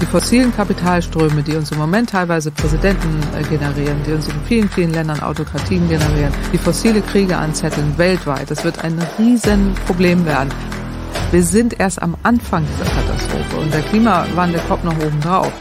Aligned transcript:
Die 0.00 0.06
fossilen 0.06 0.54
Kapitalströme, 0.54 1.42
die 1.42 1.54
uns 1.54 1.70
im 1.70 1.78
Moment 1.78 2.10
teilweise 2.10 2.50
Präsidenten 2.50 3.20
äh, 3.38 3.42
generieren, 3.44 4.02
die 4.06 4.12
uns 4.12 4.26
in 4.28 4.34
vielen, 4.46 4.68
vielen 4.68 4.92
Ländern 4.92 5.20
Autokratien 5.20 5.88
generieren, 5.88 6.32
die 6.52 6.58
fossile 6.58 7.00
Kriege 7.00 7.36
anzetteln 7.36 7.96
weltweit, 7.96 8.50
das 8.50 8.64
wird 8.64 8.82
ein 8.82 9.00
Riesenproblem 9.18 10.26
werden. 10.26 10.50
Wir 11.30 11.42
sind 11.42 11.78
erst 11.78 12.02
am 12.02 12.16
Anfang 12.24 12.66
dieser 12.66 12.90
Katastrophe 12.90 13.56
und 13.60 13.72
der 13.72 13.82
Klimawandel 13.82 14.60
kommt 14.68 14.84
noch 14.84 14.96
oben 14.98 15.20
drauf. 15.20 15.52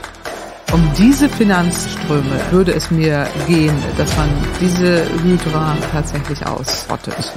Um 0.71 0.81
diese 0.97 1.29
Finanzströme 1.29 2.39
würde 2.49 2.73
es 2.73 2.89
mir 2.89 3.27
gehen, 3.47 3.75
dass 3.97 4.17
man 4.17 4.29
diese 4.59 5.05
Hydra 5.21 5.77
tatsächlich 5.91 6.43
ausrottet. 6.45 7.31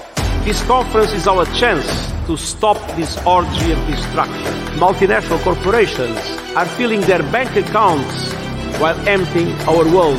This 0.47 0.67
conference 0.67 1.13
is 1.13 1.29
our 1.29 1.45
chance 1.59 1.87
to 2.27 2.37
stop 2.37 2.79
this 2.97 3.19
orgy 3.27 3.73
of 3.73 3.79
destruction. 3.87 4.55
Multinational 4.79 5.39
corporations 5.43 6.46
are 6.57 6.64
filling 6.64 7.03
their 7.03 7.22
bank 7.31 7.54
accounts 7.54 8.32
while 8.81 8.96
emptying 9.07 9.53
our 9.68 9.85
world 9.85 10.18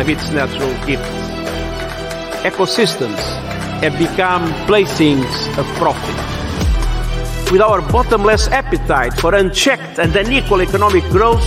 of 0.00 0.08
its 0.08 0.28
natural 0.30 0.72
gifts. 0.84 1.16
Ecosystems 2.42 3.20
have 3.80 3.96
become 3.96 4.42
playthings 4.66 5.30
of 5.56 5.64
profit. 5.78 7.52
With 7.52 7.60
our 7.60 7.80
bottomless 7.92 8.48
appetite 8.48 9.14
for 9.14 9.36
unchecked 9.36 10.00
and 10.00 10.14
unequal 10.16 10.60
economic 10.60 11.04
growth, 11.04 11.46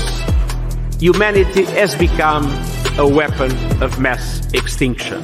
humanity 1.01 1.65
has 1.65 1.93
become 1.95 2.45
a 2.97 3.05
weapon 3.05 3.51
of 3.83 3.99
mass 3.99 4.41
extinction. 4.53 5.21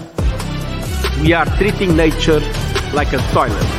We 1.21 1.31
are 1.31 1.45
treating 1.55 1.95
nature 1.95 2.41
like 2.93 3.13
a 3.13 3.19
toilet. 3.31 3.71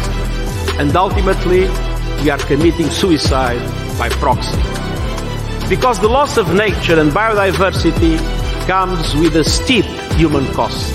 And 0.81 0.97
ultimately, 0.97 1.69
we 2.23 2.31
are 2.31 2.39
committing 2.39 2.89
suicide 2.89 3.61
by 3.99 4.09
proxy. 4.09 4.76
Because 5.69 5.99
the 5.99 6.09
loss 6.09 6.37
of 6.37 6.55
nature 6.55 7.01
and 7.01 7.11
biodiversity 7.11 8.19
comes 8.69 9.17
with 9.17 9.35
a 9.35 9.43
steep 9.43 9.85
human 10.15 10.47
cost. 10.55 10.95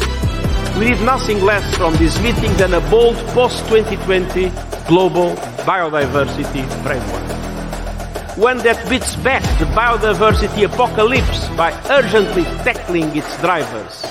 We 0.77 0.91
need 0.91 1.01
nothing 1.01 1.41
less 1.41 1.75
from 1.75 1.93
this 1.95 2.17
meeting 2.21 2.53
than 2.53 2.73
a 2.73 2.79
bold 2.89 3.17
post-2020 3.35 4.87
global 4.87 5.35
biodiversity 5.67 6.65
framework. 6.83 8.37
One 8.37 8.59
that 8.59 8.89
beats 8.89 9.17
back 9.17 9.43
the 9.59 9.65
biodiversity 9.65 10.63
apocalypse 10.63 11.49
by 11.57 11.73
urgently 11.89 12.43
tackling 12.63 13.13
its 13.13 13.37
drivers. 13.41 14.03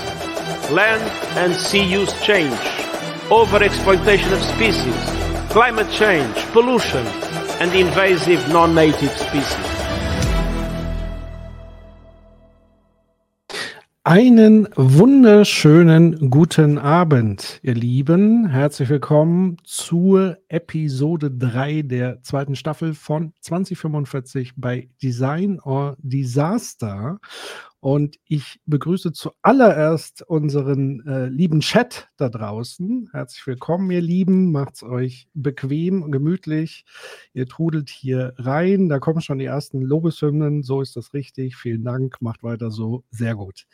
Land 0.69 1.01
and 1.39 1.55
sea 1.55 1.83
use 1.83 2.13
change, 2.21 2.53
overexploitation 3.29 4.31
of 4.31 4.43
species, 4.43 5.51
climate 5.51 5.89
change, 5.89 6.35
pollution, 6.53 7.07
and 7.59 7.73
invasive 7.73 8.47
non-native 8.49 9.17
species. 9.17 9.80
Einen 14.03 14.67
wunderschönen 14.75 16.31
guten 16.31 16.79
Abend, 16.79 17.59
ihr 17.61 17.75
Lieben. 17.75 18.49
Herzlich 18.49 18.89
willkommen 18.89 19.57
zur 19.63 20.39
Episode 20.47 21.29
3 21.29 21.83
der 21.83 22.23
zweiten 22.23 22.55
Staffel 22.55 22.95
von 22.95 23.31
2045 23.41 24.53
bei 24.57 24.89
Design 25.03 25.59
or 25.59 25.97
Disaster. 25.99 27.19
Und 27.81 28.17
ich 28.27 28.59
begrüße 28.67 29.11
zuallererst 29.11 30.21
unseren 30.21 31.03
äh, 31.07 31.25
lieben 31.25 31.61
Chat 31.61 32.09
da 32.15 32.29
draußen. 32.29 33.09
Herzlich 33.11 33.45
willkommen, 33.47 33.89
ihr 33.89 34.01
Lieben. 34.01 34.51
Macht's 34.51 34.83
euch 34.83 35.27
bequem 35.33 36.03
und 36.03 36.11
gemütlich. 36.11 36.85
Ihr 37.33 37.47
trudelt 37.47 37.89
hier 37.89 38.35
rein. 38.37 38.87
Da 38.87 38.99
kommen 38.99 39.21
schon 39.21 39.39
die 39.39 39.45
ersten 39.45 39.81
Lobeshymnen. 39.81 40.61
So 40.61 40.81
ist 40.81 40.95
das 40.95 41.15
richtig. 41.15 41.55
Vielen 41.55 41.83
Dank. 41.83 42.21
Macht 42.21 42.43
weiter 42.43 42.69
so. 42.69 43.03
Sehr 43.09 43.33
gut. 43.33 43.65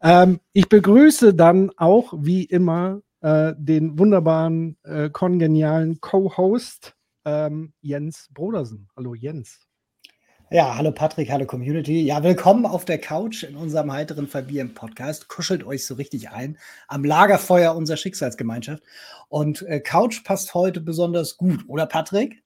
Ähm, 0.00 0.38
ich 0.52 0.68
begrüße 0.68 1.34
dann 1.34 1.72
auch 1.76 2.14
wie 2.16 2.44
immer 2.44 3.02
äh, 3.22 3.54
den 3.58 3.98
wunderbaren, 3.98 4.76
äh, 4.84 5.10
kongenialen 5.10 6.00
Co-Host 6.00 6.94
ähm, 7.24 7.72
Jens 7.80 8.28
Brodersen. 8.32 8.88
Hallo 8.96 9.14
Jens. 9.14 9.67
Ja, 10.50 10.76
hallo 10.78 10.92
Patrick, 10.92 11.30
hallo 11.30 11.44
Community. 11.44 12.00
Ja, 12.00 12.22
willkommen 12.22 12.64
auf 12.64 12.86
der 12.86 12.98
Couch 12.98 13.42
in 13.42 13.54
unserem 13.54 13.92
heiteren 13.92 14.26
Fabian 14.26 14.72
Podcast. 14.72 15.28
Kuschelt 15.28 15.62
euch 15.62 15.84
so 15.84 15.96
richtig 15.96 16.30
ein 16.30 16.56
am 16.86 17.04
Lagerfeuer 17.04 17.76
unserer 17.76 17.98
Schicksalsgemeinschaft. 17.98 18.82
Und 19.28 19.60
äh, 19.68 19.78
Couch 19.80 20.24
passt 20.24 20.54
heute 20.54 20.80
besonders 20.80 21.36
gut, 21.36 21.64
oder 21.68 21.84
Patrick? 21.84 22.42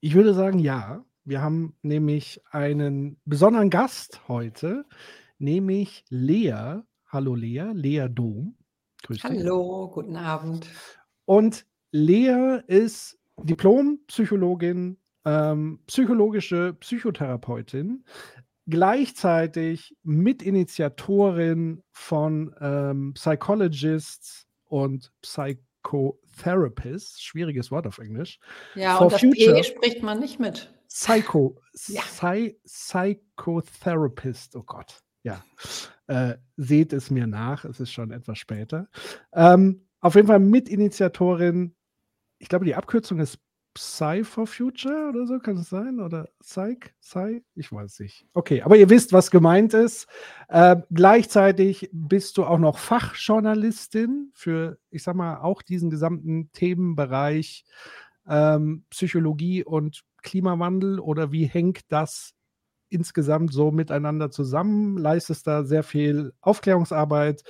Ich 0.00 0.14
würde 0.14 0.32
sagen, 0.32 0.58
ja. 0.58 1.04
Wir 1.26 1.42
haben 1.42 1.76
nämlich 1.82 2.40
einen 2.52 3.20
besonderen 3.26 3.68
Gast 3.68 4.26
heute, 4.28 4.86
nämlich 5.38 6.06
Lea. 6.08 6.78
Hallo 7.06 7.34
Lea, 7.34 7.72
Lea 7.74 8.06
Dom. 8.08 8.56
Grüß 9.02 9.22
hallo, 9.24 9.88
dich. 9.88 9.94
guten 9.94 10.16
Abend. 10.16 10.66
Und 11.26 11.66
Lea 11.90 12.60
ist 12.66 13.18
Diplompsychologin, 13.42 14.96
ähm, 15.26 15.80
psychologische 15.88 16.72
Psychotherapeutin, 16.74 18.04
gleichzeitig 18.66 19.94
Mitinitiatorin 20.04 21.82
von 21.90 22.54
ähm, 22.60 23.12
Psychologists 23.14 24.46
und 24.64 25.12
Psychotherapists, 25.22 27.20
schwieriges 27.22 27.70
Wort 27.72 27.86
auf 27.88 27.98
Englisch. 27.98 28.38
Ja, 28.76 28.98
und 28.98 29.12
das 29.12 29.20
Future. 29.20 29.56
P 29.56 29.64
spricht 29.64 30.02
man 30.02 30.20
nicht 30.20 30.38
mit. 30.38 30.72
Psycho, 30.88 31.60
ja. 31.88 32.02
Psy, 32.02 32.58
Psychotherapist, 32.64 34.54
oh 34.54 34.62
Gott, 34.62 35.00
ja. 35.24 35.44
Äh, 36.06 36.36
seht 36.56 36.92
es 36.92 37.10
mir 37.10 37.26
nach, 37.26 37.64
es 37.64 37.80
ist 37.80 37.90
schon 37.92 38.12
etwas 38.12 38.38
später. 38.38 38.88
Ähm, 39.32 39.88
auf 40.00 40.14
jeden 40.14 40.28
Fall 40.28 40.38
Mitinitiatorin, 40.38 41.74
ich 42.38 42.48
glaube, 42.48 42.64
die 42.64 42.76
Abkürzung 42.76 43.18
ist 43.18 43.40
Psy 43.76 44.24
for 44.24 44.46
Future 44.46 45.10
oder 45.10 45.26
so, 45.26 45.38
kann 45.38 45.58
es 45.58 45.68
sein? 45.68 46.00
Oder 46.00 46.30
Psych? 46.40 46.94
Psy? 47.02 47.44
Ich 47.54 47.70
weiß 47.70 48.00
nicht. 48.00 48.26
Okay, 48.32 48.62
aber 48.62 48.76
ihr 48.76 48.88
wisst, 48.88 49.12
was 49.12 49.30
gemeint 49.30 49.74
ist. 49.74 50.06
Äh, 50.48 50.76
gleichzeitig 50.90 51.90
bist 51.92 52.38
du 52.38 52.46
auch 52.46 52.58
noch 52.58 52.78
Fachjournalistin 52.78 54.30
für, 54.32 54.78
ich 54.88 55.02
sag 55.02 55.14
mal, 55.14 55.40
auch 55.40 55.60
diesen 55.60 55.90
gesamten 55.90 56.50
Themenbereich 56.52 57.66
ähm, 58.26 58.86
Psychologie 58.88 59.62
und 59.62 60.04
Klimawandel 60.22 60.98
oder 60.98 61.30
wie 61.30 61.44
hängt 61.44 61.80
das 61.92 62.32
insgesamt 62.88 63.52
so 63.52 63.72
miteinander 63.72 64.30
zusammen? 64.30 64.96
Leistest 64.96 65.46
da 65.46 65.64
sehr 65.64 65.82
viel 65.82 66.32
Aufklärungsarbeit, 66.40 67.42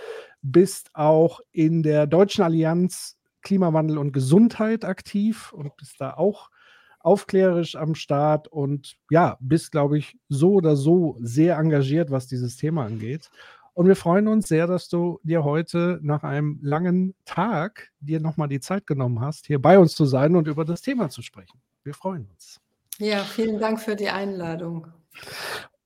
bist 0.43 0.91
auch 0.93 1.39
in 1.53 1.85
der 1.85 2.09
Deutschen 2.09 2.43
Allianz 2.43 3.17
Klimawandel 3.47 3.97
und 3.99 4.13
Gesundheit 4.13 4.85
aktiv 4.85 5.53
und 5.53 5.77
bist 5.77 6.01
da 6.01 6.15
auch 6.15 6.51
aufklärerisch 6.99 7.77
am 7.77 7.95
Start 7.95 8.49
und 8.49 8.97
ja, 9.09 9.37
bist, 9.39 9.71
glaube 9.71 9.97
ich, 9.99 10.19
so 10.29 10.55
oder 10.55 10.75
so 10.75 11.17
sehr 11.21 11.57
engagiert, 11.57 12.11
was 12.11 12.27
dieses 12.27 12.57
Thema 12.57 12.85
angeht. 12.85 13.31
Und 13.73 13.87
wir 13.87 13.95
freuen 13.95 14.27
uns 14.27 14.49
sehr, 14.49 14.67
dass 14.67 14.89
du 14.89 15.21
dir 15.23 15.45
heute 15.45 16.01
nach 16.03 16.25
einem 16.25 16.59
langen 16.61 17.15
Tag 17.25 17.93
dir 18.01 18.19
nochmal 18.19 18.49
die 18.49 18.59
Zeit 18.59 18.85
genommen 18.85 19.21
hast, 19.21 19.47
hier 19.47 19.63
bei 19.63 19.79
uns 19.79 19.95
zu 19.95 20.07
sein 20.07 20.35
und 20.35 20.49
über 20.49 20.65
das 20.65 20.83
Thema 20.83 21.09
zu 21.09 21.23
sprechen. 21.23 21.61
Wir 21.85 21.95
freuen 21.95 22.27
uns. 22.33 22.61
Ja, 22.99 23.19
vielen 23.23 23.61
Dank 23.61 23.81
für 23.81 23.95
die 23.95 24.09
Einladung. 24.09 24.89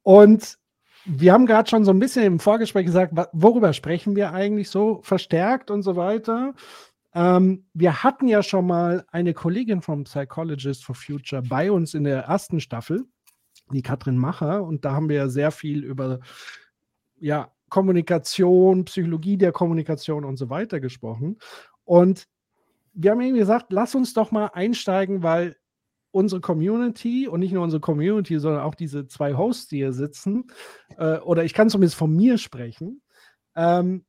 Und 0.02 0.56
wir 1.04 1.32
haben 1.32 1.46
gerade 1.46 1.68
schon 1.68 1.84
so 1.84 1.90
ein 1.90 1.98
bisschen 1.98 2.24
im 2.24 2.40
Vorgespräch 2.40 2.86
gesagt, 2.86 3.12
worüber 3.32 3.72
sprechen 3.72 4.16
wir 4.16 4.32
eigentlich 4.32 4.70
so 4.70 5.00
verstärkt 5.02 5.70
und 5.70 5.82
so 5.82 5.96
weiter. 5.96 6.54
Ähm, 7.14 7.66
wir 7.74 8.02
hatten 8.02 8.28
ja 8.28 8.42
schon 8.42 8.66
mal 8.66 9.04
eine 9.10 9.34
Kollegin 9.34 9.82
vom 9.82 10.04
Psychologist 10.04 10.84
for 10.84 10.94
Future 10.94 11.42
bei 11.42 11.72
uns 11.72 11.94
in 11.94 12.04
der 12.04 12.22
ersten 12.22 12.60
Staffel, 12.60 13.04
die 13.72 13.82
Katrin 13.82 14.16
Macher, 14.16 14.62
und 14.64 14.84
da 14.84 14.92
haben 14.92 15.08
wir 15.08 15.16
ja 15.16 15.28
sehr 15.28 15.50
viel 15.50 15.84
über 15.84 16.20
ja, 17.18 17.52
Kommunikation, 17.68 18.84
Psychologie 18.84 19.36
der 19.36 19.52
Kommunikation 19.52 20.24
und 20.24 20.36
so 20.36 20.50
weiter 20.50 20.80
gesprochen. 20.80 21.38
Und 21.84 22.26
wir 22.92 23.12
haben 23.12 23.20
eben 23.20 23.36
gesagt, 23.36 23.72
lass 23.72 23.94
uns 23.94 24.12
doch 24.14 24.30
mal 24.30 24.46
einsteigen, 24.46 25.22
weil 25.22 25.56
unsere 26.12 26.40
Community 26.40 27.28
und 27.28 27.40
nicht 27.40 27.52
nur 27.52 27.62
unsere 27.62 27.80
Community, 27.80 28.38
sondern 28.38 28.62
auch 28.62 28.74
diese 28.74 29.06
zwei 29.06 29.34
Hosts, 29.34 29.68
die 29.68 29.76
hier 29.76 29.92
sitzen, 29.92 30.50
äh, 30.98 31.18
oder 31.18 31.44
ich 31.44 31.54
kann 31.54 31.70
zumindest 31.70 31.96
von 31.96 32.14
mir 32.14 32.36
sprechen, 32.38 33.02
ähm, 33.54 34.04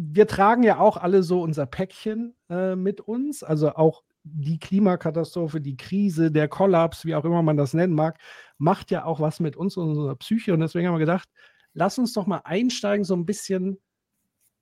wir 0.00 0.28
tragen 0.28 0.62
ja 0.62 0.78
auch 0.78 0.96
alle 0.96 1.24
so 1.24 1.42
unser 1.42 1.66
Päckchen 1.66 2.36
äh, 2.48 2.76
mit 2.76 3.00
uns, 3.00 3.42
also 3.42 3.74
auch 3.74 4.04
die 4.22 4.60
Klimakatastrophe, 4.60 5.60
die 5.60 5.76
Krise, 5.76 6.30
der 6.30 6.46
Kollaps, 6.46 7.04
wie 7.04 7.16
auch 7.16 7.24
immer 7.24 7.42
man 7.42 7.56
das 7.56 7.74
nennen 7.74 7.94
mag, 7.94 8.18
macht 8.58 8.92
ja 8.92 9.04
auch 9.04 9.18
was 9.18 9.40
mit 9.40 9.56
uns 9.56 9.76
und 9.76 9.88
unserer 9.88 10.14
Psyche. 10.14 10.54
Und 10.54 10.60
deswegen 10.60 10.86
haben 10.86 10.94
wir 10.94 11.00
gedacht, 11.00 11.28
lass 11.72 11.98
uns 11.98 12.12
doch 12.12 12.26
mal 12.26 12.42
einsteigen, 12.44 13.04
so 13.04 13.16
ein 13.16 13.26
bisschen, 13.26 13.78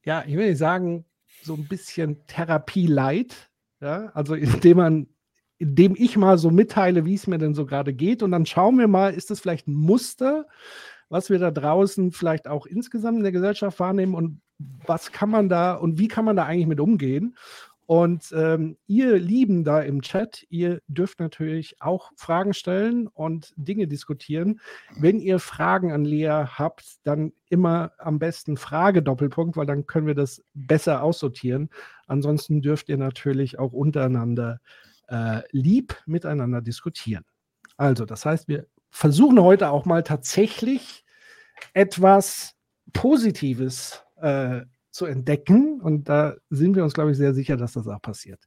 ja, 0.06 0.24
ich 0.26 0.36
will 0.36 0.48
nicht 0.48 0.58
sagen, 0.58 1.04
so 1.42 1.54
ein 1.54 1.68
bisschen 1.68 2.26
Therapie-Light, 2.28 3.50
ja, 3.80 4.10
also 4.14 4.34
indem 4.34 4.76
man 4.78 5.06
indem 5.58 5.94
ich 5.96 6.18
mal 6.18 6.36
so 6.36 6.50
mitteile, 6.50 7.06
wie 7.06 7.14
es 7.14 7.26
mir 7.26 7.38
denn 7.38 7.54
so 7.54 7.64
gerade 7.64 7.94
geht. 7.94 8.22
Und 8.22 8.30
dann 8.30 8.44
schauen 8.44 8.78
wir 8.78 8.88
mal, 8.88 9.14
ist 9.14 9.30
das 9.30 9.40
vielleicht 9.40 9.66
ein 9.66 9.74
Muster, 9.74 10.46
was 11.08 11.30
wir 11.30 11.38
da 11.38 11.50
draußen 11.50 12.12
vielleicht 12.12 12.46
auch 12.46 12.66
insgesamt 12.66 13.18
in 13.18 13.22
der 13.22 13.32
Gesellschaft 13.32 13.80
wahrnehmen 13.80 14.14
und 14.14 14.42
was 14.58 15.12
kann 15.12 15.30
man 15.30 15.48
da 15.48 15.74
und 15.74 15.98
wie 15.98 16.08
kann 16.08 16.24
man 16.24 16.36
da 16.36 16.44
eigentlich 16.44 16.66
mit 16.66 16.80
umgehen? 16.80 17.36
Und 17.86 18.32
ähm, 18.36 18.76
ihr 18.88 19.16
Lieben 19.16 19.62
da 19.62 19.80
im 19.80 20.02
Chat, 20.02 20.44
ihr 20.50 20.80
dürft 20.88 21.20
natürlich 21.20 21.80
auch 21.80 22.10
Fragen 22.16 22.52
stellen 22.52 23.06
und 23.06 23.54
Dinge 23.56 23.86
diskutieren. 23.86 24.60
Wenn 24.98 25.20
ihr 25.20 25.38
Fragen 25.38 25.92
an 25.92 26.04
Lea 26.04 26.46
habt, 26.46 26.96
dann 27.04 27.32
immer 27.48 27.92
am 27.98 28.18
besten 28.18 28.56
Frage 28.56 29.04
Doppelpunkt, 29.04 29.56
weil 29.56 29.66
dann 29.66 29.86
können 29.86 30.08
wir 30.08 30.16
das 30.16 30.42
besser 30.52 31.00
aussortieren. 31.00 31.70
Ansonsten 32.08 32.60
dürft 32.60 32.88
ihr 32.88 32.96
natürlich 32.96 33.60
auch 33.60 33.72
untereinander 33.72 34.60
äh, 35.06 35.42
lieb 35.52 35.96
miteinander 36.06 36.62
diskutieren. 36.62 37.24
Also, 37.76 38.04
das 38.04 38.26
heißt, 38.26 38.48
wir 38.48 38.66
versuchen 38.90 39.40
heute 39.40 39.70
auch 39.70 39.84
mal 39.84 40.02
tatsächlich 40.02 41.04
etwas 41.72 42.56
Positives 42.92 44.05
äh, 44.16 44.62
zu 44.90 45.06
entdecken. 45.06 45.80
Und 45.80 46.08
da 46.08 46.34
sind 46.50 46.74
wir 46.76 46.84
uns, 46.84 46.94
glaube 46.94 47.10
ich, 47.10 47.16
sehr 47.16 47.34
sicher, 47.34 47.56
dass 47.56 47.72
das 47.72 47.86
auch 47.86 48.00
passiert. 48.00 48.40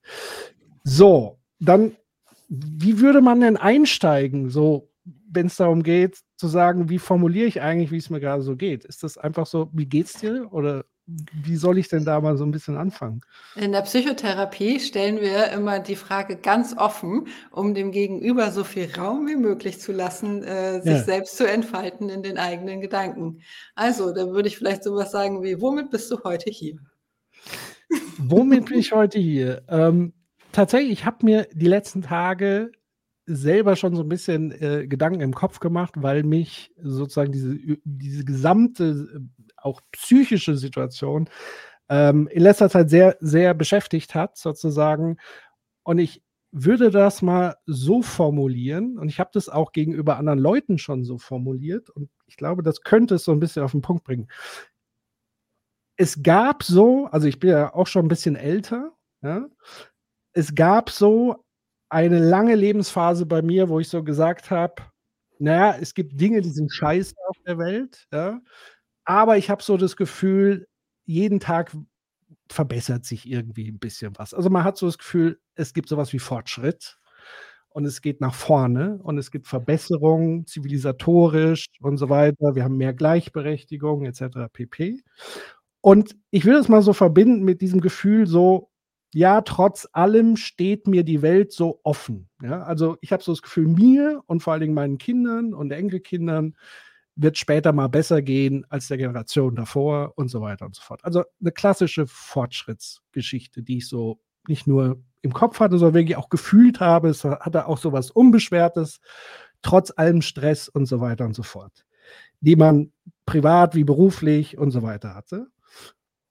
So, 0.83 1.39
dann, 1.59 1.95
wie 2.47 2.99
würde 2.99 3.21
man 3.21 3.41
denn 3.41 3.57
einsteigen, 3.57 4.49
so, 4.49 4.89
wenn 5.31 5.47
es 5.47 5.57
darum 5.57 5.83
geht, 5.83 6.19
zu 6.37 6.47
sagen, 6.47 6.89
wie 6.89 6.99
formuliere 6.99 7.47
ich 7.47 7.61
eigentlich, 7.61 7.91
wie 7.91 7.97
es 7.97 8.09
mir 8.09 8.19
gerade 8.19 8.41
so 8.41 8.55
geht? 8.55 8.85
Ist 8.85 9.03
das 9.03 9.17
einfach 9.17 9.45
so, 9.45 9.69
wie 9.73 9.85
geht's 9.85 10.13
dir? 10.13 10.51
Oder 10.51 10.85
wie 11.43 11.55
soll 11.55 11.77
ich 11.77 11.87
denn 11.87 12.05
da 12.05 12.19
mal 12.19 12.37
so 12.37 12.43
ein 12.43 12.51
bisschen 12.51 12.77
anfangen? 12.77 13.21
In 13.55 13.71
der 13.71 13.81
Psychotherapie 13.81 14.79
stellen 14.79 15.19
wir 15.19 15.51
immer 15.51 15.79
die 15.79 15.95
Frage 15.95 16.35
ganz 16.35 16.75
offen, 16.77 17.27
um 17.51 17.73
dem 17.73 17.91
Gegenüber 17.91 18.51
so 18.51 18.63
viel 18.63 18.89
Raum 18.95 19.27
wie 19.27 19.35
möglich 19.35 19.79
zu 19.79 19.91
lassen, 19.91 20.43
äh, 20.43 20.81
sich 20.81 20.91
ja. 20.91 21.03
selbst 21.03 21.37
zu 21.37 21.47
entfalten 21.47 22.09
in 22.09 22.23
den 22.23 22.37
eigenen 22.37 22.81
Gedanken. 22.81 23.41
Also, 23.75 24.13
da 24.13 24.27
würde 24.27 24.47
ich 24.47 24.57
vielleicht 24.57 24.83
sowas 24.83 25.11
sagen 25.11 25.43
wie, 25.43 25.61
womit 25.61 25.89
bist 25.89 26.11
du 26.11 26.23
heute 26.23 26.49
hier? 26.49 26.77
Womit 28.17 28.65
bin 28.65 28.79
ich 28.79 28.91
heute 28.91 29.19
hier? 29.19 29.63
Ähm, 29.67 30.13
tatsächlich, 30.51 30.91
ich 30.91 31.05
habe 31.05 31.25
mir 31.25 31.47
die 31.53 31.67
letzten 31.67 32.01
Tage 32.01 32.71
selber 33.25 33.75
schon 33.75 33.95
so 33.95 34.01
ein 34.01 34.09
bisschen 34.09 34.51
äh, 34.51 34.87
Gedanken 34.87 35.21
im 35.21 35.33
Kopf 35.33 35.59
gemacht, 35.59 35.93
weil 35.97 36.23
mich 36.23 36.71
sozusagen 36.81 37.31
diese, 37.31 37.57
diese 37.83 38.25
gesamte 38.25 39.21
auch 39.63 39.81
psychische 39.91 40.55
Situation 40.57 41.29
ähm, 41.89 42.27
in 42.27 42.43
letzter 42.43 42.69
Zeit 42.69 42.89
sehr, 42.89 43.17
sehr 43.19 43.53
beschäftigt 43.53 44.15
hat, 44.15 44.37
sozusagen. 44.37 45.17
Und 45.83 45.97
ich 45.99 46.23
würde 46.51 46.91
das 46.91 47.21
mal 47.21 47.57
so 47.65 48.01
formulieren, 48.01 48.97
und 48.97 49.09
ich 49.09 49.19
habe 49.19 49.29
das 49.33 49.49
auch 49.49 49.71
gegenüber 49.71 50.17
anderen 50.17 50.39
Leuten 50.39 50.77
schon 50.77 51.03
so 51.03 51.17
formuliert, 51.17 51.89
und 51.89 52.09
ich 52.27 52.37
glaube, 52.37 52.63
das 52.63 52.81
könnte 52.81 53.15
es 53.15 53.23
so 53.23 53.31
ein 53.31 53.39
bisschen 53.39 53.63
auf 53.63 53.71
den 53.71 53.81
Punkt 53.81 54.03
bringen. 54.03 54.27
Es 55.97 56.23
gab 56.23 56.63
so, 56.63 57.07
also 57.07 57.27
ich 57.27 57.39
bin 57.39 57.49
ja 57.49 57.73
auch 57.73 57.87
schon 57.87 58.05
ein 58.05 58.09
bisschen 58.09 58.35
älter, 58.35 58.93
ja, 59.21 59.47
es 60.33 60.55
gab 60.55 60.89
so 60.89 61.43
eine 61.89 62.19
lange 62.19 62.55
Lebensphase 62.55 63.25
bei 63.25 63.41
mir, 63.41 63.67
wo 63.69 63.79
ich 63.79 63.89
so 63.89 64.03
gesagt 64.03 64.51
habe, 64.51 64.75
naja, 65.39 65.77
es 65.79 65.93
gibt 65.93 66.19
Dinge, 66.19 66.41
die 66.41 66.49
sind 66.49 66.71
scheiße 66.71 67.15
auf 67.27 67.37
der 67.45 67.57
Welt, 67.57 68.07
ja, 68.11 68.39
aber 69.09 69.37
ich 69.37 69.49
habe 69.49 69.63
so 69.63 69.75
das 69.75 69.95
Gefühl, 69.95 70.67
jeden 71.07 71.39
Tag 71.39 71.75
verbessert 72.47 73.05
sich 73.05 73.27
irgendwie 73.27 73.67
ein 73.67 73.79
bisschen 73.79 74.13
was. 74.17 74.35
Also 74.35 74.51
man 74.51 74.63
hat 74.63 74.77
so 74.77 74.85
das 74.85 74.99
Gefühl, 74.99 75.39
es 75.55 75.73
gibt 75.73 75.89
sowas 75.89 76.13
wie 76.13 76.19
Fortschritt 76.19 76.99
und 77.69 77.85
es 77.85 78.03
geht 78.03 78.21
nach 78.21 78.35
vorne 78.35 78.99
und 79.01 79.17
es 79.17 79.31
gibt 79.31 79.47
Verbesserungen 79.47 80.45
zivilisatorisch 80.45 81.65
und 81.81 81.97
so 81.97 82.09
weiter. 82.09 82.53
Wir 82.53 82.63
haben 82.63 82.77
mehr 82.77 82.93
Gleichberechtigung 82.93 84.05
etc. 84.05 84.47
pp. 84.53 85.01
Und 85.81 86.15
ich 86.29 86.45
will 86.45 86.53
das 86.53 86.69
mal 86.69 86.83
so 86.83 86.93
verbinden 86.93 87.43
mit 87.43 87.61
diesem 87.61 87.81
Gefühl 87.81 88.27
so, 88.27 88.69
ja, 89.11 89.41
trotz 89.41 89.87
allem 89.91 90.37
steht 90.37 90.85
mir 90.85 91.03
die 91.03 91.23
Welt 91.23 91.51
so 91.51 91.79
offen. 91.81 92.29
Ja, 92.43 92.61
also 92.61 92.95
ich 93.01 93.11
habe 93.11 93.23
so 93.23 93.31
das 93.31 93.41
Gefühl, 93.41 93.69
mir 93.69 94.21
und 94.27 94.43
vor 94.43 94.53
allen 94.53 94.61
Dingen 94.61 94.75
meinen 94.75 94.99
Kindern 94.99 95.55
und 95.55 95.71
Enkelkindern 95.71 96.53
wird 97.21 97.37
später 97.37 97.73
mal 97.73 97.87
besser 97.87 98.21
gehen 98.21 98.65
als 98.69 98.87
der 98.87 98.97
Generation 98.97 99.55
davor 99.55 100.13
und 100.15 100.29
so 100.29 100.41
weiter 100.41 100.65
und 100.65 100.75
so 100.75 100.81
fort. 100.81 101.03
Also 101.03 101.23
eine 101.41 101.51
klassische 101.51 102.07
Fortschrittsgeschichte, 102.07 103.61
die 103.61 103.77
ich 103.77 103.89
so 103.89 104.19
nicht 104.47 104.67
nur 104.67 105.03
im 105.21 105.33
Kopf 105.33 105.59
hatte, 105.59 105.77
sondern 105.77 105.95
wirklich 105.95 106.15
auch 106.15 106.29
gefühlt 106.29 106.79
habe. 106.79 107.09
Es 107.09 107.25
hatte 107.25 107.67
auch 107.67 107.77
so 107.77 107.91
was 107.91 108.09
Unbeschwertes, 108.09 109.01
trotz 109.61 109.91
allem 109.95 110.21
Stress 110.21 110.69
und 110.69 110.85
so 110.85 111.01
weiter 111.01 111.25
und 111.25 111.35
so 111.35 111.43
fort, 111.43 111.85
die 112.39 112.55
man 112.55 112.93
privat 113.25 113.75
wie 113.75 113.83
beruflich 113.83 114.57
und 114.57 114.71
so 114.71 114.81
weiter 114.81 115.13
hatte. 115.13 115.47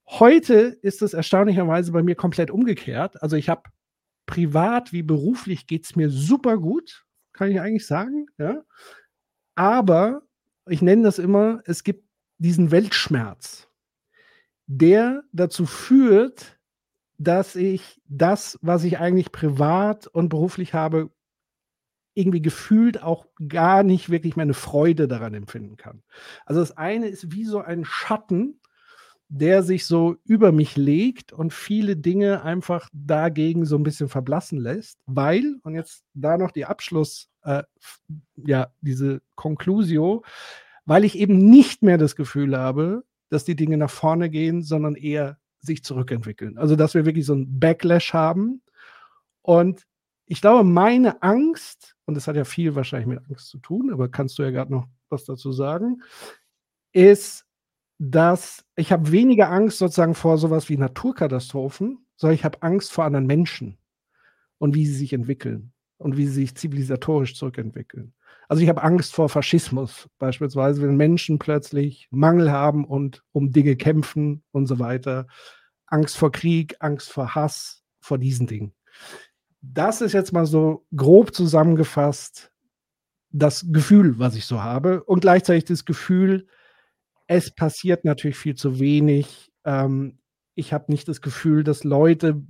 Heute 0.06 0.55
ist 0.81 1.02
es 1.02 1.12
erstaunlicherweise 1.12 1.93
bei 1.93 2.02
mir 2.02 2.14
komplett 2.14 2.50
umgekehrt. 2.50 3.23
Also 3.23 3.37
ich 3.37 3.50
habe 3.50 3.64
privat 4.25 4.93
wie 4.93 5.02
beruflich 5.02 5.67
geht 5.67 5.85
es 5.85 5.96
mir 5.96 6.08
super 6.08 6.56
gut, 6.56 7.05
kann 7.35 7.50
ich 7.50 7.61
eigentlich 7.61 7.87
sagen. 7.87 8.26
Ja? 8.38 8.62
Aber 9.55 10.23
ich 10.70 10.82
nenne 10.82 11.03
das 11.03 11.19
immer, 11.19 11.62
es 11.65 11.85
gibt 11.85 12.09
diesen 12.38 12.70
Weltschmerz, 12.70 13.69
der 14.67 15.25
dazu 15.32 15.67
führt, 15.67 16.59
dass 17.19 17.56
ich 17.56 18.00
das, 18.06 18.59
was 18.62 18.85
ich 18.85 18.99
eigentlich 18.99 19.32
privat 19.32 20.06
und 20.06 20.29
beruflich 20.29 20.75
habe, 20.75 21.11
irgendwie 22.15 22.43
gefühlt 22.43 23.03
auch 23.03 23.26
gar 23.49 23.82
nicht 23.82 24.11
wirklich 24.11 24.37
meine 24.37 24.55
Freude 24.55 25.06
daran 25.06 25.35
empfinden 25.35 25.76
kann. 25.76 26.03
Also 26.47 26.61
das 26.61 26.76
eine 26.76 27.09
ist 27.09 27.32
wie 27.32 27.44
so 27.44 27.61
ein 27.61 27.85
Schatten, 27.85 28.61
der 29.28 29.62
sich 29.62 29.84
so 29.84 30.16
über 30.25 30.52
mich 30.52 30.76
legt 30.76 31.32
und 31.32 31.52
viele 31.52 31.96
Dinge 31.96 32.42
einfach 32.42 32.88
dagegen 32.92 33.66
so 33.66 33.76
ein 33.76 33.82
bisschen 33.82 34.08
verblassen 34.08 34.58
lässt, 34.58 34.98
weil, 35.06 35.56
und 35.62 35.75
jetzt 35.75 36.02
da 36.14 36.38
noch 36.38 36.50
die 36.50 36.64
Abschluss, 36.64 37.28
äh, 37.42 37.62
ja, 38.36 38.69
diese 38.80 39.20
Conclusio, 39.34 40.25
weil 40.86 41.04
ich 41.04 41.19
eben 41.19 41.50
nicht 41.50 41.82
mehr 41.82 41.98
das 41.98 42.16
Gefühl 42.16 42.56
habe, 42.56 43.04
dass 43.28 43.44
die 43.44 43.56
Dinge 43.56 43.76
nach 43.76 43.90
vorne 43.90 44.30
gehen, 44.30 44.62
sondern 44.62 44.94
eher 44.94 45.38
sich 45.60 45.84
zurückentwickeln. 45.84 46.56
Also, 46.56 46.76
dass 46.76 46.94
wir 46.94 47.04
wirklich 47.04 47.26
so 47.26 47.34
ein 47.34 47.60
Backlash 47.60 48.14
haben. 48.14 48.62
Und 49.42 49.86
ich 50.25 50.40
glaube, 50.40 50.64
meine 50.64 51.22
Angst, 51.22 51.96
und 52.06 52.14
das 52.14 52.26
hat 52.28 52.36
ja 52.36 52.44
viel 52.44 52.75
wahrscheinlich 52.75 53.08
mit 53.08 53.26
Angst 53.28 53.48
zu 53.48 53.58
tun, 53.58 53.92
aber 53.92 54.08
kannst 54.08 54.38
du 54.38 54.42
ja 54.42 54.50
gerade 54.50 54.72
noch 54.72 54.86
was 55.10 55.25
dazu 55.25 55.52
sagen, 55.52 56.02
ist, 56.92 57.44
dass 57.99 58.64
ich 58.76 58.93
habe 58.93 59.11
weniger 59.11 59.50
Angst 59.50 59.78
sozusagen 59.78 60.14
vor 60.14 60.38
sowas 60.38 60.69
wie 60.69 60.76
Naturkatastrophen, 60.76 62.07
sondern 62.17 62.35
ich 62.35 62.45
habe 62.45 62.62
Angst 62.62 62.93
vor 62.93 63.05
anderen 63.05 63.26
Menschen 63.26 63.76
und 64.59 64.75
wie 64.75 64.87
sie 64.87 64.95
sich 64.95 65.12
entwickeln 65.12 65.73
und 65.99 66.17
wie 66.17 66.26
sie 66.26 66.33
sich 66.33 66.55
zivilisatorisch 66.55 67.35
zurückentwickeln. 67.35 68.14
Also 68.49 68.62
ich 68.62 68.69
habe 68.69 68.83
Angst 68.83 69.14
vor 69.14 69.28
Faschismus 69.28 70.09
beispielsweise, 70.19 70.81
wenn 70.81 70.97
Menschen 70.97 71.38
plötzlich 71.38 72.09
Mangel 72.11 72.50
haben 72.50 72.85
und 72.85 73.23
um 73.33 73.50
Dinge 73.50 73.76
kämpfen 73.76 74.43
und 74.52 74.67
so 74.67 74.78
weiter. 74.78 75.26
Angst 75.87 76.17
vor 76.17 76.33
Krieg, 76.33 76.76
Angst 76.81 77.11
vor 77.11 77.35
Hass, 77.35 77.83
vor 78.00 78.19
diesen 78.19 78.47
Dingen. 78.47 78.73
Das 79.61 80.00
ist 80.00 80.12
jetzt 80.12 80.33
mal 80.33 80.47
so 80.47 80.87
grob 80.95 81.35
zusammengefasst 81.35 82.52
das 83.31 83.67
Gefühl, 83.71 84.19
was 84.19 84.37
ich 84.37 84.47
so 84.47 84.62
habe 84.62 85.02
und 85.05 85.21
gleichzeitig 85.21 85.64
das 85.64 85.85
Gefühl, 85.85 86.47
es 87.28 87.50
passiert 87.50 88.04
natürlich 88.04 88.37
viel 88.37 88.56
zu 88.56 88.80
wenig. 88.80 89.52
Ähm, 89.64 90.18
ich 90.54 90.73
habe 90.73 90.90
nicht 90.90 91.06
das 91.06 91.20
Gefühl, 91.20 91.62
dass 91.62 91.85
Leute 91.85 92.42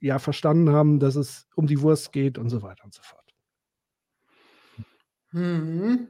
ja 0.00 0.18
verstanden 0.18 0.70
haben, 0.70 1.00
dass 1.00 1.16
es 1.16 1.46
um 1.56 1.66
die 1.66 1.82
Wurst 1.82 2.12
geht 2.12 2.38
und 2.38 2.48
so 2.48 2.62
weiter 2.62 2.84
und 2.84 2.94
so 2.94 3.02
fort. 3.02 3.34
Mhm. 5.32 6.08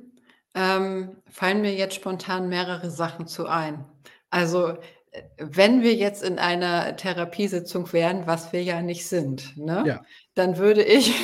Ähm, 0.54 1.16
fallen 1.28 1.62
mir 1.62 1.74
jetzt 1.74 1.94
spontan 1.94 2.48
mehrere 2.48 2.90
Sachen 2.90 3.26
zu 3.26 3.46
ein. 3.46 3.84
Also, 4.30 4.76
wenn 5.38 5.82
wir 5.82 5.94
jetzt 5.94 6.22
in 6.22 6.38
einer 6.38 6.96
Therapiesitzung 6.96 7.92
wären, 7.92 8.26
was 8.26 8.52
wir 8.52 8.62
ja 8.62 8.82
nicht 8.82 9.08
sind, 9.08 9.56
ne? 9.56 9.82
Ja. 9.86 10.02
Dann 10.34 10.58
würde 10.58 10.82
ich 10.82 11.14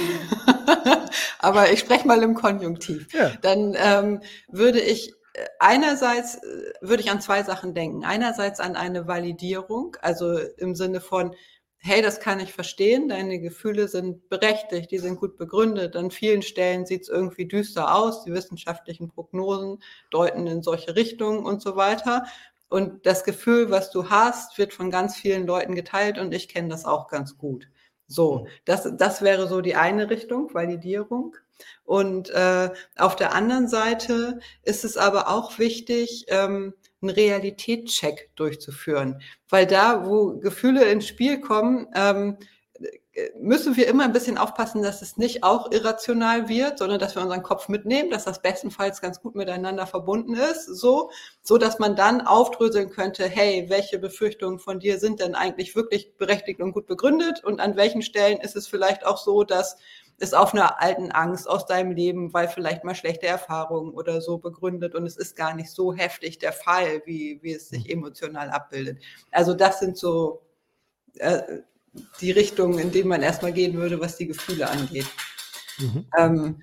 aber 1.39 1.73
ich 1.73 1.81
spreche 1.81 2.07
mal 2.07 2.23
im 2.23 2.35
Konjunktiv. 2.35 3.13
Ja. 3.13 3.33
Dann, 3.43 3.77
ähm, 3.77 4.21
würde 4.49 4.81
ich 4.81 5.13
einerseits 5.59 6.37
äh, 6.37 6.73
würde 6.81 7.03
ich 7.03 7.11
an 7.11 7.21
zwei 7.21 7.43
Sachen 7.43 7.75
denken. 7.75 8.05
Einerseits 8.05 8.61
an 8.61 8.77
eine 8.77 9.07
Validierung, 9.07 9.97
also 10.01 10.39
im 10.39 10.75
Sinne 10.75 11.01
von: 11.01 11.35
hey, 11.83 12.03
das 12.03 12.21
kann 12.21 12.41
ich 12.41 12.53
verstehen, 12.53 13.09
deine 13.09 13.41
Gefühle 13.41 13.89
sind 13.89 14.29
berechtigt, 14.29 14.91
die 14.91 14.99
sind 14.99 15.19
gut 15.19 15.37
begründet. 15.39 15.97
An 15.97 16.11
vielen 16.11 16.43
Stellen 16.43 16.85
sieht 16.87 17.03
es 17.03 17.09
irgendwie 17.09 17.47
düster 17.47 17.95
aus, 17.95 18.25
die 18.25 18.33
wissenschaftlichen 18.33 19.09
Prognosen 19.09 19.83
deuten 20.11 20.47
in 20.47 20.63
solche 20.63 20.95
Richtungen 20.95 21.45
und 21.45 21.63
so 21.63 21.77
weiter. 21.77 22.25
Und 22.69 23.07
das 23.07 23.25
Gefühl, 23.25 23.71
was 23.71 23.91
du 23.91 24.11
hast, 24.11 24.59
wird 24.59 24.75
von 24.75 24.91
ganz 24.91 25.17
vielen 25.17 25.47
Leuten 25.47 25.75
geteilt 25.75 26.19
und 26.19 26.33
ich 26.33 26.49
kenne 26.49 26.69
das 26.69 26.85
auch 26.85 27.09
ganz 27.09 27.37
gut. 27.39 27.69
So, 28.07 28.47
das, 28.65 28.89
das 28.97 29.23
wäre 29.23 29.49
so 29.49 29.61
die 29.61 29.75
eine 29.75 30.11
Richtung, 30.11 30.53
Validierung. 30.55 31.37
Und 31.85 32.31
äh, 32.31 32.71
auf 32.97 33.17
der 33.17 33.35
anderen 33.35 33.69
Seite 33.69 34.41
ist 34.63 34.85
es 34.85 34.97
aber 34.97 35.29
auch 35.29 35.59
wichtig, 35.59 36.27
ähm, 36.29 36.75
einen 37.03 37.11
Realitätscheck 37.11 38.31
durchzuführen. 38.37 39.21
Weil 39.49 39.67
da, 39.67 40.07
wo 40.07 40.39
Gefühle 40.39 40.85
ins 40.91 41.09
Spiel 41.09 41.41
kommen, 41.41 41.87
ähm, 41.95 42.39
müssen 43.39 43.77
wir 43.77 43.89
immer 43.89 44.05
ein 44.05 44.13
bisschen 44.13 44.39
aufpassen, 44.39 44.83
dass 44.83 45.03
es 45.03 45.17
nicht 45.17 45.43
auch 45.43 45.73
irrational 45.73 46.49
wird, 46.49 46.79
sondern 46.79 46.99
dass 46.99 47.15
wir 47.15 47.23
unseren 47.23 47.43
Kopf 47.43 47.69
mitnehmen, 47.69 48.11
dass 48.11 48.25
das 48.25 48.41
bestenfalls 48.41 49.01
ganz 49.01 49.21
gut 49.21 49.35
miteinander 49.35 49.87
verbunden 49.87 50.35
ist, 50.35 50.67
so, 50.67 51.11
so 51.43 51.59
dass 51.59 51.79
man 51.79 51.97
dann 51.97 52.21
aufdröseln 52.21 52.91
könnte, 52.91 53.29
hey, 53.29 53.67
welche 53.69 53.99
Befürchtungen 53.99 54.59
von 54.59 54.79
dir 54.79 54.99
sind 54.99 55.21
denn 55.21 55.35
eigentlich 55.35 55.75
wirklich 55.75 56.17
berechtigt 56.17 56.61
und 56.61 56.73
gut 56.73 56.87
begründet 56.87 57.43
und 57.45 57.61
an 57.61 57.77
welchen 57.77 58.03
Stellen 58.03 58.39
ist 58.41 58.57
es 58.57 58.69
vielleicht 58.69 59.05
auch 59.05 59.19
so, 59.19 59.43
dass 59.45 59.77
es 60.21 60.35
auf 60.35 60.53
einer 60.53 60.81
alten 60.81 61.11
Angst 61.11 61.49
aus 61.49 61.67
deinem 61.67 61.93
Leben, 61.93 62.33
weil 62.33 62.47
vielleicht 62.47 62.85
mal 62.85 62.95
schlechte 62.95 63.27
Erfahrungen 63.27 63.93
oder 63.93 64.21
so 64.21 64.39
begründet 64.39 64.95
und 64.95 65.07
es 65.07 65.17
ist 65.17 65.35
gar 65.35 65.55
nicht 65.55 65.71
so 65.71 65.95
heftig 65.95 66.39
der 66.39 66.53
Fall, 66.53 67.03
wie, 67.07 67.41
wie 67.43 67.55
es 67.55 67.71
sich 67.71 67.91
emotional 67.91 68.51
abbildet. 68.51 68.99
Also 69.31 69.55
das 69.55 69.81
sind 69.81 69.97
so 69.97 70.43
äh, 71.15 71.41
die 72.21 72.31
Richtung, 72.31 72.79
in 72.79 72.91
die 72.91 73.03
man 73.03 73.23
erstmal 73.23 73.53
gehen 73.53 73.75
würde, 73.75 73.99
was 73.99 74.17
die 74.17 74.27
Gefühle 74.27 74.69
angeht. 74.69 75.07
Mhm. 75.79 76.07
Ähm, 76.19 76.63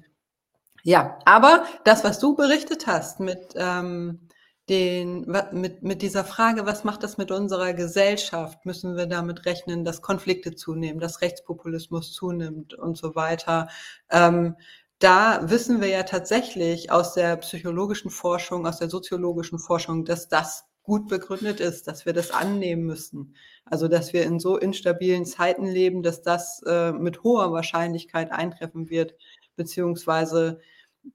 ja, 0.83 1.17
aber 1.25 1.65
das, 1.83 2.03
was 2.03 2.19
du 2.19 2.35
berichtet 2.35 2.85
hast 2.85 3.19
mit, 3.19 3.55
ähm, 3.55 4.26
den, 4.69 5.25
mit, 5.51 5.81
mit 5.81 6.01
dieser 6.01 6.25
Frage, 6.25 6.65
was 6.65 6.83
macht 6.83 7.03
das 7.03 7.17
mit 7.17 7.31
unserer 7.31 7.73
Gesellschaft, 7.73 8.65
müssen 8.65 8.97
wir 8.97 9.05
damit 9.05 9.45
rechnen, 9.45 9.85
dass 9.85 10.01
Konflikte 10.01 10.55
zunehmen, 10.55 10.99
dass 10.99 11.21
Rechtspopulismus 11.21 12.13
zunimmt 12.13 12.73
und 12.73 12.97
so 12.97 13.15
weiter. 13.15 13.69
Ähm, 14.09 14.55
da 14.99 15.49
wissen 15.49 15.79
wir 15.79 15.87
ja 15.89 16.03
tatsächlich 16.03 16.91
aus 16.91 17.13
der 17.13 17.37
psychologischen 17.37 18.09
Forschung, 18.09 18.65
aus 18.67 18.79
der 18.79 18.89
soziologischen 18.89 19.59
Forschung, 19.59 20.05
dass 20.05 20.27
das 20.27 20.65
gut 20.83 21.07
begründet 21.07 21.59
ist, 21.59 21.87
dass 21.87 22.05
wir 22.05 22.13
das 22.13 22.31
annehmen 22.31 22.83
müssen. 22.83 23.35
Also 23.65 23.87
dass 23.87 24.13
wir 24.13 24.23
in 24.23 24.39
so 24.39 24.57
instabilen 24.57 25.25
Zeiten 25.25 25.65
leben, 25.65 26.01
dass 26.01 26.23
das 26.23 26.63
äh, 26.65 26.93
mit 26.93 27.23
hoher 27.23 27.51
Wahrscheinlichkeit 27.51 28.31
eintreffen 28.31 28.89
wird, 28.89 29.15
beziehungsweise 29.55 30.59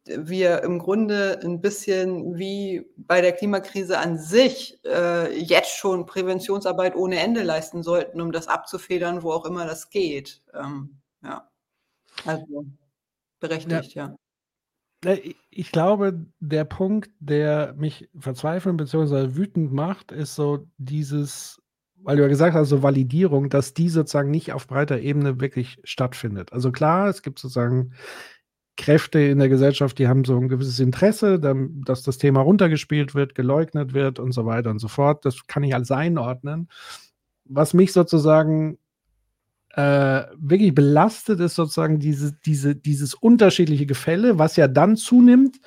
wir 0.05 0.63
im 0.63 0.79
Grunde 0.79 1.41
ein 1.43 1.61
bisschen 1.61 2.37
wie 2.39 2.87
bei 2.97 3.21
der 3.21 3.33
Klimakrise 3.33 3.99
an 3.99 4.19
sich 4.19 4.79
äh, 4.85 5.37
jetzt 5.39 5.77
schon 5.77 6.07
Präventionsarbeit 6.07 6.97
ohne 6.97 7.19
Ende 7.19 7.43
leisten 7.43 7.83
sollten, 7.83 8.21
um 8.21 8.33
das 8.33 8.49
abzufedern, 8.49 9.23
wo 9.23 9.33
auch 9.33 9.45
immer 9.45 9.67
das 9.67 9.91
geht. 9.91 10.43
Ähm, 10.55 11.01
ja, 11.23 11.49
also 12.25 12.67
berechtigt, 13.41 13.95
ja. 13.95 14.15
ja. 15.05 15.17
Ich 15.51 15.73
glaube, 15.73 16.27
der 16.39 16.65
Punkt, 16.65 17.11
der 17.19 17.75
mich 17.77 18.09
verzweifeln 18.17 18.77
bzw. 18.77 19.35
wütend 19.35 19.73
macht, 19.73 20.13
ist 20.13 20.37
so 20.37 20.69
dieses, 20.79 21.61
weil 21.97 22.17
du 22.17 22.23
ja 22.23 22.29
gesagt 22.29 22.55
hast, 22.55 22.69
so 22.69 22.85
Validierung, 22.85 23.51
dass 23.51 23.75
die 23.75 23.89
sozusagen 23.89 24.31
nicht 24.31 24.53
auf 24.53 24.69
breiter 24.69 25.01
Ebene 25.01 25.41
wirklich 25.41 25.81
stattfindet. 25.83 26.53
Also 26.53 26.71
klar, 26.71 27.09
es 27.09 27.23
gibt 27.23 27.41
sozusagen 27.41 27.95
Kräfte 28.77 29.21
in 29.21 29.39
der 29.39 29.49
Gesellschaft, 29.49 29.99
die 29.99 30.09
haben 30.09 30.25
so 30.25 30.37
ein 30.37 30.49
gewisses 30.49 30.81
Interesse, 30.81 31.39
dass 31.39 32.03
das 32.03 32.19
Thema 32.19 32.41
runtergespielt 32.41 33.15
wird, 33.15 33.35
geleugnet 33.35 33.93
wird 33.93 34.19
und 34.19 34.33
so 34.33 34.47
weiter 34.47 34.71
und 34.71 34.79
so 34.79 34.89
fort. 34.89 35.25
Das 35.25 35.47
kann 35.47 35.63
ich 35.63 35.75
alles 35.75 35.91
einordnen. 35.91 36.69
Was 37.45 37.75
mich 37.75 37.93
sozusagen 37.93 38.79
äh, 39.75 40.25
wirklich 40.37 40.75
belastet, 40.75 41.41
ist 41.41 41.55
sozusagen 41.55 41.99
diese, 41.99 42.33
diese, 42.45 42.75
dieses 42.75 43.15
unterschiedliche 43.15 43.87
Gefälle, 43.87 44.39
was 44.39 44.57
ja 44.57 44.69
dann 44.69 44.97
zunimmt, 44.97 45.61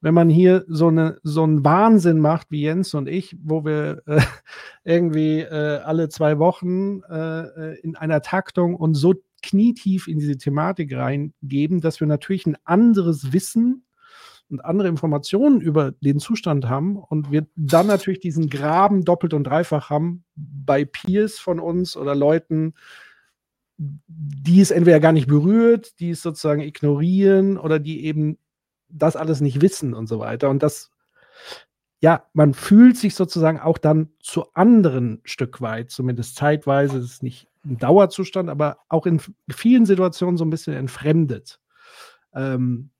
wenn 0.00 0.14
man 0.14 0.28
hier 0.28 0.64
so, 0.68 0.88
eine, 0.88 1.18
so 1.22 1.42
einen 1.42 1.64
Wahnsinn 1.64 2.20
macht 2.20 2.50
wie 2.50 2.62
Jens 2.62 2.94
und 2.94 3.08
ich, 3.08 3.36
wo 3.42 3.64
wir 3.64 4.02
äh, 4.06 4.20
irgendwie 4.84 5.40
äh, 5.40 5.78
alle 5.78 6.08
zwei 6.08 6.38
Wochen 6.38 7.02
äh, 7.02 7.40
äh 7.40 7.80
in 7.80 7.96
einer 7.96 8.22
Taktung 8.22 8.74
und 8.74 8.94
so 8.94 9.14
knietief 9.46 10.08
in 10.08 10.18
diese 10.18 10.36
Thematik 10.36 10.94
reingeben, 10.94 11.80
dass 11.80 12.00
wir 12.00 12.06
natürlich 12.06 12.46
ein 12.46 12.56
anderes 12.64 13.32
Wissen 13.32 13.86
und 14.48 14.64
andere 14.64 14.88
Informationen 14.88 15.60
über 15.60 15.92
den 15.92 16.20
Zustand 16.20 16.68
haben 16.68 16.96
und 16.96 17.30
wir 17.32 17.46
dann 17.56 17.86
natürlich 17.86 18.20
diesen 18.20 18.48
Graben 18.48 19.04
doppelt 19.04 19.34
und 19.34 19.44
dreifach 19.44 19.90
haben 19.90 20.24
bei 20.34 20.84
Peers 20.84 21.38
von 21.38 21.58
uns 21.58 21.96
oder 21.96 22.14
Leuten, 22.14 22.74
die 23.78 24.60
es 24.60 24.70
entweder 24.70 25.00
gar 25.00 25.12
nicht 25.12 25.26
berührt, 25.26 25.98
die 26.00 26.10
es 26.10 26.22
sozusagen 26.22 26.62
ignorieren 26.62 27.58
oder 27.58 27.78
die 27.78 28.04
eben 28.04 28.38
das 28.88 29.16
alles 29.16 29.40
nicht 29.40 29.60
wissen 29.60 29.94
und 29.94 30.06
so 30.06 30.18
weiter. 30.18 30.48
Und 30.48 30.62
das, 30.62 30.90
ja, 32.00 32.24
man 32.32 32.54
fühlt 32.54 32.96
sich 32.96 33.14
sozusagen 33.14 33.58
auch 33.58 33.78
dann 33.78 34.10
zu 34.20 34.52
anderen 34.54 35.20
Stück 35.24 35.60
weit, 35.60 35.90
zumindest 35.90 36.36
zeitweise, 36.36 36.98
es 36.98 37.04
ist 37.04 37.22
nicht 37.22 37.48
Dauerzustand, 37.66 38.48
aber 38.48 38.78
auch 38.88 39.06
in 39.06 39.20
vielen 39.50 39.86
Situationen 39.86 40.36
so 40.36 40.44
ein 40.44 40.50
bisschen 40.50 40.74
entfremdet. 40.74 41.60
Ähm, 42.34 42.90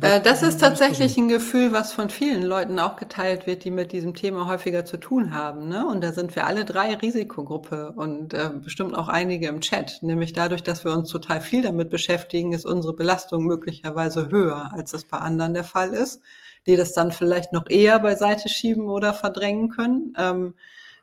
äh, 0.00 0.20
das 0.20 0.42
ist 0.42 0.60
tatsächlich 0.60 1.16
ein 1.16 1.28
Gefühl, 1.28 1.72
was 1.72 1.92
von 1.92 2.10
vielen 2.10 2.42
Leuten 2.42 2.78
auch 2.78 2.96
geteilt 2.96 3.46
wird, 3.46 3.64
die 3.64 3.70
mit 3.70 3.92
diesem 3.92 4.14
Thema 4.14 4.46
häufiger 4.46 4.84
zu 4.84 4.96
tun 4.96 5.34
haben. 5.34 5.68
Ne? 5.68 5.86
Und 5.86 6.02
da 6.02 6.12
sind 6.12 6.34
wir 6.36 6.46
alle 6.46 6.64
drei 6.64 6.94
Risikogruppe 6.94 7.92
und 7.92 8.34
äh, 8.34 8.50
bestimmt 8.62 8.96
auch 8.96 9.08
einige 9.08 9.48
im 9.48 9.60
Chat. 9.60 9.98
Nämlich 10.02 10.32
dadurch, 10.32 10.62
dass 10.62 10.84
wir 10.84 10.92
uns 10.92 11.10
total 11.10 11.40
viel 11.40 11.62
damit 11.62 11.90
beschäftigen, 11.90 12.52
ist 12.52 12.66
unsere 12.66 12.94
Belastung 12.94 13.44
möglicherweise 13.44 14.30
höher, 14.30 14.70
als 14.72 14.92
das 14.92 15.04
bei 15.04 15.18
anderen 15.18 15.54
der 15.54 15.64
Fall 15.64 15.90
ist, 15.90 16.22
die 16.66 16.76
das 16.76 16.92
dann 16.92 17.12
vielleicht 17.12 17.52
noch 17.52 17.68
eher 17.68 17.98
beiseite 17.98 18.48
schieben 18.48 18.88
oder 18.88 19.14
verdrängen 19.14 19.68
können. 19.70 20.14
Ähm, 20.18 20.54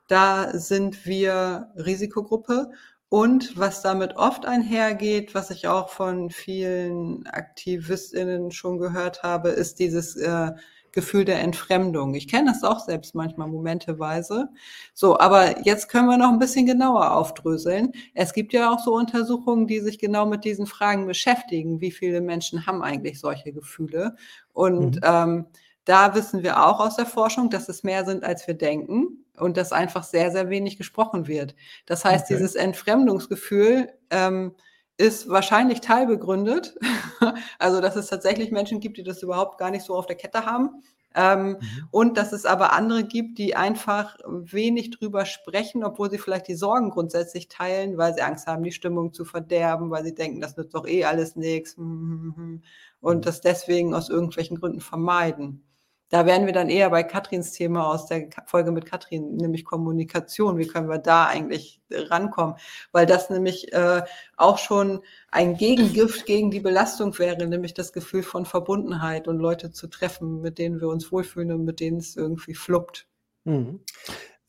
da 0.07 0.57
sind 0.57 1.05
wir 1.05 1.71
Risikogruppe. 1.75 2.71
Und 3.09 3.57
was 3.57 3.81
damit 3.81 4.17
oft 4.17 4.45
einhergeht, 4.45 5.33
was 5.33 5.49
ich 5.49 5.67
auch 5.67 5.89
von 5.89 6.29
vielen 6.29 7.25
AktivistInnen 7.27 8.51
schon 8.51 8.79
gehört 8.79 9.23
habe, 9.23 9.49
ist 9.49 9.79
dieses 9.79 10.17
äh, 10.17 10.51
Gefühl 10.91 11.25
der 11.25 11.39
Entfremdung. 11.41 12.15
Ich 12.15 12.27
kenne 12.27 12.51
das 12.51 12.63
auch 12.63 12.79
selbst 12.79 13.15
manchmal 13.15 13.47
momenteweise. 13.47 14.49
So, 14.93 15.19
aber 15.19 15.63
jetzt 15.63 15.89
können 15.89 16.09
wir 16.09 16.17
noch 16.17 16.31
ein 16.31 16.39
bisschen 16.39 16.65
genauer 16.65 17.11
aufdröseln. 17.15 17.91
Es 18.13 18.33
gibt 18.33 18.51
ja 18.51 18.73
auch 18.73 18.79
so 18.79 18.95
Untersuchungen, 18.95 19.67
die 19.67 19.79
sich 19.79 19.99
genau 19.99 20.25
mit 20.25 20.43
diesen 20.43 20.65
Fragen 20.65 21.05
beschäftigen. 21.05 21.81
Wie 21.81 21.91
viele 21.91 22.19
Menschen 22.19 22.65
haben 22.65 22.81
eigentlich 22.81 23.19
solche 23.19 23.53
Gefühle? 23.53 24.15
Und 24.53 24.95
mhm. 24.95 25.01
ähm, 25.03 25.45
da 25.87 26.15
wissen 26.15 26.43
wir 26.43 26.65
auch 26.65 26.81
aus 26.81 26.97
der 26.97 27.05
Forschung, 27.05 27.49
dass 27.49 27.69
es 27.69 27.81
mehr 27.81 28.03
sind, 28.03 28.25
als 28.25 28.45
wir 28.45 28.55
denken 28.55 29.25
und 29.37 29.55
dass 29.55 29.71
einfach 29.71 30.03
sehr, 30.03 30.31
sehr 30.31 30.49
wenig 30.49 30.77
gesprochen 30.77 31.27
wird. 31.27 31.55
Das 31.85 32.03
heißt, 32.03 32.25
okay. 32.25 32.33
dieses 32.35 32.55
Entfremdungsgefühl 32.55 33.93
ähm, 34.09 34.53
ist 34.97 35.29
wahrscheinlich 35.29 35.79
teilbegründet. 35.79 36.77
also, 37.59 37.79
dass 37.79 37.95
es 37.95 38.07
tatsächlich 38.07 38.51
Menschen 38.51 38.81
gibt, 38.81 38.97
die 38.97 39.03
das 39.03 39.23
überhaupt 39.23 39.57
gar 39.57 39.71
nicht 39.71 39.85
so 39.85 39.95
auf 39.95 40.07
der 40.07 40.17
Kette 40.17 40.45
haben. 40.45 40.83
Ähm, 41.15 41.51
mhm. 41.51 41.57
Und 41.89 42.17
dass 42.17 42.33
es 42.33 42.45
aber 42.45 42.73
andere 42.73 43.05
gibt, 43.05 43.37
die 43.37 43.55
einfach 43.55 44.17
wenig 44.27 44.91
drüber 44.91 45.25
sprechen, 45.25 45.85
obwohl 45.85 46.11
sie 46.11 46.17
vielleicht 46.17 46.49
die 46.49 46.55
Sorgen 46.55 46.89
grundsätzlich 46.89 47.47
teilen, 47.47 47.97
weil 47.97 48.13
sie 48.13 48.21
Angst 48.21 48.45
haben, 48.45 48.61
die 48.61 48.73
Stimmung 48.73 49.13
zu 49.13 49.23
verderben, 49.23 49.89
weil 49.89 50.03
sie 50.03 50.13
denken, 50.13 50.41
das 50.41 50.57
nützt 50.57 50.75
doch 50.75 50.85
eh 50.85 51.05
alles 51.05 51.37
nichts. 51.37 51.75
Und 51.75 52.61
mhm. 53.01 53.21
das 53.21 53.39
deswegen 53.39 53.93
aus 53.93 54.09
irgendwelchen 54.09 54.59
Gründen 54.59 54.81
vermeiden. 54.81 55.63
Da 56.09 56.25
wären 56.25 56.45
wir 56.45 56.53
dann 56.53 56.69
eher 56.69 56.89
bei 56.89 57.03
Katrins 57.03 57.51
Thema 57.51 57.91
aus 57.91 58.05
der 58.05 58.29
Folge 58.45 58.71
mit 58.71 58.85
Katrin, 58.85 59.35
nämlich 59.35 59.65
Kommunikation. 59.65 60.57
Wie 60.57 60.67
können 60.67 60.89
wir 60.89 60.99
da 60.99 61.25
eigentlich 61.25 61.81
rankommen? 61.91 62.55
Weil 62.93 63.05
das 63.05 63.29
nämlich 63.29 63.73
äh, 63.73 64.03
auch 64.37 64.57
schon 64.57 65.01
ein 65.29 65.57
Gegengift 65.57 66.25
gegen 66.25 66.49
die 66.49 66.61
Belastung 66.61 67.17
wäre, 67.19 67.45
nämlich 67.45 67.73
das 67.73 67.91
Gefühl 67.91 68.23
von 68.23 68.45
Verbundenheit 68.45 69.27
und 69.27 69.39
Leute 69.39 69.71
zu 69.71 69.87
treffen, 69.87 70.39
mit 70.41 70.57
denen 70.57 70.79
wir 70.79 70.87
uns 70.87 71.11
wohlfühlen 71.11 71.51
und 71.51 71.65
mit 71.65 71.81
denen 71.81 71.97
es 71.97 72.15
irgendwie 72.15 72.53
fluppt. 72.53 73.07
Mhm. 73.43 73.81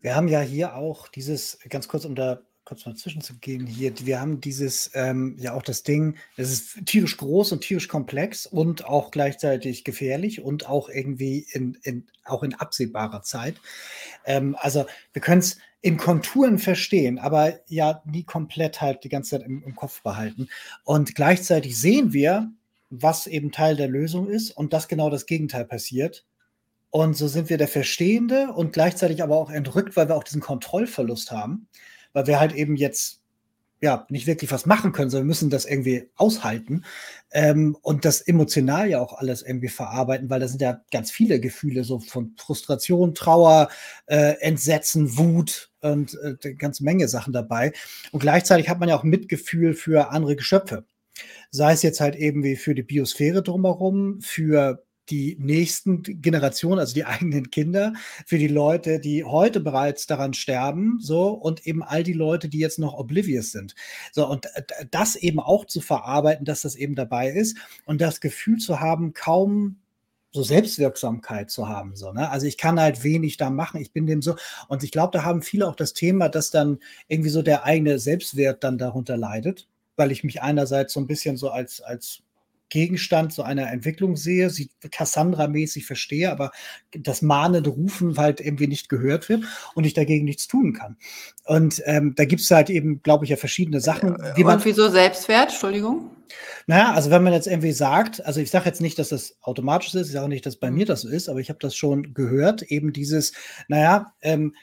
Wir 0.01 0.15
haben 0.15 0.29
ja 0.29 0.41
hier 0.41 0.77
auch 0.77 1.09
dieses, 1.09 1.59
ganz 1.69 1.89
kurz 1.89 2.05
um 2.05 2.15
da 2.15 2.41
kurz 2.69 2.85
mal 2.85 2.95
zwischenzugehen 2.95 3.67
hier. 3.67 3.95
Wir 4.05 4.21
haben 4.21 4.43
dieses, 4.43 4.91
ähm, 4.93 5.37
ja 5.39 5.55
auch 5.55 5.63
das 5.63 5.85
Ding, 5.85 6.17
es 6.37 6.53
ist 6.53 6.85
tierisch 6.85 7.17
groß 7.17 7.53
und 7.53 7.63
tierisch 7.63 7.89
komplex 7.89 8.45
und 8.45 8.85
auch 8.85 9.11
gleichzeitig 9.11 9.85
gefährlich 9.85 10.43
und 10.43 10.69
auch 10.69 10.91
irgendwie 10.91 11.47
in, 11.53 11.79
in 11.83 12.07
auch 12.25 12.43
in 12.43 12.53
absehbarer 12.53 13.23
Zeit. 13.23 13.55
Ähm, 14.27 14.55
also 14.61 14.85
wir 15.15 15.23
können 15.23 15.39
es 15.39 15.57
in 15.81 15.97
Konturen 15.97 16.59
verstehen, 16.59 17.19
aber 17.19 17.59
ja 17.69 18.03
nie 18.05 18.25
komplett 18.25 18.83
halt 18.83 19.03
die 19.03 19.09
ganze 19.09 19.31
Zeit 19.31 19.47
im, 19.47 19.63
im 19.63 19.75
Kopf 19.75 20.03
behalten. 20.03 20.49
Und 20.85 21.15
gleichzeitig 21.15 21.81
sehen 21.81 22.13
wir, 22.13 22.53
was 22.91 23.27
eben 23.27 23.51
Teil 23.51 23.77
der 23.77 23.89
Lösung 23.89 24.29
ist 24.29 24.51
und 24.51 24.75
dass 24.75 24.89
genau 24.89 25.09
das 25.09 25.25
Gegenteil 25.25 25.65
passiert. 25.65 26.27
Und 26.91 27.17
so 27.17 27.29
sind 27.29 27.49
wir 27.49 27.57
der 27.57 27.69
Verstehende 27.69 28.53
und 28.53 28.75
gleichzeitig 28.75 29.23
aber 29.23 29.39
auch 29.39 29.51
entrückt, 29.51 29.97
weil 29.97 30.09
wir 30.09 30.17
auch 30.17 30.25
diesen 30.25 30.43
Kontrollverlust 30.43 31.31
haben 31.31 31.67
weil 32.19 32.27
wir 32.27 32.41
halt 32.41 32.53
eben 32.53 32.75
jetzt 32.75 33.21
ja 33.81 34.05
nicht 34.09 34.27
wirklich 34.27 34.51
was 34.51 34.67
machen 34.67 34.91
können, 34.91 35.09
sondern 35.09 35.29
müssen 35.29 35.51
das 35.51 35.65
irgendwie 35.65 36.11
aushalten 36.17 36.85
ähm, 37.31 37.77
und 37.81 38.05
das 38.05 38.21
emotional 38.21 38.89
ja 38.89 39.01
auch 39.01 39.13
alles 39.13 39.43
irgendwie 39.43 39.69
verarbeiten, 39.69 40.29
weil 40.29 40.41
da 40.41 40.49
sind 40.49 40.61
ja 40.61 40.83
ganz 40.91 41.13
viele 41.13 41.39
Gefühle 41.39 41.85
so 41.85 42.01
von 42.01 42.35
Frustration, 42.37 43.15
Trauer, 43.15 43.69
äh, 44.07 44.35
Entsetzen, 44.41 45.17
Wut 45.17 45.71
und 45.81 46.15
äh, 46.15 46.35
eine 46.43 46.55
ganze 46.57 46.83
Menge 46.83 47.07
Sachen 47.07 47.33
dabei. 47.33 47.73
Und 48.11 48.19
gleichzeitig 48.19 48.69
hat 48.69 48.81
man 48.81 48.89
ja 48.89 48.99
auch 48.99 49.05
Mitgefühl 49.05 49.75
für 49.75 50.11
andere 50.11 50.35
Geschöpfe. 50.35 50.85
Sei 51.53 51.73
es 51.73 51.83
jetzt 51.83 52.01
halt 52.01 52.17
eben 52.17 52.43
wie 52.43 52.57
für 52.57 52.75
die 52.75 52.83
Biosphäre 52.83 53.45
drumherum, 53.45 54.21
für 54.23 54.85
die 55.11 55.37
nächsten 55.41 56.03
Generationen, 56.03 56.79
also 56.79 56.95
die 56.95 57.05
eigenen 57.05 57.51
Kinder, 57.51 57.93
für 58.27 58.39
die 58.39 58.49
Leute, 58.49 59.01
die 59.01 59.25
heute 59.25 59.61
bereits 59.61 60.07
daran 60.07 60.35
sterben, 60.35 60.99
so 61.01 61.29
und 61.31 61.67
eben 61.67 61.83
all 61.83 62.03
die 62.03 62.13
Leute, 62.13 62.49
die 62.49 62.59
jetzt 62.59 62.79
noch 62.79 62.95
oblivious 62.95 63.53
sind. 63.53 63.75
So 64.13 64.27
und 64.29 64.47
das 64.91 65.17
eben 65.17 65.41
auch 65.41 65.65
zu 65.65 65.81
verarbeiten, 65.81 66.45
dass 66.45 66.63
das 66.63 66.75
eben 66.75 66.95
dabei 66.95 67.31
ist 67.31 67.57
und 67.85 68.01
das 68.01 68.21
Gefühl 68.21 68.59
zu 68.59 68.81
haben, 68.81 69.13
kaum 69.13 69.79
so 70.31 70.43
Selbstwirksamkeit 70.43 71.51
zu 71.51 71.69
haben. 71.69 71.97
So, 71.97 72.13
ne? 72.13 72.31
Also 72.31 72.47
ich 72.47 72.59
kann 72.59 72.81
halt 72.81 73.03
wenig 73.03 73.37
da 73.39 73.51
machen. 73.51 73.81
Ich 73.81 73.93
bin 73.93 74.07
dem 74.07 74.23
so. 74.23 74.37
Und 74.69 74.85
ich 74.85 74.93
glaube, 74.93 75.17
da 75.17 75.25
haben 75.25 75.43
viele 75.43 75.67
auch 75.67 75.77
das 75.77 75.95
Thema, 75.95 76.29
dass 76.29 76.51
dann 76.51 76.79
irgendwie 77.09 77.31
so 77.31 77.43
der 77.43 77.65
eigene 77.65 77.99
Selbstwert 77.99 78.63
dann 78.63 78.79
darunter 78.79 79.17
leidet, 79.17 79.69
weil 79.97 80.13
ich 80.13 80.25
mich 80.25 80.43
einerseits 80.43 80.93
so 80.93 81.01
ein 81.01 81.07
bisschen 81.07 81.37
so 81.37 81.51
als, 81.51 81.81
als 81.81 82.23
Gegenstand 82.69 83.33
so 83.33 83.43
einer 83.43 83.71
Entwicklung 83.71 84.17
sehe, 84.17 84.51
sie 84.51 84.71
Cassandra-mäßig 84.91 85.87
verstehe, 85.87 86.31
aber 86.31 86.51
das 86.93 87.23
mahnende 87.23 87.71
Rufen 87.71 88.17
halt 88.17 88.41
irgendwie 88.41 88.67
nicht 88.67 88.89
gehört 88.89 89.29
wird 89.29 89.45
und 89.75 89.85
ich 89.85 89.95
dagegen 89.95 90.25
nichts 90.25 90.49
tun 90.49 90.73
kann. 90.73 90.97
Und 91.45 91.83
ähm, 91.87 92.15
da 92.15 92.25
gibt 92.25 92.43
es 92.43 92.51
halt 92.51 92.71
eben, 92.71 93.03
glaube 93.03 93.25
ich, 93.25 93.31
ja 93.31 93.37
verschiedene 93.37 93.81
Sachen. 93.81 94.17
Wie 94.35 94.45
man, 94.45 94.57
und 94.57 94.65
wieso 94.65 94.89
Selbstwert? 94.89 95.51
Entschuldigung? 95.51 96.11
Naja, 96.67 96.93
also 96.93 97.11
wenn 97.11 97.23
man 97.23 97.33
jetzt 97.33 97.47
irgendwie 97.47 97.73
sagt, 97.73 98.25
also 98.25 98.41
ich 98.41 98.51
sage 98.51 98.67
jetzt 98.67 98.81
nicht, 98.81 98.99
dass 98.99 99.09
das 99.09 99.39
automatisch 99.41 99.95
ist, 99.95 100.09
ich 100.09 100.13
sage 100.13 100.29
nicht, 100.29 100.45
dass 100.45 100.57
bei 100.57 100.71
mhm. 100.71 100.77
mir 100.77 100.87
das 100.87 101.03
so 101.03 101.09
ist, 101.09 101.29
aber 101.29 101.41
ich 101.41 101.49
habe 101.49 101.59
das 101.61 101.75
schon 101.75 102.15
gehört, 102.15 102.63
eben 102.63 102.93
dieses, 102.93 103.33
naja, 103.69 104.13
ähm, 104.21 104.55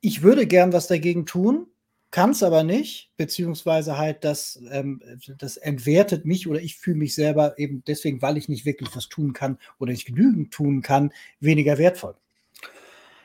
ich 0.00 0.22
würde 0.22 0.46
gern 0.46 0.72
was 0.72 0.86
dagegen 0.86 1.26
tun, 1.26 1.66
kann 2.10 2.30
es 2.30 2.42
aber 2.42 2.64
nicht, 2.64 3.10
beziehungsweise 3.16 3.96
halt 3.96 4.24
das, 4.24 4.60
ähm, 4.70 5.00
das 5.38 5.56
entwertet 5.56 6.24
mich 6.24 6.48
oder 6.48 6.60
ich 6.60 6.76
fühle 6.76 6.96
mich 6.96 7.14
selber 7.14 7.58
eben 7.58 7.84
deswegen, 7.86 8.20
weil 8.20 8.36
ich 8.36 8.48
nicht 8.48 8.64
wirklich 8.64 8.94
was 8.94 9.08
tun 9.08 9.32
kann 9.32 9.58
oder 9.78 9.92
nicht 9.92 10.06
genügend 10.06 10.52
tun 10.52 10.82
kann, 10.82 11.12
weniger 11.38 11.78
wertvoll. 11.78 12.14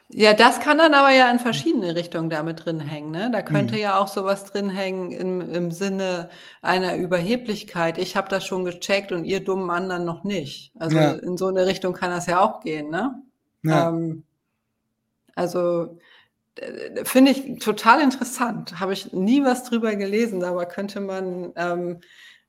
Ja, 0.10 0.36
das 0.36 0.60
kann 0.60 0.78
dann 0.78 0.94
aber 0.94 1.12
ja 1.12 1.32
in 1.32 1.40
verschiedene 1.40 1.96
Richtungen 1.96 2.30
damit 2.30 2.64
drin 2.64 2.80
hängen. 2.80 3.10
Ne? 3.10 3.32
Da 3.32 3.42
könnte 3.42 3.74
mhm. 3.74 3.82
ja 3.82 4.00
auch 4.00 4.08
sowas 4.08 4.46
drin 4.46 4.70
hängen 4.70 5.12
im, 5.12 5.42
im 5.42 5.72
Sinne 5.72 6.30
einer 6.62 6.96
Überheblichkeit. 6.96 7.98
Ich 7.98 8.16
habe 8.16 8.30
das 8.30 8.46
schon 8.46 8.66
gecheckt 8.66 9.12
und 9.12 9.26
ihr 9.26 9.44
dummen 9.44 9.72
anderen 9.72 10.06
noch 10.06 10.24
nicht. 10.24 10.72
Also 10.78 10.98
ja. 10.98 11.14
in 11.14 11.38
so 11.38 11.48
eine 11.48 11.66
Richtung 11.66 11.94
kann 11.94 12.12
das 12.12 12.28
ja 12.28 12.40
auch 12.40 12.62
gehen. 12.62 12.92
Ne? 12.92 13.16
Ja. 13.64 13.90
Ähm, 13.90 14.24
also 15.34 15.98
finde 17.04 17.32
ich 17.32 17.60
total 17.60 18.02
interessant. 18.02 18.80
Habe 18.80 18.94
ich 18.94 19.14
nie 19.14 19.44
was 19.44 19.64
drüber 19.64 19.96
gelesen, 19.96 20.44
aber 20.44 20.66
könnte 20.66 21.02
man 21.02 21.52
ähm, 21.56 22.00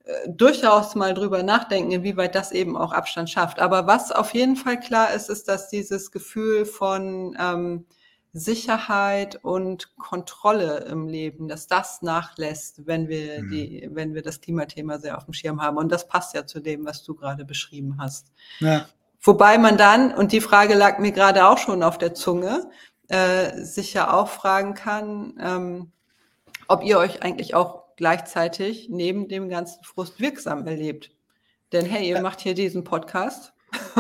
äh, 0.05 0.29
durchaus 0.29 0.95
mal 0.95 1.15
drüber 1.15 1.43
nachdenken, 1.43 1.91
inwieweit 1.91 2.35
das 2.35 2.53
eben 2.53 2.77
auch 2.77 2.93
Abstand 2.93 3.31
schafft. 3.31 3.59
Aber 3.59 3.87
was 3.87 4.13
auf 4.13 4.35
jeden 4.35 4.57
Fall 4.57 4.79
klar 4.79 5.13
ist, 5.13 5.29
ist, 5.29 5.49
dass 5.49 5.69
dieses 5.69 6.13
Gefühl 6.13 6.65
von 6.65 7.37
ähm, 7.41 7.87
Sicherheit 8.33 9.41
und 9.43 9.97
Kontrolle 9.97 10.87
im 10.91 11.09
Leben, 11.09 11.49
dass 11.49 11.67
das 11.67 12.03
nachlässt, 12.03 12.87
wenn 12.87 13.09
wir 13.09 13.43
mhm. 13.43 13.51
die, 13.51 13.89
wenn 13.93 14.15
wir 14.15 14.23
das 14.23 14.41
Klimathema 14.41 14.99
sehr 14.99 15.17
auf 15.17 15.25
dem 15.25 15.33
Schirm 15.33 15.63
haben. 15.63 15.79
Und 15.79 15.91
das 15.91 16.07
passt 16.07 16.35
ja 16.35 16.47
zu 16.47 16.61
dem, 16.61 16.85
was 16.85 17.03
du 17.03 17.15
gerade 17.15 17.45
beschrieben 17.45 17.97
hast. 17.99 18.31
Ja. 18.61 18.87
Wobei 19.23 19.59
man 19.59 19.77
dann, 19.77 20.13
und 20.15 20.31
die 20.33 20.41
Frage 20.41 20.75
lag 20.75 20.99
mir 20.99 21.13
gerade 21.13 21.47
auch 21.47 21.59
schon 21.59 21.83
auf 21.83 21.99
der 21.99 22.15
Zunge, 22.15 22.71
äh, 23.08 23.62
sich 23.62 23.95
ja 23.95 24.12
auch 24.12 24.28
fragen 24.28 24.75
kann, 24.75 25.34
ähm, 25.40 25.92
ob 26.69 26.82
ihr 26.82 26.99
euch 26.99 27.23
eigentlich 27.23 27.54
auch 27.54 27.84
gleichzeitig 27.97 28.88
neben 28.90 29.28
dem 29.28 29.49
ganzen 29.49 29.82
Frust 29.84 30.21
wirksam 30.21 30.66
erlebt. 30.66 31.10
Denn 31.73 31.86
hey, 31.86 32.08
ihr 32.08 32.21
macht 32.21 32.40
hier 32.40 32.54
diesen 32.54 32.84
Podcast. 32.84 33.52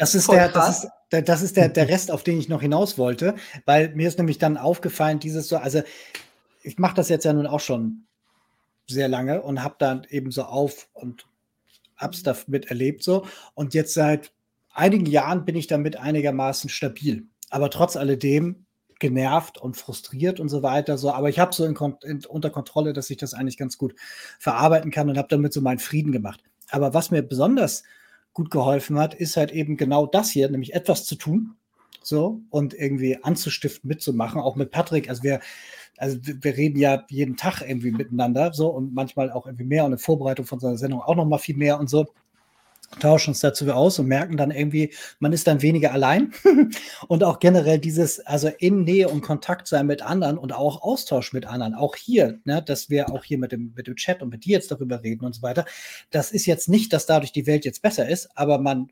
Das 0.00 0.14
ist, 0.14 0.30
der, 0.30 0.48
das 0.48 0.84
ist, 0.84 0.90
der, 1.10 1.22
das 1.22 1.42
ist 1.42 1.56
der, 1.56 1.68
der 1.68 1.88
Rest, 1.88 2.12
auf 2.12 2.22
den 2.22 2.38
ich 2.38 2.48
noch 2.48 2.62
hinaus 2.62 2.98
wollte, 2.98 3.34
weil 3.64 3.88
mir 3.96 4.06
ist 4.06 4.16
nämlich 4.16 4.38
dann 4.38 4.56
aufgefallen, 4.56 5.18
dieses 5.18 5.48
so, 5.48 5.56
also 5.56 5.82
ich 6.62 6.78
mache 6.78 6.94
das 6.94 7.08
jetzt 7.08 7.24
ja 7.24 7.32
nun 7.32 7.48
auch 7.48 7.58
schon 7.58 8.06
sehr 8.86 9.08
lange 9.08 9.42
und 9.42 9.64
habe 9.64 9.74
dann 9.80 10.06
eben 10.08 10.30
so 10.30 10.44
auf 10.44 10.88
und 10.92 11.26
hab's 11.96 12.22
damit 12.22 12.66
erlebt 12.66 13.02
so 13.02 13.26
und 13.54 13.74
jetzt 13.74 13.92
seit 13.92 14.30
einigen 14.70 15.06
Jahren 15.06 15.44
bin 15.44 15.56
ich 15.56 15.66
damit 15.66 15.96
einigermaßen 15.96 16.70
stabil 16.70 17.26
aber 17.50 17.70
trotz 17.70 17.96
alledem 17.96 18.66
genervt 18.98 19.58
und 19.58 19.76
frustriert 19.76 20.40
und 20.40 20.48
so 20.48 20.62
weiter. 20.62 20.98
So, 20.98 21.12
aber 21.12 21.28
ich 21.28 21.38
habe 21.38 21.54
so 21.54 21.64
in, 21.64 21.76
in, 22.02 22.24
unter 22.26 22.50
Kontrolle, 22.50 22.92
dass 22.92 23.10
ich 23.10 23.16
das 23.16 23.34
eigentlich 23.34 23.56
ganz 23.56 23.78
gut 23.78 23.94
verarbeiten 24.38 24.90
kann 24.90 25.08
und 25.08 25.18
habe 25.18 25.28
damit 25.28 25.52
so 25.52 25.60
meinen 25.60 25.78
Frieden 25.78 26.12
gemacht. 26.12 26.42
Aber 26.70 26.94
was 26.94 27.10
mir 27.10 27.22
besonders 27.22 27.84
gut 28.32 28.50
geholfen 28.50 28.98
hat, 28.98 29.14
ist 29.14 29.36
halt 29.36 29.52
eben 29.52 29.76
genau 29.76 30.06
das 30.06 30.30
hier, 30.30 30.50
nämlich 30.50 30.74
etwas 30.74 31.04
zu 31.06 31.14
tun, 31.14 31.56
so 32.02 32.40
und 32.50 32.74
irgendwie 32.74 33.22
anzustiften, 33.22 33.88
mitzumachen, 33.88 34.40
auch 34.40 34.56
mit 34.56 34.70
Patrick. 34.70 35.08
Also 35.08 35.22
wir, 35.22 35.40
also 35.96 36.18
wir 36.22 36.56
reden 36.56 36.78
ja 36.78 37.04
jeden 37.08 37.36
Tag 37.36 37.62
irgendwie 37.62 37.90
miteinander, 37.90 38.52
so 38.52 38.68
und 38.68 38.94
manchmal 38.94 39.30
auch 39.30 39.46
irgendwie 39.46 39.64
mehr 39.64 39.84
und 39.84 39.92
in 39.92 39.98
Vorbereitung 39.98 40.46
von 40.46 40.60
so 40.60 40.66
einer 40.66 40.76
Sendung 40.76 41.02
auch 41.02 41.16
noch 41.16 41.24
mal 41.24 41.38
viel 41.38 41.56
mehr 41.56 41.78
und 41.78 41.88
so 41.88 42.06
tauschen 43.00 43.30
uns 43.30 43.40
dazu 43.40 43.70
aus 43.70 43.98
und 43.98 44.06
merken 44.06 44.36
dann 44.36 44.50
irgendwie, 44.50 44.92
man 45.18 45.32
ist 45.32 45.46
dann 45.46 45.62
weniger 45.62 45.92
allein 45.92 46.32
und 47.08 47.22
auch 47.22 47.38
generell 47.38 47.78
dieses, 47.78 48.20
also 48.20 48.48
in 48.58 48.84
Nähe 48.84 49.08
und 49.08 49.20
Kontakt 49.20 49.68
sein 49.68 49.86
mit 49.86 50.02
anderen 50.02 50.38
und 50.38 50.52
auch 50.52 50.82
Austausch 50.82 51.32
mit 51.32 51.46
anderen, 51.46 51.74
auch 51.74 51.96
hier, 51.96 52.40
ne, 52.44 52.62
dass 52.62 52.90
wir 52.90 53.10
auch 53.10 53.24
hier 53.24 53.38
mit 53.38 53.52
dem, 53.52 53.72
mit 53.76 53.86
dem 53.86 53.96
Chat 53.96 54.22
und 54.22 54.30
mit 54.30 54.44
dir 54.44 54.52
jetzt 54.52 54.70
darüber 54.70 55.02
reden 55.02 55.24
und 55.24 55.34
so 55.34 55.42
weiter. 55.42 55.64
Das 56.10 56.32
ist 56.32 56.46
jetzt 56.46 56.68
nicht, 56.68 56.92
dass 56.92 57.06
dadurch 57.06 57.32
die 57.32 57.46
Welt 57.46 57.64
jetzt 57.64 57.82
besser 57.82 58.08
ist, 58.08 58.30
aber 58.34 58.58
man 58.58 58.90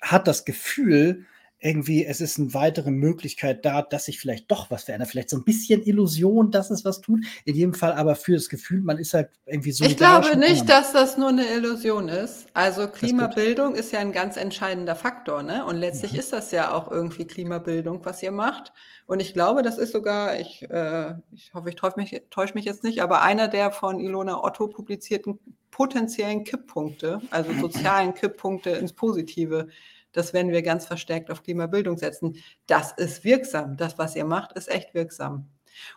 hat 0.00 0.28
das 0.28 0.44
Gefühl, 0.44 1.26
irgendwie, 1.64 2.04
es 2.04 2.20
ist 2.20 2.38
eine 2.38 2.52
weitere 2.52 2.90
Möglichkeit 2.90 3.64
da, 3.64 3.80
dass 3.80 4.04
sich 4.04 4.20
vielleicht 4.20 4.50
doch 4.50 4.70
was 4.70 4.84
verändert. 4.84 5.08
Vielleicht 5.08 5.30
so 5.30 5.38
ein 5.38 5.44
bisschen 5.44 5.82
Illusion, 5.82 6.50
dass 6.50 6.70
es 6.70 6.84
was 6.84 7.00
tut. 7.00 7.24
In 7.46 7.54
jedem 7.54 7.72
Fall 7.72 7.94
aber 7.94 8.16
für 8.16 8.34
das 8.34 8.50
Gefühl, 8.50 8.82
man 8.82 8.98
ist 8.98 9.14
halt 9.14 9.30
irgendwie 9.46 9.72
so. 9.72 9.82
Ich 9.86 9.96
glaube 9.96 10.36
nicht, 10.36 10.68
dass 10.68 10.92
das 10.92 11.16
nur 11.16 11.30
eine 11.30 11.46
Illusion 11.46 12.08
ist. 12.08 12.48
Also 12.52 12.86
Klimabildung 12.86 13.72
ist, 13.74 13.86
ist, 13.86 13.92
ja 13.92 14.00
ein 14.00 14.12
ganz 14.12 14.36
entscheidender 14.36 14.94
Faktor, 14.94 15.42
ne? 15.42 15.64
Und 15.64 15.76
letztlich 15.76 16.12
mhm. 16.12 16.18
ist 16.18 16.34
das 16.34 16.50
ja 16.50 16.70
auch 16.70 16.90
irgendwie 16.90 17.26
Klimabildung, 17.26 18.04
was 18.04 18.22
ihr 18.22 18.32
macht. 18.32 18.74
Und 19.06 19.20
ich 19.20 19.32
glaube, 19.32 19.62
das 19.62 19.78
ist 19.78 19.92
sogar, 19.92 20.38
ich, 20.38 20.68
äh, 20.70 21.14
ich 21.32 21.54
hoffe, 21.54 21.70
ich 21.70 21.76
täusche 21.76 21.96
mich, 21.96 22.22
täusch 22.28 22.52
mich 22.52 22.66
jetzt 22.66 22.84
nicht, 22.84 23.00
aber 23.00 23.22
einer 23.22 23.48
der 23.48 23.70
von 23.70 24.00
Ilona 24.00 24.44
Otto 24.44 24.68
publizierten 24.68 25.38
potenziellen 25.70 26.44
Kipppunkte, 26.44 27.22
also 27.30 27.52
sozialen 27.54 28.12
Kipppunkte 28.14 28.70
ins 28.70 28.92
Positive 28.92 29.68
dass 30.14 30.32
wenn 30.32 30.50
wir 30.50 30.62
ganz 30.62 30.86
verstärkt 30.86 31.30
auf 31.30 31.42
Klimabildung 31.42 31.98
setzen, 31.98 32.36
das 32.66 32.92
ist 32.92 33.24
wirksam. 33.24 33.76
Das, 33.76 33.98
was 33.98 34.16
ihr 34.16 34.24
macht, 34.24 34.52
ist 34.52 34.70
echt 34.70 34.94
wirksam. 34.94 35.48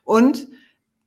Und 0.03 0.47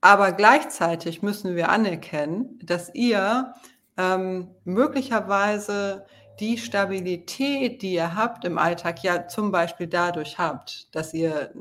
aber 0.00 0.32
gleichzeitig 0.32 1.20
müssen 1.20 1.56
wir 1.56 1.68
anerkennen, 1.68 2.58
dass 2.62 2.94
ihr 2.94 3.52
ähm, 3.98 4.48
möglicherweise 4.64 6.06
die 6.40 6.56
Stabilität, 6.56 7.82
die 7.82 7.92
ihr 7.92 8.16
habt 8.16 8.46
im 8.46 8.56
Alltag, 8.56 9.02
ja 9.02 9.28
zum 9.28 9.52
Beispiel 9.52 9.86
dadurch 9.86 10.38
habt, 10.38 10.94
dass 10.94 11.12
ihr, 11.12 11.52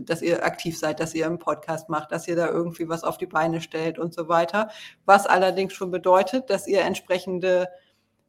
dass 0.00 0.22
ihr 0.22 0.42
aktiv 0.42 0.78
seid, 0.78 1.00
dass 1.00 1.14
ihr 1.14 1.26
einen 1.26 1.38
Podcast 1.38 1.90
macht, 1.90 2.12
dass 2.12 2.26
ihr 2.26 2.34
da 2.34 2.48
irgendwie 2.48 2.88
was 2.88 3.04
auf 3.04 3.18
die 3.18 3.26
Beine 3.26 3.60
stellt 3.60 3.98
und 3.98 4.14
so 4.14 4.28
weiter. 4.28 4.70
Was 5.04 5.26
allerdings 5.26 5.74
schon 5.74 5.90
bedeutet, 5.90 6.48
dass 6.48 6.66
ihr 6.66 6.80
entsprechende 6.80 7.68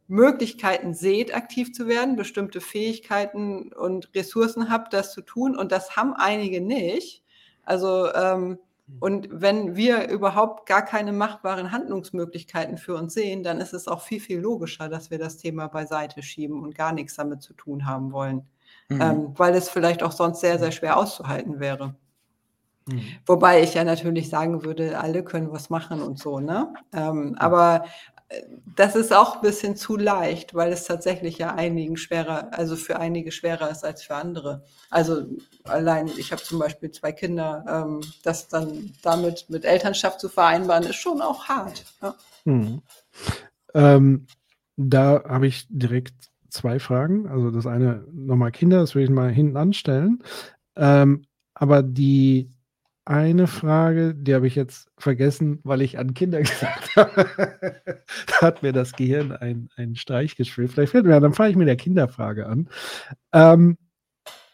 Möglichkeiten 0.08 0.94
seht, 0.94 1.36
aktiv 1.36 1.74
zu 1.74 1.88
werden, 1.88 2.16
bestimmte 2.16 2.62
Fähigkeiten 2.62 3.72
und 3.74 4.14
Ressourcen 4.14 4.70
habt, 4.70 4.94
das 4.94 5.14
zu 5.14 5.22
tun. 5.22 5.58
Und 5.58 5.72
das 5.72 5.96
haben 5.96 6.14
einige 6.14 6.62
nicht. 6.62 7.24
Also, 7.64 8.14
ähm, 8.14 8.60
und 9.00 9.30
wenn 9.32 9.76
wir 9.76 10.10
überhaupt 10.10 10.68
gar 10.68 10.84
keine 10.84 11.14
machbaren 11.14 11.72
Handlungsmöglichkeiten 11.72 12.78
für 12.78 12.96
uns 12.96 13.14
sehen, 13.14 13.42
dann 13.42 13.62
ist 13.62 13.74
es 13.74 13.88
auch 13.88 14.02
viel, 14.02 14.20
viel 14.20 14.40
logischer, 14.40 14.90
dass 14.90 15.10
wir 15.10 15.18
das 15.18 15.38
Thema 15.38 15.68
beiseite 15.68 16.22
schieben 16.22 16.62
und 16.62 16.76
gar 16.76 16.92
nichts 16.92 17.16
damit 17.16 17.42
zu 17.42 17.54
tun 17.54 17.86
haben 17.86 18.12
wollen. 18.12 18.46
Mhm. 18.90 19.02
Ähm, 19.02 19.34
weil 19.38 19.56
es 19.56 19.70
vielleicht 19.70 20.04
auch 20.04 20.12
sonst 20.12 20.42
sehr, 20.42 20.60
sehr 20.60 20.72
schwer 20.72 20.98
auszuhalten 20.98 21.60
wäre. 21.60 21.96
Mhm. 22.88 23.02
Wobei 23.26 23.64
ich 23.64 23.74
ja 23.74 23.84
natürlich 23.84 24.30
sagen 24.30 24.64
würde, 24.66 25.00
alle 25.00 25.24
können 25.24 25.52
was 25.52 25.70
machen 25.70 26.02
und 26.02 26.20
so, 26.20 26.40
ne? 26.40 26.74
Ähm, 26.92 27.36
aber 27.40 27.86
das 28.76 28.96
ist 28.96 29.14
auch 29.14 29.36
ein 29.36 29.42
bisschen 29.42 29.76
zu 29.76 29.98
leicht, 29.98 30.54
weil 30.54 30.72
es 30.72 30.86
tatsächlich 30.86 31.38
ja 31.38 31.54
einigen 31.54 31.98
schwerer, 31.98 32.50
also 32.52 32.76
für 32.76 33.00
einige 33.00 33.32
schwerer 33.32 33.70
ist 33.70 33.84
als 33.84 34.04
für 34.04 34.16
andere. 34.16 34.64
Also 34.90 35.26
allein, 35.64 36.10
ich 36.18 36.32
habe 36.32 36.42
zum 36.42 36.60
Beispiel 36.60 36.92
zwei 36.92 37.12
Kinder, 37.12 37.66
ähm, 37.68 38.02
das 38.24 38.48
dann 38.48 38.92
damit 39.02 39.46
mit 39.50 39.66
Elternschaft 39.66 40.20
zu 40.20 40.30
vereinbaren, 40.30 40.84
ist 40.84 40.96
schon 40.96 41.22
auch 41.22 41.46
hart. 41.46 41.86
Ja. 42.02 42.16
Hm. 42.46 42.82
Ähm, 43.74 44.28
da 44.76 45.24
habe 45.28 45.48
ich 45.48 45.68
direkt 45.70 46.16
zwei 46.50 46.80
Fragen. 46.80 47.28
Also 47.28 47.52
das 47.52 47.68
eine 47.68 48.06
nochmal 48.12 48.52
Kinder, 48.52 48.80
das 48.80 48.96
will 48.96 49.04
ich 49.04 49.10
mal 49.10 49.32
hinten 49.32 49.58
anstellen. 49.58 50.24
Ähm, 50.76 51.26
aber 51.54 51.84
die 51.84 52.50
eine 53.06 53.48
Frage, 53.48 54.16
die 54.16 54.34
habe 54.34 54.48
ich 54.48 54.56
jetzt 54.56 54.90
vergessen, 54.98 55.60
weil 55.64 55.82
ich 55.82 56.00
an 56.00 56.14
Kinder 56.14 56.40
gesagt 56.42 56.96
habe. 56.96 57.26
da 58.28 58.42
hat 58.42 58.64
mir 58.64 58.72
das 58.72 58.94
Gehirn 58.94 59.32
einen 59.32 59.96
Streich 59.96 60.36
gespielt. 60.36 60.72
Vielleicht 60.72 60.92
fällt 60.92 61.06
mir, 61.06 61.20
dann 61.20 61.34
fange 61.34 61.50
ich 61.50 61.56
mit 61.56 61.68
der 61.68 61.76
Kinderfrage 61.76 62.46
an. 62.48 62.70
Ähm, 63.34 63.78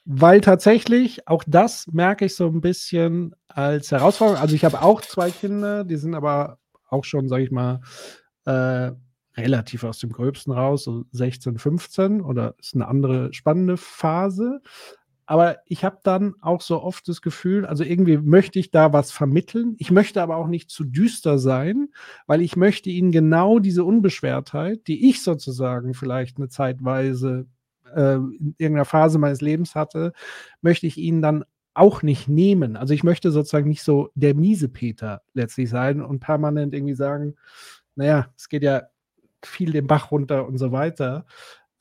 weil 0.05 0.41
tatsächlich, 0.41 1.27
auch 1.27 1.43
das 1.45 1.85
merke 1.87 2.25
ich 2.25 2.35
so 2.35 2.47
ein 2.47 2.61
bisschen 2.61 3.35
als 3.47 3.91
Herausforderung. 3.91 4.41
Also 4.41 4.55
ich 4.55 4.65
habe 4.65 4.81
auch 4.81 5.01
zwei 5.01 5.29
Kinder, 5.29 5.83
die 5.83 5.97
sind 5.97 6.15
aber 6.15 6.57
auch 6.87 7.03
schon, 7.03 7.27
sage 7.27 7.43
ich 7.43 7.51
mal, 7.51 7.81
äh, 8.45 8.91
relativ 9.37 9.83
aus 9.83 9.99
dem 9.99 10.11
Gröbsten 10.11 10.51
raus, 10.51 10.83
so 10.83 11.05
16, 11.11 11.59
15 11.59 12.21
oder 12.21 12.55
ist 12.59 12.73
eine 12.73 12.87
andere 12.87 13.31
spannende 13.33 13.77
Phase. 13.77 14.61
Aber 15.29 15.59
ich 15.67 15.83
habe 15.83 15.99
dann 16.01 16.33
auch 16.41 16.59
so 16.59 16.81
oft 16.81 17.07
das 17.07 17.21
Gefühl, 17.21 17.63
also 17.63 17.83
irgendwie 17.83 18.17
möchte 18.17 18.57
ich 18.57 18.71
da 18.71 18.93
was 18.93 19.11
vermitteln. 19.11 19.75
Ich 19.77 19.91
möchte 19.91 20.23
aber 20.23 20.37
auch 20.37 20.47
nicht 20.47 20.71
zu 20.71 20.83
düster 20.83 21.37
sein, 21.37 21.89
weil 22.25 22.41
ich 22.41 22.55
möchte 22.55 22.89
ihnen 22.89 23.11
genau 23.11 23.59
diese 23.59 23.83
Unbeschwertheit, 23.83 24.87
die 24.87 25.07
ich 25.07 25.21
sozusagen 25.21 25.93
vielleicht 25.93 26.37
eine 26.37 26.49
Zeitweise 26.49 27.45
äh, 27.95 28.15
in 28.15 28.55
irgendeiner 28.57 28.85
Phase 28.85 29.19
meines 29.19 29.39
Lebens 29.39 29.75
hatte, 29.75 30.13
möchte 30.61 30.87
ich 30.87 30.97
ihnen 30.97 31.21
dann 31.21 31.45
auch 31.75 32.01
nicht 32.01 32.27
nehmen. 32.27 32.75
Also 32.75 32.95
ich 32.95 33.03
möchte 33.03 33.29
sozusagen 33.29 33.69
nicht 33.69 33.83
so 33.83 34.09
der 34.15 34.33
miese 34.33 34.67
Peter 34.67 35.21
letztlich 35.35 35.69
sein 35.69 36.01
und 36.01 36.21
permanent 36.21 36.73
irgendwie 36.73 36.95
sagen, 36.95 37.35
naja, 37.93 38.33
es 38.35 38.49
geht 38.49 38.63
ja 38.63 38.81
viel 39.45 39.73
den 39.73 39.85
Bach 39.85 40.09
runter 40.09 40.47
und 40.47 40.57
so 40.57 40.71
weiter. 40.71 41.27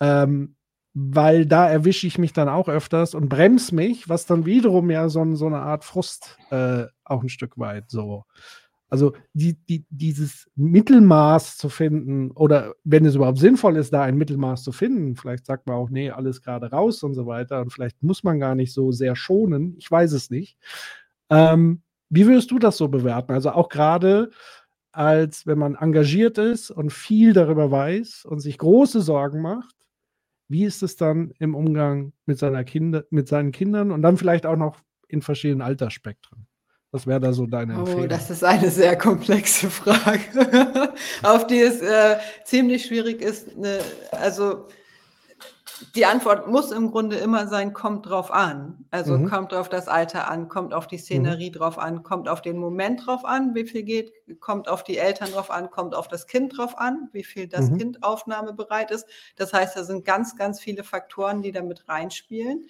Ähm, 0.00 0.54
weil 0.94 1.46
da 1.46 1.68
erwische 1.68 2.06
ich 2.06 2.18
mich 2.18 2.32
dann 2.32 2.48
auch 2.48 2.68
öfters 2.68 3.14
und 3.14 3.28
bremse 3.28 3.74
mich, 3.74 4.08
was 4.08 4.26
dann 4.26 4.46
wiederum 4.46 4.90
ja 4.90 5.08
so, 5.08 5.34
so 5.34 5.46
eine 5.46 5.60
Art 5.60 5.84
Frust 5.84 6.38
äh, 6.50 6.84
auch 7.04 7.22
ein 7.22 7.28
Stück 7.28 7.58
weit 7.58 7.90
so. 7.90 8.24
Also 8.90 9.12
die, 9.34 9.54
die, 9.68 9.84
dieses 9.90 10.50
Mittelmaß 10.56 11.58
zu 11.58 11.68
finden, 11.68 12.30
oder 12.30 12.74
wenn 12.84 13.04
es 13.04 13.16
überhaupt 13.16 13.38
sinnvoll 13.38 13.76
ist, 13.76 13.92
da 13.92 14.02
ein 14.02 14.16
Mittelmaß 14.16 14.62
zu 14.62 14.72
finden, 14.72 15.14
vielleicht 15.14 15.44
sagt 15.44 15.66
man 15.66 15.76
auch, 15.76 15.90
nee, 15.90 16.10
alles 16.10 16.40
gerade 16.40 16.70
raus 16.70 17.02
und 17.02 17.12
so 17.12 17.26
weiter, 17.26 17.60
und 17.60 17.70
vielleicht 17.70 18.02
muss 18.02 18.24
man 18.24 18.40
gar 18.40 18.54
nicht 18.54 18.72
so 18.72 18.90
sehr 18.90 19.14
schonen, 19.14 19.74
ich 19.78 19.90
weiß 19.90 20.12
es 20.12 20.30
nicht. 20.30 20.56
Ähm, 21.28 21.82
wie 22.08 22.26
würdest 22.26 22.50
du 22.50 22.58
das 22.58 22.78
so 22.78 22.88
bewerten? 22.88 23.32
Also 23.32 23.50
auch 23.50 23.68
gerade 23.68 24.30
als 24.92 25.46
wenn 25.46 25.58
man 25.58 25.74
engagiert 25.76 26.38
ist 26.38 26.70
und 26.70 26.92
viel 26.92 27.32
darüber 27.32 27.70
weiß 27.70 28.24
und 28.24 28.40
sich 28.40 28.58
große 28.58 29.00
Sorgen 29.00 29.42
macht, 29.42 29.76
wie 30.48 30.64
ist 30.64 30.82
es 30.82 30.96
dann 30.96 31.32
im 31.38 31.54
Umgang 31.54 32.12
mit, 32.26 32.38
seiner 32.38 32.64
Kinder, 32.64 33.04
mit 33.10 33.28
seinen 33.28 33.52
Kindern 33.52 33.90
und 33.90 34.02
dann 34.02 34.16
vielleicht 34.16 34.46
auch 34.46 34.56
noch 34.56 34.80
in 35.08 35.22
verschiedenen 35.22 35.62
Altersspektren? 35.62 36.46
Was 36.90 37.06
wäre 37.06 37.20
da 37.20 37.34
so 37.34 37.46
deine 37.46 37.76
oh, 37.76 37.80
Empfehlung? 37.80 38.04
Oh, 38.04 38.06
das 38.06 38.30
ist 38.30 38.42
eine 38.42 38.70
sehr 38.70 38.96
komplexe 38.96 39.68
Frage, 39.70 40.92
auf 41.22 41.46
die 41.46 41.60
es 41.60 41.82
äh, 41.82 42.16
ziemlich 42.44 42.86
schwierig 42.86 43.20
ist. 43.20 43.54
Eine, 43.54 43.80
also 44.10 44.68
die 45.94 46.06
Antwort 46.06 46.48
muss 46.48 46.70
im 46.70 46.90
Grunde 46.90 47.16
immer 47.16 47.46
sein, 47.46 47.72
kommt 47.72 48.08
drauf 48.08 48.30
an. 48.30 48.84
Also 48.90 49.16
mhm. 49.16 49.28
kommt 49.28 49.54
auf 49.54 49.68
das 49.68 49.88
Alter 49.88 50.30
an, 50.30 50.48
kommt 50.48 50.74
auf 50.74 50.86
die 50.86 50.98
Szenerie 50.98 51.50
mhm. 51.50 51.54
drauf 51.54 51.78
an, 51.78 52.02
kommt 52.02 52.28
auf 52.28 52.42
den 52.42 52.58
Moment 52.58 53.06
drauf 53.06 53.24
an, 53.24 53.54
wie 53.54 53.66
viel 53.66 53.82
geht, 53.82 54.12
kommt 54.40 54.68
auf 54.68 54.84
die 54.84 54.98
Eltern 54.98 55.30
drauf 55.32 55.50
an, 55.50 55.70
kommt 55.70 55.94
auf 55.94 56.08
das 56.08 56.26
Kind 56.26 56.56
drauf 56.56 56.78
an, 56.78 57.08
wie 57.12 57.24
viel 57.24 57.48
das 57.48 57.70
mhm. 57.70 57.78
Kind 57.78 58.02
aufnahmebereit 58.02 58.90
ist. 58.90 59.06
Das 59.36 59.52
heißt, 59.52 59.76
da 59.76 59.84
sind 59.84 60.04
ganz, 60.04 60.36
ganz 60.36 60.60
viele 60.60 60.84
Faktoren, 60.84 61.42
die 61.42 61.52
damit 61.52 61.88
reinspielen. 61.88 62.68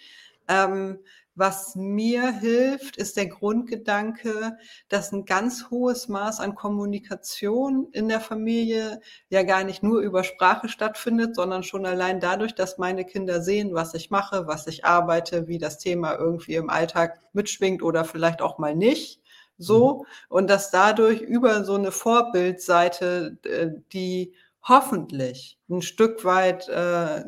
Ähm, 0.48 0.98
was 1.38 1.77
mir 1.77 2.33
hilft, 2.33 2.96
ist 2.96 3.16
der 3.16 3.27
Grundgedanke, 3.27 4.59
dass 4.88 5.12
ein 5.12 5.24
ganz 5.24 5.70
hohes 5.70 6.09
Maß 6.09 6.40
an 6.40 6.55
Kommunikation 6.55 7.88
in 7.92 8.09
der 8.09 8.20
Familie 8.20 9.01
ja 9.31 9.44
gar 9.44 9.62
nicht 9.62 9.83
nur 9.83 10.01
über 10.01 10.24
Sprache 10.24 10.68
stattfindet, 10.68 11.37
sondern 11.37 11.62
schon 11.62 11.87
allein 11.87 12.20
dadurch, 12.20 12.55
dass 12.55 12.79
meine 12.79 13.05
Kinder 13.05 13.40
sehen, 13.40 13.74
was 13.74 13.94
ich 13.94 14.11
mache, 14.11 14.46
was 14.46 14.66
ich 14.66 14.85
arbeite, 14.85 15.46
wie 15.46 15.59
das 15.59 15.79
Thema 15.79 16.16
irgendwie 16.16 16.57
im 16.57 16.70
Alltag 16.70 17.20
mitschwingt 17.33 17.83
oder 17.83 18.05
vielleicht 18.05 18.42
auch 18.42 18.59
mal 18.59 18.74
nicht 18.74 19.20
so. 19.59 19.98
Mhm. 19.98 20.07
Und 20.29 20.51
dass 20.51 20.70
dadurch 20.70 21.20
über 21.20 21.64
so 21.64 21.74
eine 21.74 21.92
Vorbildseite, 21.92 23.38
äh, 23.44 23.68
die 23.92 24.33
hoffentlich 24.62 25.59
ein 25.70 25.83
Stück 25.83 26.24
weit 26.24 26.68
äh, 26.68 27.24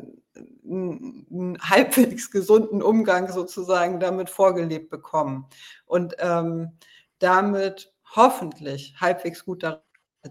einen 0.63 1.57
halbwegs 1.61 2.31
gesunden 2.31 2.81
Umgang 2.81 3.31
sozusagen 3.31 3.99
damit 3.99 4.29
vorgelebt 4.29 4.89
bekommen 4.89 5.47
und 5.85 6.15
ähm, 6.19 6.77
damit 7.19 7.93
hoffentlich 8.15 8.95
halbwegs 8.99 9.45
gut 9.45 9.63
daran 9.63 9.81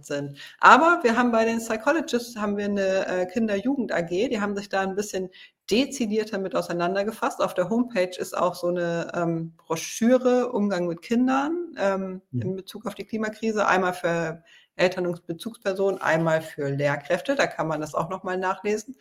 sind. 0.01 0.39
Aber 0.61 1.01
wir 1.03 1.17
haben 1.17 1.33
bei 1.33 1.45
den 1.45 1.59
Psychologists 1.59 2.37
haben 2.37 2.57
wir 2.57 2.67
eine 2.67 3.07
äh, 3.07 3.27
Kinder-Jugend-AG, 3.27 4.09
die 4.09 4.41
haben 4.41 4.57
sich 4.57 4.69
da 4.69 4.81
ein 4.81 4.95
bisschen 4.95 5.31
dezidierter 5.71 6.39
mit 6.39 6.55
auseinandergefasst. 6.55 7.41
Auf 7.41 7.55
der 7.55 7.71
Homepage 7.71 8.17
ist 8.19 8.37
auch 8.37 8.55
so 8.55 8.69
eine 8.69 9.11
ähm, 9.15 9.55
Broschüre 9.57 10.53
Umgang 10.53 10.87
mit 10.87 11.03
Kindern 11.03 11.75
ähm, 11.79 12.23
mhm. 12.31 12.43
in 12.43 12.57
Bezug 12.57 12.87
auf 12.87 12.95
die 12.95 13.05
Klimakrise, 13.05 13.67
einmal 13.67 13.95
für 13.95 14.43
Eltern 14.81 15.07
und 15.07 15.27
Bezugspersonen, 15.27 16.01
einmal 16.01 16.43
für 16.43 16.69
Lehrkräfte, 16.69 17.35
da 17.37 17.47
kann 17.47 17.69
man 17.69 17.81
das 17.81 17.95
auch 17.95 18.09
nochmal 18.09 18.39
nachlesen. 18.39 18.97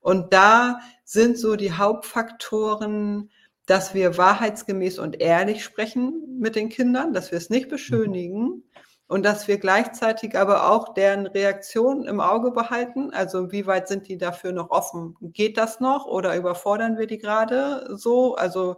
Und 0.00 0.32
da 0.32 0.80
sind 1.04 1.38
so 1.38 1.56
die 1.56 1.72
Hauptfaktoren, 1.72 3.30
dass 3.66 3.94
wir 3.94 4.18
wahrheitsgemäß 4.18 4.98
und 4.98 5.20
ehrlich 5.20 5.64
sprechen 5.64 6.38
mit 6.40 6.56
den 6.56 6.68
Kindern, 6.68 7.12
dass 7.12 7.30
wir 7.30 7.38
es 7.38 7.50
nicht 7.50 7.68
beschönigen 7.68 8.64
und 9.06 9.24
dass 9.24 9.46
wir 9.46 9.58
gleichzeitig 9.58 10.36
aber 10.38 10.70
auch 10.70 10.94
deren 10.94 11.26
Reaktion 11.26 12.04
im 12.04 12.20
Auge 12.20 12.50
behalten. 12.50 13.10
Also 13.12 13.52
wie 13.52 13.66
weit 13.66 13.86
sind 13.86 14.08
die 14.08 14.18
dafür 14.18 14.52
noch 14.52 14.70
offen? 14.70 15.16
Geht 15.20 15.58
das 15.58 15.80
noch 15.80 16.06
oder 16.06 16.36
überfordern 16.36 16.98
wir 16.98 17.06
die 17.06 17.18
gerade 17.18 17.96
so? 17.96 18.34
Also 18.34 18.76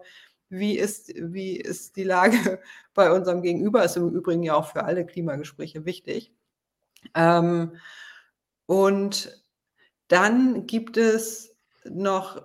wie 0.48 0.76
ist, 0.78 1.12
wie 1.16 1.56
ist 1.56 1.96
die 1.96 2.04
Lage 2.04 2.60
bei 2.94 3.12
unserem 3.12 3.42
Gegenüber? 3.42 3.84
Ist 3.84 3.96
im 3.96 4.10
Übrigen 4.10 4.42
ja 4.42 4.54
auch 4.54 4.70
für 4.70 4.84
alle 4.84 5.06
Klimagespräche 5.06 5.84
wichtig. 5.84 6.32
Ähm, 7.14 7.76
und 8.66 9.44
dann 10.08 10.66
gibt 10.66 10.96
es 10.96 11.56
noch, 11.84 12.42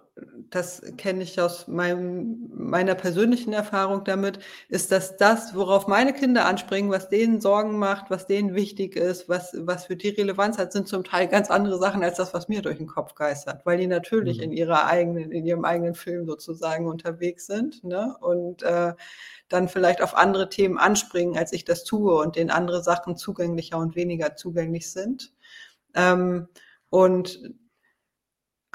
das 0.50 0.82
kenne 0.98 1.24
ich 1.24 1.40
aus 1.40 1.68
meinem, 1.68 2.50
meiner 2.54 2.96
persönlichen 2.96 3.54
Erfahrung 3.54 4.04
damit, 4.04 4.40
ist, 4.68 4.92
dass 4.92 5.18
das, 5.18 5.56
worauf 5.56 5.88
meine 5.88 6.14
Kinder 6.14 6.46
anspringen, 6.46 6.92
was 6.92 7.10
denen 7.10 7.42
Sorgen 7.42 7.78
macht, 7.78 8.10
was 8.10 8.26
denen 8.26 8.56
wichtig 8.56 8.96
ist, 8.96 9.30
was, 9.30 9.56
was 9.60 9.86
für 9.86 9.96
die 9.96 10.10
Relevanz 10.10 10.58
hat, 10.58 10.74
sind 10.74 10.88
zum 10.88 11.04
Teil 11.04 11.28
ganz 11.28 11.52
andere 11.52 11.78
Sachen 11.78 12.04
als 12.04 12.18
das, 12.18 12.34
was 12.34 12.48
mir 12.48 12.62
durch 12.62 12.78
den 12.78 12.88
Kopf 12.88 13.16
geistert, 13.16 13.66
weil 13.66 13.78
die 13.78 13.88
natürlich 13.88 14.38
mhm. 14.38 14.44
in 14.46 14.52
ihrer 14.54 14.86
eigenen, 14.86 15.32
in 15.32 15.46
ihrem 15.46 15.66
eigenen 15.66 15.96
Film 15.96 16.26
sozusagen 16.26 16.88
unterwegs 16.88 17.46
sind, 17.46 17.84
ne? 17.84 18.16
Und 18.20 18.64
äh, 18.64 18.94
dann 19.50 19.68
vielleicht 19.68 20.02
auf 20.02 20.16
andere 20.16 20.50
Themen 20.50 20.78
anspringen, 20.78 21.38
als 21.38 21.54
ich 21.54 21.66
das 21.66 21.84
tue 21.84 22.14
und 22.16 22.36
denen 22.36 22.52
andere 22.52 22.84
Sachen 22.84 23.18
zugänglicher 23.18 23.78
und 23.78 23.96
weniger 23.96 24.36
zugänglich 24.36 24.92
sind. 24.92 25.34
Ähm, 25.96 26.48
und 26.90 27.42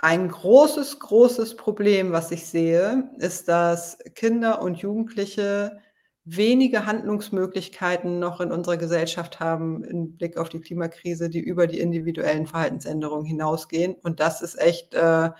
ein 0.04 0.28
großes, 0.28 0.98
großes 0.98 1.56
Problem, 1.56 2.12
was 2.12 2.30
ich 2.30 2.46
sehe, 2.46 3.08
ist, 3.16 3.48
dass 3.48 3.96
Kinder 4.14 4.60
und 4.60 4.76
Jugendliche 4.76 5.78
wenige 6.26 6.84
Handlungsmöglichkeiten 6.84 8.18
noch 8.18 8.42
in 8.42 8.52
unserer 8.52 8.76
Gesellschaft 8.76 9.40
haben 9.40 9.82
im 9.82 10.14
Blick 10.18 10.36
auf 10.36 10.50
die 10.50 10.60
Klimakrise, 10.60 11.30
die 11.30 11.40
über 11.40 11.66
die 11.66 11.80
individuellen 11.80 12.46
Verhaltensänderungen 12.46 13.24
hinausgehen. 13.24 13.94
Und 14.02 14.20
das 14.20 14.42
ist 14.42 14.60
echt 14.60 14.92
äh, 14.92 15.30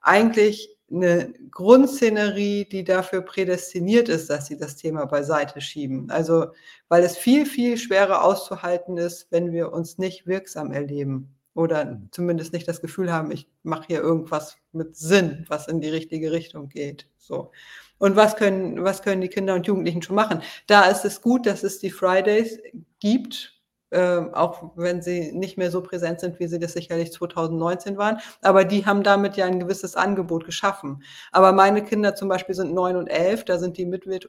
eigentlich 0.00 0.76
eine 0.90 1.32
Grundszenerie, 1.52 2.64
die 2.64 2.82
dafür 2.82 3.22
prädestiniert 3.22 4.08
ist, 4.08 4.30
dass 4.30 4.46
sie 4.46 4.58
das 4.58 4.74
Thema 4.74 5.04
beiseite 5.04 5.60
schieben. 5.60 6.10
Also, 6.10 6.46
weil 6.88 7.04
es 7.04 7.16
viel, 7.16 7.46
viel 7.46 7.78
schwerer 7.78 8.24
auszuhalten 8.24 8.96
ist, 8.96 9.28
wenn 9.30 9.52
wir 9.52 9.72
uns 9.72 9.96
nicht 9.96 10.26
wirksam 10.26 10.72
erleben 10.72 11.37
oder 11.58 12.00
zumindest 12.12 12.52
nicht 12.52 12.68
das 12.68 12.80
Gefühl 12.80 13.12
haben, 13.12 13.32
ich 13.32 13.48
mache 13.64 13.88
hier 13.88 14.00
irgendwas 14.00 14.58
mit 14.70 14.94
Sinn, 14.96 15.44
was 15.48 15.66
in 15.66 15.80
die 15.80 15.88
richtige 15.88 16.30
Richtung 16.30 16.68
geht. 16.68 17.08
So. 17.18 17.50
Und 17.98 18.14
was 18.14 18.36
können, 18.36 18.84
was 18.84 19.02
können 19.02 19.20
die 19.20 19.28
Kinder 19.28 19.54
und 19.54 19.66
Jugendlichen 19.66 20.00
schon 20.00 20.14
machen? 20.14 20.40
Da 20.68 20.84
ist 20.84 21.04
es 21.04 21.20
gut, 21.20 21.46
dass 21.46 21.64
es 21.64 21.80
die 21.80 21.90
Fridays 21.90 22.60
gibt, 23.00 23.60
äh, 23.90 24.18
auch 24.34 24.70
wenn 24.76 25.02
sie 25.02 25.32
nicht 25.32 25.58
mehr 25.58 25.72
so 25.72 25.82
präsent 25.82 26.20
sind, 26.20 26.38
wie 26.38 26.46
sie 26.46 26.60
das 26.60 26.74
sicherlich 26.74 27.12
2019 27.12 27.98
waren. 27.98 28.18
Aber 28.40 28.64
die 28.64 28.86
haben 28.86 29.02
damit 29.02 29.36
ja 29.36 29.46
ein 29.46 29.58
gewisses 29.58 29.96
Angebot 29.96 30.44
geschaffen. 30.44 31.02
Aber 31.32 31.50
meine 31.50 31.82
Kinder 31.82 32.14
zum 32.14 32.28
Beispiel 32.28 32.54
sind 32.54 32.72
neun 32.72 32.94
und 32.94 33.08
elf, 33.08 33.44
da 33.44 33.58
sind 33.58 33.78
die 33.78 33.86
Mitwir 33.86 34.20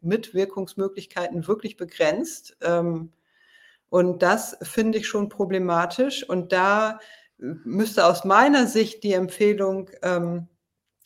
Mitwirkungsmöglichkeiten 0.00 1.46
wirklich 1.46 1.76
begrenzt. 1.76 2.56
Ähm, 2.60 3.12
und 3.92 4.22
das 4.22 4.56
finde 4.62 4.96
ich 4.96 5.06
schon 5.06 5.28
problematisch. 5.28 6.26
Und 6.26 6.52
da 6.52 6.98
müsste 7.36 8.06
aus 8.06 8.24
meiner 8.24 8.66
Sicht 8.66 9.04
die 9.04 9.12
Empfehlung 9.12 9.90
ähm, 10.02 10.48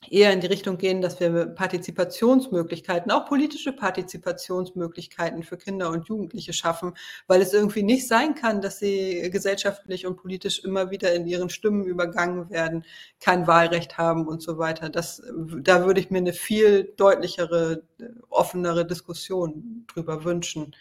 eher 0.08 0.32
in 0.32 0.40
die 0.40 0.46
Richtung 0.46 0.78
gehen, 0.78 1.02
dass 1.02 1.18
wir 1.18 1.46
Partizipationsmöglichkeiten, 1.46 3.10
auch 3.10 3.24
politische 3.24 3.72
Partizipationsmöglichkeiten 3.72 5.42
für 5.42 5.56
Kinder 5.56 5.90
und 5.90 6.06
Jugendliche 6.06 6.52
schaffen, 6.52 6.92
weil 7.26 7.42
es 7.42 7.52
irgendwie 7.52 7.82
nicht 7.82 8.06
sein 8.06 8.36
kann, 8.36 8.60
dass 8.60 8.78
sie 8.78 9.30
gesellschaftlich 9.32 10.06
und 10.06 10.14
politisch 10.14 10.62
immer 10.62 10.92
wieder 10.92 11.12
in 11.12 11.26
ihren 11.26 11.50
Stimmen 11.50 11.86
übergangen 11.86 12.50
werden, 12.50 12.84
kein 13.18 13.48
Wahlrecht 13.48 13.98
haben 13.98 14.28
und 14.28 14.42
so 14.42 14.58
weiter. 14.58 14.90
Das, 14.90 15.20
da 15.60 15.86
würde 15.86 15.98
ich 15.98 16.12
mir 16.12 16.18
eine 16.18 16.32
viel 16.32 16.94
deutlichere, 16.96 17.82
offenere 18.28 18.86
Diskussion 18.86 19.86
drüber 19.88 20.22
wünschen. 20.22 20.72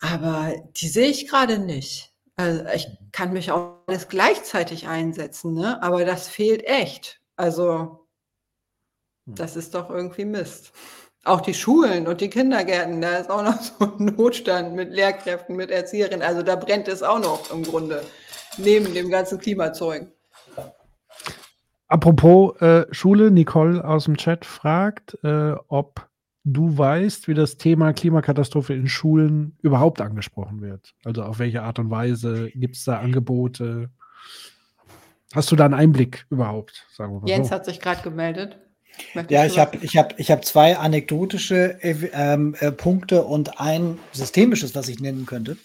Aber 0.00 0.54
die 0.76 0.88
sehe 0.88 1.08
ich 1.08 1.28
gerade 1.28 1.58
nicht. 1.58 2.12
Also 2.36 2.64
ich 2.74 2.88
kann 3.12 3.32
mich 3.32 3.50
auch 3.52 3.78
alles 3.86 4.08
gleichzeitig 4.08 4.88
einsetzen, 4.88 5.54
ne? 5.54 5.82
aber 5.82 6.04
das 6.04 6.28
fehlt 6.28 6.64
echt. 6.64 7.20
Also 7.36 8.04
hm. 9.26 9.34
Das 9.34 9.56
ist 9.56 9.74
doch 9.74 9.90
irgendwie 9.90 10.24
Mist. 10.24 10.72
Auch 11.24 11.40
die 11.40 11.54
Schulen 11.54 12.06
und 12.06 12.20
die 12.20 12.28
Kindergärten, 12.28 13.00
da 13.00 13.16
ist 13.16 13.30
auch 13.30 13.42
noch 13.42 13.60
so 13.60 13.84
ein 13.84 14.14
Notstand 14.16 14.74
mit 14.74 14.90
Lehrkräften, 14.90 15.56
mit 15.56 15.70
Erzieherinnen. 15.70 16.22
Also 16.22 16.42
da 16.42 16.56
brennt 16.56 16.88
es 16.88 17.02
auch 17.02 17.18
noch 17.18 17.50
im 17.50 17.62
Grunde, 17.62 18.02
neben 18.58 18.92
dem 18.92 19.10
ganzen 19.10 19.38
Klimazeug. 19.38 20.08
Apropos 21.88 22.60
äh, 22.60 22.86
Schule, 22.90 23.30
Nicole 23.30 23.84
aus 23.84 24.04
dem 24.04 24.16
Chat 24.16 24.44
fragt, 24.44 25.16
äh, 25.22 25.54
ob 25.68 26.08
du 26.44 26.76
weißt, 26.76 27.26
wie 27.26 27.34
das 27.34 27.56
Thema 27.56 27.92
Klimakatastrophe 27.92 28.74
in 28.74 28.88
Schulen 28.88 29.56
überhaupt 29.62 30.00
angesprochen 30.00 30.60
wird. 30.60 30.94
Also 31.04 31.22
auf 31.22 31.38
welche 31.38 31.62
Art 31.62 31.78
und 31.78 31.90
Weise 31.90 32.50
gibt 32.54 32.76
es 32.76 32.84
da 32.84 33.00
Angebote? 33.00 33.90
Hast 35.34 35.50
du 35.50 35.56
da 35.56 35.64
einen 35.64 35.74
Einblick 35.74 36.26
überhaupt? 36.30 36.86
Sagen 36.92 37.14
wir 37.14 37.20
mal 37.20 37.28
Jens 37.28 37.48
so. 37.48 37.54
hat 37.54 37.64
sich 37.64 37.80
gerade 37.80 38.02
gemeldet. 38.02 38.58
Ja, 39.28 39.44
ich 39.44 39.58
habe 39.58 39.78
ich 39.78 39.96
hab, 39.96 40.20
ich 40.20 40.30
hab 40.30 40.44
zwei 40.44 40.76
anekdotische 40.76 41.78
ähm, 41.82 42.54
äh, 42.60 42.70
Punkte 42.70 43.24
und 43.24 43.60
ein 43.60 43.98
systemisches, 44.12 44.76
was 44.76 44.86
ich 44.86 45.00
nennen 45.00 45.26
könnte. 45.26 45.56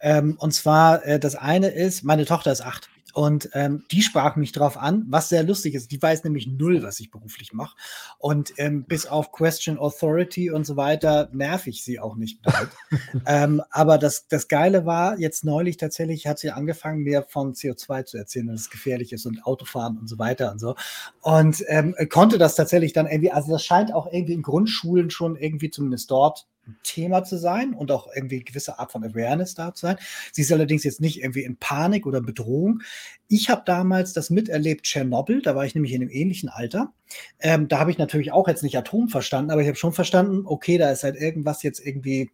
Ähm, 0.00 0.36
und 0.38 0.52
zwar, 0.52 1.04
äh, 1.04 1.20
das 1.20 1.34
eine 1.34 1.68
ist, 1.68 2.04
meine 2.04 2.24
Tochter 2.24 2.52
ist 2.52 2.62
acht. 2.62 2.88
Und 3.14 3.50
ähm, 3.54 3.84
die 3.90 4.02
sprach 4.02 4.36
mich 4.36 4.52
drauf 4.52 4.76
an, 4.76 5.04
was 5.08 5.28
sehr 5.28 5.42
lustig 5.42 5.74
ist. 5.74 5.90
Die 5.90 6.00
weiß 6.00 6.24
nämlich 6.24 6.46
null, 6.46 6.82
was 6.82 7.00
ich 7.00 7.10
beruflich 7.10 7.52
mache. 7.52 7.76
Und 8.18 8.52
ähm, 8.56 8.84
bis 8.84 9.06
auf 9.06 9.32
Question 9.32 9.78
Authority 9.78 10.50
und 10.50 10.64
so 10.64 10.76
weiter 10.76 11.28
nerv 11.32 11.66
ich 11.66 11.84
sie 11.84 12.00
auch 12.00 12.16
nicht 12.16 12.40
ähm, 13.26 13.62
aber 13.70 13.98
das, 13.98 14.28
das 14.28 14.48
Geile 14.48 14.86
war, 14.86 15.18
jetzt 15.18 15.44
neulich 15.44 15.76
tatsächlich 15.76 16.26
hat 16.26 16.38
sie 16.38 16.50
angefangen, 16.50 17.02
mir 17.02 17.22
von 17.22 17.54
CO2 17.54 18.04
zu 18.04 18.18
erzählen, 18.18 18.48
dass 18.48 18.62
es 18.62 18.70
gefährlich 18.70 19.12
ist 19.12 19.26
und 19.26 19.44
Autofahren 19.44 19.98
und 19.98 20.08
so 20.08 20.18
weiter 20.18 20.50
und 20.52 20.58
so. 20.58 20.74
Und 21.20 21.64
ähm, 21.68 21.94
konnte 22.08 22.38
das 22.38 22.54
tatsächlich 22.54 22.92
dann 22.92 23.06
irgendwie, 23.06 23.32
also 23.32 23.52
das 23.52 23.64
scheint 23.64 23.92
auch 23.92 24.10
irgendwie 24.12 24.34
in 24.34 24.42
Grundschulen 24.42 25.10
schon 25.10 25.36
irgendwie 25.36 25.70
zumindest 25.70 26.10
dort 26.10 26.46
Thema 26.82 27.24
zu 27.24 27.36
sein 27.36 27.74
und 27.74 27.90
auch 27.90 28.08
irgendwie 28.14 28.44
gewisse 28.44 28.78
Art 28.78 28.92
von 28.92 29.04
Awareness 29.04 29.54
da 29.54 29.74
zu 29.74 29.86
sein. 29.86 29.96
Sie 30.32 30.42
ist 30.42 30.52
allerdings 30.52 30.84
jetzt 30.84 31.00
nicht 31.00 31.20
irgendwie 31.20 31.44
in 31.44 31.56
Panik 31.56 32.06
oder 32.06 32.20
Bedrohung. 32.20 32.82
Ich 33.28 33.50
habe 33.50 33.62
damals 33.64 34.12
das 34.12 34.30
miterlebt, 34.30 34.84
Tschernobyl, 34.84 35.42
da 35.42 35.54
war 35.54 35.64
ich 35.64 35.74
nämlich 35.74 35.92
in 35.92 36.02
einem 36.02 36.10
ähnlichen 36.10 36.48
Alter. 36.48 36.92
Ähm, 37.40 37.68
da 37.68 37.78
habe 37.78 37.90
ich 37.90 37.98
natürlich 37.98 38.32
auch 38.32 38.48
jetzt 38.48 38.62
nicht 38.62 38.76
Atom 38.76 39.08
verstanden, 39.08 39.50
aber 39.50 39.62
ich 39.62 39.68
habe 39.68 39.76
schon 39.76 39.92
verstanden, 39.92 40.42
okay, 40.46 40.78
da 40.78 40.90
ist 40.90 41.04
halt 41.04 41.16
irgendwas 41.16 41.62
jetzt 41.62 41.84
irgendwie 41.84 42.30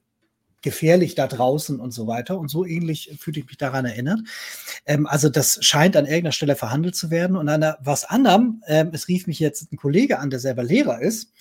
gefährlich 0.67 1.15
da 1.15 1.29
draußen 1.29 1.79
und 1.79 1.93
so 1.93 2.09
weiter. 2.09 2.37
Und 2.41 2.49
so 2.49 2.67
ähnlich 2.67 3.17
fühle 3.21 3.39
ich 3.39 3.47
mich 3.47 3.57
daran 3.57 3.85
erinnert. 3.85 4.19
Ähm, 4.85 5.07
also 5.07 5.29
das 5.29 5.59
scheint 5.65 5.97
an 5.97 6.07
irgendeiner 6.07 6.33
Stelle 6.33 6.57
verhandelt 6.57 6.97
zu 6.97 7.13
werden. 7.13 7.37
Und 7.37 7.49
an 7.49 7.61
der, 7.61 7.79
was 7.83 8.05
anderem, 8.05 8.65
ähm, 8.67 8.91
es 8.93 9.07
rief 9.07 9.29
mich 9.29 9.39
jetzt 9.39 9.73
ein 9.73 9.77
Kollege 9.77 10.19
an, 10.19 10.29
der 10.29 10.41
selber 10.41 10.65
Lehrer 10.65 11.01
ist, 11.01 11.33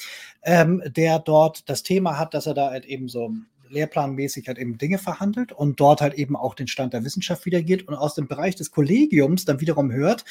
ähm, 0.43 0.83
der 0.85 1.17
dort 1.17 1.67
das 1.67 1.81
Thema 1.81 2.19
hat, 2.19 2.35
dass 2.35 2.45
er 2.45 2.53
da 2.53 2.69
halt 2.69 2.85
eben 2.85 3.09
so 3.09 3.31
lehrplanmäßig 3.67 4.47
halt 4.47 4.59
eben 4.59 4.77
Dinge 4.77 4.99
verhandelt 4.99 5.51
und 5.51 5.79
dort 5.79 6.01
halt 6.01 6.13
eben 6.13 6.35
auch 6.35 6.53
den 6.53 6.67
Stand 6.67 6.93
der 6.93 7.03
Wissenschaft 7.03 7.47
wiedergeht 7.47 7.87
und 7.87 7.95
aus 7.95 8.13
dem 8.13 8.27
Bereich 8.27 8.55
des 8.55 8.69
Kollegiums 8.69 9.45
dann 9.45 9.59
wiederum 9.59 9.91
hört, 9.91 10.23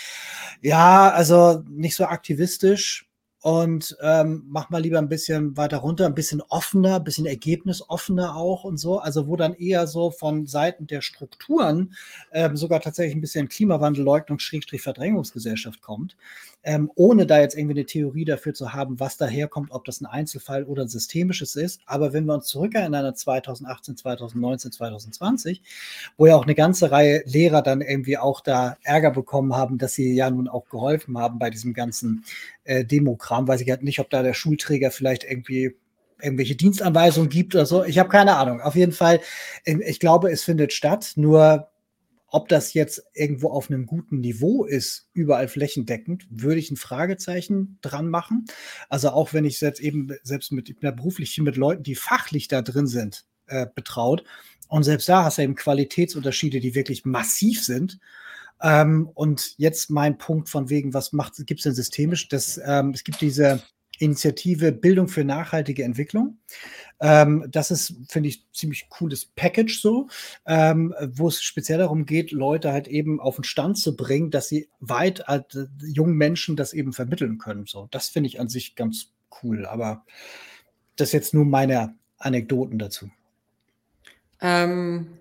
ja, 0.63 1.11
also 1.11 1.65
nicht 1.69 1.97
so 1.97 2.05
aktivistisch, 2.05 3.09
und 3.45 3.95
ähm, 4.01 4.43
mach 4.49 4.71
mal 4.71 4.81
lieber 4.81 4.99
ein 4.99 5.11
bisschen 5.11 5.55
weiter 5.59 5.77
runter, 5.77 6.07
ein 6.07 6.15
bisschen 6.15 6.41
offener, 6.49 6.97
ein 6.97 7.05
bisschen 7.05 7.27
ergebnisoffener 7.27 8.37
auch 8.37 8.65
und 8.65 8.79
so. 8.79 9.01
Also 9.01 9.27
wo 9.27 9.37
dann 9.37 9.53
eher 9.53 9.87
so 9.87 10.11
von 10.11 10.47
Seiten 10.47 10.87
der 10.87 11.03
Strukturen 11.03 11.95
ähm, 12.33 12.57
sogar 12.57 12.81
tatsächlich 12.81 13.15
ein 13.15 13.21
bisschen 13.21 13.51
Klimawandelleugnung, 13.51 14.39
Schrägstrich 14.39 14.81
Verdrängungsgesellschaft 14.81 15.83
kommt 15.83 16.17
ähm, 16.65 16.91
ohne 16.95 17.27
da 17.27 17.41
jetzt 17.41 17.57
irgendwie 17.57 17.75
eine 17.75 17.87
Theorie 17.87 18.25
dafür 18.25 18.55
zu 18.55 18.73
haben, 18.73 18.99
was 18.99 19.17
daherkommt, 19.17 19.71
ob 19.71 19.85
das 19.85 20.01
ein 20.01 20.07
Einzelfall 20.07 20.65
oder 20.65 20.83
ein 20.83 20.89
systemisches 20.89 21.57
ist. 21.57 21.83
Aber 21.87 22.13
wenn 22.13 22.25
wir 22.25 22.35
uns 22.35 22.47
zurückerinnern 22.47 23.05
an 23.05 23.15
2018, 23.15 23.97
2019, 23.97 24.73
2020, 24.73 25.63
wo 26.17 26.27
ja 26.27 26.37
auch 26.37 26.45
eine 26.45 26.55
ganze 26.55 26.91
Reihe 26.91 27.23
Lehrer 27.27 27.63
dann 27.63 27.83
irgendwie 27.83 28.17
auch 28.17 28.41
da 28.41 28.79
Ärger 28.83 29.11
bekommen 29.11 29.55
haben, 29.55 29.79
dass 29.79 29.95
sie 29.95 30.15
ja 30.15 30.31
nun 30.31 30.49
auch 30.49 30.69
geholfen 30.69 31.19
haben 31.19 31.39
bei 31.39 31.51
diesem 31.51 31.75
ganzen 31.75 32.25
äh, 32.65 32.85
Demokram, 32.85 33.47
weiß 33.47 33.61
ich 33.61 33.71
halt 33.71 33.83
nicht, 33.83 34.01
ob 34.01 34.09
da 34.09 34.23
der 34.23 34.35
Schulträger 34.35 34.91
vielleicht 34.91 35.25
irgendwie 35.25 35.77
irgendwelche 36.23 36.57
Dienstanweisungen 36.57 37.29
gibt 37.29 37.55
oder 37.55 37.67
so. 37.67 37.85
Ich 37.85 37.99
habe 37.99 38.09
keine 38.09 38.37
Ahnung. 38.37 38.61
Auf 38.63 38.75
jeden 38.75 38.93
Fall, 38.93 39.21
ähm, 39.67 39.83
ich 39.85 40.01
glaube, 40.01 40.31
es 40.31 40.43
findet 40.45 40.73
statt. 40.73 41.13
Nur 41.17 41.69
ob 42.35 42.49
das 42.49 42.75
jetzt 42.75 43.01
irgendwo 43.15 43.51
auf 43.51 43.71
einem 43.71 43.87
guten 43.87 44.19
Niveau 44.19 44.65
ist, 44.65 45.09
überall 45.13 45.47
flächendeckend, 45.47 46.27
würde 46.31 46.59
ich 46.59 46.69
ein 46.69 46.77
Fragezeichen 46.77 47.79
dran 47.81 48.09
machen. 48.09 48.47
Also 48.89 49.11
auch 49.11 49.33
wenn 49.33 49.45
ich 49.45 49.61
jetzt 49.61 49.79
eben 49.79 50.09
selbst 50.25 50.51
mit, 50.51 50.69
ich 50.69 50.77
beruflich 50.81 51.39
mit 51.39 51.55
Leuten, 51.57 51.85
die 51.85 51.95
fachlich 51.95 52.49
da 52.49 52.61
drin 52.61 52.89
sind, 52.89 53.25
äh, 53.47 53.69
betraut. 53.73 54.25
Und 54.67 54.83
selbst 54.83 55.09
da 55.09 55.23
hast 55.23 55.39
du 55.39 55.43
eben 55.43 55.55
Qualitätsunterschiede, 55.55 56.59
die 56.59 56.75
wirklich 56.75 57.05
massiv 57.05 57.65
sind. 57.65 58.01
Ähm, 58.61 59.09
und 59.15 59.55
jetzt 59.57 59.91
mein 59.91 60.19
Punkt 60.19 60.49
von 60.49 60.69
wegen, 60.71 60.93
was 60.93 61.13
macht, 61.13 61.35
gibt 61.47 61.61
es 61.61 61.65
denn 61.65 61.75
systemisch? 61.75 62.27
Das, 62.27 62.61
ähm, 62.67 62.91
es 62.91 63.05
gibt 63.05 63.21
diese 63.21 63.63
Initiative 64.01 64.73
Bildung 64.73 65.09
für 65.09 65.25
nachhaltige 65.25 65.85
Entwicklung. 65.85 66.39
Ähm, 67.01 67.47
das 67.49 67.71
ist, 67.71 67.95
finde 68.09 68.29
ich, 68.29 68.47
ziemlich 68.53 68.89
cooles 68.89 69.27
Package 69.27 69.81
so, 69.81 70.09
ähm, 70.47 70.95
wo 71.13 71.29
es 71.29 71.43
speziell 71.43 71.79
darum 71.79 72.07
geht, 72.07 72.31
Leute 72.31 72.73
halt 72.73 72.89
eben 72.89 73.21
auf 73.21 73.37
den 73.37 73.45
Stand 73.45 73.79
zu 73.79 73.97
bringen, 73.97 74.31
dass 74.31 74.49
sie 74.49 74.69
weit 74.81 75.25
äh, 75.29 75.43
jungen 75.83 76.17
Menschen 76.17 76.57
das 76.57 76.73
eben 76.73 76.93
vermitteln 76.93 77.39
können. 77.39 77.67
So, 77.67 77.89
das 77.91 78.09
finde 78.09 78.29
ich 78.29 78.41
an 78.41 78.49
sich 78.49 78.77
ganz 78.77 79.13
cool. 79.43 79.67
Aber 79.67 80.05
das 80.97 81.13
jetzt 81.13 81.35
nur 81.35 81.45
meine 81.45 81.97
Anekdoten 82.19 82.79
dazu. 82.79 83.11
Ähm, 84.41 85.19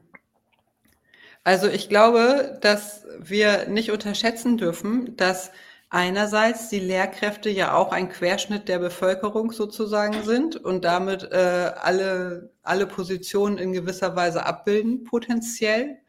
also 1.43 1.67
ich 1.67 1.89
glaube, 1.89 2.57
dass 2.61 3.05
wir 3.19 3.67
nicht 3.67 3.91
unterschätzen 3.91 4.57
dürfen, 4.57 5.15
dass 5.17 5.51
einerseits 5.93 6.69
die 6.69 6.79
Lehrkräfte 6.79 7.51
ja 7.51 7.75
auch 7.75 7.91
ein 7.91 8.09
Querschnitt 8.09 8.67
der 8.67 8.79
Bevölkerung 8.79 9.51
sozusagen 9.51 10.23
sind 10.23 10.55
und 10.57 10.83
damit 10.83 11.31
äh, 11.31 11.71
alle, 11.81 12.51
alle 12.63 12.87
Positionen 12.87 13.59
in 13.59 13.73
gewisser 13.73 14.15
Weise 14.15 14.43
abbilden, 14.43 15.03
potenziell. 15.03 15.99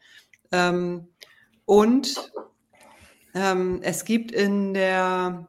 Ähm, 0.51 1.07
und 1.65 2.31
ähm, 3.35 3.79
es 3.83 4.05
gibt 4.05 4.31
in 4.31 4.73
der 4.73 5.47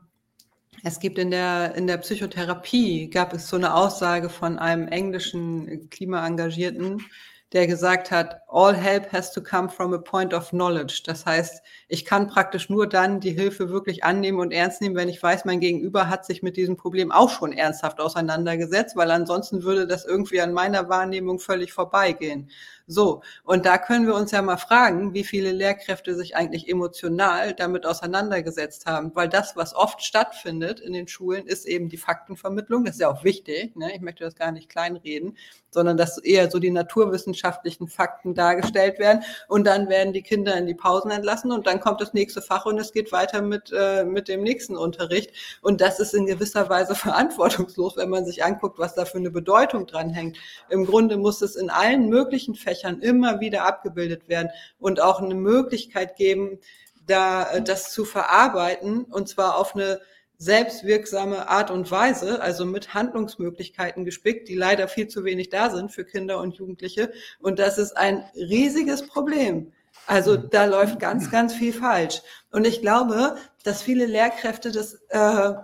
es 0.84 1.00
gibt 1.00 1.18
in 1.18 1.32
der, 1.32 1.74
in 1.74 1.88
der 1.88 1.96
Psychotherapie, 1.96 3.08
gab 3.08 3.32
es 3.32 3.48
so 3.48 3.56
eine 3.56 3.74
Aussage 3.74 4.28
von 4.28 4.58
einem 4.58 4.86
englischen 4.86 5.90
Klimaengagierten, 5.90 7.02
der 7.52 7.66
gesagt 7.68 8.10
hat, 8.10 8.40
all 8.48 8.74
help 8.74 9.12
has 9.12 9.32
to 9.32 9.40
come 9.40 9.68
from 9.68 9.94
a 9.94 9.98
point 9.98 10.34
of 10.34 10.50
knowledge. 10.50 11.02
Das 11.06 11.24
heißt, 11.24 11.62
ich 11.88 12.04
kann 12.04 12.26
praktisch 12.26 12.68
nur 12.68 12.88
dann 12.88 13.20
die 13.20 13.30
Hilfe 13.32 13.70
wirklich 13.70 14.02
annehmen 14.02 14.40
und 14.40 14.52
ernst 14.52 14.80
nehmen, 14.80 14.96
wenn 14.96 15.08
ich 15.08 15.22
weiß, 15.22 15.44
mein 15.44 15.60
Gegenüber 15.60 16.08
hat 16.08 16.26
sich 16.26 16.42
mit 16.42 16.56
diesem 16.56 16.76
Problem 16.76 17.12
auch 17.12 17.30
schon 17.30 17.52
ernsthaft 17.52 18.00
auseinandergesetzt, 18.00 18.96
weil 18.96 19.12
ansonsten 19.12 19.62
würde 19.62 19.86
das 19.86 20.04
irgendwie 20.04 20.40
an 20.40 20.52
meiner 20.52 20.88
Wahrnehmung 20.88 21.38
völlig 21.38 21.72
vorbeigehen. 21.72 22.50
So, 22.86 23.22
und 23.44 23.66
da 23.66 23.78
können 23.78 24.06
wir 24.06 24.14
uns 24.14 24.30
ja 24.30 24.42
mal 24.42 24.56
fragen, 24.56 25.12
wie 25.12 25.24
viele 25.24 25.52
Lehrkräfte 25.52 26.14
sich 26.14 26.36
eigentlich 26.36 26.68
emotional 26.68 27.54
damit 27.54 27.86
auseinandergesetzt 27.86 28.86
haben, 28.86 29.12
weil 29.14 29.28
das, 29.28 29.56
was 29.56 29.74
oft 29.74 30.02
stattfindet 30.02 30.80
in 30.80 30.92
den 30.92 31.08
Schulen, 31.08 31.46
ist 31.46 31.66
eben 31.66 31.88
die 31.88 31.96
Faktenvermittlung. 31.96 32.84
Das 32.84 32.94
ist 32.94 33.00
ja 33.00 33.10
auch 33.10 33.24
wichtig. 33.24 33.74
Ne? 33.76 33.94
Ich 33.94 34.00
möchte 34.00 34.24
das 34.24 34.36
gar 34.36 34.52
nicht 34.52 34.68
kleinreden, 34.68 35.36
sondern 35.70 35.96
dass 35.96 36.18
eher 36.18 36.50
so 36.50 36.58
die 36.58 36.70
Naturwissenschaften 36.70 37.36
wissenschaftlichen 37.36 37.88
Fakten 37.88 38.34
dargestellt 38.34 38.98
werden 38.98 39.22
und 39.48 39.66
dann 39.66 39.88
werden 39.88 40.12
die 40.12 40.22
Kinder 40.22 40.56
in 40.56 40.66
die 40.66 40.74
Pausen 40.74 41.10
entlassen 41.10 41.52
und 41.52 41.66
dann 41.66 41.80
kommt 41.80 42.00
das 42.00 42.14
nächste 42.14 42.42
Fach 42.42 42.66
und 42.66 42.78
es 42.78 42.92
geht 42.92 43.12
weiter 43.12 43.42
mit, 43.42 43.72
äh, 43.76 44.04
mit 44.04 44.28
dem 44.28 44.42
nächsten 44.42 44.76
Unterricht. 44.76 45.32
Und 45.62 45.80
das 45.80 46.00
ist 46.00 46.14
in 46.14 46.26
gewisser 46.26 46.68
Weise 46.68 46.94
verantwortungslos, 47.06 47.96
wenn 47.96 48.10
man 48.10 48.24
sich 48.24 48.44
anguckt, 48.44 48.78
was 48.78 48.94
da 48.94 49.04
für 49.04 49.18
eine 49.18 49.30
Bedeutung 49.30 49.86
dran 49.86 50.10
hängt. 50.10 50.38
Im 50.68 50.86
Grunde 50.86 51.16
muss 51.16 51.42
es 51.42 51.56
in 51.56 51.70
allen 51.70 52.08
möglichen 52.08 52.54
Fächern 52.54 52.75
immer 52.84 53.40
wieder 53.40 53.64
abgebildet 53.64 54.28
werden 54.28 54.50
und 54.78 55.00
auch 55.00 55.20
eine 55.20 55.34
Möglichkeit 55.34 56.16
geben, 56.16 56.58
da 57.06 57.50
äh, 57.50 57.62
das 57.62 57.92
zu 57.92 58.04
verarbeiten 58.04 59.04
und 59.04 59.28
zwar 59.28 59.56
auf 59.56 59.74
eine 59.74 60.00
selbstwirksame 60.38 61.48
Art 61.48 61.70
und 61.70 61.90
Weise, 61.90 62.42
also 62.42 62.66
mit 62.66 62.94
Handlungsmöglichkeiten 62.94 64.04
gespickt, 64.04 64.48
die 64.48 64.54
leider 64.54 64.86
viel 64.86 65.08
zu 65.08 65.24
wenig 65.24 65.48
da 65.48 65.70
sind 65.70 65.92
für 65.92 66.04
Kinder 66.04 66.40
und 66.40 66.56
Jugendliche. 66.56 67.10
Und 67.40 67.58
das 67.58 67.78
ist 67.78 67.96
ein 67.96 68.22
riesiges 68.34 69.06
Problem. 69.06 69.72
Also 70.06 70.38
mhm. 70.38 70.50
da 70.50 70.66
läuft 70.66 70.98
ganz, 70.98 71.30
ganz 71.30 71.54
viel 71.54 71.72
falsch. 71.72 72.20
Und 72.50 72.66
ich 72.66 72.82
glaube, 72.82 73.36
dass 73.64 73.82
viele 73.82 74.06
Lehrkräfte 74.06 74.72
das 74.72 75.00
äh, 75.08 75.54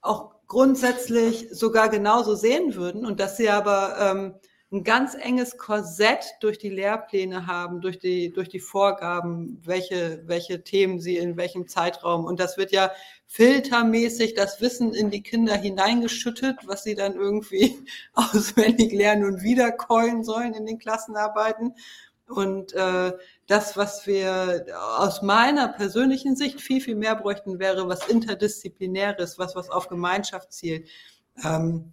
auch 0.00 0.32
grundsätzlich 0.46 1.48
sogar 1.50 1.88
genauso 1.88 2.34
sehen 2.34 2.74
würden 2.74 3.06
und 3.06 3.20
dass 3.20 3.36
sie 3.36 3.48
aber 3.48 3.96
ähm, 3.98 4.34
ein 4.72 4.84
ganz 4.84 5.14
enges 5.14 5.58
Korsett 5.58 6.24
durch 6.40 6.56
die 6.58 6.70
Lehrpläne 6.70 7.46
haben, 7.46 7.82
durch 7.82 7.98
die, 7.98 8.32
durch 8.32 8.48
die 8.48 8.58
Vorgaben, 8.58 9.60
welche, 9.64 10.22
welche 10.26 10.64
Themen 10.64 10.98
sie 10.98 11.18
in 11.18 11.36
welchem 11.36 11.68
Zeitraum. 11.68 12.24
Und 12.24 12.40
das 12.40 12.56
wird 12.56 12.72
ja 12.72 12.90
filtermäßig 13.26 14.32
das 14.32 14.62
Wissen 14.62 14.94
in 14.94 15.10
die 15.10 15.22
Kinder 15.22 15.54
hineingeschüttet, 15.56 16.60
was 16.64 16.84
sie 16.84 16.94
dann 16.94 17.14
irgendwie 17.14 17.84
auswendig 18.14 18.92
lernen 18.92 19.24
und 19.24 19.42
wiederkeulen 19.42 20.24
sollen 20.24 20.54
in 20.54 20.64
den 20.64 20.78
Klassenarbeiten. 20.78 21.74
Und 22.26 22.72
äh, 22.72 23.12
das, 23.46 23.76
was 23.76 24.06
wir 24.06 24.64
aus 24.96 25.20
meiner 25.20 25.68
persönlichen 25.68 26.34
Sicht 26.34 26.62
viel, 26.62 26.80
viel 26.80 26.94
mehr 26.94 27.14
bräuchten, 27.14 27.58
wäre 27.58 27.88
was 27.88 28.08
Interdisziplinäres, 28.08 29.38
was, 29.38 29.54
was 29.54 29.68
auf 29.68 29.88
Gemeinschaft 29.88 30.50
zielt. 30.50 30.88
Ähm, 31.44 31.92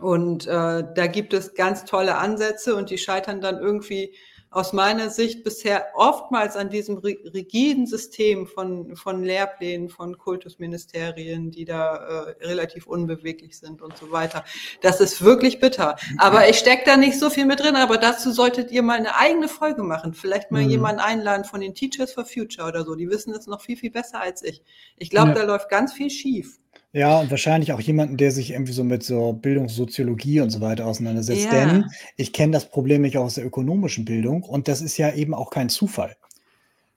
und 0.00 0.46
äh, 0.46 0.84
da 0.94 1.06
gibt 1.06 1.32
es 1.32 1.54
ganz 1.54 1.84
tolle 1.84 2.16
Ansätze 2.16 2.76
und 2.76 2.90
die 2.90 2.98
scheitern 2.98 3.40
dann 3.40 3.58
irgendwie 3.58 4.14
aus 4.56 4.72
meiner 4.72 5.10
Sicht 5.10 5.44
bisher 5.44 5.88
oftmals 5.94 6.56
an 6.56 6.70
diesem 6.70 6.96
rigiden 6.96 7.86
System 7.86 8.46
von, 8.46 8.96
von 8.96 9.22
Lehrplänen, 9.22 9.90
von 9.90 10.16
Kultusministerien, 10.16 11.50
die 11.50 11.66
da 11.66 11.96
äh, 11.96 12.46
relativ 12.46 12.86
unbeweglich 12.86 13.58
sind 13.58 13.82
und 13.82 13.98
so 13.98 14.12
weiter. 14.12 14.44
Das 14.80 15.02
ist 15.02 15.22
wirklich 15.22 15.60
bitter. 15.60 15.96
Aber 16.16 16.48
ich 16.48 16.56
stecke 16.56 16.84
da 16.86 16.96
nicht 16.96 17.18
so 17.18 17.28
viel 17.28 17.44
mit 17.44 17.60
drin, 17.60 17.76
aber 17.76 17.98
dazu 17.98 18.30
solltet 18.30 18.70
ihr 18.70 18.82
mal 18.82 18.96
eine 18.96 19.16
eigene 19.16 19.48
Folge 19.48 19.82
machen. 19.82 20.14
Vielleicht 20.14 20.50
mal 20.50 20.62
mhm. 20.62 20.70
jemanden 20.70 21.00
einladen 21.00 21.44
von 21.44 21.60
den 21.60 21.74
Teachers 21.74 22.12
for 22.12 22.24
Future 22.24 22.66
oder 22.66 22.84
so. 22.84 22.94
Die 22.94 23.10
wissen 23.10 23.34
das 23.34 23.46
noch 23.46 23.60
viel, 23.60 23.76
viel 23.76 23.90
besser 23.90 24.20
als 24.20 24.42
ich. 24.42 24.62
Ich 24.96 25.10
glaube, 25.10 25.30
ja. 25.30 25.34
da 25.34 25.42
läuft 25.42 25.68
ganz 25.68 25.92
viel 25.92 26.08
schief. 26.08 26.60
Ja, 26.96 27.20
und 27.20 27.30
wahrscheinlich 27.30 27.74
auch 27.74 27.80
jemanden, 27.80 28.16
der 28.16 28.32
sich 28.32 28.52
irgendwie 28.52 28.72
so 28.72 28.82
mit 28.82 29.02
so 29.02 29.34
Bildungssoziologie 29.34 30.40
und 30.40 30.48
so 30.48 30.62
weiter 30.62 30.86
auseinandersetzt. 30.86 31.44
Ja. 31.44 31.50
Denn 31.50 31.84
ich 32.16 32.32
kenne 32.32 32.52
das 32.52 32.70
Problem 32.70 33.02
nicht 33.02 33.18
aus 33.18 33.34
der 33.34 33.44
ökonomischen 33.44 34.06
Bildung 34.06 34.42
und 34.42 34.66
das 34.66 34.80
ist 34.80 34.96
ja 34.96 35.12
eben 35.12 35.34
auch 35.34 35.50
kein 35.50 35.68
Zufall. 35.68 36.16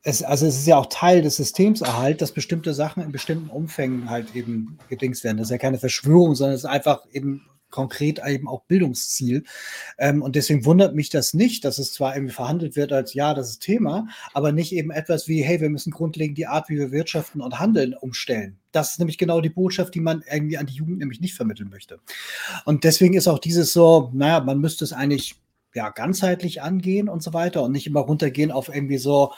Es, 0.02 0.24
also 0.24 0.46
es 0.46 0.56
ist 0.56 0.68
ja 0.68 0.78
auch 0.78 0.86
Teil 0.86 1.22
des 1.22 1.36
Systemserhalt, 1.36 2.22
dass 2.22 2.32
bestimmte 2.32 2.74
Sachen 2.74 3.04
in 3.04 3.12
bestimmten 3.12 3.50
Umfängen 3.50 4.10
halt 4.10 4.34
eben 4.38 4.80
gedingst 4.88 5.26
werden. 5.26 5.36
Das 5.36 5.48
ist 5.48 5.52
ja 5.52 5.58
keine 5.58 5.80
Verschwörung, 5.80 6.34
sondern 6.34 6.56
es 6.56 6.64
ist 6.64 6.70
einfach 6.70 7.02
eben 7.12 7.50
konkret 7.70 8.22
eben 8.26 8.48
auch 8.48 8.64
Bildungsziel. 8.64 9.44
Ähm, 9.98 10.22
und 10.22 10.36
deswegen 10.36 10.66
wundert 10.66 10.96
mich 10.96 11.10
das 11.10 11.34
nicht, 11.34 11.66
dass 11.66 11.78
es 11.78 11.94
zwar 11.94 12.16
irgendwie 12.16 12.34
verhandelt 12.34 12.76
wird 12.76 12.92
als 12.92 13.14
ja, 13.14 13.34
das 13.34 13.52
ist 13.52 13.62
Thema, 13.62 14.08
aber 14.34 14.52
nicht 14.52 14.74
eben 14.74 14.92
etwas 14.92 15.28
wie, 15.28 15.42
hey, 15.42 15.62
wir 15.62 15.70
müssen 15.70 15.92
grundlegend 15.92 16.38
die 16.38 16.48
Art, 16.48 16.70
wie 16.70 16.78
wir 16.78 16.92
wirtschaften 16.92 17.42
und 17.42 17.60
handeln, 17.60 17.94
umstellen. 17.94 18.58
Das 18.72 18.92
ist 18.92 19.00
nämlich 19.00 19.18
genau 19.18 19.42
die 19.42 19.50
Botschaft, 19.50 19.96
die 19.96 20.02
man 20.02 20.24
irgendwie 20.32 20.58
an 20.58 20.66
die 20.66 20.76
Jugend 20.76 21.00
nämlich 21.00 21.22
nicht 21.22 21.36
vermitteln 21.36 21.70
möchte. 21.70 22.00
Und 22.66 22.84
deswegen 22.84 23.16
ist 23.16 23.28
auch 23.28 23.40
dieses 23.40 23.74
so, 23.74 24.12
naja, 24.14 24.40
man 24.42 24.60
müsste 24.60 24.84
es 24.84 24.94
eigentlich 24.94 25.36
ja 25.74 25.90
ganzheitlich 25.90 26.62
angehen 26.62 27.10
und 27.10 27.22
so 27.22 27.34
weiter 27.34 27.64
und 27.64 27.72
nicht 27.72 27.88
immer 27.88 28.02
runtergehen 28.02 28.52
auf 28.52 28.70
irgendwie 28.70 28.98
so, 28.98 29.34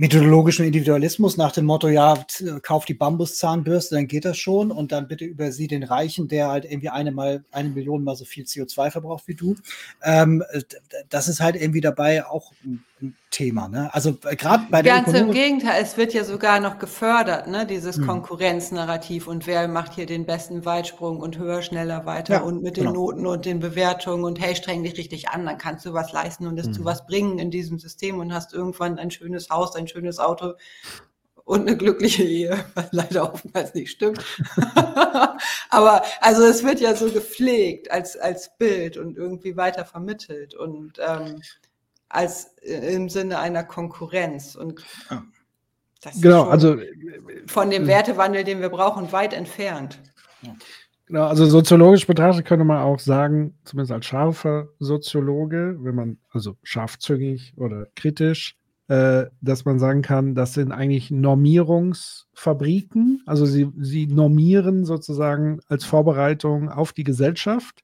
methodologischen 0.00 0.64
Individualismus 0.64 1.36
nach 1.36 1.52
dem 1.52 1.66
Motto, 1.66 1.88
ja, 1.88 2.24
kauf 2.62 2.86
die 2.86 2.94
Bambuszahnbürste, 2.94 3.96
dann 3.96 4.06
geht 4.06 4.24
das 4.24 4.38
schon 4.38 4.70
und 4.70 4.92
dann 4.92 5.08
bitte 5.08 5.26
über 5.26 5.52
sie 5.52 5.66
den 5.68 5.82
Reichen, 5.82 6.26
der 6.26 6.48
halt 6.48 6.64
irgendwie 6.64 6.88
eine 6.88 7.12
mal 7.12 7.44
eine 7.50 7.68
Million 7.68 8.02
mal 8.02 8.16
so 8.16 8.24
viel 8.24 8.44
CO2 8.44 8.92
verbraucht 8.92 9.28
wie 9.28 9.34
du. 9.34 9.56
Ähm, 10.02 10.42
das 11.10 11.28
ist 11.28 11.40
halt 11.40 11.54
irgendwie 11.54 11.82
dabei 11.82 12.24
auch 12.24 12.50
Thema. 13.30 13.68
Ne? 13.68 13.92
Also 13.94 14.16
äh, 14.24 14.36
gerade 14.36 14.64
bei 14.70 14.82
der 14.82 15.02
Ganz 15.02 15.14
im 15.14 15.32
Gegenteil, 15.32 15.82
es 15.82 15.96
wird 15.96 16.12
ja 16.12 16.24
sogar 16.24 16.60
noch 16.60 16.78
gefördert, 16.78 17.46
ne? 17.46 17.66
dieses 17.66 17.96
hm. 17.96 18.06
Konkurrenznarrativ 18.06 19.26
und 19.26 19.46
wer 19.46 19.68
macht 19.68 19.94
hier 19.94 20.06
den 20.06 20.26
besten 20.26 20.64
Weitsprung 20.64 21.20
und 21.20 21.38
höher, 21.38 21.62
schneller, 21.62 22.06
weiter 22.06 22.34
ja, 22.34 22.40
und 22.40 22.62
mit 22.62 22.76
den 22.76 22.86
genau. 22.86 23.06
Noten 23.06 23.26
und 23.26 23.44
den 23.44 23.60
Bewertungen 23.60 24.24
und 24.24 24.40
hey, 24.40 24.54
streng 24.56 24.82
dich 24.82 24.96
richtig 24.98 25.28
an, 25.28 25.46
dann 25.46 25.58
kannst 25.58 25.86
du 25.86 25.92
was 25.92 26.12
leisten 26.12 26.46
und 26.46 26.58
es 26.58 26.66
hm. 26.66 26.72
zu 26.72 26.84
was 26.84 27.06
bringen 27.06 27.38
in 27.38 27.50
diesem 27.50 27.78
System 27.78 28.18
und 28.18 28.32
hast 28.32 28.52
irgendwann 28.52 28.98
ein 28.98 29.10
schönes 29.10 29.50
Haus, 29.50 29.76
ein 29.76 29.88
schönes 29.88 30.18
Auto 30.18 30.54
und 31.50 31.62
eine 31.62 31.76
glückliche 31.76 32.22
Ehe, 32.22 32.64
was 32.74 32.92
leider 32.92 33.32
oftmals 33.32 33.74
nicht 33.74 33.90
stimmt. 33.90 34.24
Aber 35.70 36.02
also 36.20 36.44
es 36.44 36.62
wird 36.62 36.80
ja 36.80 36.94
so 36.94 37.10
gepflegt 37.10 37.90
als, 37.90 38.16
als 38.16 38.56
Bild 38.56 38.96
und 38.96 39.16
irgendwie 39.16 39.56
weiter 39.56 39.84
vermittelt 39.84 40.54
und 40.54 41.00
ähm, 41.04 41.42
als 42.10 42.56
äh, 42.62 42.94
im 42.94 43.08
Sinne 43.08 43.38
einer 43.38 43.64
Konkurrenz. 43.64 44.54
Und 44.54 44.84
das 46.02 46.20
genau, 46.20 46.44
also 46.44 46.76
von 47.46 47.70
dem 47.70 47.86
Wertewandel, 47.86 48.44
den 48.44 48.60
wir 48.60 48.68
brauchen, 48.68 49.10
weit 49.12 49.32
entfernt. 49.32 49.98
Genau, 51.06 51.26
also 51.26 51.46
soziologisch 51.46 52.06
betrachtet 52.06 52.46
könnte 52.46 52.64
man 52.64 52.78
auch 52.78 53.00
sagen, 53.00 53.58
zumindest 53.64 53.92
als 53.92 54.06
scharfer 54.06 54.68
Soziologe, 54.78 55.76
wenn 55.80 55.94
man, 55.94 56.18
also 56.30 56.56
scharfzüngig 56.62 57.52
oder 57.56 57.86
kritisch, 57.96 58.56
äh, 58.88 59.26
dass 59.40 59.64
man 59.64 59.78
sagen 59.78 60.02
kann, 60.02 60.34
das 60.34 60.54
sind 60.54 60.72
eigentlich 60.72 61.10
Normierungsfabriken. 61.10 63.22
Also 63.26 63.44
sie, 63.44 63.70
sie 63.78 64.06
normieren 64.06 64.84
sozusagen 64.84 65.60
als 65.68 65.84
Vorbereitung 65.84 66.68
auf 66.68 66.92
die 66.92 67.04
Gesellschaft 67.04 67.82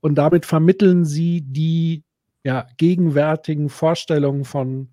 und 0.00 0.16
damit 0.16 0.46
vermitteln 0.46 1.04
sie 1.04 1.42
die 1.42 2.02
ja, 2.46 2.68
gegenwärtigen 2.76 3.68
Vorstellungen 3.68 4.44
von 4.44 4.90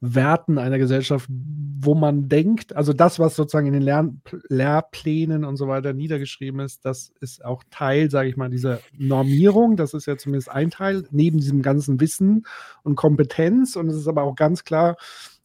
Werten 0.00 0.56
einer 0.56 0.78
Gesellschaft, 0.78 1.28
wo 1.28 1.96
man 1.96 2.28
denkt, 2.28 2.76
also 2.76 2.92
das, 2.92 3.18
was 3.18 3.34
sozusagen 3.34 3.66
in 3.66 3.72
den 3.72 3.82
Lern 3.82 4.22
Lehrplänen 4.48 5.44
und 5.44 5.56
so 5.56 5.66
weiter 5.66 5.94
niedergeschrieben 5.94 6.60
ist, 6.60 6.84
das 6.84 7.12
ist 7.18 7.44
auch 7.44 7.64
Teil, 7.72 8.08
sage 8.08 8.28
ich 8.28 8.36
mal, 8.36 8.50
dieser 8.50 8.78
Normierung. 8.96 9.76
Das 9.76 9.94
ist 9.94 10.06
ja 10.06 10.16
zumindest 10.16 10.48
ein 10.48 10.70
Teil, 10.70 11.02
neben 11.10 11.38
diesem 11.38 11.60
ganzen 11.60 11.98
Wissen 11.98 12.46
und 12.84 12.94
Kompetenz. 12.94 13.74
Und 13.74 13.88
es 13.88 13.96
ist 13.96 14.06
aber 14.06 14.22
auch 14.22 14.36
ganz 14.36 14.62
klar, 14.62 14.96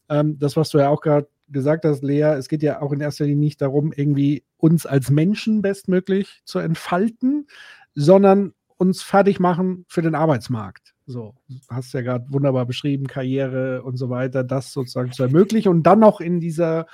ähm, 0.09 0.37
das, 0.37 0.57
was 0.57 0.69
du 0.69 0.77
ja 0.77 0.89
auch 0.89 1.01
gerade 1.01 1.27
gesagt 1.49 1.85
hast, 1.85 2.03
Lea, 2.03 2.35
es 2.37 2.49
geht 2.49 2.61
ja 2.61 2.83
auch 2.83 2.91
in 2.91 3.01
erster 3.01 3.25
Linie 3.25 3.45
nicht 3.45 3.61
darum, 3.63 3.93
irgendwie 3.95 4.43
uns 4.57 4.85
als 4.85 5.09
Menschen 5.09 5.63
bestmöglich 5.63 6.41
zu 6.45 6.59
entfalten, 6.59 7.47
sondern 7.95 8.53
uns 8.77 9.01
fertig 9.01 9.39
machen 9.39 9.85
für 9.87 10.03
den 10.03 10.13
Arbeitsmarkt. 10.13 10.93
So, 11.09 11.33
hast 11.69 11.93
ja 11.93 12.01
gerade 12.01 12.25
wunderbar 12.29 12.65
beschrieben, 12.65 13.07
Karriere 13.07 13.81
und 13.81 13.95
so 13.95 14.09
weiter, 14.09 14.43
das 14.43 14.73
sozusagen 14.73 15.13
zu 15.13 15.23
ermöglichen 15.23 15.69
und 15.69 15.83
dann 15.83 15.99
noch 15.99 16.19
in 16.19 16.41
dieser 16.41 16.85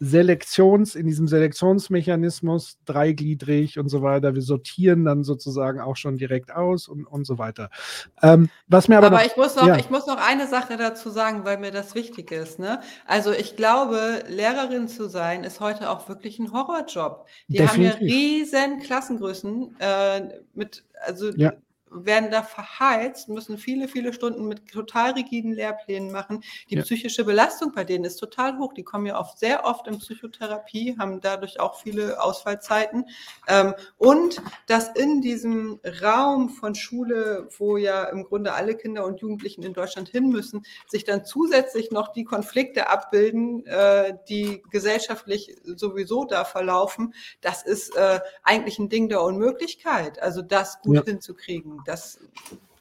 Selektions, 0.00 0.96
in 0.96 1.06
diesem 1.06 1.28
Selektionsmechanismus 1.28 2.78
dreigliedrig 2.86 3.78
und 3.78 3.88
so 3.88 4.02
weiter. 4.02 4.34
Wir 4.34 4.42
sortieren 4.42 5.04
dann 5.04 5.22
sozusagen 5.22 5.78
auch 5.78 5.94
schon 5.94 6.16
direkt 6.16 6.52
aus 6.52 6.88
und, 6.88 7.04
und 7.06 7.24
so 7.24 7.38
weiter. 7.38 7.70
Ähm, 8.20 8.48
was 8.66 8.88
mir 8.88 8.98
aber, 8.98 9.06
aber 9.06 9.18
noch, 9.18 9.26
ich 9.26 9.36
muss 9.36 9.54
noch, 9.54 9.66
ja. 9.68 9.76
ich 9.76 9.90
muss 9.90 10.08
noch 10.08 10.18
eine 10.18 10.48
Sache 10.48 10.76
dazu 10.76 11.10
sagen, 11.10 11.44
weil 11.44 11.58
mir 11.58 11.70
das 11.70 11.94
wichtig 11.94 12.32
ist. 12.32 12.58
Ne? 12.58 12.80
Also 13.06 13.30
ich 13.30 13.54
glaube, 13.54 14.24
Lehrerin 14.28 14.88
zu 14.88 15.08
sein 15.08 15.44
ist 15.44 15.60
heute 15.60 15.88
auch 15.88 16.08
wirklich 16.08 16.40
ein 16.40 16.52
Horrorjob. 16.52 17.28
Die 17.46 17.58
Definitiv. 17.58 17.94
haben 17.94 18.06
ja 18.08 18.12
riesen 18.12 18.80
Klassengrößen 18.80 19.76
äh, 19.78 20.20
mit, 20.52 20.82
also 21.06 21.30
ja 21.36 21.52
werden 21.94 22.30
da 22.30 22.42
verheizt, 22.42 23.28
müssen 23.28 23.58
viele, 23.58 23.88
viele 23.88 24.12
Stunden 24.12 24.46
mit 24.46 24.70
total 24.70 25.12
rigiden 25.12 25.52
Lehrplänen 25.52 26.10
machen. 26.10 26.42
Die 26.70 26.76
ja. 26.76 26.82
psychische 26.82 27.24
Belastung 27.24 27.72
bei 27.72 27.84
denen 27.84 28.04
ist 28.04 28.16
total 28.16 28.58
hoch. 28.58 28.72
Die 28.72 28.82
kommen 28.82 29.06
ja 29.06 29.18
oft 29.18 29.38
sehr 29.38 29.64
oft 29.64 29.86
in 29.86 29.98
Psychotherapie, 29.98 30.96
haben 30.98 31.20
dadurch 31.20 31.60
auch 31.60 31.80
viele 31.80 32.22
Ausfallzeiten. 32.22 33.06
Ähm, 33.48 33.74
und 33.98 34.40
dass 34.66 34.88
in 34.88 35.20
diesem 35.20 35.80
Raum 36.02 36.48
von 36.48 36.74
Schule, 36.74 37.48
wo 37.58 37.76
ja 37.76 38.04
im 38.04 38.24
Grunde 38.24 38.54
alle 38.54 38.76
Kinder 38.76 39.04
und 39.04 39.20
Jugendlichen 39.20 39.62
in 39.62 39.72
Deutschland 39.72 40.08
hin 40.08 40.28
müssen, 40.28 40.64
sich 40.88 41.04
dann 41.04 41.24
zusätzlich 41.24 41.90
noch 41.90 42.12
die 42.12 42.24
Konflikte 42.24 42.88
abbilden, 42.88 43.66
äh, 43.66 44.16
die 44.28 44.62
gesellschaftlich 44.70 45.56
sowieso 45.64 46.24
da 46.24 46.44
verlaufen, 46.44 47.14
das 47.40 47.62
ist 47.62 47.96
äh, 47.96 48.20
eigentlich 48.42 48.78
ein 48.78 48.88
Ding 48.88 49.08
der 49.08 49.22
Unmöglichkeit. 49.22 50.20
Also 50.20 50.42
das 50.42 50.80
gut 50.80 50.96
ja. 50.96 51.02
hinzukriegen 51.04 51.81
das 51.84 52.20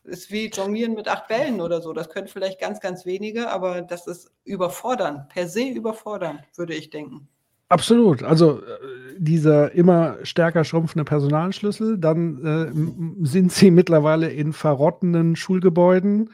ist 0.03 0.31
wie 0.31 0.49
Jonglieren 0.49 0.93
mit 0.93 1.07
acht 1.07 1.27
Bällen 1.27 1.61
oder 1.61 1.81
so. 1.81 1.93
Das 1.93 2.09
können 2.09 2.27
vielleicht 2.27 2.59
ganz, 2.59 2.79
ganz 2.79 3.05
wenige, 3.05 3.49
aber 3.49 3.81
das 3.81 4.07
ist 4.07 4.31
überfordern, 4.43 5.27
per 5.29 5.47
se 5.47 5.63
überfordern, 5.63 6.39
würde 6.55 6.73
ich 6.73 6.89
denken. 6.89 7.27
Absolut. 7.69 8.21
Also 8.23 8.59
äh, 8.59 8.63
dieser 9.17 9.71
immer 9.71 10.17
stärker 10.23 10.65
schrumpfende 10.65 11.05
Personalschlüssel, 11.05 11.97
dann 11.97 13.23
äh, 13.23 13.25
sind 13.25 13.53
sie 13.53 13.71
mittlerweile 13.71 14.29
in 14.29 14.51
verrottenden 14.51 15.37
Schulgebäuden, 15.37 16.31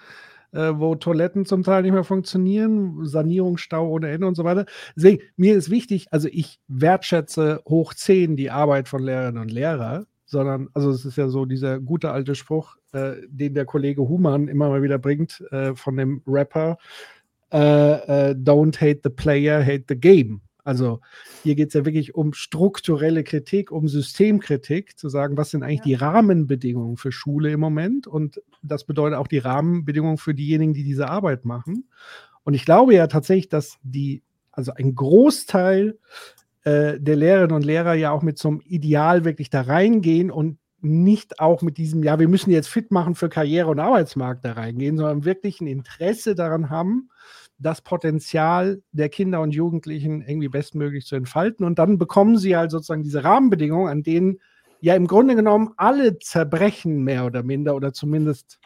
äh, 0.51 0.71
wo 0.73 0.95
Toiletten 0.95 1.45
zum 1.45 1.61
Teil 1.61 1.83
nicht 1.83 1.91
mehr 1.91 2.03
funktionieren, 2.03 3.05
Sanierungsstau 3.05 3.87
ohne 3.87 4.09
Ende 4.09 4.25
und 4.25 4.33
so 4.33 4.45
weiter. 4.45 4.65
Deswegen, 4.95 5.21
mir 5.35 5.55
ist 5.55 5.69
wichtig, 5.69 6.07
also 6.09 6.27
ich 6.31 6.59
wertschätze 6.67 7.61
hoch 7.67 7.93
10 7.93 8.35
die 8.35 8.49
Arbeit 8.49 8.87
von 8.87 9.03
Lehrerinnen 9.03 9.41
und 9.41 9.51
Lehrern, 9.51 10.07
sondern, 10.27 10.67
also 10.73 10.91
es 10.91 11.05
ist 11.05 11.17
ja 11.17 11.29
so 11.29 11.45
dieser 11.45 11.79
gute 11.79 12.11
alte 12.11 12.35
Spruch, 12.35 12.75
äh, 12.91 13.13
den 13.27 13.55
der 13.55 13.65
Kollege 13.65 14.07
Humann 14.07 14.47
immer 14.47 14.69
mal 14.69 14.83
wieder 14.83 14.99
bringt, 14.99 15.41
äh, 15.51 15.73
von 15.73 15.95
dem 15.97 16.21
Rapper, 16.27 16.77
äh, 17.49 18.33
don't 18.33 18.75
hate 18.79 18.99
the 19.03 19.09
player, 19.09 19.65
hate 19.65 19.85
the 19.87 19.95
game. 19.95 20.41
Also 20.65 20.99
hier 21.43 21.55
geht 21.55 21.69
es 21.69 21.75
ja 21.75 21.85
wirklich 21.85 22.13
um 22.13 22.33
strukturelle 22.33 23.23
Kritik, 23.23 23.71
um 23.71 23.87
Systemkritik, 23.87 24.99
zu 24.99 25.07
sagen, 25.07 25.37
was 25.37 25.51
sind 25.51 25.63
eigentlich 25.63 25.79
ja. 25.79 25.85
die 25.85 25.93
Rahmenbedingungen 25.93 26.97
für 26.97 27.13
Schule 27.13 27.53
im 27.53 27.61
Moment? 27.61 28.05
Und 28.05 28.41
das 28.61 28.83
bedeutet 28.83 29.17
auch 29.17 29.27
die 29.27 29.37
Rahmenbedingungen 29.37 30.17
für 30.17 30.33
diejenigen, 30.33 30.73
die 30.73 30.83
diese 30.83 31.07
Arbeit 31.07 31.45
machen. 31.45 31.87
Und 32.43 32.53
ich 32.53 32.65
glaube 32.65 32.93
ja 32.93 33.07
tatsächlich, 33.07 33.47
dass 33.47 33.77
die, 33.81 34.23
also 34.51 34.73
ein 34.73 34.93
Großteil 34.93 35.97
äh, 36.67 36.99
der 36.99 37.15
Lehrerinnen 37.15 37.55
und 37.55 37.63
Lehrer 37.63 37.93
ja 37.93 38.11
auch 38.11 38.21
mit 38.21 38.37
so 38.37 38.49
einem 38.49 38.61
Ideal 38.65 39.23
wirklich 39.23 39.49
da 39.49 39.61
reingehen 39.61 40.29
und 40.29 40.57
nicht 40.81 41.39
auch 41.39 41.61
mit 41.61 41.77
diesem, 41.77 42.03
ja, 42.03 42.19
wir 42.19 42.27
müssen 42.27 42.51
jetzt 42.51 42.67
fit 42.67 42.91
machen 42.91 43.15
für 43.15 43.29
Karriere 43.29 43.69
und 43.69 43.79
Arbeitsmarkt 43.79 44.43
da 44.43 44.51
reingehen, 44.51 44.97
sondern 44.97 45.23
wirklich 45.23 45.61
ein 45.61 45.67
Interesse 45.67 46.35
daran 46.35 46.69
haben, 46.69 47.09
das 47.57 47.81
Potenzial 47.81 48.81
der 48.91 49.07
Kinder 49.07 49.39
und 49.39 49.55
Jugendlichen 49.55 50.21
irgendwie 50.21 50.49
bestmöglich 50.49 51.05
zu 51.05 51.15
entfalten. 51.15 51.65
Und 51.65 51.79
dann 51.79 51.97
bekommen 51.97 52.37
sie 52.37 52.57
halt 52.57 52.71
sozusagen 52.71 53.03
diese 53.03 53.23
Rahmenbedingungen, 53.23 53.89
an 53.89 54.03
denen 54.03 54.39
ja 54.81 54.93
im 54.93 55.07
Grunde 55.07 55.35
genommen 55.35 55.71
alle 55.77 56.19
zerbrechen, 56.19 57.01
mehr 57.01 57.25
oder 57.25 57.43
minder, 57.43 57.77
oder 57.77 57.93
zumindest 57.93 58.59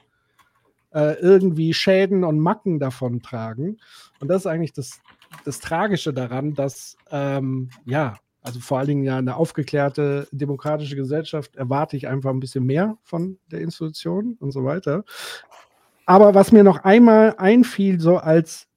äh, 0.89 1.19
irgendwie 1.21 1.73
Schäden 1.75 2.23
und 2.23 2.39
Macken 2.39 2.79
davon 2.79 3.21
tragen. 3.21 3.77
Und 4.19 4.27
das 4.27 4.41
ist 4.41 4.47
eigentlich 4.47 4.73
das, 4.73 5.01
das 5.45 5.59
Tragische 5.59 6.13
daran, 6.13 6.53
dass, 6.53 6.97
ähm, 7.09 7.69
ja, 7.85 8.15
also 8.41 8.59
vor 8.59 8.79
allen 8.79 8.87
Dingen 8.87 9.03
ja 9.03 9.17
eine 9.17 9.35
aufgeklärte 9.35 10.27
demokratische 10.31 10.95
Gesellschaft 10.95 11.55
erwarte 11.55 11.95
ich 11.95 12.07
einfach 12.07 12.31
ein 12.31 12.39
bisschen 12.39 12.65
mehr 12.65 12.97
von 13.03 13.37
der 13.51 13.61
Institution 13.61 14.35
und 14.39 14.51
so 14.51 14.65
weiter. 14.65 15.03
Aber 16.05 16.33
was 16.33 16.51
mir 16.51 16.63
noch 16.63 16.83
einmal 16.83 17.35
einfiel, 17.37 17.99
so 17.99 18.17
als 18.17 18.67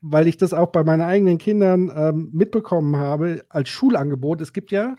weil 0.00 0.26
ich 0.26 0.36
das 0.36 0.54
auch 0.54 0.68
bei 0.68 0.82
meinen 0.82 1.02
eigenen 1.02 1.38
Kindern 1.38 1.92
ähm, 1.94 2.30
mitbekommen 2.32 2.96
habe, 2.96 3.44
als 3.48 3.68
Schulangebot. 3.68 4.40
Es 4.40 4.52
gibt 4.52 4.70
ja 4.70 4.96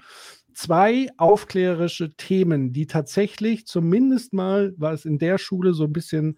zwei 0.53 1.07
aufklärerische 1.17 2.15
Themen, 2.15 2.73
die 2.73 2.87
tatsächlich 2.87 3.65
zumindest 3.65 4.33
mal, 4.33 4.73
war 4.77 4.93
es 4.93 5.05
in 5.05 5.17
der 5.17 5.37
Schule 5.37 5.73
so 5.73 5.85
ein 5.85 5.93
bisschen 5.93 6.37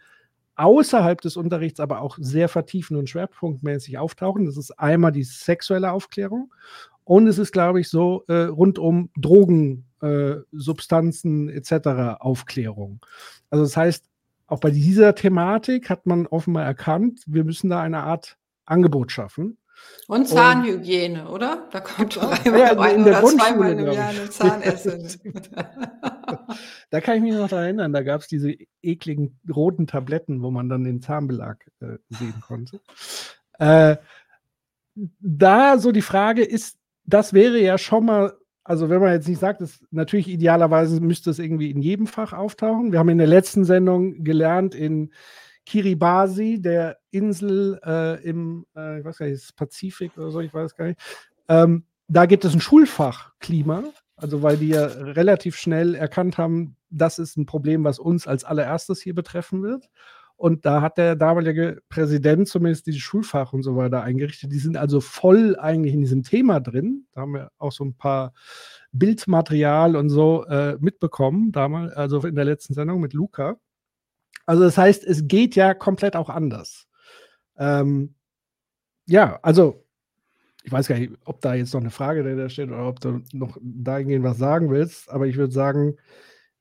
außerhalb 0.55 1.21
des 1.21 1.37
Unterrichts, 1.37 1.79
aber 1.79 2.01
auch 2.01 2.17
sehr 2.19 2.49
vertiefend 2.49 2.99
und 2.99 3.09
schwerpunktmäßig 3.09 3.97
auftauchen. 3.97 4.45
Das 4.45 4.57
ist 4.57 4.71
einmal 4.79 5.11
die 5.11 5.23
sexuelle 5.23 5.91
Aufklärung 5.91 6.53
und 7.03 7.27
es 7.27 7.37
ist, 7.37 7.51
glaube 7.51 7.81
ich, 7.81 7.89
so 7.89 8.23
äh, 8.27 8.43
rund 8.43 8.79
um 8.79 9.09
Drogen, 9.17 9.85
äh, 10.01 10.35
Substanzen 10.51 11.49
etc. 11.49 12.19
Aufklärung. 12.19 13.05
Also 13.49 13.63
das 13.63 13.75
heißt, 13.75 14.05
auch 14.47 14.59
bei 14.59 14.71
dieser 14.71 15.15
Thematik 15.15 15.89
hat 15.89 16.05
man 16.05 16.27
offenbar 16.27 16.63
erkannt, 16.63 17.23
wir 17.25 17.43
müssen 17.43 17.69
da 17.69 17.81
eine 17.81 18.03
Art 18.03 18.37
Angebot 18.65 19.11
schaffen. 19.11 19.57
Und 20.07 20.27
Zahnhygiene, 20.27 21.27
und, 21.27 21.33
oder? 21.33 21.67
Da 21.71 21.79
kommt 21.79 22.17
einmal 22.17 22.59
ja, 22.59 22.77
ein 22.77 22.97
in 22.97 23.03
der 23.05 23.23
oder 23.23 23.37
zweimal 23.37 23.71
im 23.71 23.91
Jahr 23.91 24.09
eine 24.09 24.29
Zahnessen. 24.29 25.09
da 26.89 27.01
kann 27.01 27.17
ich 27.17 27.21
mich 27.23 27.33
noch 27.33 27.47
daran 27.47 27.65
erinnern, 27.65 27.93
da 27.93 28.03
gab 28.03 28.21
es 28.21 28.27
diese 28.27 28.53
ekligen 28.81 29.39
roten 29.53 29.87
Tabletten, 29.87 30.41
wo 30.41 30.51
man 30.51 30.67
dann 30.67 30.83
den 30.83 31.01
Zahnbelag 31.01 31.65
äh, 31.79 31.97
sehen 32.09 32.35
konnte. 32.45 32.81
Äh, 33.59 33.97
da 35.19 35.77
so 35.77 35.91
die 35.91 36.01
Frage 36.01 36.43
ist, 36.43 36.77
das 37.05 37.33
wäre 37.33 37.59
ja 37.59 37.77
schon 37.77 38.05
mal, 38.05 38.33
also 38.63 38.89
wenn 38.89 39.01
man 39.01 39.13
jetzt 39.13 39.27
nicht 39.27 39.39
sagt, 39.39 39.61
dass 39.61 39.83
natürlich 39.91 40.27
idealerweise 40.27 41.01
müsste 41.01 41.29
es 41.29 41.39
irgendwie 41.39 41.71
in 41.71 41.81
jedem 41.81 42.07
Fach 42.07 42.33
auftauchen. 42.33 42.91
Wir 42.91 42.99
haben 42.99 43.09
in 43.09 43.17
der 43.17 43.27
letzten 43.27 43.65
Sendung 43.65 44.23
gelernt, 44.23 44.75
in 44.75 45.11
Kiribati, 45.65 46.61
der 46.61 46.97
Insel 47.11 47.79
äh, 47.85 48.23
im, 48.23 48.65
äh, 48.75 48.99
ich 48.99 49.05
weiß 49.05 49.17
gar 49.17 49.25
nicht, 49.27 49.55
Pazifik 49.55 50.17
oder 50.17 50.31
so, 50.31 50.39
ich 50.39 50.53
weiß 50.53 50.75
gar 50.75 50.87
nicht. 50.87 50.99
Ähm, 51.47 51.85
da 52.07 52.25
gibt 52.25 52.45
es 52.45 52.53
ein 52.53 52.61
Schulfach 52.61 53.31
Klima, 53.39 53.83
also 54.15 54.41
weil 54.41 54.57
die 54.57 54.69
ja 54.69 54.85
relativ 54.85 55.55
schnell 55.55 55.95
erkannt 55.95 56.37
haben, 56.37 56.75
das 56.89 57.19
ist 57.19 57.37
ein 57.37 57.45
Problem, 57.45 57.83
was 57.83 57.99
uns 57.99 58.27
als 58.27 58.43
allererstes 58.43 59.01
hier 59.01 59.15
betreffen 59.15 59.63
wird. 59.63 59.89
Und 60.35 60.65
da 60.65 60.81
hat 60.81 60.97
der 60.97 61.15
damalige 61.15 61.81
Präsident 61.89 62.47
zumindest 62.47 62.87
dieses 62.87 63.01
Schulfach 63.01 63.53
und 63.53 63.63
so 63.63 63.75
weiter 63.75 64.03
eingerichtet. 64.03 64.51
Die 64.51 64.59
sind 64.59 64.77
also 64.77 64.99
voll 64.99 65.55
eigentlich 65.57 65.93
in 65.93 66.01
diesem 66.01 66.23
Thema 66.23 66.59
drin. 66.59 67.05
Da 67.13 67.21
haben 67.21 67.33
wir 67.33 67.51
auch 67.59 67.71
so 67.71 67.85
ein 67.85 67.95
paar 67.95 68.33
Bildmaterial 68.91 69.95
und 69.95 70.09
so 70.09 70.45
äh, 70.45 70.77
mitbekommen, 70.79 71.51
damals, 71.51 71.93
also 71.93 72.19
in 72.25 72.35
der 72.35 72.45
letzten 72.45 72.73
Sendung 72.73 72.99
mit 72.99 73.13
Luca. 73.13 73.57
Also 74.45 74.63
das 74.63 74.77
heißt, 74.77 75.03
es 75.03 75.27
geht 75.27 75.55
ja 75.55 75.73
komplett 75.73 76.15
auch 76.15 76.29
anders. 76.29 76.87
Ähm, 77.57 78.15
ja, 79.05 79.39
also 79.41 79.85
ich 80.63 80.71
weiß 80.71 80.87
gar 80.87 80.97
nicht, 80.97 81.13
ob 81.25 81.41
da 81.41 81.53
jetzt 81.55 81.73
noch 81.73 81.81
eine 81.81 81.91
Frage 81.91 82.23
dahinter 82.23 82.49
steht 82.49 82.69
oder 82.69 82.87
ob 82.87 82.99
du 82.99 83.21
noch 83.33 83.57
dahingehend 83.61 84.23
was 84.23 84.37
sagen 84.37 84.69
willst, 84.69 85.09
aber 85.09 85.27
ich 85.27 85.35
würde 85.35 85.53
sagen, 85.53 85.97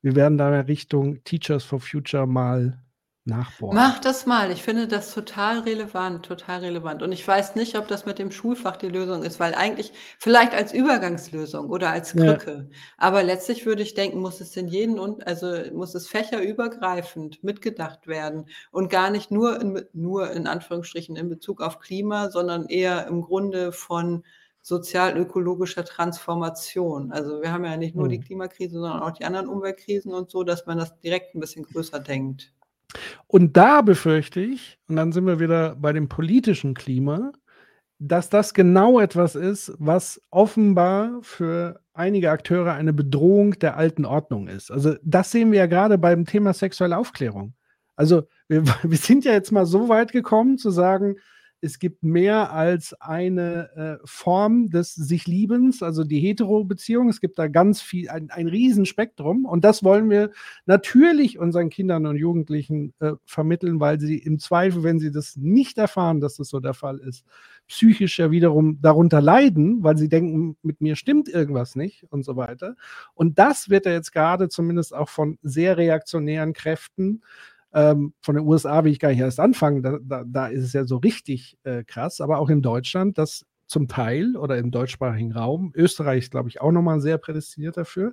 wir 0.02 0.16
werden 0.16 0.38
da 0.38 0.48
in 0.48 0.66
Richtung 0.66 1.22
Teachers 1.22 1.62
for 1.62 1.80
Future 1.80 2.26
mal 2.26 2.81
nachbohren. 3.24 3.76
Mach 3.76 4.00
das 4.00 4.26
mal. 4.26 4.50
Ich 4.50 4.62
finde 4.62 4.88
das 4.88 5.14
total 5.14 5.60
relevant, 5.60 6.26
total 6.26 6.60
relevant. 6.60 7.02
Und 7.02 7.12
ich 7.12 7.26
weiß 7.26 7.54
nicht, 7.54 7.78
ob 7.78 7.86
das 7.86 8.04
mit 8.04 8.18
dem 8.18 8.32
Schulfach 8.32 8.76
die 8.76 8.88
Lösung 8.88 9.22
ist, 9.22 9.38
weil 9.38 9.54
eigentlich 9.54 9.92
vielleicht 10.18 10.54
als 10.54 10.72
Übergangslösung 10.72 11.70
oder 11.70 11.90
als 11.90 12.12
Krücke. 12.12 12.68
Ja. 12.70 12.76
Aber 12.98 13.22
letztlich 13.22 13.64
würde 13.64 13.82
ich 13.82 13.94
denken, 13.94 14.20
muss 14.20 14.40
es 14.40 14.56
in 14.56 14.66
jeden 14.66 14.98
und 14.98 15.26
also 15.26 15.54
muss 15.72 15.94
es 15.94 16.08
fächerübergreifend 16.08 17.44
mitgedacht 17.44 18.06
werden 18.06 18.46
und 18.72 18.90
gar 18.90 19.10
nicht 19.10 19.30
nur 19.30 19.60
in, 19.60 19.84
nur 19.92 20.32
in 20.32 20.46
Anführungsstrichen 20.46 21.14
in 21.14 21.28
Bezug 21.28 21.60
auf 21.60 21.78
Klima, 21.78 22.30
sondern 22.30 22.66
eher 22.66 23.06
im 23.06 23.22
Grunde 23.22 23.72
von 23.72 24.24
sozial-ökologischer 24.62 25.84
Transformation. 25.84 27.12
Also 27.12 27.42
wir 27.42 27.52
haben 27.52 27.64
ja 27.64 27.76
nicht 27.76 27.94
nur 27.94 28.04
hm. 28.04 28.10
die 28.10 28.20
Klimakrise, 28.20 28.80
sondern 28.80 29.02
auch 29.02 29.10
die 29.12 29.24
anderen 29.24 29.48
Umweltkrisen 29.48 30.12
und 30.12 30.30
so, 30.30 30.44
dass 30.44 30.66
man 30.66 30.78
das 30.78 30.98
direkt 31.00 31.34
ein 31.34 31.40
bisschen 31.40 31.64
größer 31.64 32.00
denkt. 32.00 32.52
Und 33.26 33.56
da 33.56 33.82
befürchte 33.82 34.40
ich, 34.40 34.78
und 34.88 34.96
dann 34.96 35.12
sind 35.12 35.26
wir 35.26 35.40
wieder 35.40 35.76
bei 35.76 35.92
dem 35.92 36.08
politischen 36.08 36.74
Klima, 36.74 37.32
dass 37.98 38.28
das 38.28 38.52
genau 38.52 38.98
etwas 38.98 39.36
ist, 39.36 39.72
was 39.78 40.20
offenbar 40.30 41.20
für 41.22 41.80
einige 41.94 42.30
Akteure 42.30 42.72
eine 42.72 42.92
Bedrohung 42.92 43.58
der 43.58 43.76
alten 43.76 44.04
Ordnung 44.04 44.48
ist. 44.48 44.70
Also 44.70 44.96
das 45.02 45.30
sehen 45.30 45.52
wir 45.52 45.60
ja 45.60 45.66
gerade 45.66 45.98
beim 45.98 46.24
Thema 46.24 46.52
sexuelle 46.52 46.96
Aufklärung. 46.98 47.54
Also 47.94 48.24
wir, 48.48 48.64
wir 48.82 48.98
sind 48.98 49.24
ja 49.24 49.32
jetzt 49.32 49.52
mal 49.52 49.66
so 49.66 49.88
weit 49.88 50.12
gekommen 50.12 50.58
zu 50.58 50.70
sagen, 50.70 51.16
es 51.64 51.78
gibt 51.78 52.02
mehr 52.02 52.52
als 52.52 52.92
eine 53.00 54.00
äh, 54.02 54.06
Form 54.06 54.68
des 54.68 54.96
sich 54.96 55.28
Liebens, 55.28 55.80
also 55.80 56.02
die 56.02 56.18
Hetero-Beziehung. 56.18 57.08
Es 57.08 57.20
gibt 57.20 57.38
da 57.38 57.46
ganz 57.46 57.80
viel, 57.80 58.10
ein, 58.10 58.30
ein 58.30 58.48
Riesenspektrum. 58.48 59.44
Und 59.44 59.64
das 59.64 59.84
wollen 59.84 60.10
wir 60.10 60.32
natürlich 60.66 61.38
unseren 61.38 61.70
Kindern 61.70 62.06
und 62.06 62.16
Jugendlichen 62.16 62.94
äh, 62.98 63.12
vermitteln, 63.24 63.78
weil 63.78 64.00
sie 64.00 64.18
im 64.18 64.40
Zweifel, 64.40 64.82
wenn 64.82 64.98
sie 64.98 65.12
das 65.12 65.36
nicht 65.36 65.78
erfahren, 65.78 66.20
dass 66.20 66.34
das 66.34 66.48
so 66.48 66.58
der 66.58 66.74
Fall 66.74 66.98
ist, 66.98 67.24
psychisch 67.68 68.18
ja 68.18 68.32
wiederum 68.32 68.80
darunter 68.82 69.20
leiden, 69.20 69.84
weil 69.84 69.96
sie 69.96 70.08
denken, 70.08 70.56
mit 70.62 70.80
mir 70.80 70.96
stimmt 70.96 71.28
irgendwas 71.28 71.76
nicht 71.76 72.04
und 72.10 72.24
so 72.24 72.34
weiter. 72.34 72.74
Und 73.14 73.38
das 73.38 73.70
wird 73.70 73.86
ja 73.86 73.92
jetzt 73.92 74.10
gerade 74.10 74.48
zumindest 74.48 74.92
auch 74.92 75.08
von 75.08 75.38
sehr 75.42 75.76
reaktionären 75.76 76.54
Kräften 76.54 77.22
ähm, 77.74 78.12
von 78.20 78.34
den 78.34 78.46
USA 78.46 78.84
will 78.84 78.92
ich 78.92 78.98
gar 78.98 79.10
nicht 79.10 79.20
erst 79.20 79.40
anfangen, 79.40 79.82
da, 79.82 79.98
da, 80.02 80.24
da 80.26 80.46
ist 80.48 80.64
es 80.64 80.72
ja 80.72 80.84
so 80.84 80.96
richtig 80.98 81.56
äh, 81.64 81.84
krass, 81.84 82.20
aber 82.20 82.38
auch 82.38 82.50
in 82.50 82.62
Deutschland, 82.62 83.18
dass 83.18 83.44
zum 83.66 83.88
Teil 83.88 84.36
oder 84.36 84.58
im 84.58 84.70
deutschsprachigen 84.70 85.32
Raum, 85.32 85.72
Österreich 85.74 86.24
ist, 86.24 86.30
glaube 86.30 86.48
ich, 86.50 86.60
auch 86.60 86.72
nochmal 86.72 87.00
sehr 87.00 87.18
prädestiniert 87.18 87.76
dafür, 87.76 88.12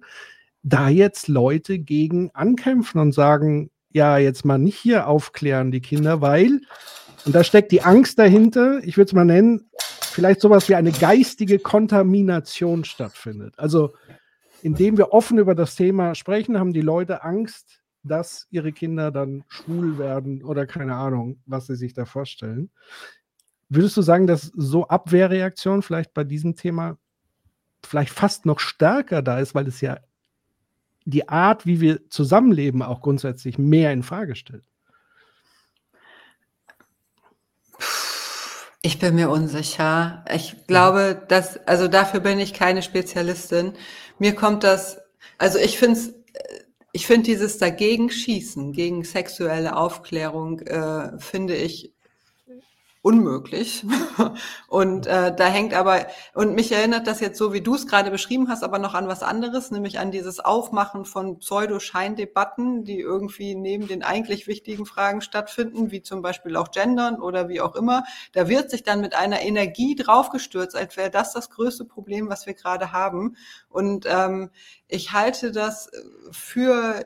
da 0.64 0.90
jetzt 0.90 1.28
Leute 1.28 1.80
gegen 1.80 2.32
ankämpfen 2.32 3.00
und 3.02 3.14
sagen, 3.14 3.70
ja, 3.92 4.18
jetzt 4.18 4.46
mal 4.46 4.58
nicht 4.58 4.78
hier 4.78 5.08
aufklären, 5.08 5.72
die 5.72 5.82
Kinder, 5.82 6.22
weil, 6.22 6.62
und 7.26 7.36
da 7.36 7.44
steckt 7.44 7.72
die 7.72 7.82
Angst 7.82 8.20
dahinter, 8.20 8.80
ich 8.84 8.98
würde 8.98 9.10
es 9.10 9.14
mal 9.14 9.26
nennen, 9.26 9.70
vielleicht 10.20 10.42
sowas 10.42 10.70
wie 10.70 10.76
eine 10.76 10.92
geistige 10.92 11.60
Kontamination 11.60 12.86
stattfindet. 12.86 13.56
Also, 13.58 13.94
indem 14.62 14.98
wir 14.98 15.14
offen 15.14 15.38
über 15.38 15.56
das 15.56 15.76
Thema 15.76 16.16
sprechen, 16.16 16.60
haben 16.60 16.74
die 16.74 16.82
Leute 16.82 17.24
Angst, 17.24 17.82
dass 18.04 18.48
ihre 18.50 18.72
Kinder 18.72 19.12
dann 19.12 19.44
schwul 19.48 19.98
werden 19.98 20.44
oder 20.44 20.66
keine 20.66 20.96
Ahnung, 20.96 21.40
was 21.46 21.68
sie 21.68 21.76
sich 21.76 21.94
da 21.94 22.06
vorstellen. 22.06 22.70
Würdest 23.70 23.98
du 23.98 24.02
sagen, 24.02 24.26
dass 24.26 24.52
so 24.56 24.88
Abwehrreaktion 24.88 25.82
vielleicht 25.82 26.14
bei 26.14 26.24
diesem 26.24 26.56
Thema 26.56 26.98
vielleicht 27.84 28.14
fast 28.14 28.46
noch 28.46 28.60
stärker 28.60 29.22
da 29.22 29.40
ist, 29.40 29.54
weil 29.56 29.68
es 29.68 29.82
ja 29.82 30.00
die 31.06 31.28
Art, 31.30 31.66
wie 31.66 31.82
wir 31.82 32.10
zusammenleben, 32.10 32.82
auch 32.82 33.02
grundsätzlich 33.02 33.58
mehr 33.58 33.92
in 33.94 34.04
Frage 34.04 34.36
stellt? 34.36 34.64
Ich 38.82 38.98
bin 38.98 39.16
mir 39.16 39.30
unsicher. 39.30 40.24
Ich 40.34 40.66
glaube, 40.66 41.22
dass, 41.28 41.58
also 41.68 41.88
dafür 41.88 42.22
bin 42.22 42.40
ich 42.40 42.54
keine 42.54 42.82
Spezialistin. 42.82 43.74
Mir 44.20 44.36
kommt 44.36 44.64
das, 44.64 45.00
also 45.38 45.58
ich 45.60 45.78
finde 45.78 46.00
es 46.00 46.14
ich 46.92 47.06
finde 47.06 47.24
dieses 47.24 47.58
Dagegenschießen 47.58 48.72
gegen 48.74 49.04
sexuelle 49.04 49.76
Aufklärung, 49.76 50.60
äh, 50.62 51.18
finde 51.20 51.56
ich 51.56 51.94
unmöglich. 53.02 53.86
und 54.68 55.08
äh, 55.08 55.34
da 55.34 55.46
hängt 55.46 55.74
aber, 55.74 56.08
und 56.34 56.54
mich 56.54 56.72
erinnert 56.72 57.08
das 57.08 57.22
jetzt 57.22 57.38
so, 57.38 57.54
wie 57.54 57.62
du 57.62 57.76
es 57.76 57.88
gerade 57.88 58.12
beschrieben 58.12 58.50
hast, 58.50 58.64
aber 58.64 58.78
noch 58.78 58.94
an 58.94 59.08
was 59.08 59.24
anderes, 59.24 59.72
nämlich 59.72 60.00
an 60.00 60.12
dieses 60.12 60.40
Aufmachen 60.40 61.06
von 61.06 61.40
Pseudo-Scheindebatten, 61.40 62.84
die 62.84 63.00
irgendwie 63.00 63.56
neben 63.56 63.88
den 63.88 64.04
eigentlich 64.04 64.48
wichtigen 64.48 64.86
Fragen 64.86 65.22
stattfinden, 65.22 65.92
wie 65.92 66.02
zum 66.02 66.22
Beispiel 66.22 66.58
auch 66.58 66.72
Gendern 66.72 67.22
oder 67.22 67.48
wie 67.48 67.62
auch 67.62 67.76
immer. 67.76 68.04
Da 68.34 68.50
wird 68.50 68.70
sich 68.70 68.84
dann 68.84 69.00
mit 69.00 69.16
einer 69.16 69.42
Energie 69.42 69.96
draufgestürzt, 69.96 70.76
als 70.76 70.98
wäre 70.98 71.10
das 71.10 71.34
das 71.34 71.50
größte 71.50 71.86
Problem, 71.86 72.30
was 72.30 72.46
wir 72.46 72.54
gerade 72.54 72.92
haben. 72.92 73.38
Und 73.70 74.06
ähm, 74.10 74.50
ich 74.90 75.14
halte 75.14 75.52
das 75.52 75.90
für 76.32 77.06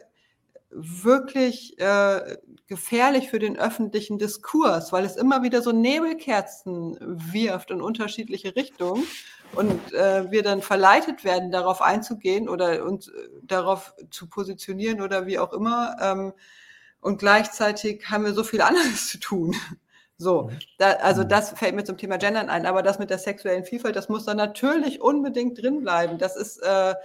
wirklich 0.76 1.80
äh, 1.80 2.38
gefährlich 2.68 3.30
für 3.30 3.40
den 3.40 3.58
öffentlichen 3.58 4.18
Diskurs, 4.18 4.92
weil 4.92 5.06
es 5.06 5.16
immer 5.16 5.44
wieder 5.44 5.62
so 5.62 5.72
Nebelkerzen 5.72 6.98
wirft 7.02 7.72
in 7.72 7.82
unterschiedliche 7.82 8.56
Richtungen 8.56 9.04
und 9.56 9.94
äh, 9.94 10.32
wir 10.32 10.44
dann 10.44 10.62
verleitet 10.62 11.24
werden, 11.24 11.52
darauf 11.52 11.82
einzugehen 11.82 12.50
oder 12.50 12.84
uns 12.86 13.10
äh, 13.10 13.12
darauf 13.44 13.94
zu 14.10 14.28
positionieren 14.28 15.02
oder 15.02 15.26
wie 15.26 15.40
auch 15.40 15.54
immer. 15.54 15.96
Ähm, 16.02 16.34
und 17.02 17.18
gleichzeitig 17.20 18.10
haben 18.10 18.26
wir 18.26 18.34
so 18.34 18.44
viel 18.44 18.62
anderes 18.64 19.10
zu 19.10 19.20
tun. 19.20 19.56
So, 20.18 20.52
da, 20.78 20.92
also 20.94 21.24
mhm. 21.24 21.30
das 21.30 21.52
fällt 21.52 21.76
mir 21.76 21.84
zum 21.84 21.98
Thema 21.98 22.18
Gendern 22.18 22.50
ein, 22.50 22.66
aber 22.66 22.82
das 22.82 23.00
mit 23.00 23.10
der 23.10 23.18
sexuellen 23.18 23.66
Vielfalt, 23.66 23.96
das 23.96 24.10
muss 24.10 24.26
dann 24.26 24.38
natürlich 24.38 25.02
unbedingt 25.02 25.62
drin 25.62 25.82
bleiben. 25.82 26.18
Das 26.18 26.36
ist 26.36 26.60
äh, 26.60 26.96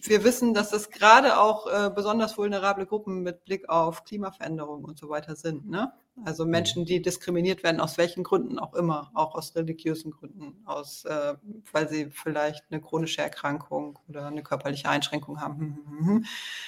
wir 0.00 0.24
wissen, 0.24 0.54
dass 0.54 0.72
es 0.72 0.90
gerade 0.90 1.38
auch 1.38 1.66
äh, 1.66 1.90
besonders 1.94 2.36
vulnerable 2.36 2.86
Gruppen 2.86 3.22
mit 3.22 3.44
Blick 3.44 3.68
auf 3.68 4.04
Klimaveränderungen 4.04 4.84
und 4.84 4.98
so 4.98 5.08
weiter 5.08 5.36
sind. 5.36 5.68
Ne? 5.68 5.92
Also 6.24 6.44
Menschen, 6.44 6.84
die 6.84 7.00
diskriminiert 7.00 7.62
werden, 7.62 7.80
aus 7.80 7.96
welchen 7.96 8.22
Gründen 8.22 8.58
auch 8.58 8.74
immer, 8.74 9.10
auch 9.14 9.34
aus 9.34 9.56
religiösen 9.56 10.10
Gründen, 10.10 10.62
aus, 10.66 11.04
äh, 11.04 11.34
weil 11.72 11.88
sie 11.88 12.10
vielleicht 12.10 12.64
eine 12.70 12.80
chronische 12.80 13.22
Erkrankung 13.22 13.98
oder 14.08 14.26
eine 14.26 14.42
körperliche 14.42 14.88
Einschränkung 14.88 15.40
haben. 15.40 15.58
Hm, 15.58 15.78
hm, 15.86 16.06
hm, 16.06 16.24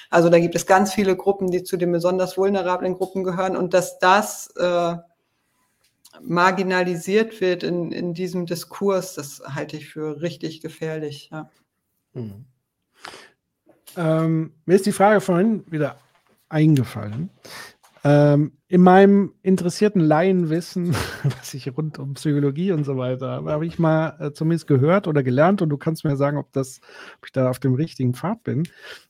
also 0.09 0.29
da 0.29 0.39
gibt 0.39 0.55
es 0.55 0.65
ganz 0.65 0.93
viele 0.93 1.15
Gruppen, 1.15 1.51
die 1.51 1.63
zu 1.63 1.77
den 1.77 1.91
besonders 1.91 2.37
vulnerablen 2.37 2.95
Gruppen 2.95 3.23
gehören 3.23 3.55
und 3.55 3.73
dass 3.73 3.99
das 3.99 4.47
äh, 4.57 4.95
marginalisiert 6.21 7.39
wird 7.39 7.63
in, 7.63 7.91
in 7.91 8.13
diesem 8.13 8.45
Diskurs, 8.45 9.13
das 9.13 9.43
halte 9.45 9.77
ich 9.77 9.89
für 9.89 10.21
richtig 10.21 10.61
gefährlich. 10.61 11.29
Ja. 11.31 11.49
Mhm. 12.13 12.45
Ähm, 13.97 14.51
mir 14.65 14.75
ist 14.75 14.85
die 14.85 14.91
Frage 14.91 15.21
vorhin 15.21 15.63
wieder 15.69 15.97
eingefallen. 16.49 17.29
Ähm, 18.03 18.51
in 18.67 18.81
meinem 18.81 19.33
interessierten 19.41 19.99
Laienwissen, 19.99 20.93
was 21.23 21.53
ich 21.53 21.75
rund 21.75 21.97
um 21.97 22.13
Psychologie 22.13 22.71
und 22.71 22.83
so 22.83 22.97
weiter 22.97 23.31
habe, 23.31 23.51
habe 23.51 23.65
ich 23.65 23.79
mal 23.79 24.15
äh, 24.19 24.31
zumindest 24.31 24.67
gehört 24.67 25.07
oder 25.07 25.23
gelernt, 25.23 25.61
und 25.61 25.69
du 25.69 25.77
kannst 25.77 26.03
mir 26.03 26.15
sagen, 26.15 26.37
ob, 26.37 26.51
das, 26.53 26.81
ob 27.17 27.25
ich 27.25 27.31
da 27.31 27.49
auf 27.49 27.59
dem 27.59 27.73
richtigen 27.73 28.13
Pfad 28.13 28.43
bin, 28.43 28.67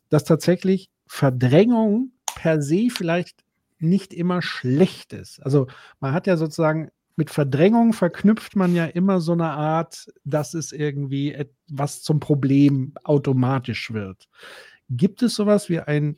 dass 0.09 0.23
tatsächlich 0.23 0.89
Verdrängung 1.07 2.11
per 2.35 2.61
se 2.61 2.87
vielleicht 2.89 3.43
nicht 3.79 4.13
immer 4.13 4.41
schlecht 4.41 5.13
ist. 5.13 5.43
Also 5.43 5.67
man 5.99 6.13
hat 6.13 6.25
ja 6.25 6.37
sozusagen 6.37 6.89
mit 7.17 7.29
Verdrängung 7.29 7.93
verknüpft 7.93 8.55
man 8.55 8.75
ja 8.75 8.85
immer 8.85 9.21
so 9.21 9.31
eine 9.31 9.49
Art, 9.49 10.07
dass 10.25 10.53
es 10.53 10.71
irgendwie 10.71 11.33
etwas 11.33 12.01
zum 12.01 12.19
Problem 12.19 12.93
automatisch 13.03 13.93
wird. 13.93 14.27
Gibt 14.89 15.21
es 15.23 15.35
sowas 15.35 15.69
wie 15.69 15.79
ein 15.79 16.17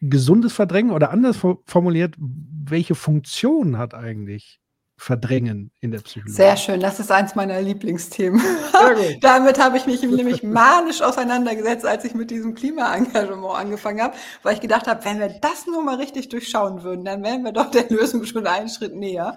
gesundes 0.00 0.52
Verdrängen 0.52 0.92
oder 0.92 1.10
anders 1.10 1.36
formuliert, 1.66 2.14
welche 2.18 2.94
Funktion 2.94 3.78
hat 3.78 3.94
eigentlich 3.94 4.60
Verdrängen 4.96 5.70
in 5.80 5.90
der 5.90 6.00
Psychologie? 6.00 6.32
Sehr 6.32 6.56
schön, 6.56 6.80
das 6.80 7.00
ist 7.00 7.10
eins 7.10 7.34
meiner 7.34 7.60
Lieblingsthemen. 7.60 8.40
Damit 9.20 9.58
habe 9.58 9.78
ich 9.78 9.86
mich 9.86 10.02
nämlich 10.02 10.42
manisch 10.42 11.00
auseinandergesetzt, 11.00 11.86
als 11.86 12.04
ich 12.04 12.14
mit 12.14 12.30
diesem 12.30 12.54
Klimaengagement 12.54 13.56
angefangen 13.56 14.02
habe, 14.02 14.14
weil 14.42 14.54
ich 14.54 14.60
gedacht 14.60 14.86
habe, 14.86 15.04
wenn 15.04 15.18
wir 15.18 15.28
das 15.40 15.66
nur 15.66 15.82
mal 15.82 15.96
richtig 15.96 16.28
durchschauen 16.28 16.82
würden, 16.82 17.04
dann 17.04 17.22
wären 17.22 17.44
wir 17.44 17.52
doch 17.52 17.70
der 17.70 17.88
Lösung 17.88 18.24
schon 18.24 18.46
einen 18.46 18.68
Schritt 18.68 18.94
näher. 18.94 19.36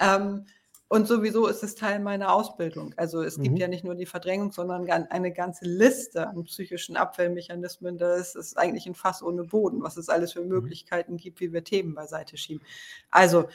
Ähm, 0.00 0.46
und 0.88 1.08
sowieso 1.08 1.46
ist 1.46 1.62
es 1.62 1.74
Teil 1.74 1.98
meiner 1.98 2.32
Ausbildung. 2.32 2.94
Also 2.96 3.22
es 3.22 3.38
gibt 3.38 3.54
mhm. 3.54 3.60
ja 3.60 3.68
nicht 3.68 3.84
nur 3.84 3.94
die 3.94 4.06
Verdrängung, 4.06 4.52
sondern 4.52 4.88
eine 4.88 5.32
ganze 5.32 5.64
Liste 5.64 6.28
an 6.28 6.44
psychischen 6.44 6.96
Abwehrmechanismen. 6.96 7.98
Da 7.98 8.14
ist 8.14 8.36
es 8.36 8.56
eigentlich 8.56 8.86
ein 8.86 8.94
Fass 8.94 9.22
ohne 9.22 9.44
Boden, 9.44 9.82
was 9.82 9.96
es 9.96 10.08
alles 10.08 10.32
für 10.32 10.42
mhm. 10.42 10.48
Möglichkeiten 10.48 11.16
gibt, 11.16 11.40
wie 11.40 11.52
wir 11.52 11.64
Themen 11.64 11.94
beiseite 11.94 12.36
schieben. 12.36 12.64
Also 13.10 13.48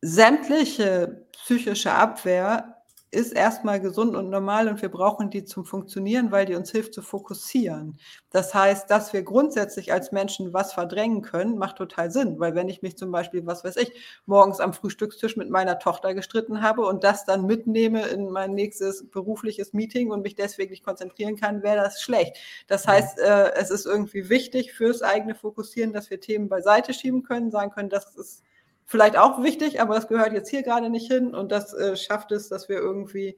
sämtliche 0.00 1.26
psychische 1.32 1.92
Abwehr 1.92 2.75
ist 3.16 3.32
erstmal 3.32 3.80
gesund 3.80 4.14
und 4.14 4.28
normal 4.28 4.68
und 4.68 4.82
wir 4.82 4.90
brauchen 4.90 5.30
die 5.30 5.44
zum 5.44 5.64
Funktionieren, 5.64 6.30
weil 6.30 6.44
die 6.44 6.54
uns 6.54 6.70
hilft 6.70 6.92
zu 6.92 7.00
fokussieren. 7.00 7.98
Das 8.30 8.52
heißt, 8.52 8.90
dass 8.90 9.14
wir 9.14 9.22
grundsätzlich 9.22 9.90
als 9.90 10.12
Menschen 10.12 10.52
was 10.52 10.74
verdrängen 10.74 11.22
können, 11.22 11.56
macht 11.56 11.76
total 11.76 12.10
Sinn, 12.10 12.38
weil 12.38 12.54
wenn 12.54 12.68
ich 12.68 12.82
mich 12.82 12.98
zum 12.98 13.10
Beispiel, 13.10 13.46
was 13.46 13.64
weiß 13.64 13.76
ich, 13.76 13.92
morgens 14.26 14.60
am 14.60 14.74
Frühstückstisch 14.74 15.36
mit 15.36 15.48
meiner 15.48 15.78
Tochter 15.78 16.12
gestritten 16.12 16.60
habe 16.60 16.82
und 16.82 17.04
das 17.04 17.24
dann 17.24 17.46
mitnehme 17.46 18.06
in 18.06 18.28
mein 18.28 18.50
nächstes 18.50 19.08
berufliches 19.08 19.72
Meeting 19.72 20.10
und 20.10 20.20
mich 20.20 20.34
deswegen 20.34 20.70
nicht 20.70 20.84
konzentrieren 20.84 21.36
kann, 21.36 21.62
wäre 21.62 21.76
das 21.82 22.02
schlecht. 22.02 22.36
Das 22.66 22.86
heißt, 22.86 23.18
äh, 23.18 23.52
es 23.54 23.70
ist 23.70 23.86
irgendwie 23.86 24.28
wichtig 24.28 24.74
fürs 24.74 25.00
eigene 25.00 25.34
Fokussieren, 25.34 25.94
dass 25.94 26.10
wir 26.10 26.20
Themen 26.20 26.50
beiseite 26.50 26.92
schieben 26.92 27.22
können, 27.22 27.50
sagen 27.50 27.70
können, 27.70 27.88
das 27.88 28.14
ist 28.14 28.42
vielleicht 28.86 29.16
auch 29.16 29.42
wichtig, 29.42 29.80
aber 29.80 29.94
das 29.94 30.08
gehört 30.08 30.32
jetzt 30.32 30.48
hier 30.48 30.62
gerade 30.62 30.88
nicht 30.88 31.10
hin 31.10 31.34
und 31.34 31.52
das 31.52 31.74
äh, 31.74 31.96
schafft 31.96 32.32
es, 32.32 32.48
dass 32.48 32.68
wir 32.68 32.76
irgendwie 32.76 33.36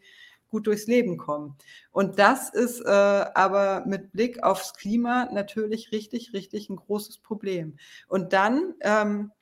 gut 0.50 0.66
durchs 0.66 0.86
Leben 0.86 1.16
kommen. 1.18 1.56
Und 1.90 2.18
das 2.18 2.50
ist 2.50 2.80
äh, 2.80 2.88
aber 2.88 3.84
mit 3.86 4.12
Blick 4.12 4.42
aufs 4.42 4.74
Klima 4.74 5.28
natürlich 5.32 5.92
richtig, 5.92 6.32
richtig 6.32 6.70
ein 6.70 6.76
großes 6.76 7.18
Problem. 7.18 7.76
Und 8.08 8.32
dann, 8.32 8.74
ähm, 8.80 9.32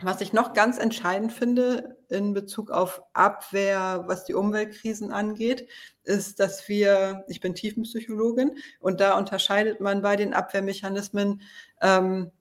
was 0.00 0.20
ich 0.20 0.32
noch 0.32 0.52
ganz 0.52 0.78
entscheidend 0.78 1.32
finde 1.32 1.96
in 2.08 2.34
Bezug 2.34 2.70
auf 2.70 3.02
Abwehr, 3.12 4.04
was 4.06 4.24
die 4.24 4.34
Umweltkrisen 4.34 5.12
angeht, 5.12 5.68
ist, 6.02 6.40
dass 6.40 6.68
wir, 6.68 7.24
ich 7.28 7.40
bin 7.40 7.54
Tiefenpsychologin 7.54 8.56
und 8.80 9.00
da 9.00 9.16
unterscheidet 9.16 9.80
man 9.80 10.02
bei 10.02 10.16
den 10.16 10.34
Abwehrmechanismen 10.34 11.42
ähm, 11.80 12.32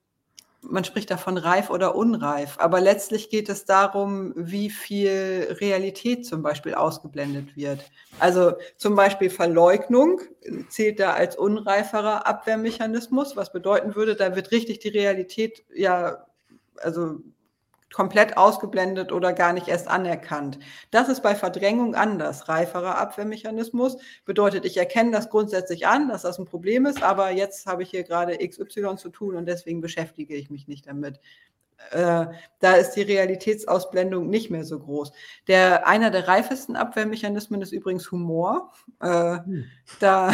man 0.63 0.83
spricht 0.83 1.11
davon 1.11 1.37
reif 1.37 1.69
oder 1.69 1.95
unreif, 1.95 2.57
aber 2.57 2.81
letztlich 2.81 3.29
geht 3.29 3.49
es 3.49 3.65
darum, 3.65 4.33
wie 4.35 4.69
viel 4.69 5.55
Realität 5.59 6.25
zum 6.25 6.41
Beispiel 6.41 6.73
ausgeblendet 6.73 7.55
wird. 7.55 7.91
Also 8.19 8.53
zum 8.77 8.95
Beispiel 8.95 9.29
Verleugnung 9.29 10.21
zählt 10.69 10.99
da 10.99 11.13
als 11.13 11.35
unreiferer 11.35 12.27
Abwehrmechanismus, 12.27 13.35
was 13.35 13.51
bedeuten 13.51 13.95
würde, 13.95 14.15
da 14.15 14.35
wird 14.35 14.51
richtig 14.51 14.79
die 14.79 14.89
Realität 14.89 15.63
ja, 15.73 16.25
also 16.77 17.17
komplett 17.93 18.35
ausgeblendet 18.35 19.11
oder 19.11 19.31
gar 19.31 19.53
nicht 19.53 19.69
erst 19.69 19.87
anerkannt. 19.87 20.59
Das 20.91 21.07
ist 21.07 21.21
bei 21.21 21.35
Verdrängung 21.35 21.95
anders. 21.95 22.49
Reiferer 22.49 22.97
Abwehrmechanismus 22.97 23.97
bedeutet, 24.25 24.65
ich 24.65 24.75
erkenne 24.75 25.11
das 25.11 25.29
grundsätzlich 25.29 25.87
an, 25.87 26.09
dass 26.09 26.23
das 26.23 26.39
ein 26.39 26.45
Problem 26.45 26.85
ist, 26.85 27.01
aber 27.01 27.31
jetzt 27.31 27.65
habe 27.67 27.83
ich 27.83 27.91
hier 27.91 28.03
gerade 28.03 28.37
XY 28.37 28.95
zu 28.97 29.09
tun 29.09 29.35
und 29.35 29.45
deswegen 29.45 29.79
beschäftige 29.79 30.35
ich 30.35 30.49
mich 30.49 30.67
nicht 30.67 30.87
damit. 30.87 31.19
Äh, 31.91 32.27
da 32.59 32.73
ist 32.75 32.91
die 32.91 33.01
Realitätsausblendung 33.01 34.29
nicht 34.29 34.49
mehr 34.49 34.63
so 34.63 34.79
groß. 34.79 35.11
Der, 35.47 35.87
einer 35.87 36.11
der 36.11 36.27
reifesten 36.27 36.75
Abwehrmechanismen 36.75 37.61
ist 37.61 37.71
übrigens 37.71 38.09
Humor. 38.11 38.71
Äh, 39.01 39.37
hm. 39.37 39.65
Da 39.99 40.31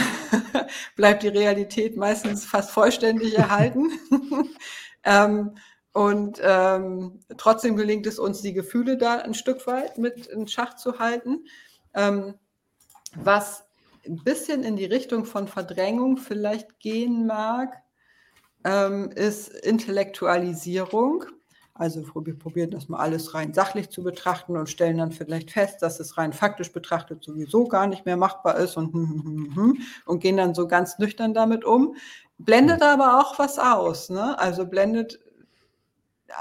bleibt 0.96 1.24
die 1.24 1.30
Realität 1.30 1.98
meistens 1.98 2.46
fast 2.46 2.72
vollständig 2.72 3.38
erhalten. 3.38 3.92
ähm, 5.04 5.56
und 5.94 6.40
ähm, 6.44 7.20
trotzdem 7.38 7.76
gelingt 7.76 8.06
es 8.06 8.20
uns, 8.20 8.42
die 8.42 8.54
Gefühle 8.54 8.98
da 8.98 9.18
ein 9.18 9.34
Stück 9.34 9.66
weit 9.68 9.98
mit 9.98 10.28
in 10.28 10.48
Schach 10.48 10.76
zu 10.76 11.00
halten. 11.00 11.46
Ähm, 11.94 12.36
was 13.16 13.66
ein 14.06 14.24
bisschen 14.24 14.64
in 14.64 14.76
die 14.76 14.86
Richtung 14.86 15.26
von 15.26 15.48
Verdrängung 15.48 16.18
vielleicht 16.18 16.80
gehen 16.80 17.26
mag, 17.26 17.82
ähm, 18.64 19.12
ist 19.12 19.50
Intellektualisierung. 19.50 21.26
Also 21.74 22.04
wir 22.14 22.38
probieren 22.38 22.72
das 22.72 22.90
mal 22.90 23.00
alles 23.00 23.34
rein 23.34 23.54
sachlich 23.54 23.90
zu 23.90 24.04
betrachten 24.04 24.58
und 24.58 24.70
stellen 24.70 24.98
dann 24.98 25.14
vielleicht 25.14 25.52
fest, 25.52 25.82
dass 25.82 26.02
es 26.02 26.18
rein 26.18 26.34
faktisch 26.34 26.74
betrachtet 26.74 27.24
sowieso 27.24 27.70
gar 27.70 27.88
nicht 27.88 28.06
mehr 28.06 28.18
machbar 28.18 28.58
ist 28.58 28.76
und, 28.76 28.94
hm, 28.94 29.24
hm, 29.24 29.56
hm, 29.56 29.78
und 30.06 30.20
gehen 30.20 30.36
dann 30.36 30.54
so 30.54 30.68
ganz 30.68 31.00
nüchtern 31.00 31.34
damit 31.34 31.64
um. 31.64 31.96
Blendet 32.38 32.82
aber 32.82 33.20
auch 33.20 33.40
was 33.40 33.60
aus. 33.60 34.10
Ne? 34.10 34.38
Also 34.38 34.66
blendet 34.66 35.20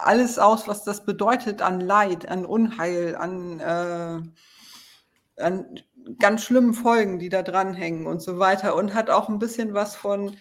alles 0.03 0.39
aus, 0.39 0.69
was 0.69 0.85
das 0.85 1.05
bedeutet 1.05 1.63
an 1.63 1.81
Leid, 1.81 2.29
an 2.29 2.45
Unheil, 2.45 3.17
an, 3.17 3.61
äh, 3.61 5.43
an 5.43 5.81
ganz 6.19 6.45
schlimmen 6.45 6.75
Folgen, 6.75 7.19
die 7.19 7.29
da 7.29 7.43
dranhängen 7.43 8.07
und 8.07 8.21
so 8.21 8.39
weiter. 8.39 8.75
Und 8.75 8.95
hat 8.95 9.11
auch 9.11 9.29
ein 9.29 9.39
bisschen 9.39 9.75
was 9.75 9.97
von, 9.97 10.37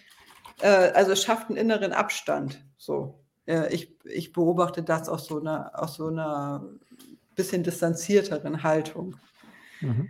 äh, 0.62 0.92
also 0.94 1.16
schafft 1.16 1.50
einen 1.50 1.58
inneren 1.58 1.94
Abstand. 1.94 2.64
So. 2.78 3.24
Äh, 3.46 3.74
ich, 3.74 3.98
ich 4.04 4.34
beobachte 4.34 4.84
das 4.84 5.10
aus 5.10 5.26
so 5.26 5.40
einer, 5.40 5.72
aus 5.74 5.96
so 5.96 6.08
einer 6.08 6.64
bisschen 7.36 7.64
distanzierteren 7.64 8.64
Haltung. 8.64 9.16
Mhm. 9.82 10.10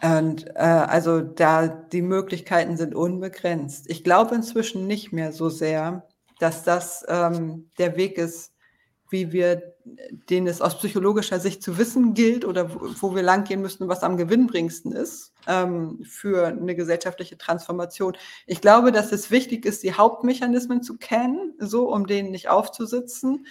Und 0.00 0.46
äh, 0.54 0.60
also 0.60 1.20
da 1.20 1.66
die 1.66 2.02
Möglichkeiten 2.02 2.76
sind 2.76 2.94
unbegrenzt. 2.94 3.90
Ich 3.90 4.04
glaube 4.04 4.34
inzwischen 4.34 4.86
nicht 4.86 5.12
mehr 5.12 5.32
so 5.32 5.48
sehr, 5.48 6.06
dass 6.38 6.62
das 6.62 7.04
ähm, 7.08 7.70
der 7.78 7.96
Weg 7.96 8.16
ist, 8.16 8.52
wie 9.10 9.32
wir, 9.32 9.74
den 9.84 10.46
es 10.46 10.60
aus 10.60 10.78
psychologischer 10.78 11.40
Sicht 11.40 11.62
zu 11.62 11.78
wissen 11.78 12.14
gilt 12.14 12.44
oder 12.44 12.74
wo, 12.74 12.88
wo 13.00 13.14
wir 13.14 13.22
langgehen 13.22 13.62
müssen, 13.62 13.88
was 13.88 14.02
am 14.02 14.16
gewinnbringendsten 14.16 14.92
ist 14.92 15.32
ähm, 15.46 16.04
für 16.04 16.46
eine 16.46 16.74
gesellschaftliche 16.74 17.38
Transformation. 17.38 18.16
Ich 18.46 18.60
glaube, 18.60 18.92
dass 18.92 19.12
es 19.12 19.30
wichtig 19.30 19.64
ist, 19.64 19.82
die 19.82 19.94
Hauptmechanismen 19.94 20.82
zu 20.82 20.98
kennen, 20.98 21.54
so 21.58 21.92
um 21.92 22.06
denen 22.06 22.30
nicht 22.30 22.48
aufzusitzen. 22.48 23.46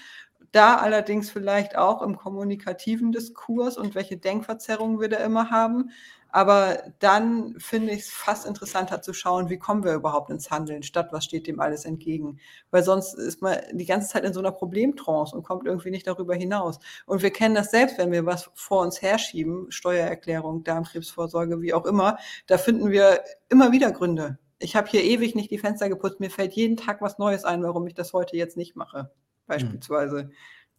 Da 0.52 0.78
allerdings 0.78 1.30
vielleicht 1.30 1.78
auch 1.78 2.02
im 2.02 2.18
kommunikativen 2.18 3.12
Diskurs 3.12 3.78
und 3.78 3.96
welche 3.96 4.18
Denkverzerrungen 4.18 5.00
wir 5.00 5.10
da 5.10 5.18
immer 5.18 5.50
haben, 5.50 5.92
aber 6.30 6.84
dann 7.00 7.56
finde 7.60 7.94
ich 7.94 8.02
es 8.02 8.10
fast 8.10 8.46
interessanter 8.46 9.02
zu 9.02 9.14
schauen, 9.14 9.50
wie 9.50 9.58
kommen 9.58 9.84
wir 9.84 9.94
überhaupt 9.94 10.30
ins 10.30 10.52
Handeln, 10.52 10.84
statt 10.84 11.10
was 11.12 11.26
steht 11.26 11.48
dem 11.48 11.60
alles 11.60 11.86
entgegen. 11.86 12.40
Weil 12.72 12.84
sonst 12.84 13.14
ist 13.14 13.42
man 13.42 13.58
die 13.74 13.86
ganze 13.86 14.10
Zeit 14.10 14.24
in 14.24 14.34
so 14.34 14.40
einer 14.40 14.52
Problemtrance 14.52 15.36
und 15.36 15.44
kommt 15.44 15.66
irgendwie 15.66 15.92
nicht 15.92 16.08
darüber 16.08 16.36
hinaus. 16.36 16.80
Und 17.06 17.22
wir 17.22 17.32
kennen 17.32 17.56
das 17.56 17.72
selbst, 17.72 17.98
wenn 17.98 18.12
wir 18.12 18.26
was 18.26 18.50
vor 18.54 18.82
uns 18.82 19.02
herschieben, 19.02 19.72
Steuererklärung, 19.72 20.64
Darmkrebsvorsorge, 20.64 21.62
wie 21.62 21.74
auch 21.74 21.86
immer, 21.86 22.18
da 22.48 22.58
finden 22.58 22.90
wir 22.92 23.24
immer 23.50 23.72
wieder 23.72 23.92
Gründe. 23.92 24.38
Ich 24.60 24.76
habe 24.76 24.88
hier 24.90 25.04
ewig 25.04 25.36
nicht 25.36 25.52
die 25.52 25.60
Fenster 25.60 25.88
geputzt, 25.88 26.20
mir 26.20 26.32
fällt 26.32 26.54
jeden 26.54 26.78
Tag 26.78 27.02
was 27.02 27.20
Neues 27.20 27.46
ein, 27.46 27.64
warum 27.64 27.86
ich 27.88 27.94
das 27.94 28.14
heute 28.14 28.36
jetzt 28.36 28.58
nicht 28.58 28.76
mache, 28.76 29.12
beispielsweise. 29.46 30.24
Mhm. 30.24 30.32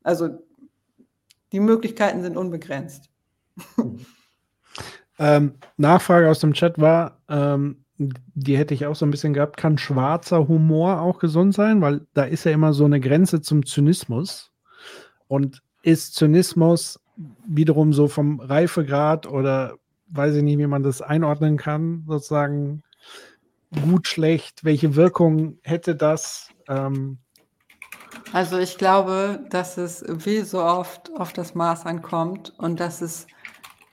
Also 0.03 0.29
die 1.53 1.61
Möglichkeiten 1.61 2.23
sind 2.23 2.37
unbegrenzt. 2.37 3.11
Ähm, 5.19 5.55
Nachfrage 5.77 6.31
aus 6.31 6.41
dem 6.41 6.53
Chat 6.53 6.79
war, 6.79 7.19
ähm, 7.29 7.85
die 7.99 8.57
hätte 8.57 8.75
ich 8.75 8.87
auch 8.87 8.95
so 8.95 9.05
ein 9.05 9.11
bisschen 9.11 9.35
gehabt, 9.35 9.57
kann 9.57 9.77
schwarzer 9.77 10.47
Humor 10.47 11.01
auch 11.01 11.19
gesund 11.19 11.55
sein? 11.55 11.81
Weil 11.81 12.03
da 12.15 12.25
ist 12.25 12.45
ja 12.45 12.53
immer 12.53 12.73
so 12.73 12.85
eine 12.85 13.01
Grenze 13.01 13.41
zum 13.41 13.67
Zynismus. 13.67 14.53
Und 15.27 15.63
ist 15.83 16.15
Zynismus 16.15 17.01
wiederum 17.47 17.93
so 17.93 18.09
vom 18.09 18.41
Reifegrad 18.41 19.27
oder 19.27 19.75
weiß 20.11 20.37
ich 20.37 20.43
nicht, 20.43 20.59
wie 20.59 20.67
man 20.67 20.83
das 20.83 21.03
einordnen 21.03 21.57
kann, 21.57 22.05
sozusagen 22.07 22.83
gut, 23.83 24.07
schlecht, 24.07 24.65
welche 24.65 24.95
Wirkung 24.97 25.59
hätte 25.63 25.95
das? 25.95 26.49
Ähm, 26.69 27.19
also 28.33 28.59
ich 28.59 28.79
glaube, 28.79 29.41
dass 29.51 29.77
es 29.77 30.05
wie 30.07 30.41
so 30.41 30.63
oft 30.63 31.11
auf 31.17 31.33
das 31.33 31.55
Maß 31.55 31.87
ankommt 31.87 32.55
und 32.59 32.81
dass 32.81 33.01
es 33.01 33.27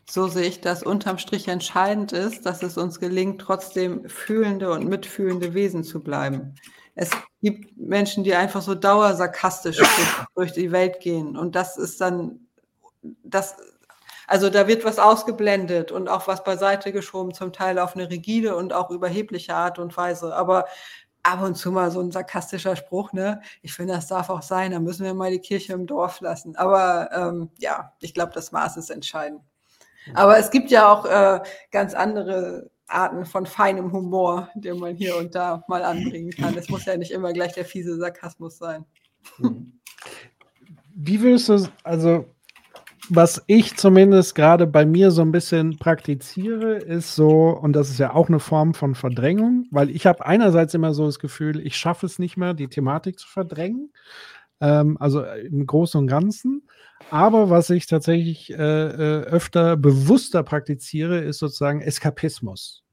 so 0.10 0.28
sehe 0.28 0.48
ich 0.48 0.62
das 0.62 0.84
unterm 0.84 1.18
Strich 1.18 1.48
entscheidend 1.48 2.12
ist, 2.12 2.46
dass 2.46 2.62
es 2.64 2.78
uns 2.78 3.00
gelingt, 3.00 3.42
trotzdem 3.42 4.08
fühlende 4.08 4.72
und 4.72 4.88
mitfühlende 4.88 5.54
Wesen 5.54 5.84
zu 5.84 6.02
bleiben. 6.02 6.56
Es 6.96 7.10
gibt 7.42 7.78
Menschen, 7.78 8.24
die 8.24 8.36
einfach 8.36 8.62
so 8.62 8.76
dauersarkastisch 8.76 9.82
durch 10.36 10.54
die 10.54 10.72
Welt 10.72 11.00
gehen. 11.02 11.36
Und 11.38 11.56
das 11.56 11.78
ist 11.78 12.00
dann, 12.02 12.48
das, 13.24 13.58
also 14.28 14.50
da 14.50 14.68
wird 14.68 14.86
was 14.86 15.00
ausgeblendet 15.00 15.92
und 15.92 16.08
auch 16.08 16.28
was 16.28 16.44
beiseite 16.44 16.92
geschoben, 16.94 17.34
zum 17.34 17.52
Teil 17.52 17.80
auf 17.80 17.96
eine 17.96 18.10
rigide 18.10 18.56
und 18.56 18.74
auch 18.74 18.92
überhebliche 18.92 19.56
Art 19.56 19.80
und 19.80 19.96
Weise. 19.98 20.36
Aber 20.36 20.66
ab 21.24 21.42
und 21.42 21.56
zu 21.56 21.72
mal 21.72 21.92
so 21.92 22.00
ein 22.00 22.12
sarkastischer 22.12 22.76
Spruch, 22.76 23.12
ne? 23.12 23.42
Ich 23.64 23.74
finde, 23.74 23.94
das 23.94 24.08
darf 24.08 24.30
auch 24.30 24.44
sein, 24.44 24.72
da 24.72 24.80
müssen 24.80 25.06
wir 25.06 25.14
mal 25.16 25.32
die 25.32 25.40
Kirche 25.40 25.74
im 25.74 25.88
Dorf 25.88 26.22
lassen. 26.22 26.56
Aber 26.56 27.10
ähm, 27.12 27.50
ja, 27.58 27.94
ich 28.00 28.14
glaube, 28.14 28.32
das 28.34 28.52
Maß 28.52 28.78
ist 28.78 28.92
entscheidend. 28.92 29.42
Aber 30.14 30.38
es 30.38 30.52
gibt 30.52 30.72
ja 30.72 30.92
auch 30.92 31.06
äh, 31.06 31.40
ganz 31.72 31.94
andere 31.94 32.70
Arten 32.88 33.26
von 33.26 33.46
feinem 33.46 33.92
Humor, 33.92 34.50
den 34.56 34.78
man 34.78 34.96
hier 34.96 35.18
und 35.18 35.34
da 35.34 35.64
mal 35.68 35.84
anbringen 35.84 36.32
kann. 36.32 36.56
Es 36.58 36.70
muss 36.70 36.86
ja 36.86 36.96
nicht 36.98 37.12
immer 37.12 37.34
gleich 37.34 37.54
der 37.54 37.66
fiese 37.66 37.98
Sarkasmus 37.98 38.58
sein. 38.58 38.86
Wie 40.96 41.22
würdest 41.22 41.50
du, 41.50 41.68
also 41.84 42.26
was 43.10 43.44
ich 43.48 43.76
zumindest 43.76 44.36
gerade 44.36 44.66
bei 44.66 44.86
mir 44.86 45.12
so 45.12 45.22
ein 45.22 45.32
bisschen 45.32 45.78
praktiziere, 45.78 46.78
ist 46.78 47.16
so, 47.16 47.50
und 47.50 47.74
das 47.74 47.90
ist 47.90 48.00
ja 48.00 48.14
auch 48.14 48.30
eine 48.30 48.40
Form 48.40 48.74
von 48.74 48.96
Verdrängung, 48.96 49.68
weil 49.72 49.90
ich 49.90 50.06
habe 50.06 50.26
einerseits 50.26 50.74
immer 50.74 50.94
so 50.94 51.06
das 51.06 51.20
Gefühl, 51.20 51.60
ich 51.66 51.78
schaffe 51.78 52.06
es 52.06 52.18
nicht 52.18 52.38
mehr, 52.38 52.54
die 52.54 52.68
Thematik 52.68 53.20
zu 53.20 53.28
verdrängen, 53.28 53.92
ähm, 54.62 54.98
also 55.00 55.24
im 55.24 55.66
Großen 55.66 56.00
und 56.00 56.08
Ganzen. 56.08 56.64
Aber 57.10 57.50
was 57.50 57.70
ich 57.70 57.88
tatsächlich 57.88 58.52
äh, 58.52 58.56
äh, 58.56 59.24
öfter 59.24 59.78
bewusster 59.78 60.44
praktiziere, 60.44 61.20
ist 61.20 61.40
sozusagen 61.40 61.82
Eskapismus. 61.82 62.84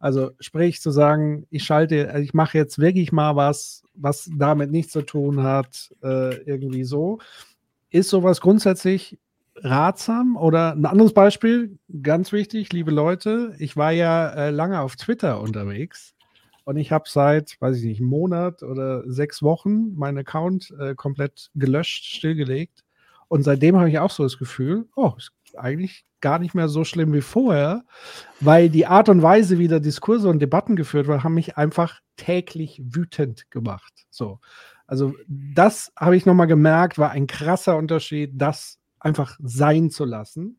Also 0.00 0.30
sprich 0.38 0.80
zu 0.80 0.90
sagen, 0.90 1.46
ich 1.50 1.64
schalte, 1.64 2.10
also 2.10 2.22
ich 2.22 2.34
mache 2.34 2.56
jetzt 2.56 2.78
wirklich 2.78 3.10
mal 3.10 3.36
was, 3.36 3.82
was 3.94 4.30
damit 4.36 4.70
nichts 4.70 4.92
zu 4.92 5.02
tun 5.02 5.42
hat, 5.42 5.90
äh, 6.02 6.36
irgendwie 6.42 6.84
so. 6.84 7.18
Ist 7.90 8.10
sowas 8.10 8.40
grundsätzlich 8.40 9.18
ratsam? 9.56 10.36
Oder 10.36 10.72
ein 10.72 10.86
anderes 10.86 11.14
Beispiel, 11.14 11.78
ganz 12.02 12.32
wichtig, 12.32 12.72
liebe 12.72 12.92
Leute, 12.92 13.54
ich 13.58 13.76
war 13.76 13.90
ja 13.90 14.28
äh, 14.30 14.50
lange 14.50 14.80
auf 14.80 14.94
Twitter 14.94 15.40
unterwegs 15.40 16.14
und 16.68 16.76
ich 16.76 16.92
habe 16.92 17.04
seit, 17.08 17.56
weiß 17.62 17.78
ich 17.78 17.84
nicht, 17.84 18.00
einem 18.00 18.10
Monat 18.10 18.62
oder 18.62 19.02
sechs 19.10 19.42
Wochen 19.42 19.94
meinen 19.94 20.18
Account 20.18 20.70
äh, 20.78 20.94
komplett 20.94 21.50
gelöscht, 21.54 22.04
stillgelegt. 22.04 22.84
Und 23.28 23.42
seitdem 23.42 23.78
habe 23.78 23.88
ich 23.88 23.98
auch 23.98 24.10
so 24.10 24.22
das 24.22 24.36
Gefühl, 24.36 24.86
oh, 24.94 25.14
ist 25.16 25.32
eigentlich 25.56 26.04
gar 26.20 26.38
nicht 26.38 26.54
mehr 26.54 26.68
so 26.68 26.84
schlimm 26.84 27.14
wie 27.14 27.22
vorher, 27.22 27.86
weil 28.40 28.68
die 28.68 28.84
Art 28.84 29.08
und 29.08 29.22
Weise, 29.22 29.58
wie 29.58 29.66
da 29.66 29.78
Diskurse 29.78 30.28
und 30.28 30.40
Debatten 30.40 30.76
geführt 30.76 31.08
wurden, 31.08 31.24
haben 31.24 31.32
mich 31.32 31.56
einfach 31.56 32.02
täglich 32.18 32.82
wütend 32.84 33.50
gemacht. 33.50 34.06
So. 34.10 34.38
Also, 34.86 35.14
das 35.26 35.90
habe 35.96 36.18
ich 36.18 36.26
nochmal 36.26 36.48
gemerkt, 36.48 36.98
war 36.98 37.12
ein 37.12 37.26
krasser 37.26 37.78
Unterschied, 37.78 38.32
das 38.34 38.78
einfach 39.00 39.38
sein 39.42 39.88
zu 39.88 40.04
lassen. 40.04 40.58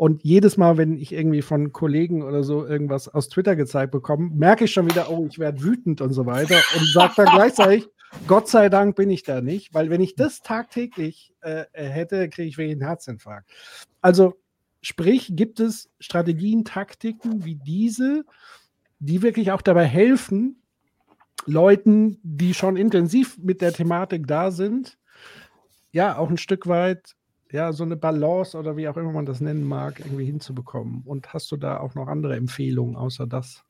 Und 0.00 0.24
jedes 0.24 0.56
Mal, 0.56 0.78
wenn 0.78 0.96
ich 0.96 1.12
irgendwie 1.12 1.42
von 1.42 1.74
Kollegen 1.74 2.22
oder 2.22 2.42
so 2.42 2.64
irgendwas 2.64 3.06
aus 3.06 3.28
Twitter 3.28 3.54
gezeigt 3.54 3.92
bekomme, 3.92 4.30
merke 4.30 4.64
ich 4.64 4.72
schon 4.72 4.88
wieder, 4.88 5.10
oh, 5.10 5.26
ich 5.28 5.38
werde 5.38 5.62
wütend 5.62 6.00
und 6.00 6.14
so 6.14 6.24
weiter 6.24 6.58
und 6.74 6.86
sage 6.86 7.12
dann 7.16 7.26
gleichzeitig, 7.26 7.86
Gott 8.26 8.48
sei 8.48 8.70
Dank 8.70 8.96
bin 8.96 9.10
ich 9.10 9.24
da 9.24 9.42
nicht, 9.42 9.74
weil 9.74 9.90
wenn 9.90 10.00
ich 10.00 10.14
das 10.14 10.40
tagtäglich 10.40 11.34
äh, 11.42 11.66
hätte, 11.74 12.30
kriege 12.30 12.48
ich 12.48 12.56
wirklich 12.56 12.76
einen 12.76 12.86
Herzinfarkt. 12.86 13.50
Also 14.00 14.40
sprich, 14.80 15.32
gibt 15.36 15.60
es 15.60 15.90
Strategien, 16.00 16.64
Taktiken 16.64 17.44
wie 17.44 17.56
diese, 17.56 18.24
die 19.00 19.20
wirklich 19.20 19.52
auch 19.52 19.60
dabei 19.60 19.84
helfen, 19.84 20.62
Leuten, 21.44 22.18
die 22.22 22.54
schon 22.54 22.78
intensiv 22.78 23.36
mit 23.36 23.60
der 23.60 23.74
Thematik 23.74 24.26
da 24.26 24.50
sind, 24.50 24.96
ja, 25.92 26.16
auch 26.16 26.30
ein 26.30 26.38
Stück 26.38 26.66
weit, 26.68 27.16
ja, 27.52 27.72
so 27.72 27.84
eine 27.84 27.96
Balance 27.96 28.56
oder 28.56 28.76
wie 28.76 28.88
auch 28.88 28.96
immer 28.96 29.12
man 29.12 29.26
das 29.26 29.40
nennen 29.40 29.64
mag, 29.64 30.00
irgendwie 30.00 30.24
hinzubekommen. 30.24 31.02
Und 31.04 31.32
hast 31.32 31.50
du 31.50 31.56
da 31.56 31.78
auch 31.78 31.94
noch 31.94 32.08
andere 32.08 32.36
Empfehlungen 32.36 32.96
außer 32.96 33.26
das? 33.26 33.64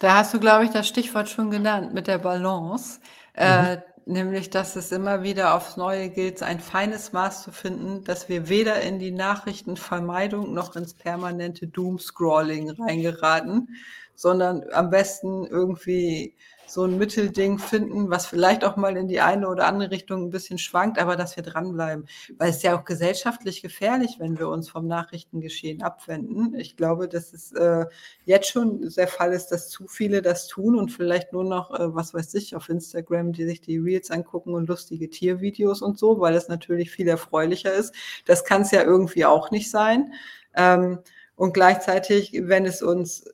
Da 0.00 0.16
hast 0.16 0.34
du, 0.34 0.40
glaube 0.40 0.64
ich, 0.64 0.70
das 0.70 0.86
Stichwort 0.86 1.28
schon 1.28 1.50
genannt 1.50 1.94
mit 1.94 2.06
der 2.06 2.18
Balance. 2.18 3.00
Äh, 3.34 3.76
mhm. 3.76 3.82
nämlich, 4.06 4.50
dass 4.50 4.74
es 4.76 4.90
immer 4.90 5.22
wieder 5.22 5.54
aufs 5.54 5.76
Neue 5.76 6.10
gilt, 6.10 6.42
ein 6.42 6.60
feines 6.60 7.12
Maß 7.12 7.44
zu 7.44 7.52
finden, 7.52 8.04
dass 8.04 8.28
wir 8.28 8.48
weder 8.48 8.80
in 8.80 8.98
die 8.98 9.12
Nachrichtenvermeidung 9.12 10.52
noch 10.52 10.74
ins 10.76 10.94
permanente 10.94 11.68
Doomscrolling 11.68 12.70
reingeraten, 12.70 13.68
sondern 14.14 14.64
am 14.72 14.90
besten 14.90 15.46
irgendwie 15.46 16.34
so 16.68 16.84
ein 16.84 16.98
Mittelding 16.98 17.58
finden, 17.58 18.10
was 18.10 18.26
vielleicht 18.26 18.64
auch 18.64 18.76
mal 18.76 18.96
in 18.96 19.08
die 19.08 19.20
eine 19.20 19.48
oder 19.48 19.66
andere 19.66 19.90
Richtung 19.90 20.24
ein 20.24 20.30
bisschen 20.30 20.58
schwankt, 20.58 20.98
aber 20.98 21.16
dass 21.16 21.36
wir 21.36 21.42
dranbleiben. 21.42 22.06
Weil 22.36 22.50
es 22.50 22.56
ist 22.56 22.62
ja 22.62 22.78
auch 22.78 22.84
gesellschaftlich 22.84 23.62
gefährlich, 23.62 24.16
wenn 24.18 24.38
wir 24.38 24.48
uns 24.48 24.68
vom 24.68 24.86
Nachrichtengeschehen 24.86 25.82
abwenden. 25.82 26.54
Ich 26.54 26.76
glaube, 26.76 27.08
dass 27.08 27.32
es 27.32 27.52
äh, 27.52 27.86
jetzt 28.24 28.48
schon 28.48 28.88
der 28.96 29.08
Fall 29.08 29.32
ist, 29.32 29.48
dass 29.48 29.68
zu 29.68 29.86
viele 29.88 30.22
das 30.22 30.46
tun 30.46 30.78
und 30.78 30.90
vielleicht 30.90 31.32
nur 31.32 31.44
noch, 31.44 31.72
äh, 31.72 31.94
was 31.94 32.12
weiß 32.14 32.34
ich, 32.34 32.54
auf 32.54 32.68
Instagram, 32.68 33.32
die 33.32 33.44
sich 33.44 33.60
die 33.60 33.78
Reels 33.78 34.10
angucken 34.10 34.54
und 34.54 34.68
lustige 34.68 35.08
Tiervideos 35.08 35.82
und 35.82 35.98
so, 35.98 36.20
weil 36.20 36.34
es 36.34 36.48
natürlich 36.48 36.90
viel 36.90 37.08
erfreulicher 37.08 37.72
ist. 37.72 37.94
Das 38.26 38.44
kann 38.44 38.62
es 38.62 38.70
ja 38.70 38.82
irgendwie 38.82 39.24
auch 39.24 39.50
nicht 39.50 39.70
sein. 39.70 40.12
Ähm, 40.54 40.98
und 41.36 41.54
gleichzeitig, 41.54 42.32
wenn 42.34 42.66
es 42.66 42.82
uns 42.82 43.24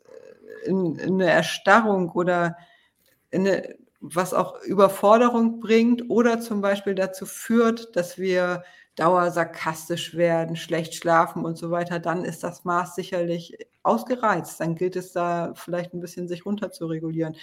in, 0.65 0.97
in 0.97 1.15
eine 1.15 1.31
Erstarrung 1.31 2.11
oder 2.11 2.57
eine, 3.35 3.77
was 4.01 4.35
auch 4.35 4.61
Überforderung 4.63 5.61
bringt 5.61 6.11
oder 6.11 6.41
zum 6.41 6.61
Beispiel 6.61 6.95
dazu 6.95 7.27
führt, 7.27 7.97
dass 7.97 8.19
wir 8.19 8.65
dauersarkastisch 8.97 10.15
werden, 10.15 10.57
schlecht 10.57 10.95
schlafen 10.95 11.45
und 11.45 11.59
so 11.59 11.71
weiter, 11.71 11.99
dann 11.99 12.25
ist 12.25 12.45
das 12.45 12.65
Maß 12.65 12.95
sicherlich 12.95 13.57
ausgereizt. 13.83 14.61
Dann 14.61 14.77
gilt 14.77 14.97
es 14.97 15.13
da 15.13 15.53
vielleicht 15.57 15.95
ein 15.95 16.01
bisschen 16.01 16.29
sich 16.29 16.47
runter 16.47 16.71
zu 16.71 16.87
regulieren. 16.87 17.35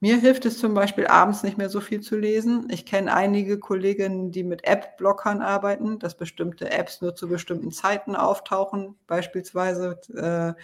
Mir 0.00 0.16
hilft 0.16 0.46
es 0.46 0.58
zum 0.58 0.74
Beispiel 0.74 1.06
abends 1.06 1.44
nicht 1.44 1.58
mehr 1.58 1.68
so 1.68 1.80
viel 1.80 2.00
zu 2.00 2.16
lesen. 2.16 2.66
Ich 2.70 2.86
kenne 2.86 3.14
einige 3.14 3.60
Kolleginnen, 3.60 4.32
die 4.32 4.42
mit 4.42 4.64
App-Blockern 4.64 5.42
arbeiten, 5.42 6.00
dass 6.00 6.16
bestimmte 6.16 6.72
Apps 6.72 7.00
nur 7.02 7.14
zu 7.14 7.28
bestimmten 7.28 7.70
Zeiten 7.70 8.16
auftauchen. 8.16 8.96
Beispielsweise 9.06 10.00
äh, 10.16 10.60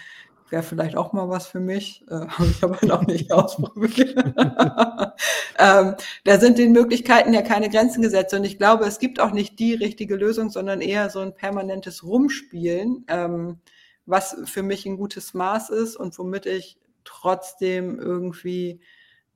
wäre 0.51 0.63
vielleicht 0.63 0.97
auch 0.97 1.13
mal 1.13 1.29
was 1.29 1.47
für 1.47 1.61
mich. 1.61 2.05
Äh, 2.09 2.15
Habe 2.29 2.47
ich 2.51 2.63
aber 2.63 2.79
noch 2.87 3.07
nicht 3.07 3.33
ausprobiert. 3.33 4.17
ähm, 5.59 5.95
da 6.25 6.39
sind 6.39 6.59
den 6.59 6.73
Möglichkeiten 6.73 7.33
ja 7.33 7.43
keine 7.43 7.71
Grenzen 7.71 8.03
gesetzt. 8.03 8.35
Und 8.35 8.45
ich 8.45 8.59
glaube, 8.59 8.85
es 8.85 8.99
gibt 8.99 9.21
auch 9.21 9.33
nicht 9.33 9.59
die 9.59 9.75
richtige 9.75 10.17
Lösung, 10.17 10.51
sondern 10.51 10.81
eher 10.81 11.11
so 11.11 11.21
ein 11.21 11.35
permanentes 11.35 12.03
Rumspielen, 12.05 13.05
ähm, 13.09 13.59
was 14.07 14.37
für 14.45 14.63
mich 14.63 14.87
ein 14.87 14.97
gutes 14.97 15.35
Maß 15.35 15.71
ist 15.71 15.97
und 15.97 16.19
womit 16.19 16.47
ich 16.47 16.79
trotzdem 17.05 17.99
irgendwie 17.99 18.81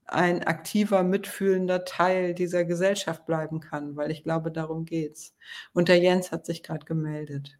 ein 0.07 0.45
aktiver, 0.45 1.03
mitfühlender 1.03 1.85
Teil 1.85 2.35
dieser 2.35 2.65
Gesellschaft 2.65 3.25
bleiben 3.25 3.61
kann, 3.61 3.97
weil 3.97 4.11
ich 4.11 4.23
glaube, 4.25 4.51
darum 4.51 4.85
geht's. 4.85 5.35
Und 5.73 5.89
der 5.89 5.99
Jens 5.99 6.33
hat 6.33 6.45
sich 6.47 6.63
gerade 6.63 6.85
gemeldet. 6.85 7.59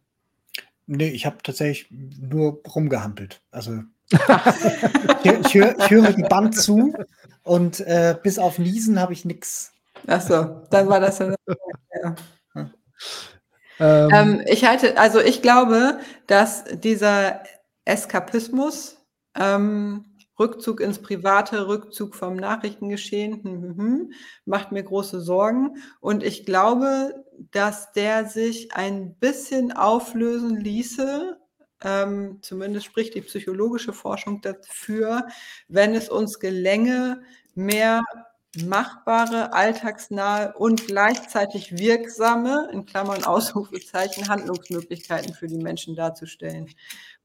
Nee, 0.85 1.09
ich 1.09 1.25
habe 1.25 1.37
tatsächlich 1.43 1.87
nur 1.91 2.61
rumgehampelt. 2.75 3.41
Also 3.51 3.83
ich, 4.11 5.31
ich, 5.31 5.53
höre, 5.53 5.79
ich 5.79 5.89
höre 5.89 6.11
die 6.13 6.23
Band 6.23 6.55
zu 6.55 6.93
und 7.43 7.79
äh, 7.81 8.15
bis 8.21 8.37
auf 8.37 8.59
Niesen 8.59 8.99
habe 8.99 9.13
ich 9.13 9.25
nichts. 9.25 9.71
Achso, 10.07 10.61
dann 10.69 10.89
war 10.89 10.99
das 10.99 11.19
ja. 11.19 11.35
ja. 11.45 12.15
Ähm, 13.79 14.09
ähm, 14.13 14.41
ich 14.45 14.65
halte, 14.65 14.97
also 14.97 15.19
ich 15.19 15.41
glaube, 15.41 15.99
dass 16.27 16.63
dieser 16.65 17.43
Eskapismus 17.85 18.97
ähm, 19.35 20.05
Rückzug 20.39 20.79
ins 20.79 20.99
Private, 20.99 21.67
Rückzug 21.67 22.15
vom 22.15 22.35
Nachrichtengeschehen, 22.35 23.43
hm, 23.43 23.63
hm, 23.63 23.77
hm, 23.77 24.13
macht 24.45 24.71
mir 24.71 24.83
große 24.83 25.21
Sorgen. 25.21 25.77
Und 25.99 26.23
ich 26.23 26.45
glaube, 26.45 27.22
dass 27.51 27.91
der 27.93 28.25
sich 28.25 28.73
ein 28.73 29.15
bisschen 29.15 29.71
auflösen 29.71 30.57
ließe. 30.57 31.37
Ähm, 31.83 32.39
zumindest 32.41 32.85
spricht 32.85 33.15
die 33.15 33.21
psychologische 33.21 33.93
Forschung 33.93 34.41
dafür, 34.41 35.27
wenn 35.67 35.95
es 35.95 36.09
uns 36.09 36.39
gelänge, 36.39 37.21
mehr 37.55 38.03
machbare, 38.61 39.51
alltagsnahe 39.53 40.53
und 40.53 40.85
gleichzeitig 40.85 41.77
wirksame, 41.77 42.69
in 42.71 42.85
Klammern 42.85 43.23
Ausrufezeichen, 43.23 44.29
Handlungsmöglichkeiten 44.29 45.33
für 45.33 45.47
die 45.47 45.57
Menschen 45.57 45.95
darzustellen. 45.95 46.69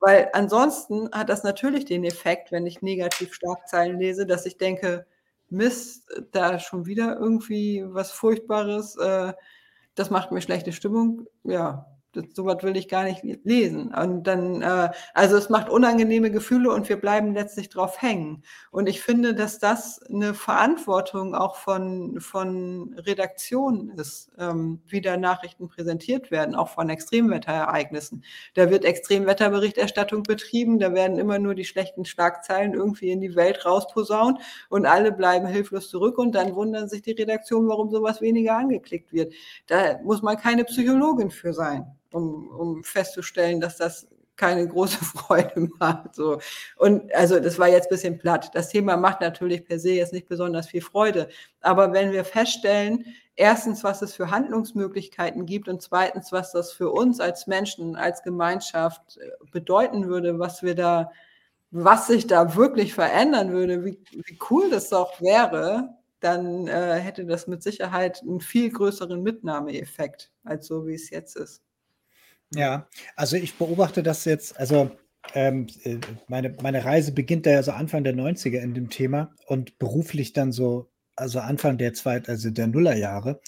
Weil 0.01 0.31
ansonsten 0.33 1.11
hat 1.13 1.29
das 1.29 1.43
natürlich 1.43 1.85
den 1.85 2.05
Effekt, 2.05 2.51
wenn 2.51 2.67
ich 2.67 2.83
negativ 2.83 3.35
Schlagzeilen 3.35 3.99
lese, 3.99 4.27
dass 4.27 4.47
ich 4.47 4.57
denke, 4.57 5.07
Mist, 5.51 6.09
da 6.33 6.59
schon 6.59 6.87
wieder 6.87 7.19
irgendwie 7.19 7.85
was 7.87 8.11
Furchtbares, 8.11 8.97
äh, 8.97 9.33
das 9.99 10.11
macht 10.11 10.33
mir 10.33 10.41
schlechte 10.41 10.73
Stimmung. 10.73 11.27
Ja, 11.45 11.87
sowas 12.33 12.63
will 12.63 12.77
ich 12.77 12.89
gar 12.89 13.05
nicht 13.05 13.23
lesen. 13.45 13.95
Und 13.95 14.25
dann, 14.25 14.63
äh, 14.63 14.91
also 15.15 15.37
es 15.37 15.49
macht 15.49 15.69
unangenehme 15.69 16.31
Gefühle 16.31 16.71
und 16.71 16.89
wir 16.89 17.01
bleiben 17.01 17.35
letztlich 17.35 17.69
drauf 17.69 18.01
hängen. 18.01 18.43
Und 18.71 18.89
ich 18.89 19.03
finde, 19.03 19.35
dass 19.35 19.59
das 19.59 20.03
eine 20.03 20.35
Verantwortung 20.35 21.35
auch 21.35 21.57
von, 21.57 22.21
von 22.21 22.95
Redaktionen 22.99 23.91
ist, 23.91 24.31
ähm, 24.39 24.81
wie 24.87 25.01
da 25.01 25.17
Nachrichten 25.17 25.69
präsentiert 25.69 26.31
werden, 26.31 26.55
auch 26.55 26.69
von 26.69 26.89
Extremwetterereignissen. 26.89 28.25
Da 28.55 28.71
wird 28.71 28.85
Extremwetterberichterstattung 28.85 30.23
betrieben, 30.23 30.79
da 30.79 30.95
werden 30.95 31.19
immer 31.19 31.39
nur 31.39 31.55
die 31.55 31.65
schlechten 31.65 32.05
Schlagzeilen 32.05 32.75
irgendwie 32.75 33.11
in 33.11 33.21
die 33.21 33.37
Welt 33.37 33.67
rausposaunt 33.67 34.41
und 34.71 34.87
alle 34.87 35.13
bleiben 35.13 35.47
hilflos 35.47 35.91
zurück 35.91 36.19
und 36.19 36.35
dann 36.35 36.55
wundern 36.55 36.89
sich 36.89 37.03
die 37.03 37.13
Redaktionen, 37.13 37.69
warum 37.69 37.91
sowas 37.91 38.21
weniger 38.21 38.57
angeklickt 38.57 39.13
wird. 39.13 39.35
Da 39.67 39.99
muss 40.03 40.23
man 40.23 40.37
keine 40.37 40.65
Psychologin 40.65 41.31
für 41.31 41.53
sein 41.53 41.99
um, 42.13 42.49
um 42.49 42.85
festzustellen, 42.85 43.61
dass 43.61 43.77
das 43.77 44.09
keine 44.39 44.67
große 44.67 45.05
Freude 45.05 45.69
macht. 45.79 46.15
So. 46.15 46.41
Und 46.77 47.15
also 47.15 47.39
das 47.41 47.59
war 47.59 47.69
jetzt 47.69 47.87
ein 47.87 47.95
bisschen 47.95 48.19
platt. 48.19 48.51
Das 48.55 48.71
Thema 48.71 48.97
macht 48.97 49.21
natürlich 49.21 49.67
per 49.67 49.79
se 49.79 49.93
jetzt 49.93 50.15
nicht 50.15 50.29
besonders 50.29 50.69
viel 50.69 50.81
Freude. 50.81 51.29
Aber 51.61 51.93
wenn 51.93 52.13
wir 52.13 52.25
feststellen, 52.25 53.05
erstens, 53.37 53.85
was 53.85 54.01
es 54.01 54.15
für 54.15 54.31
Handlungsmöglichkeiten 54.31 55.45
gibt 55.45 55.69
und 55.69 55.83
zweitens, 55.83 56.33
was 56.33 56.53
das 56.53 56.73
für 56.73 56.91
uns 56.91 57.21
als 57.21 57.47
Menschen, 57.47 57.97
als 57.97 58.23
Gemeinschaft 58.23 59.19
äh, 59.19 59.31
bedeuten 59.51 60.07
würde, 60.07 60.39
was 60.39 60.63
wir 60.63 60.75
da, 60.75 61.11
was 61.71 62.07
sich 62.07 62.27
da 62.27 62.57
wirklich 62.57 62.95
verändern 62.95 63.53
würde, 63.53 63.85
wie, 63.85 63.99
wie 64.13 64.39
cool 64.51 64.71
das 64.71 64.89
doch 64.89 65.21
wäre, 65.21 65.91
dann 66.21 66.67
äh, 66.67 66.95
hätte 66.95 67.27
das 67.27 67.47
mit 67.47 67.63
Sicherheit 67.63 68.23
einen 68.23 68.41
viel 68.41 68.71
größeren 68.71 69.23
Mitnahmeeffekt 69.23 70.33
als 70.45 70.67
so, 70.67 70.87
wie 70.87 70.95
es 70.95 71.11
jetzt 71.11 71.37
ist. 71.37 71.63
Ja, 72.55 72.89
also 73.17 73.37
ich 73.37 73.57
beobachte 73.57 74.03
das 74.03 74.25
jetzt, 74.25 74.59
also 74.59 74.91
ähm, 75.35 75.67
äh, 75.85 75.99
meine, 76.29 76.57
meine 76.63 76.85
Reise 76.85 77.13
beginnt 77.13 77.47
da 77.47 77.51
ja 77.51 77.63
so 77.63 77.73
Anfang 77.73 78.05
der 78.05 78.15
90er 78.15 78.59
in 78.59 78.75
dem 78.75 78.89
Thema 78.89 79.35
und 79.47 79.79
beruflich 79.79 80.33
dann 80.33 80.53
so, 80.53 80.91
also 81.17 81.41
Anfang 81.41 81.77
der 81.79 81.93
zwei, 81.95 82.23
also 82.25 82.51
der 82.51 82.69
Nullerjahre. 82.69 83.41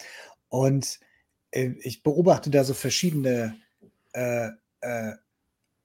Und 0.49 1.01
äh, 1.53 1.71
ich 1.81 2.03
beobachte 2.03 2.51
da 2.51 2.65
so 2.65 2.75
verschiedene 2.75 3.57
äh, 4.13 4.49
äh, 4.81 5.13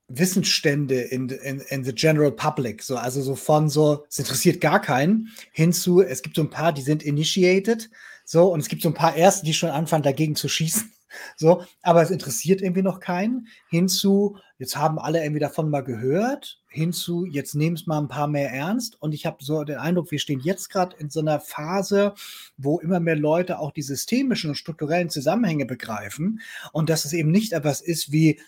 Wissensstände 0.07 1.01
in, 1.01 1.30
in, 1.30 1.61
in 1.61 1.84
the 1.84 1.93
general 1.93 2.32
public. 2.32 2.84
So, 2.84 2.97
also 2.97 3.22
so 3.22 3.36
von 3.36 3.70
so, 3.70 4.05
es 4.09 4.20
interessiert 4.20 4.61
gar 4.61 4.82
keinen, 4.82 5.30
hinzu, 5.51 6.01
es 6.01 6.22
gibt 6.22 6.36
so 6.36 6.43
ein 6.43 6.49
paar, 6.49 6.74
die 6.74 6.82
sind 6.82 7.03
initiated, 7.03 7.89
so, 8.24 8.51
und 8.51 8.59
es 8.59 8.68
gibt 8.68 8.82
so 8.82 8.89
ein 8.89 8.93
paar 8.95 9.16
Erste, 9.16 9.45
die 9.45 9.53
schon 9.53 9.70
anfangen, 9.70 10.03
dagegen 10.03 10.36
zu 10.36 10.49
schießen. 10.49 10.91
So, 11.36 11.63
aber 11.82 12.01
es 12.01 12.11
interessiert 12.11 12.61
irgendwie 12.61 12.82
noch 12.82 12.99
keinen. 12.99 13.47
Hinzu, 13.70 14.38
jetzt 14.57 14.78
haben 14.78 14.99
alle 14.99 15.22
irgendwie 15.22 15.39
davon 15.39 15.70
mal 15.70 15.82
gehört. 15.82 16.61
Hinzu, 16.68 17.26
jetzt 17.26 17.55
nehmen 17.55 17.76
es 17.76 17.88
mal 17.88 17.99
ein 17.99 18.07
paar 18.07 18.28
mehr 18.28 18.51
ernst. 18.51 19.01
Und 19.01 19.13
ich 19.13 19.26
habe 19.26 19.43
so 19.43 19.63
den 19.63 19.78
Eindruck, 19.78 20.11
wir 20.11 20.20
stehen 20.20 20.39
jetzt 20.39 20.70
gerade 20.70 20.95
in 20.97 21.09
so 21.09 21.20
einer 21.20 21.39
Phase, 21.39 22.13
wo 22.57 22.80
immer 22.80 22.99
mehr 22.99 23.16
Leute 23.16 23.59
auch 23.59 23.72
die 23.72 23.82
systemischen 23.82 24.49
und 24.49 24.55
strukturellen 24.55 25.09
Zusammenhänge 25.09 25.66
begreifen. 25.66 26.41
Und 26.72 26.89
dass 26.89 27.05
es 27.05 27.13
eben 27.13 27.32
nicht 27.32 27.53
etwas 27.53 27.82
ist 27.82 28.11
wie, 28.11 28.39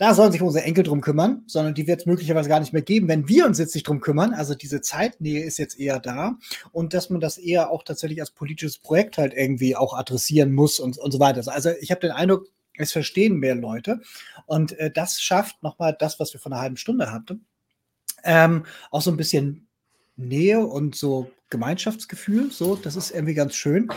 da 0.00 0.14
sollen 0.14 0.32
sich 0.32 0.40
unsere 0.40 0.64
Enkel 0.64 0.82
drum 0.82 1.02
kümmern, 1.02 1.42
sondern 1.46 1.74
die 1.74 1.86
wird 1.86 2.00
es 2.00 2.06
möglicherweise 2.06 2.48
gar 2.48 2.58
nicht 2.58 2.72
mehr 2.72 2.80
geben, 2.80 3.06
wenn 3.06 3.28
wir 3.28 3.44
uns 3.44 3.58
jetzt 3.58 3.74
nicht 3.74 3.86
drum 3.86 4.00
kümmern. 4.00 4.32
Also 4.32 4.54
diese 4.54 4.80
Zeitnähe 4.80 5.44
ist 5.44 5.58
jetzt 5.58 5.78
eher 5.78 6.00
da 6.00 6.38
und 6.72 6.94
dass 6.94 7.10
man 7.10 7.20
das 7.20 7.36
eher 7.36 7.70
auch 7.70 7.82
tatsächlich 7.82 8.18
als 8.18 8.30
politisches 8.30 8.78
Projekt 8.78 9.18
halt 9.18 9.34
irgendwie 9.34 9.76
auch 9.76 9.92
adressieren 9.92 10.54
muss 10.54 10.80
und, 10.80 10.96
und 10.96 11.12
so 11.12 11.20
weiter. 11.20 11.42
Also 11.52 11.72
ich 11.82 11.90
habe 11.90 12.00
den 12.00 12.12
Eindruck, 12.12 12.46
es 12.78 12.92
verstehen 12.92 13.36
mehr 13.36 13.54
Leute 13.54 14.00
und 14.46 14.72
äh, 14.78 14.90
das 14.90 15.20
schafft 15.20 15.62
nochmal 15.62 15.94
das, 15.98 16.18
was 16.18 16.32
wir 16.32 16.40
vor 16.40 16.50
einer 16.50 16.62
halben 16.62 16.78
Stunde 16.78 17.12
hatten, 17.12 17.44
ähm, 18.24 18.64
auch 18.90 19.02
so 19.02 19.10
ein 19.10 19.18
bisschen 19.18 19.68
Nähe 20.16 20.66
und 20.66 20.94
so 20.94 21.30
Gemeinschaftsgefühl. 21.50 22.50
So, 22.50 22.74
das 22.74 22.96
ist 22.96 23.10
irgendwie 23.10 23.34
ganz 23.34 23.54
schön. 23.54 23.90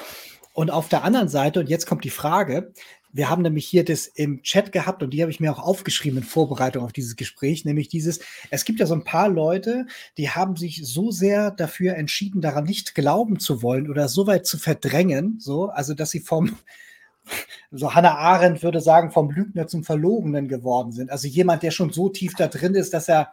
Und 0.54 0.70
auf 0.70 0.90
der 0.90 1.06
anderen 1.06 1.30
Seite, 1.30 1.62
und 1.62 1.70
jetzt 1.70 1.88
kommt 1.88 2.04
die 2.04 2.10
Frage, 2.10 2.74
wir 3.14 3.30
haben 3.30 3.44
nämlich 3.44 3.66
hier 3.66 3.86
das 3.86 4.08
im 4.08 4.42
Chat 4.42 4.72
gehabt 4.72 5.04
und 5.04 5.12
die 5.12 5.22
habe 5.22 5.32
ich 5.32 5.40
mir 5.40 5.52
auch 5.52 5.60
aufgeschrieben 5.60 6.18
in 6.18 6.24
Vorbereitung 6.24 6.84
auf 6.84 6.92
dieses 6.92 7.16
Gespräch, 7.16 7.64
nämlich 7.64 7.88
dieses, 7.88 8.20
es 8.50 8.66
gibt 8.66 8.80
ja 8.80 8.88
so 8.88 8.96
ein 8.96 9.04
paar 9.04 9.30
Leute, 9.30 9.86
die 10.18 10.32
haben 10.32 10.56
sich 10.56 10.82
so 10.84 11.12
sehr 11.12 11.52
dafür 11.52 11.96
entschieden, 11.96 12.42
daran 12.42 12.66
nicht 12.66 12.96
glauben 12.96 13.40
zu 13.40 13.62
wollen 13.62 13.90
oder 13.90 14.08
so 14.10 14.26
weit 14.26 14.48
zu 14.48 14.58
verdrängen, 14.58 15.38
so, 15.40 15.68
also 15.70 15.94
dass 15.94 16.10
sie 16.10 16.22
vom, 16.22 16.58
so 17.72 17.94
Hannah 17.94 18.16
Arendt 18.16 18.64
würde 18.64 18.82
sagen, 18.82 19.12
vom 19.12 19.30
Lügner 19.30 19.68
zum 19.68 19.84
Verlogenen 19.84 20.48
geworden 20.48 20.92
sind. 20.92 21.12
Also 21.12 21.28
jemand, 21.28 21.62
der 21.62 21.72
schon 21.72 21.92
so 21.92 22.10
tief 22.10 22.34
da 22.36 22.48
drin 22.48 22.74
ist, 22.74 22.94
dass 22.96 23.08
er 23.08 23.32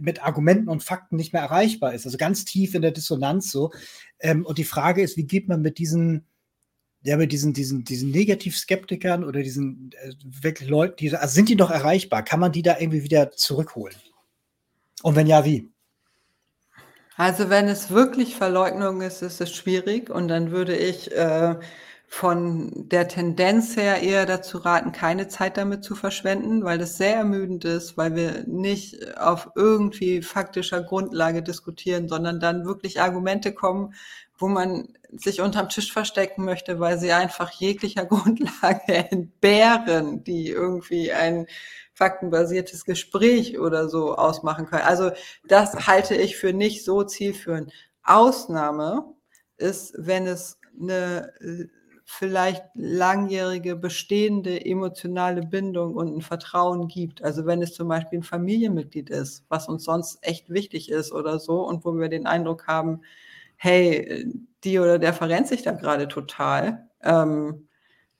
mit 0.00 0.22
Argumenten 0.22 0.68
und 0.68 0.82
Fakten 0.82 1.16
nicht 1.16 1.32
mehr 1.32 1.42
erreichbar 1.42 1.94
ist. 1.94 2.04
Also 2.04 2.18
ganz 2.18 2.44
tief 2.44 2.74
in 2.74 2.82
der 2.82 2.90
Dissonanz 2.90 3.50
so. 3.50 3.72
Ähm, 4.20 4.44
und 4.44 4.58
die 4.58 4.64
Frage 4.64 5.02
ist, 5.02 5.16
wie 5.16 5.26
geht 5.26 5.48
man 5.48 5.62
mit 5.62 5.78
diesen, 5.78 6.26
ja, 7.08 7.16
mit 7.16 7.32
diesen, 7.32 7.54
diesen, 7.54 7.84
diesen 7.84 8.10
Negativ-Skeptikern 8.10 9.24
oder 9.24 9.40
diesen 9.42 9.92
äh, 10.02 10.12
wirklich 10.22 10.68
Leuten, 10.68 10.96
die, 10.96 11.16
also 11.16 11.34
sind 11.34 11.48
die 11.48 11.56
noch 11.56 11.70
erreichbar? 11.70 12.22
Kann 12.22 12.38
man 12.38 12.52
die 12.52 12.62
da 12.62 12.78
irgendwie 12.78 13.02
wieder 13.02 13.30
zurückholen? 13.32 13.96
Und 15.02 15.16
wenn 15.16 15.26
ja, 15.26 15.44
wie? 15.44 15.70
Also 17.16 17.48
wenn 17.48 17.66
es 17.66 17.90
wirklich 17.90 18.36
Verleugnung 18.36 19.00
ist, 19.00 19.22
ist 19.22 19.40
es 19.40 19.54
schwierig 19.54 20.10
und 20.10 20.28
dann 20.28 20.50
würde 20.50 20.76
ich 20.76 21.10
äh, 21.12 21.56
von 22.10 22.88
der 22.88 23.06
Tendenz 23.06 23.76
her 23.76 24.02
eher 24.02 24.24
dazu 24.24 24.58
raten, 24.58 24.92
keine 24.92 25.28
Zeit 25.28 25.58
damit 25.58 25.84
zu 25.84 25.94
verschwenden, 25.94 26.64
weil 26.64 26.78
das 26.78 26.96
sehr 26.96 27.14
ermüdend 27.14 27.66
ist, 27.66 27.98
weil 27.98 28.16
wir 28.16 28.44
nicht 28.46 29.18
auf 29.18 29.50
irgendwie 29.54 30.22
faktischer 30.22 30.82
Grundlage 30.82 31.42
diskutieren, 31.42 32.08
sondern 32.08 32.40
dann 32.40 32.64
wirklich 32.64 33.02
Argumente 33.02 33.52
kommen, 33.52 33.94
wo 34.38 34.48
man 34.48 34.88
sich 35.12 35.42
unterm 35.42 35.68
Tisch 35.68 35.92
verstecken 35.92 36.44
möchte, 36.44 36.80
weil 36.80 36.98
sie 36.98 37.12
einfach 37.12 37.50
jeglicher 37.50 38.06
Grundlage 38.06 38.94
entbehren, 39.10 40.24
die 40.24 40.48
irgendwie 40.48 41.12
ein 41.12 41.46
faktenbasiertes 41.92 42.86
Gespräch 42.86 43.58
oder 43.58 43.88
so 43.90 44.14
ausmachen 44.14 44.64
können. 44.66 44.82
Also 44.84 45.10
das 45.46 45.86
halte 45.86 46.14
ich 46.14 46.36
für 46.36 46.54
nicht 46.54 46.84
so 46.84 47.04
zielführend. 47.04 47.70
Ausnahme 48.02 49.04
ist, 49.58 49.94
wenn 49.98 50.26
es 50.26 50.58
eine 50.80 51.32
vielleicht 52.10 52.64
langjährige 52.74 53.76
bestehende 53.76 54.64
emotionale 54.64 55.42
Bindung 55.42 55.94
und 55.94 56.16
ein 56.16 56.22
Vertrauen 56.22 56.88
gibt. 56.88 57.22
Also 57.22 57.44
wenn 57.44 57.60
es 57.60 57.74
zum 57.74 57.86
Beispiel 57.88 58.20
ein 58.20 58.22
Familienmitglied 58.22 59.10
ist, 59.10 59.44
was 59.50 59.68
uns 59.68 59.84
sonst 59.84 60.18
echt 60.22 60.48
wichtig 60.48 60.90
ist 60.90 61.12
oder 61.12 61.38
so 61.38 61.66
und 61.66 61.84
wo 61.84 61.92
wir 61.92 62.08
den 62.08 62.26
Eindruck 62.26 62.66
haben, 62.66 63.02
hey, 63.56 64.24
die 64.64 64.78
oder 64.78 64.98
der 64.98 65.12
verrennt 65.12 65.48
sich 65.48 65.62
da 65.62 65.72
gerade 65.72 66.08
total. 66.08 66.88
Ähm, 67.02 67.67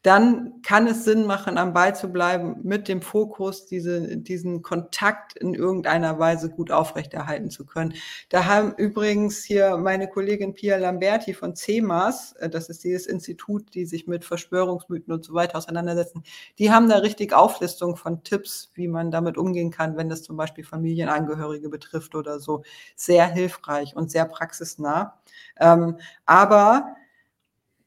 dann 0.03 0.62
kann 0.62 0.86
es 0.86 1.05
Sinn 1.05 1.26
machen, 1.26 1.59
am 1.59 1.72
Ball 1.72 1.94
zu 1.96 2.09
bleiben, 2.09 2.57
mit 2.62 2.86
dem 2.86 3.03
Fokus, 3.03 3.66
diese, 3.66 4.16
diesen 4.16 4.62
Kontakt 4.62 5.36
in 5.36 5.55
irgendeiner 5.55 6.18
Weise 6.20 6.51
gut 6.51 6.70
aufrechterhalten 6.70 7.51
zu 7.51 7.66
können. 7.66 7.94
Da 8.28 8.44
haben 8.46 8.74
übrigens 8.76 9.42
hier 9.42 9.76
meine 9.76 10.09
Kollegin 10.09 10.55
Pia 10.55 10.76
Lamberti 10.76 11.34
von 11.34 11.57
CEMAS, 11.57 12.32
äh, 12.34 12.49
das 12.49 12.68
ist 12.68 12.84
dieses 12.84 13.07
Institut, 13.07 13.74
die 13.74 13.86
sich 13.86 14.07
mit 14.07 14.24
Verschwörungsmythen 14.24 15.12
und 15.12 15.24
so 15.24 15.34
weiter 15.34 15.59
auseinandersetzen, 15.59 16.22
die 16.59 16.70
haben 16.70 16.88
da 16.88 16.99
richtig 16.99 17.32
Auflistung 17.32 17.96
von 17.96 18.22
Tipps, 18.22 18.70
wie 18.74 18.86
man 18.86 19.11
damit 19.11 19.36
umgehen 19.36 19.72
kann, 19.72 19.96
wenn 19.96 20.09
das 20.09 20.22
zum 20.22 20.36
Beispiel 20.36 20.64
Familienangehörige 20.64 21.68
betrifft 21.68 22.14
oder 22.14 22.38
so. 22.38 22.62
Sehr 22.94 23.26
hilfreich 23.26 23.96
und 23.96 24.11
sehr 24.12 24.26
praxisnah. 24.26 25.18
Ähm, 25.59 25.99
aber 26.24 26.94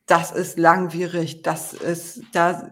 das 0.06 0.32
ist 0.32 0.58
langwierig, 0.58 1.42
das 1.42 1.74
ist, 1.74 2.22
das, 2.34 2.64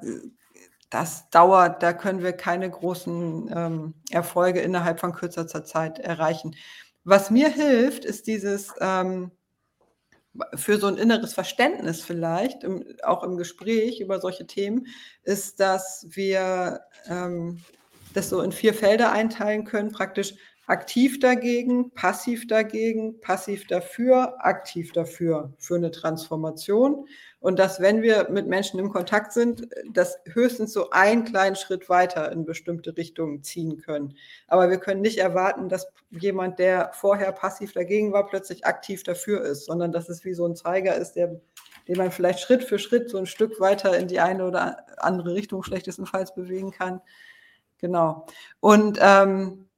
das 0.89 1.29
dauert, 1.29 1.83
da 1.83 1.93
können 1.93 2.23
wir 2.23 2.33
keine 2.33 2.69
großen 2.69 3.51
ähm, 3.55 3.93
Erfolge 4.11 4.59
innerhalb 4.59 4.99
von 4.99 5.13
kürzester 5.13 5.63
Zeit 5.63 5.99
erreichen. 5.99 6.55
Was 7.03 7.29
mir 7.29 7.49
hilft, 7.49 8.05
ist 8.05 8.27
dieses 8.27 8.73
ähm, 8.81 9.31
für 10.55 10.77
so 10.77 10.87
ein 10.87 10.97
inneres 10.97 11.33
Verständnis 11.33 12.01
vielleicht, 12.03 12.63
im, 12.63 12.85
auch 13.03 13.23
im 13.23 13.37
Gespräch 13.37 13.99
über 13.99 14.19
solche 14.19 14.45
Themen, 14.45 14.87
ist, 15.23 15.59
dass 15.59 16.05
wir 16.09 16.81
ähm, 17.07 17.61
das 18.13 18.29
so 18.29 18.41
in 18.41 18.51
vier 18.51 18.73
Felder 18.73 19.11
einteilen 19.11 19.65
können, 19.65 19.91
praktisch 19.91 20.35
aktiv 20.69 21.19
dagegen, 21.19 21.89
passiv 21.91 22.45
dagegen, 22.45 23.19
passiv 23.21 23.65
dafür, 23.65 24.35
aktiv 24.45 24.91
dafür, 24.91 25.51
für 25.57 25.75
eine 25.75 25.89
Transformation. 25.89 27.07
Und 27.39 27.57
dass, 27.57 27.79
wenn 27.79 28.03
wir 28.03 28.29
mit 28.29 28.47
Menschen 28.47 28.79
im 28.79 28.91
Kontakt 28.91 29.33
sind, 29.33 29.67
das 29.91 30.19
höchstens 30.31 30.71
so 30.71 30.91
einen 30.91 31.23
kleinen 31.23 31.55
Schritt 31.55 31.89
weiter 31.89 32.31
in 32.31 32.45
bestimmte 32.45 32.95
Richtungen 32.95 33.41
ziehen 33.41 33.77
können. 33.77 34.13
Aber 34.47 34.69
wir 34.69 34.77
können 34.77 35.01
nicht 35.01 35.17
erwarten, 35.17 35.69
dass 35.69 35.87
jemand, 36.11 36.59
der 36.59 36.91
vorher 36.93 37.31
passiv 37.31 37.73
dagegen 37.73 38.13
war, 38.13 38.27
plötzlich 38.27 38.67
aktiv 38.67 39.01
dafür 39.01 39.41
ist, 39.41 39.65
sondern 39.65 39.91
dass 39.91 40.07
es 40.07 40.23
wie 40.23 40.35
so 40.35 40.45
ein 40.45 40.55
Zeiger 40.55 40.95
ist, 40.95 41.13
der, 41.13 41.41
den 41.87 41.97
man 41.97 42.11
vielleicht 42.11 42.41
Schritt 42.41 42.63
für 42.63 42.77
Schritt 42.77 43.09
so 43.09 43.17
ein 43.17 43.25
Stück 43.25 43.59
weiter 43.59 43.97
in 43.97 44.07
die 44.07 44.19
eine 44.19 44.45
oder 44.45 44.85
andere 44.97 45.33
Richtung 45.33 45.63
schlechtestenfalls 45.63 46.35
bewegen 46.35 46.69
kann. 46.69 47.01
Genau. 47.79 48.27
Und 48.59 48.99
ähm, 49.01 49.68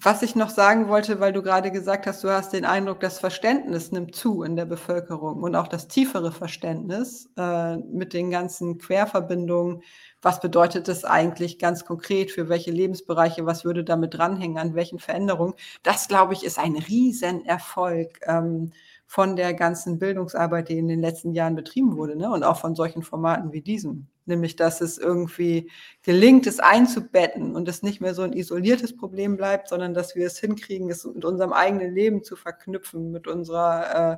was 0.00 0.22
ich 0.22 0.36
noch 0.36 0.50
sagen 0.50 0.88
wollte, 0.88 1.18
weil 1.18 1.32
du 1.32 1.42
gerade 1.42 1.72
gesagt 1.72 2.06
hast, 2.06 2.22
du 2.22 2.30
hast 2.30 2.52
den 2.52 2.64
Eindruck, 2.64 3.00
das 3.00 3.18
Verständnis 3.18 3.90
nimmt 3.90 4.14
zu 4.14 4.42
in 4.42 4.54
der 4.54 4.64
Bevölkerung 4.64 5.42
und 5.42 5.56
auch 5.56 5.66
das 5.66 5.88
tiefere 5.88 6.30
Verständnis 6.30 7.28
äh, 7.36 7.76
mit 7.78 8.12
den 8.12 8.30
ganzen 8.30 8.78
Querverbindungen. 8.78 9.82
Was 10.22 10.40
bedeutet 10.40 10.86
das 10.88 11.04
eigentlich 11.04 11.58
ganz 11.58 11.84
konkret 11.84 12.30
für 12.30 12.48
welche 12.48 12.70
Lebensbereiche? 12.70 13.46
Was 13.46 13.64
würde 13.64 13.82
damit 13.82 14.14
dranhängen? 14.14 14.58
An 14.58 14.74
welchen 14.74 15.00
Veränderungen? 15.00 15.54
Das, 15.82 16.06
glaube 16.06 16.34
ich, 16.34 16.44
ist 16.44 16.58
ein 16.58 16.76
Riesenerfolg 16.76 18.20
ähm, 18.26 18.72
von 19.08 19.34
der 19.34 19.54
ganzen 19.54 19.98
Bildungsarbeit, 19.98 20.68
die 20.68 20.78
in 20.78 20.86
den 20.86 21.00
letzten 21.00 21.32
Jahren 21.32 21.56
betrieben 21.56 21.96
wurde 21.96 22.14
ne? 22.14 22.30
und 22.30 22.44
auch 22.44 22.60
von 22.60 22.76
solchen 22.76 23.02
Formaten 23.02 23.52
wie 23.52 23.62
diesem 23.62 24.06
nämlich 24.28 24.54
dass 24.54 24.80
es 24.80 24.98
irgendwie 24.98 25.70
gelingt, 26.02 26.46
es 26.46 26.60
einzubetten 26.60 27.56
und 27.56 27.68
es 27.68 27.82
nicht 27.82 28.00
mehr 28.00 28.14
so 28.14 28.22
ein 28.22 28.32
isoliertes 28.32 28.96
Problem 28.96 29.36
bleibt, 29.36 29.68
sondern 29.68 29.94
dass 29.94 30.14
wir 30.14 30.26
es 30.26 30.38
hinkriegen, 30.38 30.90
es 30.90 31.04
mit 31.04 31.24
unserem 31.24 31.52
eigenen 31.52 31.92
Leben 31.92 32.22
zu 32.22 32.36
verknüpfen, 32.36 33.10
mit 33.10 33.26
unserer 33.26 34.12
äh, 34.12 34.16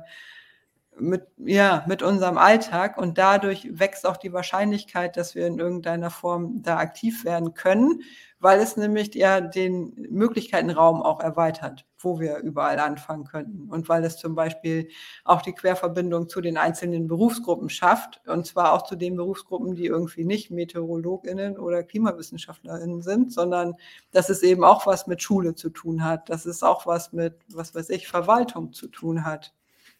mit, 0.99 1.23
ja, 1.37 1.83
mit 1.87 2.03
unserem 2.03 2.37
Alltag 2.37 2.97
und 2.97 3.17
dadurch 3.17 3.67
wächst 3.71 4.05
auch 4.05 4.17
die 4.17 4.33
Wahrscheinlichkeit, 4.33 5.17
dass 5.17 5.35
wir 5.35 5.47
in 5.47 5.57
irgendeiner 5.57 6.09
Form 6.09 6.61
da 6.61 6.77
aktiv 6.77 7.23
werden 7.23 7.53
können, 7.53 8.01
weil 8.39 8.59
es 8.59 8.75
nämlich 8.75 9.13
ja 9.15 9.39
den 9.39 9.93
Möglichkeitenraum 10.09 11.01
auch 11.01 11.19
erweitert, 11.19 11.85
wo 11.97 12.19
wir 12.19 12.37
überall 12.37 12.79
anfangen 12.79 13.23
könnten. 13.23 13.69
Und 13.69 13.87
weil 13.87 14.03
es 14.03 14.17
zum 14.17 14.35
Beispiel 14.35 14.89
auch 15.23 15.41
die 15.41 15.53
Querverbindung 15.53 16.27
zu 16.27 16.41
den 16.41 16.57
einzelnen 16.57 17.07
Berufsgruppen 17.07 17.69
schafft 17.69 18.21
und 18.27 18.45
zwar 18.45 18.73
auch 18.73 18.83
zu 18.83 18.95
den 18.95 19.15
Berufsgruppen, 19.15 19.75
die 19.75 19.85
irgendwie 19.85 20.25
nicht 20.25 20.51
Meteorologinnen 20.51 21.57
oder 21.57 21.83
Klimawissenschaftlerinnen 21.83 23.01
sind, 23.01 23.31
sondern 23.31 23.75
dass 24.11 24.29
es 24.29 24.43
eben 24.43 24.63
auch 24.63 24.85
was 24.87 25.07
mit 25.07 25.21
Schule 25.21 25.55
zu 25.55 25.69
tun 25.69 26.03
hat, 26.03 26.29
dass 26.29 26.45
es 26.45 26.63
auch 26.63 26.85
was 26.85 27.13
mit, 27.13 27.35
was 27.53 27.73
weiß 27.73 27.89
ich, 27.91 28.07
Verwaltung 28.07 28.73
zu 28.73 28.87
tun 28.87 29.25
hat 29.25 29.53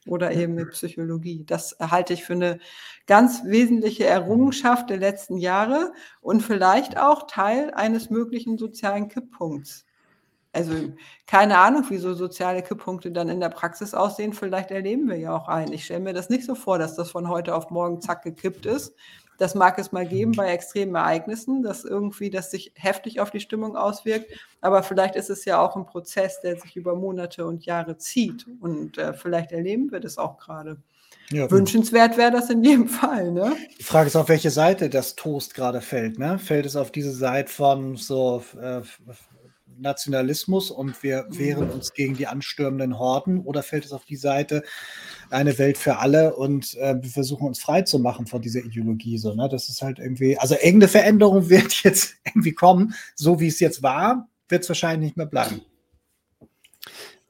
oder 0.07 0.31
eben 0.31 0.55
mit 0.55 0.71
Psychologie. 0.71 1.43
Das 1.45 1.77
halte 1.79 2.13
ich 2.13 2.23
für 2.23 2.33
eine 2.33 2.59
ganz 3.05 3.43
wesentliche 3.45 4.05
Errungenschaft 4.05 4.89
der 4.89 4.97
letzten 4.97 5.37
Jahre 5.37 5.93
und 6.21 6.41
vielleicht 6.41 6.97
auch 6.97 7.27
Teil 7.27 7.71
eines 7.73 8.09
möglichen 8.09 8.57
sozialen 8.57 9.09
Kipppunkts. 9.09 9.85
Also 10.53 10.73
keine 11.27 11.59
Ahnung, 11.59 11.85
wie 11.89 11.97
so 11.97 12.13
soziale 12.13 12.61
Kipppunkte 12.61 13.11
dann 13.11 13.29
in 13.29 13.39
der 13.39 13.49
Praxis 13.49 13.93
aussehen. 13.93 14.33
Vielleicht 14.33 14.71
erleben 14.71 15.07
wir 15.07 15.17
ja 15.17 15.35
auch 15.35 15.47
einen. 15.47 15.71
Ich 15.71 15.85
stelle 15.85 16.01
mir 16.01 16.13
das 16.13 16.29
nicht 16.29 16.45
so 16.45 16.55
vor, 16.55 16.77
dass 16.77 16.95
das 16.95 17.11
von 17.11 17.29
heute 17.29 17.55
auf 17.55 17.69
morgen 17.69 18.01
zack 18.01 18.23
gekippt 18.23 18.65
ist, 18.65 18.93
das 19.41 19.55
mag 19.55 19.79
es 19.79 19.91
mal 19.91 20.05
geben 20.05 20.33
bei 20.33 20.51
extremen 20.51 20.93
Ereignissen, 20.93 21.63
dass 21.63 21.83
irgendwie 21.83 22.29
das 22.29 22.51
sich 22.51 22.73
heftig 22.75 23.19
auf 23.19 23.31
die 23.31 23.39
Stimmung 23.39 23.75
auswirkt. 23.75 24.31
Aber 24.61 24.83
vielleicht 24.83 25.15
ist 25.15 25.31
es 25.31 25.45
ja 25.45 25.59
auch 25.59 25.75
ein 25.75 25.87
Prozess, 25.87 26.41
der 26.41 26.59
sich 26.59 26.75
über 26.75 26.95
Monate 26.95 27.47
und 27.47 27.65
Jahre 27.65 27.97
zieht. 27.97 28.45
Und 28.59 28.99
äh, 28.99 29.13
vielleicht 29.13 29.51
erleben 29.51 29.91
wir 29.91 29.99
das 29.99 30.19
auch 30.19 30.37
gerade. 30.37 30.77
Ja, 31.31 31.49
Wünschenswert 31.49 32.17
wäre 32.17 32.29
das 32.29 32.51
in 32.51 32.63
jedem 32.63 32.87
Fall. 33.01 33.31
Ne? 33.31 33.55
Die 33.79 33.83
Frage 33.83 34.07
ist, 34.07 34.15
auf 34.15 34.29
welche 34.29 34.51
Seite 34.51 34.91
das 34.91 35.15
Toast 35.15 35.55
gerade 35.55 35.81
fällt. 35.81 36.19
Ne? 36.19 36.37
Fällt 36.37 36.67
es 36.67 36.75
auf 36.75 36.91
diese 36.91 37.11
Seite 37.11 37.51
von 37.51 37.95
so 37.95 38.43
äh, 38.61 38.81
Nationalismus 39.81 40.71
und 40.71 41.01
wir 41.03 41.25
wehren 41.29 41.69
uns 41.69 41.93
gegen 41.93 42.15
die 42.15 42.27
anstürmenden 42.27 42.97
Horden 42.97 43.39
oder 43.41 43.63
fällt 43.63 43.85
es 43.85 43.91
auf 43.91 44.05
die 44.05 44.15
Seite 44.15 44.63
eine 45.29 45.57
Welt 45.57 45.77
für 45.77 45.97
alle 45.97 46.35
und 46.35 46.75
äh, 46.77 46.95
wir 47.01 47.09
versuchen 47.09 47.47
uns 47.47 47.59
frei 47.59 47.81
zu 47.81 47.99
machen 47.99 48.27
von 48.27 48.41
dieser 48.41 48.63
Ideologie. 48.63 49.17
So, 49.17 49.33
ne? 49.33 49.49
Das 49.49 49.69
ist 49.69 49.81
halt 49.81 49.99
irgendwie, 49.99 50.37
also 50.37 50.55
irgendeine 50.55 50.87
Veränderung 50.87 51.49
wird 51.49 51.73
jetzt 51.83 52.15
irgendwie 52.25 52.53
kommen. 52.53 52.93
So 53.15 53.39
wie 53.39 53.47
es 53.47 53.59
jetzt 53.59 53.83
war, 53.83 54.29
wird 54.49 54.63
es 54.63 54.69
wahrscheinlich 54.69 55.09
nicht 55.09 55.17
mehr 55.17 55.25
bleiben. 55.25 55.61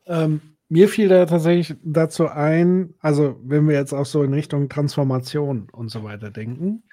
Ähm, 0.06 0.42
mir 0.70 0.88
fiel 0.88 1.10
da 1.10 1.26
tatsächlich 1.26 1.78
dazu 1.84 2.28
ein, 2.28 2.94
also 3.00 3.40
wenn 3.44 3.68
wir 3.68 3.76
jetzt 3.76 3.94
auch 3.94 4.06
so 4.06 4.24
in 4.24 4.34
Richtung 4.34 4.70
Transformation 4.70 5.68
und 5.72 5.90
so 5.90 6.04
weiter 6.04 6.32
denken, 6.32 6.84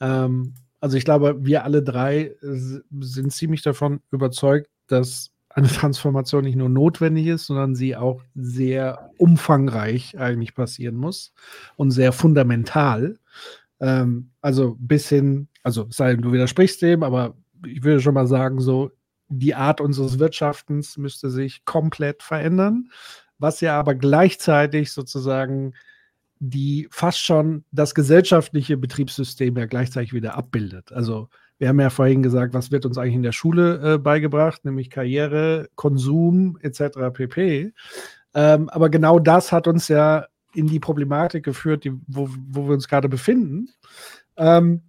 ähm, 0.00 0.54
also 0.80 0.98
ich 0.98 1.04
glaube, 1.06 1.36
wir 1.44 1.64
alle 1.64 1.82
drei 1.82 2.36
sind 2.42 3.32
ziemlich 3.32 3.62
davon 3.62 4.00
überzeugt, 4.10 4.68
dass 4.86 5.30
eine 5.54 5.68
Transformation 5.68 6.44
nicht 6.44 6.56
nur 6.56 6.68
notwendig 6.68 7.26
ist, 7.28 7.46
sondern 7.46 7.74
sie 7.74 7.96
auch 7.96 8.22
sehr 8.34 9.10
umfangreich 9.18 10.18
eigentlich 10.18 10.54
passieren 10.54 10.96
muss 10.96 11.32
und 11.76 11.90
sehr 11.92 12.12
fundamental. 12.12 13.18
Ähm, 13.80 14.30
also 14.40 14.76
bis 14.78 15.08
hin, 15.08 15.48
also 15.62 15.86
sei 15.90 16.12
denn, 16.12 16.22
du 16.22 16.32
widersprichst 16.32 16.82
dem, 16.82 17.02
aber 17.02 17.36
ich 17.66 17.82
würde 17.84 18.00
schon 18.00 18.14
mal 18.14 18.26
sagen, 18.26 18.60
so 18.60 18.90
die 19.28 19.54
Art 19.54 19.80
unseres 19.80 20.18
Wirtschaftens 20.18 20.96
müsste 20.96 21.30
sich 21.30 21.64
komplett 21.64 22.22
verändern, 22.22 22.90
was 23.38 23.60
ja 23.60 23.78
aber 23.78 23.94
gleichzeitig 23.94 24.92
sozusagen 24.92 25.74
die 26.40 26.88
fast 26.90 27.20
schon 27.20 27.64
das 27.70 27.94
gesellschaftliche 27.94 28.76
Betriebssystem 28.76 29.56
ja 29.56 29.66
gleichzeitig 29.66 30.12
wieder 30.12 30.36
abbildet. 30.36 30.92
Also 30.92 31.28
wir 31.58 31.68
haben 31.68 31.80
ja 31.80 31.90
vorhin 31.90 32.22
gesagt, 32.22 32.54
was 32.54 32.70
wird 32.70 32.86
uns 32.86 32.98
eigentlich 32.98 33.14
in 33.14 33.22
der 33.22 33.32
Schule 33.32 33.94
äh, 33.94 33.98
beigebracht, 33.98 34.64
nämlich 34.64 34.90
Karriere, 34.90 35.68
Konsum 35.76 36.58
etc. 36.60 37.12
pp. 37.12 37.72
Ähm, 38.34 38.68
aber 38.68 38.90
genau 38.90 39.18
das 39.18 39.52
hat 39.52 39.68
uns 39.68 39.88
ja 39.88 40.26
in 40.54 40.66
die 40.66 40.80
Problematik 40.80 41.44
geführt, 41.44 41.84
die, 41.84 41.92
wo, 42.06 42.28
wo 42.48 42.66
wir 42.66 42.74
uns 42.74 42.88
gerade 42.88 43.08
befinden. 43.08 43.68
Ähm, 44.36 44.82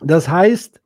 das 0.00 0.28
heißt, 0.28 0.80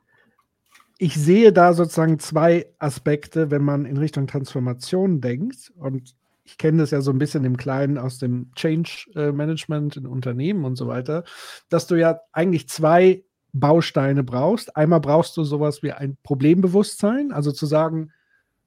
ich 0.98 1.14
sehe 1.14 1.52
da 1.52 1.74
sozusagen 1.74 2.18
zwei 2.18 2.66
Aspekte, 2.78 3.50
wenn 3.50 3.62
man 3.62 3.84
in 3.84 3.96
Richtung 3.96 4.26
Transformation 4.26 5.20
denkt. 5.20 5.72
Und 5.76 6.14
ich 6.44 6.58
kenne 6.58 6.78
das 6.78 6.90
ja 6.90 7.00
so 7.00 7.10
ein 7.10 7.18
bisschen 7.18 7.44
im 7.44 7.56
Kleinen 7.56 7.98
aus 7.98 8.18
dem 8.18 8.50
Change 8.54 9.10
äh, 9.14 9.32
Management 9.32 9.96
in 9.96 10.06
Unternehmen 10.06 10.64
und 10.64 10.76
so 10.76 10.86
weiter, 10.86 11.24
dass 11.68 11.86
du 11.86 11.96
ja 11.96 12.20
eigentlich 12.32 12.68
zwei 12.68 13.24
Bausteine 13.60 14.22
brauchst. 14.22 14.76
Einmal 14.76 15.00
brauchst 15.00 15.36
du 15.36 15.44
sowas 15.44 15.82
wie 15.82 15.92
ein 15.92 16.16
Problembewusstsein, 16.22 17.32
also 17.32 17.52
zu 17.52 17.66
sagen, 17.66 18.12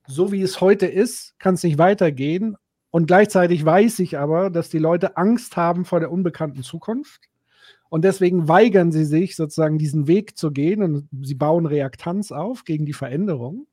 so 0.08 0.32
wie 0.32 0.42
es 0.42 0.60
heute 0.62 0.88
ist, 0.88 1.38
kann 1.40 1.56
es 1.56 1.64
nicht 1.64 1.78
weitergehen. 1.78 2.56
Und 2.92 3.06
gleichzeitig 3.06 3.64
weiß 3.64 4.00
ich 4.00 4.18
aber, 4.18 4.50
dass 4.50 4.70
die 4.70 4.80
Leute 4.80 5.18
Angst 5.18 5.56
haben 5.58 5.86
vor 5.86 6.00
der 6.00 6.12
unbekannten 6.12 6.64
Zukunft. 6.64 7.30
Und 7.90 8.04
deswegen 8.04 8.48
weigern 8.48 8.92
sie 8.92 9.06
sich 9.06 9.36
sozusagen 9.36 9.78
diesen 9.78 10.08
Weg 10.08 10.38
zu 10.38 10.52
gehen 10.52 10.84
und 10.84 11.10
sie 11.22 11.36
bauen 11.36 11.66
Reaktanz 11.66 12.32
auf 12.32 12.64
gegen 12.64 12.86
die 12.86 12.94
Veränderung. 12.94 13.68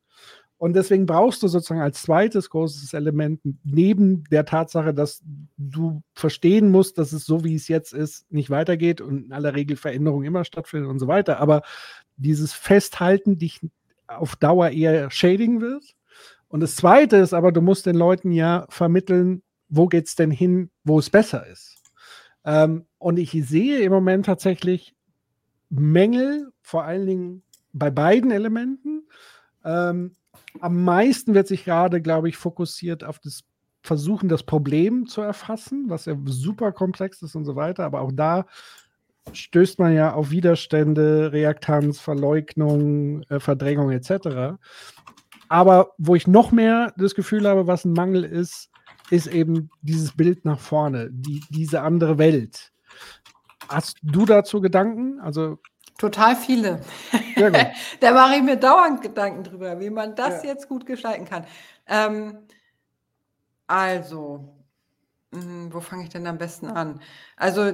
Und 0.58 0.74
deswegen 0.74 1.04
brauchst 1.04 1.42
du 1.42 1.48
sozusagen 1.48 1.82
als 1.82 2.02
zweites 2.02 2.48
großes 2.48 2.94
Element 2.94 3.40
neben 3.62 4.24
der 4.24 4.46
Tatsache, 4.46 4.94
dass 4.94 5.22
du 5.58 6.02
verstehen 6.14 6.70
musst, 6.70 6.96
dass 6.96 7.12
es 7.12 7.26
so, 7.26 7.44
wie 7.44 7.54
es 7.54 7.68
jetzt 7.68 7.92
ist, 7.92 8.30
nicht 8.32 8.48
weitergeht 8.48 9.02
und 9.02 9.26
in 9.26 9.32
aller 9.32 9.54
Regel 9.54 9.76
Veränderungen 9.76 10.24
immer 10.24 10.44
stattfinden 10.44 10.88
und 10.88 10.98
so 10.98 11.08
weiter. 11.08 11.40
Aber 11.40 11.62
dieses 12.16 12.54
Festhalten 12.54 13.36
dich 13.36 13.60
auf 14.06 14.36
Dauer 14.36 14.70
eher 14.70 15.10
schädigen 15.10 15.60
wird. 15.60 15.84
Und 16.48 16.60
das 16.60 16.76
zweite 16.76 17.16
ist 17.16 17.34
aber, 17.34 17.52
du 17.52 17.60
musst 17.60 17.84
den 17.84 17.96
Leuten 17.96 18.32
ja 18.32 18.66
vermitteln, 18.70 19.42
wo 19.68 19.88
geht 19.88 20.06
es 20.06 20.14
denn 20.14 20.30
hin, 20.30 20.70
wo 20.84 20.98
es 20.98 21.10
besser 21.10 21.46
ist. 21.46 21.82
Ähm, 22.44 22.86
und 22.98 23.18
ich 23.18 23.32
sehe 23.32 23.80
im 23.80 23.92
Moment 23.92 24.26
tatsächlich 24.26 24.94
Mängel, 25.68 26.52
vor 26.62 26.84
allen 26.84 27.06
Dingen 27.06 27.42
bei 27.72 27.90
beiden 27.90 28.30
Elementen. 28.30 29.06
Ähm, 29.64 30.12
am 30.60 30.84
meisten 30.84 31.34
wird 31.34 31.48
sich 31.48 31.64
gerade, 31.64 32.00
glaube 32.00 32.28
ich, 32.28 32.36
fokussiert 32.36 33.04
auf 33.04 33.18
das 33.18 33.42
Versuchen, 33.82 34.28
das 34.28 34.42
Problem 34.42 35.06
zu 35.06 35.20
erfassen, 35.20 35.84
was 35.88 36.06
ja 36.06 36.16
super 36.24 36.72
komplex 36.72 37.22
ist 37.22 37.36
und 37.36 37.44
so 37.44 37.54
weiter. 37.54 37.84
Aber 37.84 38.00
auch 38.00 38.12
da 38.12 38.46
stößt 39.32 39.78
man 39.78 39.94
ja 39.94 40.12
auf 40.12 40.30
Widerstände, 40.30 41.32
Reaktanz, 41.32 42.00
Verleugnung, 42.00 43.22
äh, 43.24 43.40
Verdrängung 43.40 43.90
etc. 43.90 44.58
Aber 45.48 45.92
wo 45.98 46.14
ich 46.14 46.26
noch 46.26 46.52
mehr 46.52 46.92
das 46.96 47.14
Gefühl 47.14 47.46
habe, 47.46 47.66
was 47.66 47.84
ein 47.84 47.92
Mangel 47.92 48.24
ist, 48.24 48.70
ist 49.10 49.28
eben 49.28 49.70
dieses 49.82 50.16
Bild 50.16 50.44
nach 50.44 50.58
vorne, 50.58 51.08
die, 51.12 51.42
diese 51.50 51.82
andere 51.82 52.18
Welt. 52.18 52.72
Hast 53.68 53.98
du 54.02 54.26
dazu 54.26 54.60
Gedanken? 54.60 55.20
Also 55.20 55.58
Total 55.98 56.36
viele. 56.36 56.80
da 58.00 58.12
mache 58.12 58.36
ich 58.36 58.42
mir 58.42 58.56
dauernd 58.56 59.00
Gedanken 59.00 59.44
drüber, 59.44 59.80
wie 59.80 59.90
man 59.90 60.14
das 60.14 60.42
ja. 60.42 60.50
jetzt 60.50 60.68
gut 60.68 60.84
gestalten 60.84 61.24
kann. 61.24 61.46
Ähm, 61.86 62.38
also, 63.66 64.56
hm, 65.32 65.72
wo 65.72 65.80
fange 65.80 66.04
ich 66.04 66.08
denn 66.10 66.26
am 66.26 66.38
besten 66.38 66.66
an? 66.66 67.00
Also, 67.36 67.72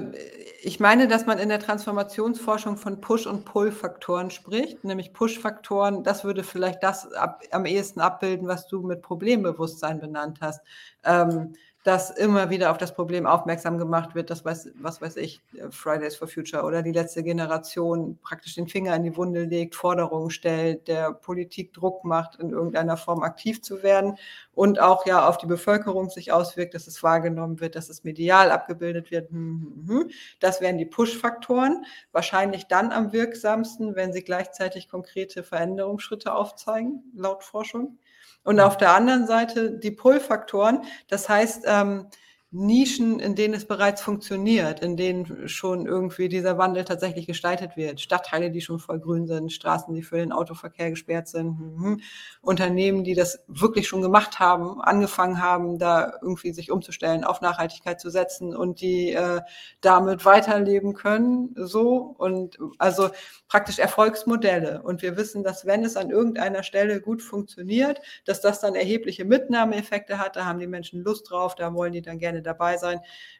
ich 0.61 0.79
meine, 0.79 1.07
dass 1.07 1.25
man 1.25 1.37
in 1.37 1.49
der 1.49 1.59
Transformationsforschung 1.59 2.77
von 2.77 3.01
Push- 3.01 3.27
und 3.27 3.45
Pull-Faktoren 3.45 4.31
spricht, 4.31 4.83
nämlich 4.83 5.13
Push-Faktoren, 5.13 6.03
das 6.03 6.23
würde 6.23 6.43
vielleicht 6.43 6.81
das 6.81 7.11
ab, 7.13 7.43
am 7.51 7.65
ehesten 7.65 8.01
abbilden, 8.01 8.47
was 8.47 8.67
du 8.67 8.81
mit 8.81 9.01
Problembewusstsein 9.01 9.99
benannt 9.99 10.39
hast. 10.41 10.61
Ähm, 11.03 11.53
dass 11.83 12.09
immer 12.09 12.49
wieder 12.49 12.71
auf 12.71 12.77
das 12.77 12.93
Problem 12.93 13.25
aufmerksam 13.25 13.77
gemacht 13.77 14.15
wird, 14.15 14.29
dass 14.29 14.45
weiß, 14.45 14.71
was 14.75 15.01
weiß 15.01 15.17
ich, 15.17 15.41
äh, 15.57 15.69
Fridays 15.69 16.15
for 16.15 16.27
Future 16.27 16.63
oder 16.63 16.81
die 16.81 16.93
letzte 16.93 17.23
Generation 17.23 18.17
praktisch 18.21 18.55
den 18.55 18.67
Finger 18.67 18.95
in 18.95 19.03
die 19.03 19.17
Wunde 19.17 19.43
legt, 19.43 19.75
Forderungen 19.75 20.29
stellt, 20.29 20.87
der 20.87 21.11
Politik 21.13 21.73
Druck 21.73 22.05
macht, 22.05 22.39
in 22.39 22.51
irgendeiner 22.51 22.95
Form 22.95 23.21
aktiv 23.21 23.61
zu 23.61 23.83
werden 23.83 24.17
und 24.53 24.79
auch 24.79 25.05
ja 25.05 25.27
auf 25.27 25.37
die 25.37 25.45
Bevölkerung 25.45 26.09
sich 26.09 26.31
auswirkt, 26.31 26.73
dass 26.73 26.87
es 26.87 27.03
wahrgenommen 27.03 27.59
wird, 27.59 27.75
dass 27.75 27.89
es 27.89 28.03
medial 28.03 28.51
abgebildet 28.51 29.11
wird. 29.11 29.29
Hm, 29.29 29.85
hm, 29.87 29.99
hm. 29.99 30.11
Das 30.39 30.61
wären 30.61 30.77
die 30.77 30.85
Push-Faktoren, 30.85 31.85
wahrscheinlich 32.13 32.67
dann 32.67 32.91
am 32.91 33.11
wirksamsten, 33.11 33.95
wenn 33.95 34.13
sie 34.13 34.23
gleichzeitig 34.23 34.87
konkrete 34.87 35.43
Veränderungsschritte 35.43 36.33
aufzeigen, 36.33 37.03
laut 37.15 37.43
Forschung. 37.43 37.97
Und 38.43 38.59
auf 38.59 38.77
der 38.77 38.93
anderen 38.93 39.25
Seite 39.25 39.71
die 39.71 39.91
Pull-Faktoren, 39.91 40.83
das 41.07 41.29
heißt, 41.29 41.63
ähm, 41.65 42.07
Nischen, 42.55 43.19
in 43.19 43.33
denen 43.33 43.55
es 43.55 43.65
bereits 43.65 44.01
funktioniert, 44.01 44.79
in 44.79 44.95
denen 44.95 45.49
schon 45.49 45.87
irgendwie 45.87 46.29
dieser 46.29 46.59
Wandel 46.59 46.85
tatsächlich 46.85 47.25
gestaltet 47.25 47.75
wird. 47.75 47.99
Stadtteile, 47.99 48.51
die 48.51 48.61
schon 48.61 48.77
voll 48.77 48.99
grün 48.99 49.25
sind, 49.25 49.51
Straßen, 49.51 49.91
die 49.91 50.03
für 50.03 50.17
den 50.17 50.31
Autoverkehr 50.31 50.91
gesperrt 50.91 51.27
sind, 51.27 51.59
mhm. 51.59 52.01
Unternehmen, 52.41 53.03
die 53.03 53.15
das 53.15 53.43
wirklich 53.47 53.87
schon 53.87 54.03
gemacht 54.03 54.39
haben, 54.39 54.79
angefangen 54.81 55.41
haben, 55.41 55.79
da 55.79 56.13
irgendwie 56.21 56.53
sich 56.53 56.69
umzustellen, 56.69 57.23
auf 57.23 57.41
Nachhaltigkeit 57.41 57.99
zu 57.99 58.11
setzen 58.11 58.55
und 58.55 58.81
die 58.81 59.13
äh, 59.13 59.41
damit 59.81 60.23
weiterleben 60.23 60.93
können. 60.93 61.55
So 61.55 62.13
und 62.17 62.59
also 62.77 63.09
praktisch 63.47 63.79
Erfolgsmodelle. 63.79 64.83
Und 64.83 65.01
wir 65.01 65.17
wissen, 65.17 65.43
dass 65.43 65.65
wenn 65.65 65.83
es 65.83 65.97
an 65.97 66.11
irgendeiner 66.11 66.61
Stelle 66.61 67.01
gut 67.01 67.23
funktioniert, 67.23 67.99
dass 68.25 68.41
das 68.41 68.59
dann 68.59 68.75
erhebliche 68.75 69.25
Mitnahmeeffekte 69.25 70.19
hat. 70.19 70.35
Da 70.35 70.45
haben 70.45 70.59
die 70.59 70.67
Menschen 70.67 71.01
Lust 71.01 71.31
drauf, 71.31 71.55
da 71.55 71.73
wollen 71.73 71.93
die 71.93 72.03
dann 72.03 72.19
gerne 72.19 72.42
dabei 72.43 72.77
sein. 72.77 72.99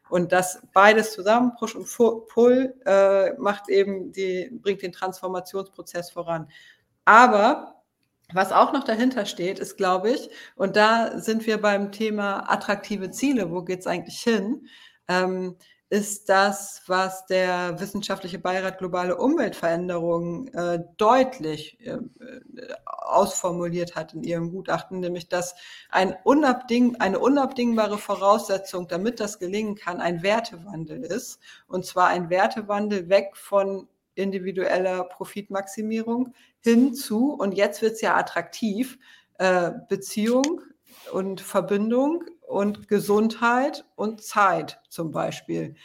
Und 0.10 0.32
das 0.32 0.62
beides 0.74 1.14
zusammen, 1.14 1.54
Push 1.58 1.76
und 1.76 1.88
Pull, 2.28 2.76
äh, 2.86 3.34
macht 3.34 3.70
eben 3.70 4.12
die, 4.12 4.50
bringt 4.62 4.82
den 4.82 4.92
Transformationsprozess 4.92 6.12
voran. 6.12 6.48
Aber 7.06 7.84
was 8.34 8.52
auch 8.52 8.74
noch 8.74 8.84
dahinter 8.84 9.26
steht, 9.26 9.60
ist, 9.60 9.78
glaube 9.78 10.12
ich, 10.12 10.30
und 10.56 10.76
da 10.76 11.20
sind 11.20 11.46
wir 11.46 11.62
beim 11.62 11.92
Thema 11.92 12.50
attraktive 12.50 13.12
Ziele, 13.12 13.52
wo 13.52 13.62
geht 13.64 13.82
es 13.82 13.88
eigentlich 13.88 14.20
hin? 14.22 14.68
Ähm, 15.08 15.56
ist 15.94 16.28
das, 16.28 16.82
was 16.88 17.28
der 17.28 17.80
Wissenschaftliche 17.80 18.40
Beirat 18.40 18.80
Globale 18.80 19.16
Umweltveränderungen 19.16 20.52
äh, 20.52 20.80
deutlich 20.98 21.78
äh, 21.86 22.00
ausformuliert 22.88 23.96
hat 23.96 24.16
in 24.16 24.24
ihrem 24.24 24.50
Gutachten, 24.50 25.02
nämlich 25.02 25.30
dass 25.30 25.54
ein 25.92 26.16
unabding, 26.24 26.96
eine 26.96 27.20
unabdingbare 27.20 28.00
Voraussetzung, 28.00 28.88
damit 28.88 29.20
das 29.20 29.38
gelingen 29.38 29.76
kann, 29.76 30.02
ein 30.02 30.24
Wertewandel 30.24 31.04
ist. 31.04 31.40
Und 31.68 31.86
zwar 31.86 32.08
ein 32.08 32.32
Wertewandel 32.32 33.08
weg 33.10 33.38
von 33.38 33.88
individueller 34.16 35.04
Profitmaximierung 35.04 36.34
hin 36.60 36.96
zu, 36.96 37.34
und 37.34 37.52
jetzt 37.52 37.84
wird 37.84 37.94
es 37.94 38.02
ja 38.02 38.18
attraktiv, 38.18 38.98
äh, 39.38 39.70
Beziehung 39.90 40.62
und 41.12 41.40
Verbindung 41.40 42.24
und 42.48 42.88
Gesundheit 42.88 43.86
und 43.96 44.24
Zeit 44.24 44.80
zum 44.94 45.12
Beispiel. 45.12 45.76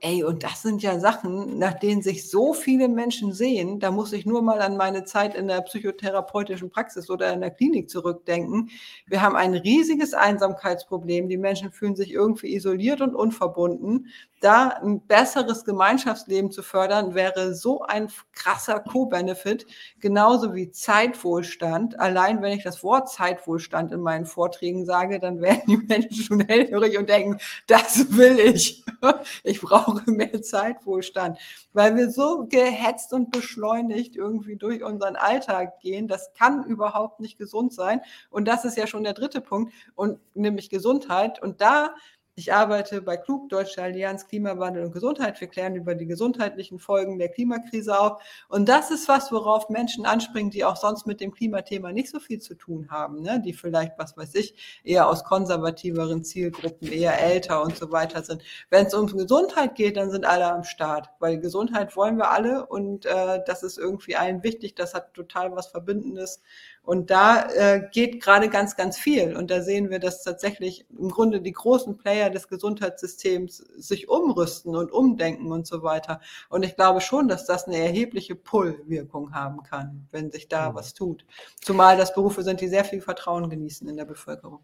Ey, 0.00 0.22
und 0.22 0.44
das 0.44 0.62
sind 0.62 0.82
ja 0.82 1.00
Sachen, 1.00 1.58
nach 1.58 1.74
denen 1.74 2.02
sich 2.02 2.30
so 2.30 2.52
viele 2.52 2.88
Menschen 2.88 3.32
sehen. 3.32 3.80
Da 3.80 3.90
muss 3.90 4.12
ich 4.12 4.26
nur 4.26 4.42
mal 4.42 4.60
an 4.60 4.76
meine 4.76 5.04
Zeit 5.04 5.34
in 5.34 5.48
der 5.48 5.60
psychotherapeutischen 5.62 6.70
Praxis 6.70 7.10
oder 7.10 7.32
in 7.32 7.40
der 7.40 7.50
Klinik 7.50 7.90
zurückdenken. 7.90 8.70
Wir 9.06 9.22
haben 9.22 9.34
ein 9.34 9.54
riesiges 9.54 10.14
Einsamkeitsproblem. 10.14 11.28
Die 11.28 11.36
Menschen 11.38 11.72
fühlen 11.72 11.96
sich 11.96 12.12
irgendwie 12.12 12.54
isoliert 12.54 13.00
und 13.00 13.16
unverbunden. 13.16 14.06
Da 14.40 14.68
ein 14.68 15.00
besseres 15.00 15.64
Gemeinschaftsleben 15.64 16.52
zu 16.52 16.62
fördern, 16.62 17.16
wäre 17.16 17.56
so 17.56 17.82
ein 17.82 18.08
krasser 18.32 18.78
Co-Benefit, 18.78 19.66
genauso 19.98 20.54
wie 20.54 20.70
Zeitwohlstand. 20.70 21.98
Allein 21.98 22.40
wenn 22.40 22.56
ich 22.56 22.62
das 22.62 22.84
Wort 22.84 23.10
Zeitwohlstand 23.10 23.90
in 23.90 24.00
meinen 24.00 24.26
Vorträgen 24.26 24.84
sage, 24.86 25.18
dann 25.18 25.40
werden 25.40 25.62
die 25.66 25.76
Menschen 25.78 26.22
schon 26.22 26.40
hellhörig 26.46 26.98
und 26.98 27.08
denken, 27.08 27.38
das 27.66 28.16
will 28.16 28.38
ich. 28.38 28.57
Ich 29.44 29.60
brauche 29.60 30.10
mehr 30.10 30.42
Zeitwohlstand, 30.42 31.38
weil 31.72 31.96
wir 31.96 32.10
so 32.10 32.46
gehetzt 32.48 33.12
und 33.12 33.30
beschleunigt 33.30 34.16
irgendwie 34.16 34.56
durch 34.56 34.82
unseren 34.82 35.16
Alltag 35.16 35.80
gehen. 35.80 36.08
Das 36.08 36.32
kann 36.34 36.64
überhaupt 36.64 37.20
nicht 37.20 37.38
gesund 37.38 37.72
sein. 37.72 38.00
Und 38.30 38.46
das 38.46 38.64
ist 38.64 38.76
ja 38.76 38.86
schon 38.86 39.04
der 39.04 39.14
dritte 39.14 39.40
Punkt, 39.40 39.72
und 39.94 40.18
nämlich 40.34 40.70
Gesundheit. 40.70 41.40
Und 41.42 41.60
da 41.60 41.94
Ich 42.38 42.52
arbeite 42.52 43.02
bei 43.02 43.16
Klug, 43.16 43.48
Deutsche 43.48 43.82
Allianz 43.82 44.28
Klimawandel 44.28 44.84
und 44.84 44.92
Gesundheit. 44.92 45.40
Wir 45.40 45.48
klären 45.48 45.74
über 45.74 45.96
die 45.96 46.06
gesundheitlichen 46.06 46.78
Folgen 46.78 47.18
der 47.18 47.30
Klimakrise 47.30 47.98
auf. 47.98 48.22
Und 48.48 48.68
das 48.68 48.92
ist 48.92 49.08
was, 49.08 49.32
worauf 49.32 49.70
Menschen 49.70 50.06
anspringen, 50.06 50.52
die 50.52 50.64
auch 50.64 50.76
sonst 50.76 51.04
mit 51.04 51.20
dem 51.20 51.32
Klimathema 51.32 51.90
nicht 51.90 52.10
so 52.10 52.20
viel 52.20 52.40
zu 52.40 52.54
tun 52.54 52.90
haben, 52.92 53.22
ne? 53.22 53.42
die 53.44 53.54
vielleicht, 53.54 53.98
was 53.98 54.16
weiß 54.16 54.36
ich, 54.36 54.54
eher 54.84 55.08
aus 55.08 55.24
konservativeren 55.24 56.22
Zielgruppen, 56.22 56.92
eher 56.92 57.20
älter 57.20 57.60
und 57.60 57.76
so 57.76 57.90
weiter 57.90 58.22
sind. 58.22 58.44
Wenn 58.70 58.86
es 58.86 58.94
um 58.94 59.08
Gesundheit 59.08 59.74
geht, 59.74 59.96
dann 59.96 60.12
sind 60.12 60.24
alle 60.24 60.46
am 60.46 60.62
Start, 60.62 61.10
weil 61.18 61.40
Gesundheit 61.40 61.96
wollen 61.96 62.18
wir 62.18 62.30
alle 62.30 62.66
und 62.66 63.04
äh, 63.04 63.40
das 63.46 63.64
ist 63.64 63.78
irgendwie 63.78 64.14
allen 64.14 64.44
wichtig. 64.44 64.76
Das 64.76 64.94
hat 64.94 65.12
total 65.12 65.56
was 65.56 65.66
Verbindendes. 65.66 66.40
Und 66.88 67.10
da 67.10 67.50
äh, 67.50 67.86
geht 67.92 68.22
gerade 68.22 68.48
ganz, 68.48 68.74
ganz 68.74 68.96
viel. 68.96 69.36
Und 69.36 69.50
da 69.50 69.60
sehen 69.60 69.90
wir, 69.90 69.98
dass 69.98 70.24
tatsächlich 70.24 70.86
im 70.98 71.10
Grunde 71.10 71.42
die 71.42 71.52
großen 71.52 71.98
Player 71.98 72.30
des 72.30 72.48
Gesundheitssystems 72.48 73.58
sich 73.76 74.08
umrüsten 74.08 74.74
und 74.74 74.90
umdenken 74.90 75.52
und 75.52 75.66
so 75.66 75.82
weiter. 75.82 76.22
Und 76.48 76.64
ich 76.64 76.76
glaube 76.76 77.02
schon, 77.02 77.28
dass 77.28 77.44
das 77.44 77.64
eine 77.64 77.76
erhebliche 77.76 78.34
Pull-Wirkung 78.34 79.34
haben 79.34 79.62
kann, 79.64 80.08
wenn 80.12 80.32
sich 80.32 80.48
da 80.48 80.70
mhm. 80.70 80.76
was 80.76 80.94
tut. 80.94 81.26
Zumal 81.60 81.98
das 81.98 82.14
Berufe 82.14 82.42
sind, 82.42 82.62
die 82.62 82.68
sehr 82.68 82.86
viel 82.86 83.02
Vertrauen 83.02 83.50
genießen 83.50 83.86
in 83.86 83.98
der 83.98 84.06
Bevölkerung. 84.06 84.60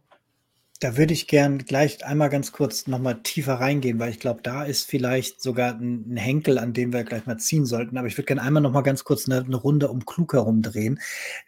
Da 0.80 0.96
würde 0.96 1.14
ich 1.14 1.28
gern 1.28 1.58
gleich 1.58 2.04
einmal 2.04 2.28
ganz 2.30 2.50
kurz 2.50 2.88
nochmal 2.88 3.22
tiefer 3.22 3.54
reingehen, 3.54 4.00
weil 4.00 4.10
ich 4.10 4.18
glaube, 4.18 4.40
da 4.42 4.64
ist 4.64 4.90
vielleicht 4.90 5.40
sogar 5.40 5.72
ein, 5.72 6.04
ein, 6.12 6.16
Henkel, 6.16 6.58
an 6.58 6.72
dem 6.72 6.92
wir 6.92 7.04
gleich 7.04 7.26
mal 7.26 7.38
ziehen 7.38 7.64
sollten. 7.64 7.96
Aber 7.96 8.08
ich 8.08 8.18
würde 8.18 8.26
gerne 8.26 8.42
einmal 8.42 8.60
nochmal 8.60 8.82
ganz 8.82 9.04
kurz 9.04 9.26
eine, 9.28 9.44
eine, 9.44 9.54
Runde 9.54 9.88
um 9.88 10.04
Klug 10.04 10.32
herumdrehen. 10.32 10.98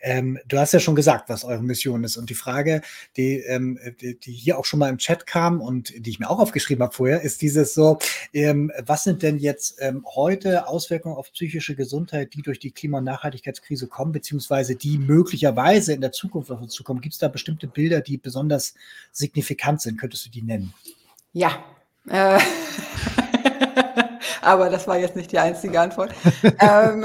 Ähm, 0.00 0.38
du 0.46 0.58
hast 0.58 0.72
ja 0.74 0.78
schon 0.78 0.94
gesagt, 0.94 1.28
was 1.28 1.44
eure 1.44 1.64
Mission 1.64 2.04
ist. 2.04 2.16
Und 2.16 2.30
die 2.30 2.34
Frage, 2.34 2.82
die, 3.16 3.40
ähm, 3.40 3.80
die, 4.00 4.16
die, 4.16 4.32
hier 4.32 4.58
auch 4.58 4.64
schon 4.64 4.78
mal 4.78 4.88
im 4.88 4.98
Chat 4.98 5.26
kam 5.26 5.60
und 5.60 5.92
die 6.06 6.10
ich 6.10 6.20
mir 6.20 6.30
auch 6.30 6.38
aufgeschrieben 6.38 6.84
habe 6.84 6.94
vorher, 6.94 7.20
ist 7.22 7.42
dieses 7.42 7.74
so, 7.74 7.98
ähm, 8.32 8.70
was 8.78 9.02
sind 9.02 9.24
denn 9.24 9.38
jetzt 9.38 9.78
ähm, 9.80 10.06
heute 10.14 10.68
Auswirkungen 10.68 11.16
auf 11.16 11.32
psychische 11.32 11.74
Gesundheit, 11.74 12.32
die 12.34 12.42
durch 12.42 12.60
die 12.60 12.70
Klima- 12.70 12.98
und 12.98 13.04
Nachhaltigkeitskrise 13.04 13.88
kommen, 13.88 14.12
beziehungsweise 14.12 14.76
die 14.76 14.98
möglicherweise 14.98 15.94
in 15.94 16.00
der 16.00 16.12
Zukunft 16.12 16.52
auf 16.52 16.62
uns 16.62 16.72
zukommen? 16.72 17.00
Gibt 17.00 17.14
es 17.14 17.18
da 17.18 17.26
bestimmte 17.26 17.66
Bilder, 17.66 18.00
die 18.00 18.18
besonders 18.18 18.74
signifikant 19.16 19.80
sind. 19.80 19.98
Könntest 19.98 20.26
du 20.26 20.30
die 20.30 20.42
nennen? 20.42 20.74
Ja. 21.32 21.64
Äh, 22.08 22.38
aber 24.42 24.70
das 24.70 24.86
war 24.86 24.98
jetzt 24.98 25.16
nicht 25.16 25.32
die 25.32 25.38
einzige 25.38 25.80
Antwort. 25.80 26.14
ähm, 26.60 27.04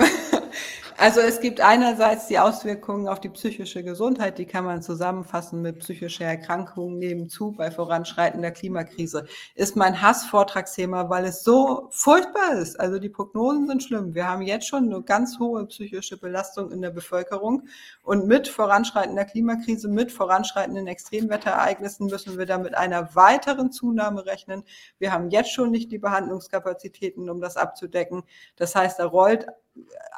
also 1.02 1.20
es 1.20 1.40
gibt 1.40 1.62
einerseits 1.62 2.28
die 2.28 2.38
Auswirkungen 2.38 3.08
auf 3.08 3.20
die 3.20 3.30
psychische 3.30 3.84
Gesundheit, 3.84 4.38
die 4.38 4.46
kann 4.46 4.66
man 4.66 4.84
zusammenfassen 4.84 5.60
mit 5.60 5.80
psychischer 5.80 6.26
Erkrankungen 6.26 7.00
nebenzu 7.00 7.54
bei 7.54 7.72
voranschreitender 7.72 8.52
Klimakrise. 8.52 9.26
Ist 9.56 9.76
mein 9.76 10.00
Hassvortragsthema, 10.00 11.10
weil 11.10 11.26
es 11.26 11.44
so 11.44 11.88
furchtbar 11.90 12.54
ist. 12.54 12.80
Also 12.80 13.00
die 13.00 13.10
Prognosen 13.10 13.66
sind 13.66 13.82
schlimm. 13.82 14.14
Wir 14.14 14.30
haben 14.30 14.44
jetzt 14.44 14.68
schon 14.68 14.94
eine 14.94 15.02
ganz 15.02 15.40
hohe 15.40 15.66
psychische 15.66 16.20
Belastung 16.20 16.72
in 16.72 16.84
der 16.84 16.92
Bevölkerung 16.92 17.64
und 18.04 18.28
mit 18.28 18.48
voranschreitender 18.48 19.26
Klimakrise, 19.26 19.88
mit 19.88 20.12
voranschreitenden 20.12 20.86
Extremwetterereignissen 20.86 22.06
müssen 22.06 22.38
wir 22.38 22.46
da 22.46 22.60
mit 22.60 22.76
einer 22.76 23.16
weiteren 23.16 23.72
Zunahme 23.72 24.28
rechnen. 24.28 24.64
Wir 25.00 25.12
haben 25.12 25.32
jetzt 25.32 25.52
schon 25.52 25.72
nicht 25.72 25.92
die 25.92 25.98
Behandlungskapazitäten, 25.98 27.28
um 27.28 27.42
das 27.42 27.58
abzudecken. 27.58 28.22
Das 28.56 28.76
heißt, 28.76 29.00
da 29.00 29.06
rollt 29.06 29.48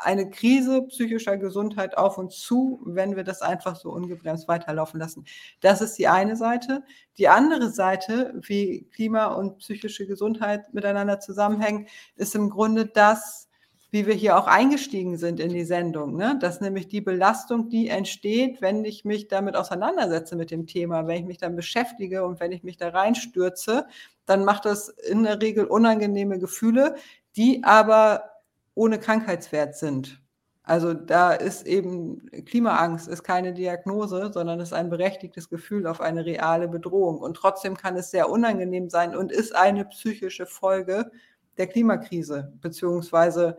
eine 0.02 0.30
Krise 0.30 0.84
psychischer 0.84 1.38
Gesundheit 1.38 1.98
auf 1.98 2.18
uns 2.18 2.40
zu, 2.40 2.82
wenn 2.86 3.16
wir 3.16 3.24
das 3.24 3.42
einfach 3.42 3.76
so 3.76 3.92
ungebremst 3.92 4.48
weiterlaufen 4.48 5.00
lassen. 5.00 5.26
Das 5.62 5.82
ist 5.82 5.98
die 5.98 6.08
eine 6.08 6.36
Seite. 6.36 6.84
Die 7.18 7.28
andere 7.28 7.70
Seite, 7.70 8.34
wie 8.42 8.88
Klima 8.92 9.28
und 9.28 9.60
psychische 9.60 10.08
Gesundheit 10.08 10.74
miteinander 10.74 11.20
zusammenhängen, 11.20 11.88
ist 12.16 12.36
im 12.36 12.50
Grunde 12.50 12.88
das, 12.88 13.48
wie 13.92 14.08
wir 14.08 14.16
hier 14.16 14.38
auch 14.40 14.48
eingestiegen 14.48 15.18
sind 15.18 15.40
in 15.40 15.54
die 15.54 15.66
Sendung. 15.66 16.16
Ne? 16.16 16.38
Das 16.42 16.60
nämlich 16.60 16.88
die 16.88 17.02
Belastung, 17.02 17.70
die 17.70 17.90
entsteht, 17.90 18.60
wenn 18.60 18.84
ich 18.84 19.06
mich 19.06 19.28
damit 19.28 19.56
auseinandersetze 19.56 20.36
mit 20.36 20.50
dem 20.50 20.66
Thema, 20.66 21.06
wenn 21.06 21.18
ich 21.18 21.26
mich 21.26 21.38
dann 21.38 21.56
beschäftige 21.56 22.26
und 22.26 22.40
wenn 22.40 22.52
ich 22.52 22.64
mich 22.64 22.78
da 22.78 22.90
reinstürze, 22.90 23.86
dann 24.26 24.46
macht 24.46 24.66
das 24.66 24.90
in 24.90 25.24
der 25.24 25.40
Regel 25.40 25.66
unangenehme 25.66 26.40
Gefühle, 26.40 26.96
die 27.36 27.64
aber 27.64 28.33
ohne 28.76 29.00
Krankheitswert 29.00 29.76
sind. 29.76 30.20
Also 30.66 30.94
da 30.94 31.34
ist 31.34 31.68
eben 31.68 32.26
Klimaangst 32.46 33.10
ist 33.10 33.24
keine 33.24 33.54
Diagnose, 33.54 34.32
sondern 34.34 34.62
ist 34.62 34.72
ein 34.72 34.90
berechtigtes 34.90 35.50
Gefühl 35.50 35.88
auf 35.88 36.00
eine 36.00 36.26
reale 36.26 36.70
Bedrohung. 36.70 37.18
Und 37.20 37.36
trotzdem 37.36 37.76
kann 37.76 37.98
es 37.98 38.12
sehr 38.12 38.30
unangenehm 38.30 38.90
sein 38.90 39.16
und 39.16 39.32
ist 39.32 39.54
eine 39.54 39.84
psychische 39.86 40.46
Folge 40.46 41.12
der 41.58 41.68
Klimakrise, 41.68 42.54
beziehungsweise 42.62 43.58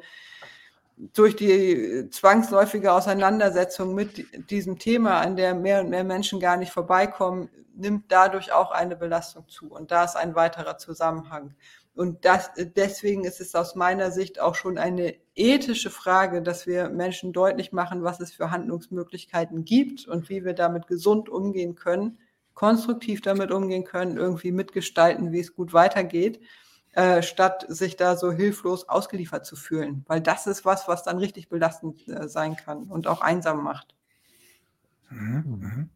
durch 0.97 1.37
die 1.37 2.09
zwangsläufige 2.11 2.93
Auseinandersetzung 2.93 3.95
mit 3.95 4.51
diesem 4.51 4.79
Thema, 4.79 5.21
an 5.21 5.37
der 5.37 5.55
mehr 5.55 5.81
und 5.81 5.91
mehr 5.91 6.05
Menschen 6.05 6.41
gar 6.41 6.57
nicht 6.57 6.73
vorbeikommen, 6.73 7.51
nimmt 7.75 8.05
dadurch 8.11 8.53
auch 8.53 8.71
eine 8.71 8.97
Belastung 8.97 9.49
zu. 9.49 9.71
Und 9.71 9.91
da 9.91 10.05
ist 10.05 10.17
ein 10.17 10.35
weiterer 10.35 10.79
Zusammenhang. 10.79 11.55
Und 11.95 12.25
das, 12.25 12.51
deswegen 12.57 13.25
ist 13.25 13.41
es 13.41 13.55
aus 13.55 13.77
meiner 13.77 14.11
Sicht 14.11 14.41
auch 14.41 14.57
schon 14.57 14.79
eine 14.79 15.15
ethische 15.37 15.91
Frage, 15.91 16.43
dass 16.43 16.67
wir 16.67 16.89
Menschen 16.89 17.33
deutlich 17.33 17.73
machen, 17.73 18.03
was 18.03 18.19
es 18.19 18.33
für 18.33 18.51
Handlungsmöglichkeiten 18.51 19.65
gibt 19.65 20.09
und 20.09 20.29
wie 20.29 20.45
wir 20.45 20.55
damit 20.55 20.89
gesund 20.89 21.29
umgehen 21.29 21.77
können, 21.77 22.19
konstruktiv 22.55 23.21
damit 23.21 23.53
umgehen 23.53 23.85
können, 23.85 24.17
irgendwie 24.17 24.51
mitgestalten, 24.51 25.31
wie 25.31 25.41
es 25.41 25.55
gut 25.55 25.73
weitergeht, 25.73 26.41
äh, 26.93 27.23
statt 27.23 27.65
sich 27.69 27.97
da 27.97 28.17
so 28.17 28.33
hilflos 28.33 28.89
ausgeliefert 28.89 29.47
zu 29.47 29.55
fühlen. 29.55 30.05
Weil 30.09 30.21
das 30.21 30.49
ist 30.49 30.65
was, 30.65 30.89
was 30.89 31.05
dann 31.05 31.19
richtig 31.19 31.49
belastend 31.49 32.09
äh, 32.09 32.29
sein 32.29 32.57
kann 32.57 32.85
und 32.85 33.07
auch 33.07 33.21
einsam 33.21 33.63
macht. 33.63 33.95
Mhm. 35.11 35.91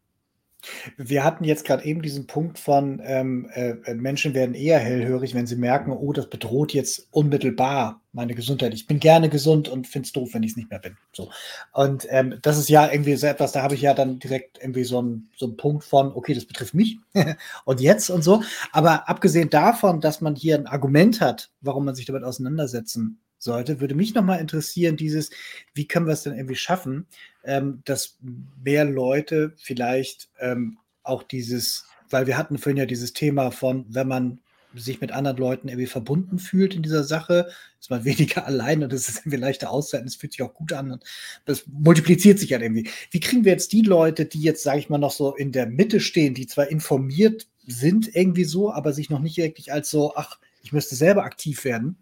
Wir 0.97 1.23
hatten 1.23 1.43
jetzt 1.43 1.65
gerade 1.65 1.85
eben 1.85 2.01
diesen 2.01 2.27
Punkt 2.27 2.59
von, 2.59 3.01
ähm, 3.03 3.49
äh, 3.53 3.93
Menschen 3.93 4.33
werden 4.33 4.55
eher 4.55 4.79
hellhörig, 4.79 5.33
wenn 5.33 5.47
sie 5.47 5.55
merken, 5.55 5.91
oh, 5.91 6.11
das 6.11 6.29
bedroht 6.29 6.73
jetzt 6.73 7.07
unmittelbar 7.11 8.01
meine 8.11 8.35
Gesundheit. 8.35 8.73
Ich 8.73 8.87
bin 8.87 8.99
gerne 8.99 9.29
gesund 9.29 9.69
und 9.69 9.87
finde 9.87 10.07
es 10.07 10.13
doof, 10.13 10.29
wenn 10.33 10.43
ich 10.43 10.51
es 10.51 10.57
nicht 10.57 10.69
mehr 10.69 10.79
bin. 10.79 10.97
So. 11.13 11.29
Und 11.71 12.07
ähm, 12.09 12.39
das 12.41 12.57
ist 12.57 12.69
ja 12.69 12.91
irgendwie 12.91 13.15
so 13.15 13.27
etwas, 13.27 13.51
da 13.51 13.61
habe 13.61 13.75
ich 13.75 13.81
ja 13.81 13.93
dann 13.93 14.19
direkt 14.19 14.57
irgendwie 14.59 14.83
so 14.83 14.99
einen 14.99 15.29
so 15.35 15.53
Punkt 15.55 15.83
von, 15.83 16.11
okay, 16.13 16.33
das 16.33 16.45
betrifft 16.45 16.73
mich 16.73 16.97
und 17.65 17.79
jetzt 17.79 18.09
und 18.09 18.23
so. 18.23 18.43
Aber 18.71 19.07
abgesehen 19.07 19.49
davon, 19.49 20.01
dass 20.01 20.21
man 20.21 20.35
hier 20.35 20.55
ein 20.55 20.67
Argument 20.67 21.21
hat, 21.21 21.51
warum 21.61 21.85
man 21.85 21.95
sich 21.95 22.05
damit 22.05 22.23
auseinandersetzen 22.23 23.19
sollte, 23.39 23.79
würde 23.79 23.95
mich 23.95 24.13
nochmal 24.13 24.39
interessieren, 24.39 24.97
dieses, 24.97 25.31
wie 25.73 25.87
können 25.87 26.05
wir 26.05 26.13
es 26.13 26.23
denn 26.23 26.35
irgendwie 26.35 26.55
schaffen, 26.55 27.07
ähm, 27.43 27.81
dass 27.85 28.17
mehr 28.63 28.85
Leute 28.85 29.53
vielleicht 29.57 30.29
ähm, 30.39 30.77
auch 31.03 31.23
dieses, 31.23 31.87
weil 32.09 32.27
wir 32.27 32.37
hatten 32.37 32.57
vorhin 32.57 32.77
ja 32.77 32.85
dieses 32.85 33.13
Thema 33.13 33.51
von, 33.51 33.85
wenn 33.89 34.07
man 34.07 34.39
sich 34.75 35.01
mit 35.01 35.11
anderen 35.11 35.37
Leuten 35.37 35.67
irgendwie 35.67 35.87
verbunden 35.87 36.37
fühlt 36.37 36.75
in 36.75 36.83
dieser 36.83 37.03
Sache, 37.03 37.47
ist 37.79 37.89
man 37.89 38.05
weniger 38.05 38.45
allein 38.45 38.83
und 38.83 38.93
es 38.93 39.09
ist 39.09 39.19
irgendwie 39.19 39.37
leichter 39.37 39.71
auszuhalten, 39.71 40.07
es 40.07 40.15
fühlt 40.15 40.33
sich 40.33 40.43
auch 40.43 40.53
gut 40.53 40.73
an 40.73 40.91
und 40.91 41.03
das 41.45 41.65
multipliziert 41.67 42.39
sich 42.39 42.51
ja 42.51 42.59
irgendwie. 42.59 42.89
Wie 43.11 43.19
kriegen 43.19 43.45
wir 43.45 43.51
jetzt 43.51 43.71
die 43.71 43.81
Leute, 43.81 44.25
die 44.25 44.41
jetzt, 44.41 44.63
sage 44.63 44.79
ich 44.79 44.89
mal, 44.89 44.97
noch 44.97 45.11
so 45.11 45.35
in 45.35 45.51
der 45.51 45.65
Mitte 45.65 45.99
stehen, 45.99 46.33
die 46.33 46.45
zwar 46.45 46.67
informiert 46.67 47.47
sind 47.65 48.15
irgendwie 48.15 48.45
so, 48.45 48.71
aber 48.71 48.93
sich 48.93 49.09
noch 49.09 49.19
nicht 49.19 49.37
wirklich 49.37 49.71
als 49.71 49.89
so, 49.89 50.13
ach, 50.15 50.39
ich 50.61 50.73
müsste 50.73 50.95
selber 50.95 51.23
aktiv 51.23 51.63
werden. 51.63 51.97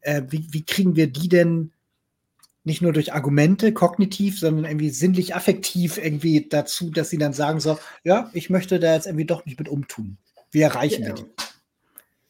Äh, 0.00 0.22
wie, 0.28 0.46
wie 0.50 0.64
kriegen 0.64 0.96
wir 0.96 1.08
die 1.08 1.28
denn 1.28 1.72
nicht 2.64 2.82
nur 2.82 2.92
durch 2.92 3.14
Argumente 3.14 3.72
kognitiv, 3.72 4.38
sondern 4.38 4.66
irgendwie 4.66 4.90
sinnlich 4.90 5.34
affektiv 5.34 5.98
irgendwie 5.98 6.48
dazu, 6.48 6.90
dass 6.90 7.10
sie 7.10 7.18
dann 7.18 7.32
sagen 7.32 7.60
so, 7.60 7.78
ja, 8.04 8.30
ich 8.34 8.50
möchte 8.50 8.78
da 8.78 8.94
jetzt 8.94 9.06
irgendwie 9.06 9.24
doch 9.24 9.44
nicht 9.46 9.58
mit 9.58 9.68
umtun. 9.68 10.18
Wie 10.50 10.60
erreichen 10.60 11.02
ja. 11.02 11.08
wir 11.08 11.14
die? 11.14 11.24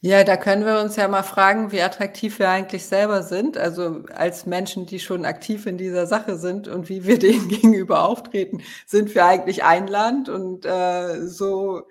Ja, 0.00 0.22
da 0.22 0.36
können 0.36 0.64
wir 0.64 0.80
uns 0.80 0.94
ja 0.94 1.08
mal 1.08 1.24
fragen, 1.24 1.72
wie 1.72 1.82
attraktiv 1.82 2.38
wir 2.38 2.48
eigentlich 2.50 2.84
selber 2.84 3.24
sind, 3.24 3.58
also 3.58 4.04
als 4.14 4.46
Menschen, 4.46 4.86
die 4.86 5.00
schon 5.00 5.24
aktiv 5.24 5.66
in 5.66 5.76
dieser 5.76 6.06
Sache 6.06 6.36
sind 6.36 6.68
und 6.68 6.88
wie 6.88 7.04
wir 7.04 7.18
denen 7.18 7.48
gegenüber 7.48 8.04
auftreten. 8.04 8.62
Sind 8.86 9.14
wir 9.16 9.26
eigentlich 9.26 9.64
einladend 9.64 10.28
und 10.28 10.64
äh, 10.64 11.26
so 11.26 11.82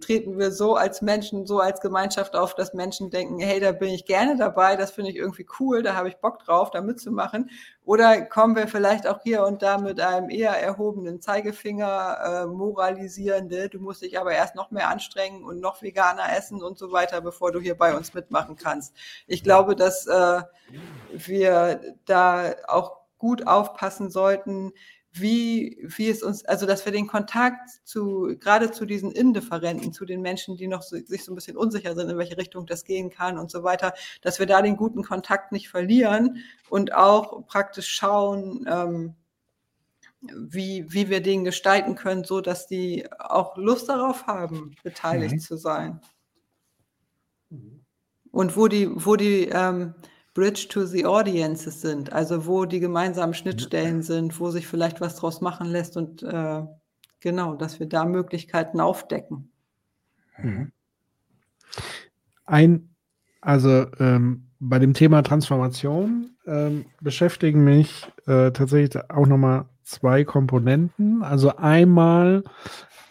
treten 0.00 0.38
wir 0.38 0.50
so 0.50 0.74
als 0.74 1.02
Menschen, 1.02 1.46
so 1.46 1.60
als 1.60 1.80
Gemeinschaft 1.80 2.34
auf, 2.34 2.54
dass 2.54 2.72
Menschen 2.72 3.10
denken, 3.10 3.38
hey, 3.40 3.60
da 3.60 3.72
bin 3.72 3.90
ich 3.90 4.06
gerne 4.06 4.36
dabei, 4.36 4.74
das 4.74 4.92
finde 4.92 5.10
ich 5.10 5.16
irgendwie 5.16 5.46
cool, 5.60 5.82
da 5.82 5.94
habe 5.94 6.08
ich 6.08 6.16
Bock 6.16 6.38
drauf, 6.38 6.70
da 6.70 6.80
mitzumachen. 6.80 7.50
Oder 7.84 8.22
kommen 8.22 8.56
wir 8.56 8.68
vielleicht 8.68 9.06
auch 9.06 9.20
hier 9.22 9.44
und 9.44 9.60
da 9.60 9.76
mit 9.76 10.00
einem 10.00 10.30
eher 10.30 10.52
erhobenen 10.52 11.20
Zeigefinger, 11.20 12.44
äh, 12.44 12.46
moralisierende, 12.46 13.68
du 13.68 13.80
musst 13.80 14.00
dich 14.00 14.18
aber 14.18 14.32
erst 14.32 14.54
noch 14.54 14.70
mehr 14.70 14.88
anstrengen 14.88 15.44
und 15.44 15.60
noch 15.60 15.82
veganer 15.82 16.34
essen 16.34 16.62
und 16.62 16.78
so 16.78 16.90
weiter, 16.90 17.20
bevor 17.20 17.52
du 17.52 17.60
hier 17.60 17.76
bei 17.76 17.94
uns 17.94 18.14
mitmachen 18.14 18.56
kannst. 18.56 18.94
Ich 19.26 19.42
glaube, 19.44 19.76
dass 19.76 20.06
äh, 20.06 20.40
wir 21.12 21.96
da 22.06 22.54
auch 22.66 23.00
gut 23.18 23.46
aufpassen 23.46 24.10
sollten, 24.10 24.72
wie, 25.16 25.78
wie 25.96 26.08
es 26.08 26.24
uns, 26.24 26.44
also 26.44 26.66
dass 26.66 26.84
wir 26.84 26.92
den 26.92 27.06
Kontakt 27.06 27.70
zu, 27.84 28.36
gerade 28.40 28.72
zu 28.72 28.84
diesen 28.84 29.12
Indifferenten, 29.12 29.92
zu 29.92 30.04
den 30.04 30.20
Menschen, 30.20 30.56
die 30.56 30.66
noch 30.66 30.82
so, 30.82 30.96
sich 30.96 31.24
so 31.24 31.30
ein 31.32 31.36
bisschen 31.36 31.56
unsicher 31.56 31.94
sind, 31.94 32.10
in 32.10 32.18
welche 32.18 32.36
Richtung 32.36 32.66
das 32.66 32.84
gehen 32.84 33.10
kann 33.10 33.38
und 33.38 33.48
so 33.48 33.62
weiter, 33.62 33.94
dass 34.22 34.40
wir 34.40 34.46
da 34.46 34.60
den 34.60 34.76
guten 34.76 35.04
Kontakt 35.04 35.52
nicht 35.52 35.68
verlieren 35.68 36.38
und 36.68 36.94
auch 36.94 37.46
praktisch 37.46 37.88
schauen, 37.88 38.66
ähm, 38.68 39.14
wie, 40.20 40.92
wie 40.92 41.08
wir 41.08 41.22
den 41.22 41.44
gestalten 41.44 41.94
können, 41.94 42.24
so 42.24 42.40
dass 42.40 42.66
die 42.66 43.06
auch 43.16 43.56
Lust 43.56 43.88
darauf 43.88 44.26
haben, 44.26 44.74
beteiligt 44.82 45.34
mhm. 45.34 45.40
zu 45.40 45.56
sein. 45.56 46.00
Und 48.32 48.56
wo 48.56 48.66
die, 48.66 48.88
wo 48.92 49.14
die 49.14 49.44
ähm, 49.44 49.94
Bridge 50.34 50.66
to 50.68 50.84
the 50.84 51.06
Audiences 51.06 51.80
sind, 51.80 52.12
also 52.12 52.46
wo 52.46 52.64
die 52.64 52.80
gemeinsamen 52.80 53.34
Schnittstellen 53.34 54.02
sind, 54.02 54.38
wo 54.40 54.50
sich 54.50 54.66
vielleicht 54.66 55.00
was 55.00 55.16
draus 55.16 55.40
machen 55.40 55.68
lässt 55.68 55.96
und 55.96 56.22
äh, 56.24 56.62
genau, 57.20 57.54
dass 57.54 57.78
wir 57.78 57.88
da 57.88 58.04
Möglichkeiten 58.04 58.80
aufdecken. 58.80 59.52
Mhm. 60.38 60.72
Ein, 62.44 62.90
also 63.40 63.86
ähm, 64.00 64.48
bei 64.58 64.78
dem 64.78 64.92
Thema 64.92 65.22
Transformation 65.22 66.30
ähm, 66.46 66.86
beschäftigen 67.00 67.64
mich 67.64 68.06
äh, 68.26 68.50
tatsächlich 68.50 69.10
auch 69.10 69.26
nochmal 69.26 69.66
zwei 69.82 70.24
Komponenten. 70.24 71.22
Also 71.22 71.56
einmal 71.56 72.42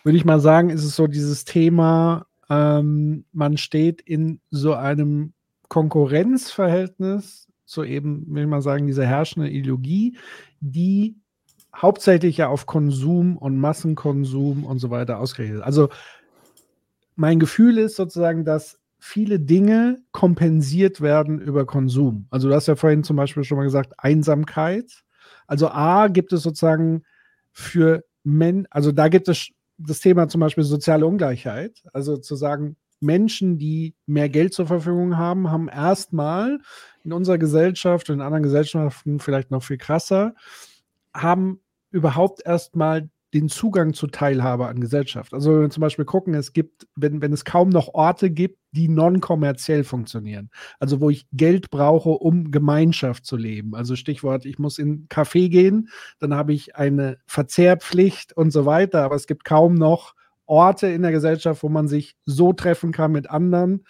würde 0.03 0.17
ich 0.17 0.25
mal 0.25 0.39
sagen, 0.39 0.69
ist 0.69 0.83
es 0.83 0.95
so 0.95 1.07
dieses 1.07 1.45
Thema, 1.45 2.25
ähm, 2.49 3.25
man 3.31 3.57
steht 3.57 4.01
in 4.01 4.41
so 4.51 4.73
einem 4.73 5.33
Konkurrenzverhältnis 5.69 7.47
zu 7.65 7.83
eben, 7.83 8.25
will 8.27 8.43
ich 8.43 8.49
mal 8.49 8.61
sagen, 8.61 8.87
dieser 8.87 9.05
herrschenden 9.05 9.51
Ideologie, 9.51 10.17
die 10.59 11.15
hauptsächlich 11.75 12.37
ja 12.37 12.49
auf 12.49 12.65
Konsum 12.65 13.37
und 13.37 13.57
Massenkonsum 13.57 14.63
und 14.63 14.79
so 14.79 14.89
weiter 14.89 15.19
ausgerichtet 15.19 15.59
ist. 15.59 15.63
Also 15.63 15.89
mein 17.15 17.39
Gefühl 17.39 17.77
ist 17.77 17.95
sozusagen, 17.95 18.45
dass 18.45 18.79
viele 18.99 19.39
Dinge 19.39 20.01
kompensiert 20.11 21.01
werden 21.01 21.39
über 21.39 21.65
Konsum. 21.65 22.27
Also 22.29 22.47
du 22.47 22.55
hast 22.55 22.67
ja 22.67 22.75
vorhin 22.75 23.03
zum 23.03 23.17
Beispiel 23.17 23.43
schon 23.43 23.57
mal 23.57 23.63
gesagt, 23.63 23.93
Einsamkeit. 23.97 25.03
Also 25.47 25.67
A 25.69 26.07
gibt 26.07 26.31
es 26.31 26.43
sozusagen 26.43 27.03
für 27.51 28.03
Men, 28.23 28.65
also 28.69 28.91
da 28.91 29.09
gibt 29.09 29.27
es 29.27 29.49
das 29.77 29.99
Thema 29.99 30.29
zum 30.29 30.39
Beispiel 30.39 30.63
soziale 30.63 31.05
Ungleichheit. 31.05 31.83
Also 31.91 32.17
zu 32.17 32.35
sagen, 32.35 32.77
Menschen, 33.03 33.57
die 33.57 33.95
mehr 34.05 34.29
Geld 34.29 34.53
zur 34.53 34.67
Verfügung 34.67 35.17
haben, 35.17 35.51
haben 35.51 35.67
erstmal 35.67 36.59
in 37.03 37.13
unserer 37.13 37.37
Gesellschaft 37.37 38.09
und 38.09 38.15
in 38.15 38.21
anderen 38.21 38.43
Gesellschaften 38.43 39.19
vielleicht 39.19 39.51
noch 39.51 39.63
viel 39.63 39.77
krasser, 39.77 40.33
haben 41.13 41.59
überhaupt 41.91 42.45
erstmal 42.45 43.09
den 43.33 43.49
Zugang 43.49 43.93
zur 43.93 44.11
Teilhabe 44.11 44.67
an 44.67 44.79
Gesellschaft. 44.79 45.33
Also 45.33 45.53
wenn 45.53 45.61
wir 45.61 45.69
zum 45.71 45.81
Beispiel 45.81 46.05
gucken, 46.05 46.35
es 46.35 46.53
gibt, 46.53 46.87
wenn, 46.95 47.21
wenn 47.21 47.33
es 47.33 47.45
kaum 47.45 47.69
noch 47.69 47.93
Orte 47.93 48.29
gibt, 48.29 48.59
die 48.71 48.87
non-kommerziell 48.87 49.83
funktionieren. 49.83 50.51
Also 50.79 51.01
wo 51.01 51.09
ich 51.09 51.25
Geld 51.31 51.71
brauche, 51.71 52.09
um 52.09 52.51
Gemeinschaft 52.51 53.25
zu 53.25 53.35
leben. 53.35 53.73
Also 53.73 53.95
Stichwort, 53.95 54.45
ich 54.45 54.59
muss 54.59 54.77
in 54.77 55.07
Café 55.09 55.49
gehen, 55.49 55.89
dann 56.19 56.35
habe 56.35 56.53
ich 56.53 56.75
eine 56.75 57.17
Verzehrpflicht 57.25 58.37
und 58.37 58.51
so 58.51 58.65
weiter, 58.65 59.03
aber 59.03 59.15
es 59.15 59.25
gibt 59.25 59.45
kaum 59.45 59.73
noch 59.73 60.13
Orte 60.45 60.87
in 60.87 61.01
der 61.01 61.11
Gesellschaft, 61.11 61.63
wo 61.63 61.69
man 61.69 61.87
sich 61.87 62.15
so 62.25 62.53
treffen 62.53 62.91
kann 62.91 63.11
mit 63.11 63.29
anderen, 63.29 63.85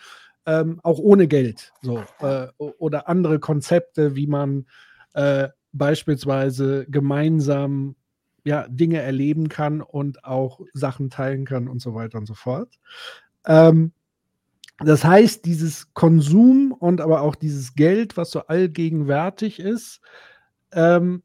ähm, 0.45 0.79
auch 0.83 0.99
ohne 0.99 1.27
Geld. 1.27 1.71
So, 1.81 2.03
äh, 2.19 2.47
oder 2.57 3.07
andere 3.07 3.39
Konzepte, 3.39 4.15
wie 4.15 4.27
man 4.27 4.65
äh, 5.13 5.49
beispielsweise 5.71 6.85
gemeinsam 6.87 7.95
ja, 8.45 8.67
Dinge 8.67 9.01
erleben 9.01 9.49
kann 9.49 9.81
und 9.81 10.25
auch 10.25 10.61
Sachen 10.73 11.09
teilen 11.09 11.45
kann 11.45 11.67
und 11.67 11.81
so 11.81 11.95
weiter 11.95 12.17
und 12.17 12.25
so 12.25 12.33
fort. 12.33 12.69
Ähm, 13.45 13.93
das 14.79 15.03
heißt, 15.05 15.45
dieses 15.45 15.93
Konsum 15.93 16.71
und 16.71 16.99
aber 16.99 17.21
auch 17.21 17.35
dieses 17.35 17.75
Geld, 17.75 18.17
was 18.17 18.31
so 18.31 18.41
allgegenwärtig 18.41 19.59
ist, 19.59 20.01
ähm, 20.71 21.23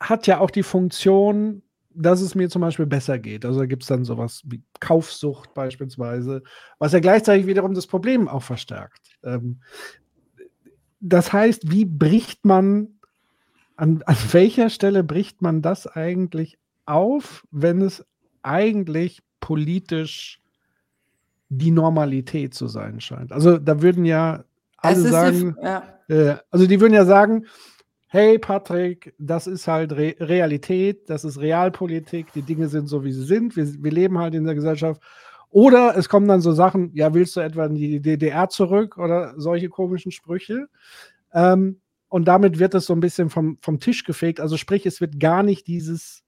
hat 0.00 0.26
ja 0.26 0.40
auch 0.40 0.50
die 0.50 0.62
Funktion, 0.62 1.62
dass 1.98 2.20
es 2.20 2.34
mir 2.34 2.48
zum 2.48 2.62
Beispiel 2.62 2.86
besser 2.86 3.18
geht. 3.18 3.44
Also 3.44 3.60
da 3.60 3.66
gibt 3.66 3.82
es 3.82 3.88
dann 3.88 4.04
sowas 4.04 4.42
wie 4.44 4.62
Kaufsucht 4.78 5.52
beispielsweise, 5.52 6.42
was 6.78 6.92
ja 6.92 7.00
gleichzeitig 7.00 7.46
wiederum 7.46 7.74
das 7.74 7.86
Problem 7.86 8.28
auch 8.28 8.42
verstärkt. 8.42 9.18
Ähm, 9.24 9.60
das 11.00 11.32
heißt, 11.32 11.70
wie 11.70 11.84
bricht 11.84 12.44
man 12.44 12.98
an, 13.76 14.02
an 14.06 14.16
welcher 14.30 14.70
Stelle 14.70 15.02
bricht 15.02 15.42
man 15.42 15.60
das 15.60 15.86
eigentlich 15.86 16.58
auf, 16.86 17.44
wenn 17.50 17.82
es 17.82 18.06
eigentlich 18.42 19.20
politisch 19.40 20.40
die 21.48 21.72
Normalität 21.72 22.54
zu 22.54 22.68
sein 22.68 23.00
scheint? 23.00 23.32
Also 23.32 23.58
da 23.58 23.82
würden 23.82 24.04
ja 24.04 24.44
alle 24.76 25.00
sagen, 25.00 25.56
die, 25.58 25.64
ja. 25.64 25.98
äh, 26.08 26.36
also 26.50 26.66
die 26.66 26.80
würden 26.80 26.94
ja 26.94 27.04
sagen, 27.04 27.46
hey 28.08 28.38
Patrick, 28.38 29.14
das 29.18 29.46
ist 29.46 29.68
halt 29.68 29.92
Re 29.92 30.16
Realität, 30.18 31.08
das 31.10 31.24
ist 31.24 31.38
Realpolitik, 31.38 32.32
die 32.32 32.42
Dinge 32.42 32.68
sind 32.68 32.88
so, 32.88 33.04
wie 33.04 33.12
sie 33.12 33.24
sind, 33.24 33.54
wir, 33.56 33.66
wir 33.82 33.92
leben 33.92 34.18
halt 34.18 34.34
in 34.34 34.44
der 34.44 34.54
Gesellschaft. 34.54 35.00
Oder 35.50 35.96
es 35.96 36.08
kommen 36.08 36.28
dann 36.28 36.40
so 36.40 36.52
Sachen, 36.52 36.90
ja, 36.94 37.14
willst 37.14 37.36
du 37.36 37.40
etwa 37.40 37.66
in 37.66 37.74
die 37.74 38.00
DDR 38.00 38.48
zurück 38.48 38.98
oder 38.98 39.34
solche 39.38 39.68
komischen 39.68 40.12
Sprüche? 40.12 40.68
Ähm, 41.32 41.80
und 42.08 42.26
damit 42.26 42.58
wird 42.58 42.74
es 42.74 42.86
so 42.86 42.94
ein 42.94 43.00
bisschen 43.00 43.30
vom, 43.30 43.58
vom 43.60 43.80
Tisch 43.80 44.04
gefegt. 44.04 44.40
Also 44.40 44.56
sprich, 44.56 44.86
es 44.86 45.00
wird 45.00 45.20
gar 45.20 45.42
nicht 45.42 45.66
dieses 45.66 46.22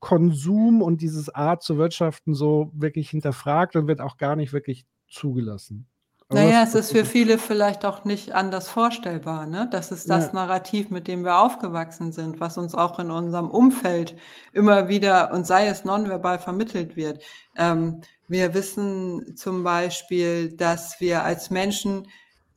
Konsum 0.00 0.82
und 0.82 1.00
dieses 1.02 1.28
Art 1.28 1.62
zu 1.62 1.78
wirtschaften 1.78 2.34
so 2.34 2.70
wirklich 2.74 3.10
hinterfragt 3.10 3.76
und 3.76 3.88
wird 3.88 4.00
auch 4.00 4.16
gar 4.16 4.36
nicht 4.36 4.52
wirklich 4.52 4.86
zugelassen. 5.08 5.86
Naja, 6.30 6.62
es 6.62 6.74
ist 6.74 6.92
für 6.92 7.06
viele 7.06 7.38
vielleicht 7.38 7.86
auch 7.86 8.04
nicht 8.04 8.32
anders 8.32 8.68
vorstellbar. 8.68 9.46
Ne? 9.46 9.66
Das 9.70 9.90
ist 9.90 10.10
das 10.10 10.26
ja. 10.26 10.32
Narrativ, 10.34 10.90
mit 10.90 11.08
dem 11.08 11.24
wir 11.24 11.38
aufgewachsen 11.38 12.12
sind, 12.12 12.38
was 12.38 12.58
uns 12.58 12.74
auch 12.74 12.98
in 12.98 13.10
unserem 13.10 13.50
Umfeld 13.50 14.14
immer 14.52 14.88
wieder, 14.88 15.32
und 15.32 15.46
sei 15.46 15.68
es 15.68 15.84
nonverbal, 15.84 16.38
vermittelt 16.38 16.96
wird. 16.96 17.22
Ähm, 17.56 18.02
wir 18.28 18.52
wissen 18.52 19.36
zum 19.36 19.64
Beispiel, 19.64 20.54
dass 20.54 21.00
wir 21.00 21.24
als 21.24 21.48
Menschen 21.48 22.08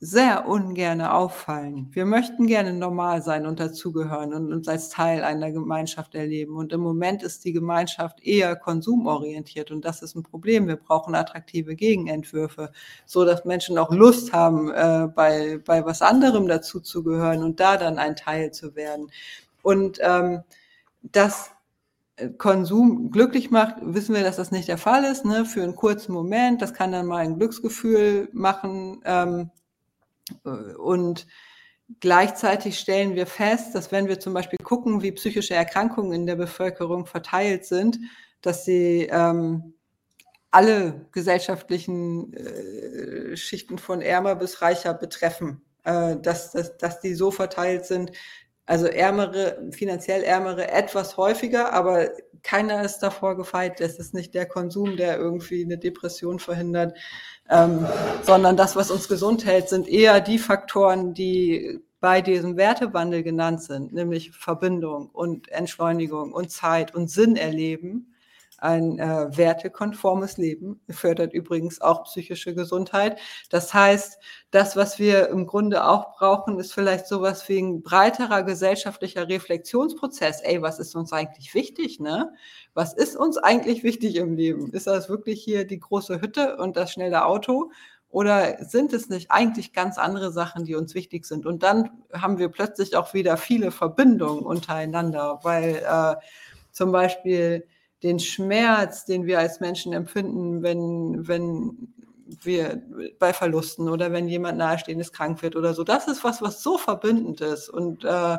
sehr 0.04 0.48
ungerne 0.48 1.14
auffallen. 1.14 1.88
Wir 1.92 2.04
möchten 2.06 2.48
gerne 2.48 2.72
normal 2.72 3.22
sein 3.22 3.46
und 3.46 3.60
dazugehören 3.60 4.34
und 4.34 4.52
uns 4.52 4.66
als 4.66 4.88
Teil 4.88 5.22
einer 5.22 5.52
Gemeinschaft 5.52 6.16
erleben. 6.16 6.56
Und 6.56 6.72
im 6.72 6.80
Moment 6.80 7.22
ist 7.22 7.44
die 7.44 7.52
Gemeinschaft 7.52 8.20
eher 8.20 8.56
konsumorientiert 8.56 9.70
und 9.70 9.84
das 9.84 10.02
ist 10.02 10.16
ein 10.16 10.24
Problem. 10.24 10.66
Wir 10.66 10.74
brauchen 10.74 11.14
attraktive 11.14 11.76
Gegenentwürfe, 11.76 12.72
so 13.06 13.24
dass 13.24 13.44
Menschen 13.44 13.78
auch 13.78 13.92
Lust 13.92 14.32
haben, 14.32 14.72
äh, 14.72 15.06
bei, 15.06 15.60
bei 15.64 15.84
was 15.84 16.02
anderem 16.02 16.48
dazuzugehören 16.48 17.44
und 17.44 17.60
da 17.60 17.76
dann 17.76 17.98
ein 17.98 18.16
Teil 18.16 18.50
zu 18.50 18.74
werden. 18.74 19.08
Und 19.62 20.00
ähm, 20.02 20.42
das 21.02 21.52
äh, 22.16 22.28
Konsum 22.30 23.12
glücklich 23.12 23.52
macht, 23.52 23.76
wissen 23.82 24.16
wir, 24.16 24.24
dass 24.24 24.34
das 24.34 24.50
nicht 24.50 24.66
der 24.66 24.78
Fall 24.78 25.04
ist, 25.04 25.24
ne? 25.24 25.44
für 25.44 25.62
einen 25.62 25.76
kurzen 25.76 26.12
Moment. 26.12 26.60
Das 26.60 26.74
kann 26.74 26.90
dann 26.90 27.06
mal 27.06 27.18
ein 27.18 27.38
Glücksgefühl 27.38 28.28
machen. 28.32 29.00
Ähm, 29.04 29.50
und 30.78 31.26
gleichzeitig 32.00 32.78
stellen 32.78 33.14
wir 33.14 33.26
fest, 33.26 33.74
dass 33.74 33.92
wenn 33.92 34.08
wir 34.08 34.20
zum 34.20 34.34
Beispiel 34.34 34.58
gucken, 34.62 35.02
wie 35.02 35.12
psychische 35.12 35.54
Erkrankungen 35.54 36.12
in 36.12 36.26
der 36.26 36.36
Bevölkerung 36.36 37.06
verteilt 37.06 37.64
sind, 37.64 37.98
dass 38.40 38.64
sie 38.64 39.08
ähm, 39.10 39.74
alle 40.50 41.06
gesellschaftlichen 41.12 42.34
äh, 42.34 43.36
Schichten 43.36 43.78
von 43.78 44.02
ärmer 44.02 44.36
bis 44.36 44.62
reicher 44.62 44.94
betreffen, 44.94 45.62
äh, 45.84 46.16
dass, 46.16 46.52
dass, 46.52 46.76
dass 46.76 47.00
die 47.00 47.14
so 47.14 47.30
verteilt 47.30 47.86
sind, 47.86 48.12
also 48.66 48.86
ärmere, 48.86 49.70
finanziell 49.72 50.22
ärmere 50.22 50.70
etwas 50.70 51.16
häufiger, 51.16 51.72
aber 51.72 52.10
keiner 52.42 52.84
ist 52.84 52.98
davor 52.98 53.36
gefeit. 53.36 53.80
Es 53.80 53.98
ist 53.98 54.14
nicht 54.14 54.34
der 54.34 54.46
Konsum, 54.46 54.96
der 54.96 55.18
irgendwie 55.18 55.64
eine 55.64 55.78
Depression 55.78 56.38
verhindert, 56.38 56.96
ähm, 57.48 57.86
sondern 58.22 58.56
das, 58.56 58.76
was 58.76 58.90
uns 58.90 59.08
gesund 59.08 59.44
hält, 59.44 59.68
sind 59.68 59.88
eher 59.88 60.20
die 60.20 60.38
Faktoren, 60.38 61.14
die 61.14 61.80
bei 62.00 62.20
diesem 62.20 62.56
Wertewandel 62.56 63.22
genannt 63.22 63.62
sind, 63.62 63.92
nämlich 63.92 64.32
Verbindung 64.32 65.08
und 65.10 65.48
Entschleunigung 65.48 66.32
und 66.32 66.50
Zeit 66.50 66.94
und 66.94 67.08
Sinn 67.10 67.36
erleben 67.36 68.12
ein 68.62 68.98
äh, 68.98 69.36
wertekonformes 69.36 70.38
Leben, 70.38 70.80
fördert 70.88 71.32
übrigens 71.34 71.80
auch 71.80 72.04
psychische 72.04 72.54
Gesundheit. 72.54 73.18
Das 73.50 73.74
heißt, 73.74 74.18
das, 74.50 74.76
was 74.76 74.98
wir 74.98 75.28
im 75.28 75.46
Grunde 75.46 75.84
auch 75.84 76.16
brauchen, 76.16 76.58
ist 76.60 76.72
vielleicht 76.72 77.08
sowas 77.08 77.48
wie 77.48 77.58
ein 77.58 77.82
breiterer 77.82 78.44
gesellschaftlicher 78.44 79.28
Reflexionsprozess. 79.28 80.40
Ey, 80.42 80.62
was 80.62 80.78
ist 80.78 80.94
uns 80.94 81.12
eigentlich 81.12 81.54
wichtig, 81.54 81.98
ne? 81.98 82.32
Was 82.74 82.94
ist 82.94 83.16
uns 83.16 83.36
eigentlich 83.36 83.82
wichtig 83.82 84.16
im 84.16 84.34
Leben? 84.34 84.72
Ist 84.72 84.86
das 84.86 85.08
wirklich 85.08 85.42
hier 85.42 85.66
die 85.66 85.80
große 85.80 86.20
Hütte 86.20 86.56
und 86.56 86.76
das 86.76 86.92
schnelle 86.92 87.24
Auto? 87.24 87.70
Oder 88.08 88.62
sind 88.64 88.92
es 88.92 89.08
nicht 89.08 89.30
eigentlich 89.30 89.72
ganz 89.72 89.98
andere 89.98 90.32
Sachen, 90.32 90.64
die 90.64 90.74
uns 90.74 90.94
wichtig 90.94 91.24
sind? 91.24 91.46
Und 91.46 91.62
dann 91.62 91.90
haben 92.12 92.38
wir 92.38 92.48
plötzlich 92.48 92.96
auch 92.96 93.14
wieder 93.14 93.36
viele 93.36 93.70
Verbindungen 93.70 94.44
untereinander, 94.44 95.40
weil 95.42 95.76
äh, 95.76 96.16
zum 96.70 96.92
Beispiel 96.92 97.66
den 98.02 98.18
Schmerz, 98.18 99.04
den 99.04 99.26
wir 99.26 99.38
als 99.38 99.60
Menschen 99.60 99.92
empfinden, 99.92 100.62
wenn, 100.62 101.26
wenn 101.26 101.94
wir 102.42 102.82
bei 103.18 103.32
Verlusten 103.32 103.88
oder 103.88 104.12
wenn 104.12 104.28
jemand 104.28 104.58
nahestehendes 104.58 105.12
krank 105.12 105.42
wird 105.42 105.56
oder 105.56 105.74
so. 105.74 105.84
Das 105.84 106.08
ist 106.08 106.24
was, 106.24 106.42
was 106.42 106.62
so 106.62 106.78
verbindend 106.78 107.40
ist 107.40 107.68
und 107.68 108.04
äh, 108.04 108.38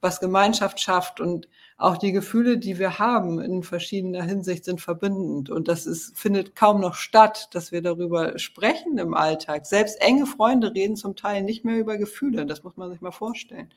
was 0.00 0.20
Gemeinschaft 0.20 0.80
schafft 0.80 1.20
und 1.20 1.48
auch 1.82 1.98
die 1.98 2.12
Gefühle, 2.12 2.58
die 2.58 2.78
wir 2.78 3.00
haben 3.00 3.40
in 3.40 3.64
verschiedener 3.64 4.22
Hinsicht 4.22 4.64
sind 4.64 4.80
verbindend 4.80 5.50
und 5.50 5.66
das 5.66 5.84
ist, 5.84 6.16
findet 6.16 6.54
kaum 6.54 6.80
noch 6.80 6.94
statt, 6.94 7.48
dass 7.52 7.72
wir 7.72 7.82
darüber 7.82 8.38
sprechen 8.38 8.98
im 8.98 9.14
Alltag. 9.14 9.66
Selbst 9.66 10.00
enge 10.00 10.26
Freunde 10.26 10.74
reden 10.74 10.94
zum 10.94 11.16
Teil 11.16 11.42
nicht 11.42 11.64
mehr 11.64 11.78
über 11.78 11.96
Gefühle. 11.96 12.46
Das 12.46 12.62
muss 12.62 12.76
man 12.76 12.90
sich 12.90 13.00
mal 13.00 13.10
vorstellen. 13.10 13.74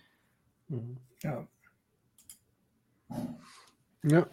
Ja. 1.24 1.48
Ja, 4.04 4.28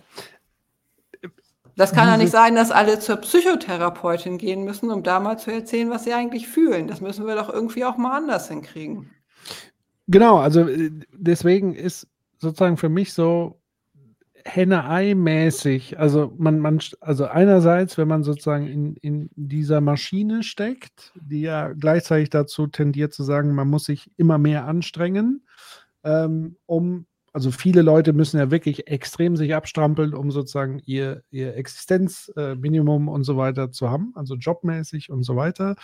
Das 1.74 1.93
kann 1.93 2.09
ja 2.09 2.19
nicht 2.19 2.31
sein, 2.31 2.55
dass 2.55 2.70
alle 2.70 2.99
zur 2.99 3.16
Psychotherapeutin 3.16 4.36
gehen 4.36 4.65
müssen, 4.65 4.90
um 4.90 5.03
da 5.03 5.19
mal 5.19 5.39
zu 5.39 5.51
erzählen, 5.51 5.89
was 5.89 6.05
sie 6.05 6.12
eigentlich 6.12 6.47
fühlen. 6.47 6.89
Das 6.89 7.01
müssen 7.01 7.27
wir 7.27 7.36
doch 7.36 7.49
irgendwie 7.49 7.86
auch 7.86 7.97
mal 7.97 8.15
anders 8.15 8.49
hinkriegen. 8.49 9.11
Genau, 10.09 10.36
also 10.36 10.69
äh, 10.69 10.90
deswegen 11.11 11.74
ist 11.74 12.07
sozusagen 12.36 12.77
für 12.77 12.90
mich 12.90 13.15
so 13.15 13.62
Henne-Ei-mäßig. 14.44 15.98
Also 15.98 16.32
man, 16.36 16.59
man, 16.59 16.81
also 17.01 17.27
einerseits, 17.27 17.98
wenn 17.98 18.09
man 18.09 18.23
sozusagen 18.23 18.66
in, 18.66 18.97
in 18.97 19.31
dieser 19.35 19.81
Maschine 19.81 20.43
steckt, 20.43 21.12
die 21.14 21.43
ja 21.43 21.73
gleichzeitig 21.73 22.31
dazu 22.31 22.66
tendiert 22.66 23.12
zu 23.12 23.23
sagen, 23.23 23.55
man 23.55 23.69
muss 23.69 23.85
sich 23.85 24.10
immer 24.16 24.39
mehr 24.39 24.66
anstrengen, 24.66 25.47
ähm, 26.05 26.56
um 26.66 27.06
also 27.35 27.51
viele 27.51 27.81
Leute 27.81 28.12
müssen 28.12 28.39
ja 28.39 28.51
wirklich 28.51 28.89
extrem 28.89 29.36
sich 29.36 29.55
abstrampeln, 29.55 30.12
um 30.14 30.31
sozusagen 30.31 30.82
ihr, 30.85 31.23
ihr 31.31 31.56
Existenzminimum 31.56 33.09
äh, 33.09 33.10
und 33.10 33.24
so 33.24 33.39
weiter 33.39 33.70
zu 33.70 33.90
haben, 33.90 34.12
also 34.14 34.35
jobmäßig 34.35 35.10
und 35.10 35.23
so 35.23 35.35
weiter. 35.35 35.77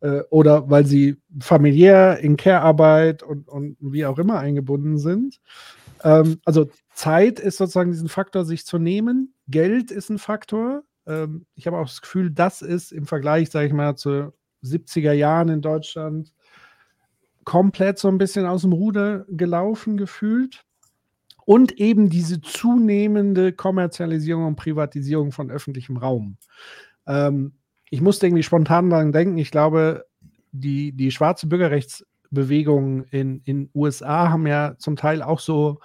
Äh, 0.00 0.20
oder 0.28 0.68
weil 0.68 0.84
sie 0.84 1.16
familiär 1.40 2.18
in 2.18 2.36
Care-Arbeit 2.36 3.22
und, 3.22 3.48
und 3.48 3.76
wie 3.80 4.04
auch 4.04 4.18
immer 4.18 4.38
eingebunden 4.38 4.98
sind. 4.98 5.40
Ähm, 6.02 6.40
also 6.44 6.68
Zeit 6.94 7.40
ist 7.40 7.58
sozusagen 7.58 7.92
diesen 7.92 8.08
Faktor, 8.08 8.44
sich 8.44 8.66
zu 8.66 8.78
nehmen. 8.78 9.34
Geld 9.48 9.90
ist 9.90 10.10
ein 10.10 10.18
Faktor. 10.18 10.82
Ähm, 11.06 11.46
ich 11.54 11.66
habe 11.66 11.78
auch 11.78 11.86
das 11.86 12.00
Gefühl, 12.00 12.30
das 12.30 12.62
ist 12.62 12.92
im 12.92 13.06
Vergleich, 13.06 13.50
sage 13.50 13.66
ich 13.66 13.72
mal, 13.72 13.96
zu 13.96 14.32
70er 14.64 15.12
Jahren 15.12 15.48
in 15.48 15.62
Deutschland 15.62 16.32
komplett 17.44 17.98
so 17.98 18.08
ein 18.08 18.18
bisschen 18.18 18.46
aus 18.46 18.62
dem 18.62 18.72
Ruder 18.72 19.24
gelaufen 19.28 19.96
gefühlt 19.96 20.64
und 21.44 21.72
eben 21.72 22.08
diese 22.08 22.40
zunehmende 22.40 23.52
Kommerzialisierung 23.52 24.46
und 24.46 24.56
Privatisierung 24.56 25.32
von 25.32 25.50
öffentlichem 25.50 25.96
Raum. 25.96 26.36
Ähm, 27.06 27.54
ich 27.90 28.00
musste 28.00 28.26
irgendwie 28.26 28.44
spontan 28.44 28.90
daran 28.90 29.12
denken, 29.12 29.38
ich 29.38 29.50
glaube, 29.50 30.06
die, 30.52 30.92
die 30.92 31.10
schwarze 31.10 31.46
Bürgerrechtsbewegung 32.32 33.04
in 33.10 33.42
den 33.44 33.70
USA 33.74 34.30
haben 34.30 34.46
ja 34.46 34.74
zum 34.78 34.96
Teil 34.96 35.22
auch 35.22 35.40
so 35.40 35.80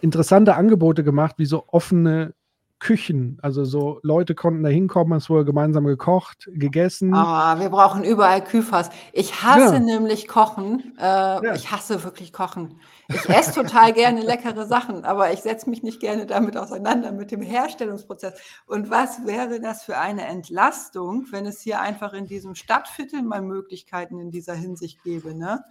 interessante 0.00 0.56
Angebote 0.56 1.04
gemacht, 1.04 1.36
wie 1.38 1.46
so 1.46 1.64
offene 1.68 2.34
Küchen. 2.82 3.38
Also 3.42 3.64
so 3.64 4.00
Leute 4.02 4.34
konnten 4.34 4.64
da 4.64 4.68
hinkommen, 4.68 5.16
es 5.16 5.30
wurde 5.30 5.44
gemeinsam 5.44 5.84
gekocht, 5.84 6.50
gegessen. 6.52 7.14
Ah, 7.14 7.60
wir 7.60 7.68
brauchen 7.68 8.02
überall 8.02 8.42
Küfers. 8.42 8.90
Ich 9.12 9.40
hasse 9.44 9.74
ja. 9.74 9.78
nämlich 9.78 10.26
Kochen. 10.26 10.92
Äh, 10.98 11.02
ja. 11.04 11.54
Ich 11.54 11.70
hasse 11.70 12.02
wirklich 12.02 12.32
Kochen. 12.32 12.80
Ich 13.08 13.28
esse 13.28 13.52
total 13.54 13.92
gerne 13.92 14.22
leckere 14.22 14.66
Sachen, 14.66 15.04
aber 15.04 15.32
ich 15.32 15.42
setze 15.42 15.70
mich 15.70 15.84
nicht 15.84 16.00
gerne 16.00 16.26
damit 16.26 16.56
auseinander, 16.56 17.12
mit 17.12 17.30
dem 17.30 17.40
Herstellungsprozess. 17.40 18.34
Und 18.66 18.90
was 18.90 19.24
wäre 19.26 19.60
das 19.60 19.84
für 19.84 19.98
eine 19.98 20.26
Entlastung, 20.26 21.26
wenn 21.30 21.46
es 21.46 21.60
hier 21.60 21.80
einfach 21.80 22.14
in 22.14 22.26
diesem 22.26 22.56
Stadtviertel 22.56 23.22
mal 23.22 23.42
Möglichkeiten 23.42 24.18
in 24.18 24.32
dieser 24.32 24.54
Hinsicht 24.54 25.04
gäbe? 25.04 25.36
Ne? 25.36 25.62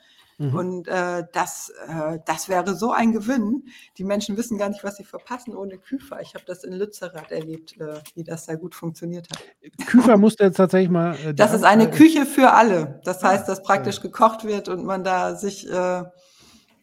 Mhm. 0.41 0.55
Und 0.55 0.87
äh, 0.87 1.23
das, 1.33 1.71
äh, 1.87 2.17
das 2.25 2.49
wäre 2.49 2.75
so 2.75 2.91
ein 2.91 3.11
Gewinn. 3.11 3.65
Die 3.97 4.03
Menschen 4.03 4.37
wissen 4.37 4.57
gar 4.57 4.69
nicht, 4.69 4.83
was 4.83 4.97
sie 4.97 5.03
verpassen 5.03 5.55
ohne 5.55 5.77
Küfer. 5.77 6.19
Ich 6.21 6.33
habe 6.33 6.43
das 6.47 6.63
in 6.63 6.73
Lützerath 6.73 7.31
erlebt, 7.31 7.79
äh, 7.79 7.99
wie 8.15 8.23
das 8.23 8.47
da 8.47 8.55
gut 8.55 8.73
funktioniert 8.73 9.27
hat. 9.29 9.87
Küfer 9.87 10.17
musste 10.17 10.45
jetzt 10.45 10.57
tatsächlich 10.57 10.89
mal. 10.89 11.15
Äh, 11.23 11.35
das 11.35 11.53
ist 11.53 11.63
eine 11.63 11.91
Küche 11.91 12.25
für 12.25 12.53
alle. 12.53 12.99
Das 13.03 13.23
heißt, 13.23 13.47
dass 13.47 13.61
praktisch 13.61 14.01
gekocht 14.01 14.43
wird 14.43 14.67
und 14.67 14.83
man 14.83 15.03
da 15.03 15.35
sich 15.35 15.69
äh, 15.69 16.03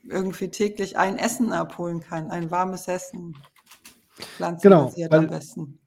irgendwie 0.08 0.50
täglich 0.50 0.96
ein 0.96 1.18
Essen 1.18 1.52
abholen 1.52 2.00
kann, 2.00 2.30
ein 2.30 2.52
warmes 2.52 2.86
Essen. 2.86 3.36
Genau, 4.62 4.92
weil, 4.96 5.18
am 5.18 5.26
besten 5.28 5.80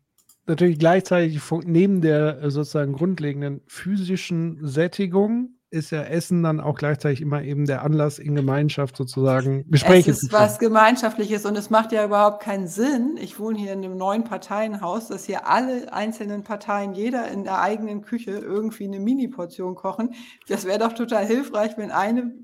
natürlich 0.47 0.79
gleichzeitig 0.79 1.41
neben 1.65 2.01
der 2.01 2.41
äh, 2.41 2.51
sozusagen 2.51 2.93
grundlegenden 2.93 3.61
physischen 3.67 4.59
Sättigung 4.67 5.55
ist 5.71 5.91
ja 5.91 6.03
Essen 6.03 6.43
dann 6.43 6.59
auch 6.59 6.77
gleichzeitig 6.77 7.21
immer 7.21 7.41
eben 7.41 7.65
der 7.65 7.81
Anlass 7.81 8.19
in 8.19 8.35
Gemeinschaft 8.35 8.97
sozusagen 8.97 9.65
Gespräche 9.71 10.13
zu 10.13 10.27
führen. 10.27 10.43
Es 10.43 10.51
ist 10.51 10.51
was 10.51 10.59
Gemeinschaftliches 10.59 11.45
und 11.45 11.57
es 11.57 11.69
macht 11.69 11.93
ja 11.93 12.03
überhaupt 12.03 12.43
keinen 12.43 12.67
Sinn. 12.67 13.17
Ich 13.19 13.39
wohne 13.39 13.57
hier 13.57 13.71
in 13.71 13.83
einem 13.83 13.95
neuen 13.95 14.25
Parteienhaus, 14.25 15.07
dass 15.07 15.23
hier 15.23 15.47
alle 15.47 15.91
einzelnen 15.93 16.43
Parteien, 16.43 16.93
jeder 16.93 17.29
in 17.29 17.45
der 17.45 17.61
eigenen 17.61 18.01
Küche 18.01 18.31
irgendwie 18.31 18.83
eine 18.83 18.99
Mini-Portion 18.99 19.75
kochen. 19.75 20.13
Das 20.49 20.65
wäre 20.65 20.77
doch 20.77 20.91
total 20.91 21.25
hilfreich, 21.25 21.77
wenn 21.77 21.91
eine, 21.91 22.35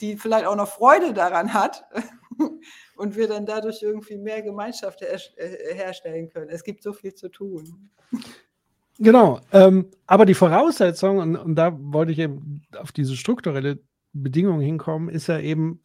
die 0.00 0.16
vielleicht 0.16 0.46
auch 0.46 0.56
noch 0.56 0.68
Freude 0.68 1.12
daran 1.12 1.54
hat 1.54 1.84
und 2.96 3.16
wir 3.16 3.26
dann 3.26 3.44
dadurch 3.44 3.82
irgendwie 3.82 4.18
mehr 4.18 4.40
Gemeinschaft 4.42 5.00
her 5.00 5.18
äh, 5.36 5.74
herstellen 5.74 6.28
können. 6.28 6.48
Es 6.48 6.62
gibt 6.62 6.84
so 6.84 6.92
viel 6.92 7.14
zu 7.14 7.28
tun. 7.28 7.90
Genau, 8.98 9.40
ähm, 9.52 9.86
aber 10.06 10.26
die 10.26 10.34
Voraussetzung, 10.34 11.18
und, 11.18 11.36
und 11.36 11.54
da 11.54 11.76
wollte 11.80 12.12
ich 12.12 12.18
eben 12.18 12.62
auf 12.76 12.90
diese 12.90 13.16
strukturelle 13.16 13.78
Bedingung 14.12 14.60
hinkommen, 14.60 15.08
ist 15.08 15.28
ja 15.28 15.38
eben, 15.38 15.80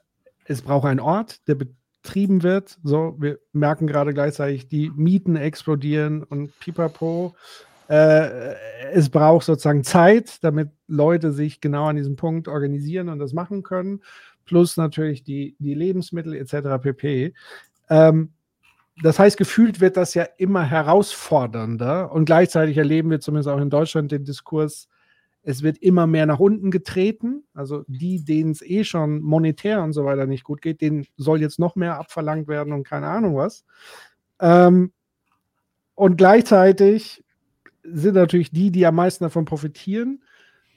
es 0.45 0.63
braucht 0.63 0.85
einen 0.85 0.99
Ort, 0.99 1.47
der 1.47 1.55
betrieben 1.55 2.41
wird. 2.41 2.79
So, 2.83 3.15
wir 3.19 3.39
merken 3.51 3.85
gerade 3.85 4.13
gleichzeitig, 4.13 4.67
die 4.67 4.89
Mieten 4.89 5.35
explodieren 5.35 6.23
und 6.23 6.57
pipapo. 6.59 7.35
Äh, 7.87 8.55
es 8.91 9.09
braucht 9.09 9.45
sozusagen 9.45 9.83
Zeit, 9.83 10.43
damit 10.43 10.69
Leute 10.87 11.31
sich 11.33 11.61
genau 11.61 11.85
an 11.85 11.95
diesem 11.95 12.15
Punkt 12.15 12.47
organisieren 12.47 13.09
und 13.09 13.19
das 13.19 13.33
machen 13.33 13.61
können. 13.61 14.01
Plus 14.45 14.75
natürlich 14.75 15.23
die, 15.23 15.55
die 15.59 15.75
Lebensmittel 15.75 16.33
etc. 16.33 16.81
pp. 16.81 17.33
Ähm, 17.89 18.33
das 19.01 19.17
heißt, 19.17 19.37
gefühlt 19.37 19.79
wird 19.79 19.97
das 19.97 20.13
ja 20.13 20.27
immer 20.37 20.63
herausfordernder 20.63 22.11
und 22.11 22.25
gleichzeitig 22.25 22.77
erleben 22.77 23.09
wir 23.09 23.19
zumindest 23.19 23.49
auch 23.49 23.59
in 23.59 23.69
Deutschland 23.69 24.11
den 24.11 24.23
Diskurs, 24.23 24.87
es 25.43 25.61
wird 25.61 25.77
immer 25.79 26.07
mehr 26.07 26.25
nach 26.25 26.39
unten 26.39 26.71
getreten. 26.71 27.43
Also 27.53 27.83
die, 27.87 28.23
denen 28.23 28.51
es 28.51 28.61
eh 28.61 28.83
schon 28.85 29.21
monetär 29.21 29.83
und 29.83 29.91
so 29.93 30.05
weiter 30.05 30.25
nicht 30.25 30.43
gut 30.43 30.61
geht, 30.61 30.79
denen 30.81 31.05
soll 31.17 31.41
jetzt 31.41 31.59
noch 31.59 31.75
mehr 31.75 31.97
abverlangt 31.97 32.47
werden 32.47 32.71
und 32.71 32.87
keine 32.87 33.07
Ahnung 33.07 33.35
was. 33.35 33.65
Ähm, 34.39 34.93
und 35.95 36.17
gleichzeitig 36.17 37.23
sind 37.83 38.15
natürlich 38.15 38.51
die, 38.51 38.71
die 38.71 38.85
am 38.85 38.95
meisten 38.95 39.25
davon 39.25 39.43
profitieren, 39.43 40.23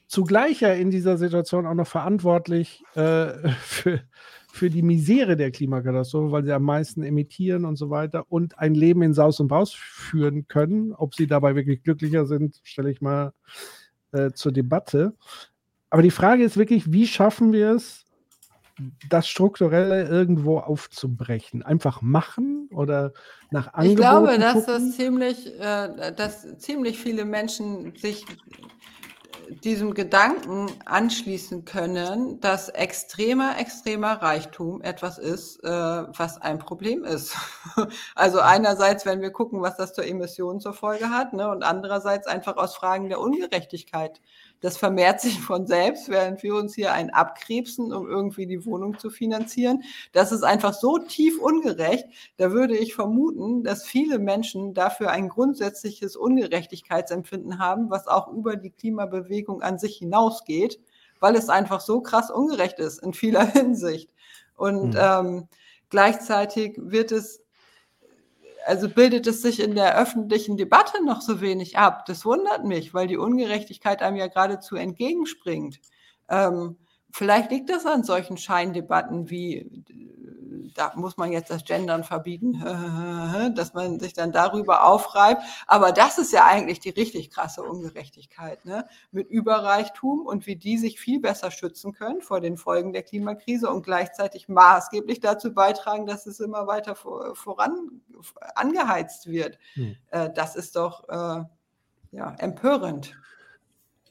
zugleich 0.09 0.61
ja 0.61 0.73
in 0.73 0.91
dieser 0.91 1.17
Situation 1.17 1.67
auch 1.67 1.75
noch 1.75 1.87
verantwortlich 1.87 2.83
äh, 2.95 3.49
für, 3.61 4.03
für 4.57 4.71
die 4.71 4.83
Misere 4.83 5.37
der 5.37 5.51
Klimakatastrophe, 5.51 6.33
weil 6.33 6.45
sie 6.45 6.53
am 6.53 6.63
meisten 6.63 7.03
emittieren 7.03 7.65
und 7.65 7.77
so 7.77 7.91
weiter 7.91 8.25
und 8.29 8.59
ein 8.59 8.75
Leben 8.75 9.03
in 9.03 9.15
Saus 9.15 9.39
und 9.39 9.49
Braus 9.49 9.75
führen 9.75 10.49
können. 10.49 10.93
Ob 10.93 11.15
sie 11.15 11.27
dabei 11.27 11.55
wirklich 11.55 11.83
glücklicher 11.83 12.27
sind, 12.27 12.61
stelle 12.63 12.91
ich 12.91 13.01
mal 13.01 13.33
äh, 14.13 14.33
zur 14.33 14.53
Debatte. 14.53 15.15
Aber 15.91 16.03
die 16.03 16.11
Frage 16.11 16.43
ist 16.43 16.57
wirklich, 16.57 16.91
wie 16.93 17.07
schaffen 17.07 17.53
wir 17.53 17.73
es, 17.73 18.05
das 19.09 19.29
Strukturelle 19.29 20.09
irgendwo 20.09 20.59
aufzubrechen? 20.59 21.63
Einfach 21.63 22.03
machen 22.03 22.69
oder 22.71 23.13
nach 23.51 23.75
Angeboten 23.75 23.91
Ich 23.91 23.97
glaube, 23.97 24.39
dass 24.39 24.67
das 24.67 24.97
ziemlich, 24.97 25.59
äh, 25.61 26.13
dass 26.13 26.59
ziemlich 26.59 26.99
viele 26.99 27.25
Menschen 27.25 27.95
sich 27.97 28.25
diesem 29.51 29.95
Gedanken 29.95 30.71
anschließen 30.85 31.65
können, 31.65 32.41
dass 32.41 32.69
extremer, 32.69 33.59
extremer 33.59 34.23
Reichtum 34.23 34.83
etwas 34.83 35.19
ist, 35.19 35.63
äh, 35.65 35.69
was 35.69 36.41
ein 36.41 36.59
Problem 36.59 37.05
ist. 37.05 37.37
also 38.15 38.41
einerseits, 38.41 39.07
wenn 39.07 39.21
wir 39.21 39.31
gucken, 39.31 39.63
was 39.63 39.77
das 39.77 39.95
zur 39.95 40.07
Emission 40.07 40.61
zur 40.61 40.73
Folge 40.73 41.11
hat, 41.11 41.33
ne, 41.33 41.49
und 41.51 41.63
andererseits 41.63 42.27
einfach 42.27 42.57
aus 42.57 42.77
Fragen 42.77 43.09
der 43.09 43.21
Ungerechtigkeit 43.21 44.21
das 44.61 44.77
vermehrt 44.77 45.21
sich 45.21 45.41
von 45.41 45.67
selbst, 45.67 46.09
während 46.09 46.43
wir 46.43 46.55
uns 46.55 46.75
hier 46.75 46.93
einen 46.93 47.11
abkrebsen, 47.11 47.93
um 47.93 48.09
irgendwie 48.09 48.47
die 48.47 48.65
Wohnung 48.65 48.99
zu 48.99 49.11
finanzieren. 49.11 49.83
Das 50.13 50.33
ist 50.33 50.43
einfach 50.43 50.73
so 50.73 50.99
tief 50.99 51.39
ungerecht. 51.39 52.07
Da 52.37 52.51
würde 52.53 52.77
ich 52.77 52.95
vermuten, 52.95 53.65
dass 53.65 53.85
viele 53.85 54.19
Menschen 54.19 54.75
dafür 54.75 55.11
ein 55.11 55.29
grundsätzliches 55.29 56.17
Ungerechtigkeitsempfinden 56.17 57.59
haben, 57.59 57.91
was 57.91 58.07
auch 58.07 58.33
über 58.33 58.57
die 58.57 58.71
Klimabewegung 58.71 59.63
an 59.63 59.79
sich 59.79 59.99
hinausgeht, 59.99 60.81
weil 61.21 61.37
es 61.37 61.49
einfach 61.49 61.81
so 61.81 62.01
krass 62.01 62.31
ungerecht 62.31 62.79
ist 62.79 63.03
in 63.03 63.13
vieler 63.13 63.47
Hinsicht. 63.53 64.11
Und 64.57 64.95
mhm. 64.95 64.99
ähm, 64.99 65.49
gleichzeitig 65.91 66.75
wird 66.79 67.13
es 67.13 67.46
also 68.67 68.89
bildet 68.89 69.27
es 69.27 69.43
sich 69.43 69.61
in 69.61 69.75
der 69.75 69.97
öffentlichen 69.97 70.57
Debatte 70.57 71.05
noch 71.05 71.21
so 71.21 71.41
wenig 71.41 71.79
ab. 71.79 72.05
Das 72.07 72.25
wundert 72.25 72.65
mich, 72.65 72.93
weil 72.95 73.07
die 73.07 73.17
Ungerechtigkeit 73.17 74.03
einem 74.03 74.17
ja 74.17 74.27
geradezu 74.27 74.77
entgegenspringt. 74.77 75.81
Ähm, 76.29 76.77
vielleicht 77.13 77.53
liegt 77.53 77.71
das 77.71 77.87
an 77.87 78.03
solchen 78.03 78.37
Scheindebatten 78.37 79.31
wie 79.31 79.85
da 80.75 80.93
muss 80.97 81.17
man 81.17 81.33
jetzt 81.33 81.51
das 81.51 81.65
Gendern 81.65 82.05
verbieten, 82.05 82.61
dass 83.55 83.75
man 83.75 84.01
sich 84.01 84.13
dann 84.13 84.33
darüber 84.33 84.85
aufreibt. 84.85 85.43
Aber 85.67 85.93
das 85.93 86.19
ist 86.19 86.33
ja 86.33 86.45
eigentlich 86.45 86.81
die 86.81 86.91
richtig 86.91 87.31
krasse 87.31 87.63
Ungerechtigkeit, 87.63 88.65
ne? 88.65 88.87
mit 89.11 89.29
Überreichtum 89.29 90.27
und 90.27 90.47
wie 90.47 90.57
die 90.57 90.79
sich 90.79 90.99
viel 91.01 91.21
besser 91.21 91.51
schützen 91.51 91.93
können 91.93 92.21
vor 92.21 92.41
den 92.41 92.57
Folgen 92.57 92.93
der 92.93 93.03
Klimakrise 93.03 93.71
und 93.71 93.83
gleichzeitig 93.83 94.49
maßgeblich 94.49 95.21
dazu 95.21 95.53
beitragen, 95.53 96.07
dass 96.07 96.27
es 96.27 96.41
immer 96.41 96.67
weiter 96.67 96.95
voran 96.95 98.01
angeheizt 98.55 99.27
wird. 99.27 99.59
Hm. 99.75 99.97
Äh, 100.11 100.31
das 100.35 100.57
ist 100.57 100.77
doch 100.77 101.09
äh, 101.09 101.45
ja, 102.13 102.35
empörend. 102.39 103.17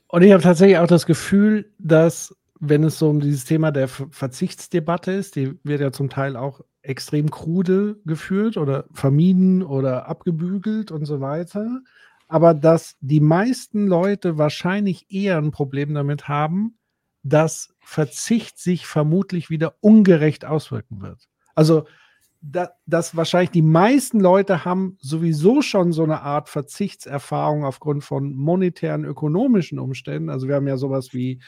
Und 0.07 0.21
ich 0.21 0.31
habe 0.31 0.43
tatsächlich 0.43 0.77
auch 0.77 0.87
das 0.87 1.05
Gefühl, 1.05 1.73
dass 1.79 2.35
wenn 2.59 2.83
es 2.83 2.97
so 2.99 3.09
um 3.09 3.19
dieses 3.19 3.45
Thema 3.45 3.71
der 3.71 3.87
Verzichtsdebatte 3.87 5.11
ist, 5.11 5.35
die 5.35 5.59
wird 5.63 5.81
ja 5.81 5.91
zum 5.91 6.09
Teil 6.09 6.35
auch 6.35 6.61
extrem 6.81 7.29
krude 7.29 7.99
geführt 8.05 8.57
oder 8.57 8.85
vermieden 8.91 9.63
oder 9.63 10.07
abgebügelt 10.07 10.91
und 10.91 11.05
so 11.05 11.19
weiter. 11.19 11.81
Aber 12.27 12.53
dass 12.53 12.95
die 13.01 13.19
meisten 13.19 13.87
Leute 13.87 14.37
wahrscheinlich 14.37 15.07
eher 15.09 15.37
ein 15.37 15.51
Problem 15.51 15.93
damit 15.93 16.27
haben, 16.27 16.77
dass 17.23 17.73
Verzicht 17.79 18.59
sich 18.59 18.87
vermutlich 18.87 19.49
wieder 19.49 19.75
ungerecht 19.81 20.45
auswirken 20.45 21.01
wird. 21.01 21.27
Also, 21.55 21.85
da, 22.41 22.69
dass 22.85 23.15
wahrscheinlich 23.15 23.49
die 23.49 23.63
meisten 23.63 24.19
Leute 24.19 24.65
haben 24.65 24.97
sowieso 25.01 25.63
schon 25.63 25.91
so 25.91 26.03
eine 26.03 26.21
Art 26.21 26.47
Verzichtserfahrung 26.47 27.65
aufgrund 27.65 28.03
von 28.03 28.35
monetären, 28.35 29.03
ökonomischen 29.03 29.79
Umständen. 29.79 30.29
Also 30.29 30.47
wir 30.47 30.53
haben 30.53 30.67
ja 30.67 30.77
sowas 30.77 31.13
wie 31.13 31.39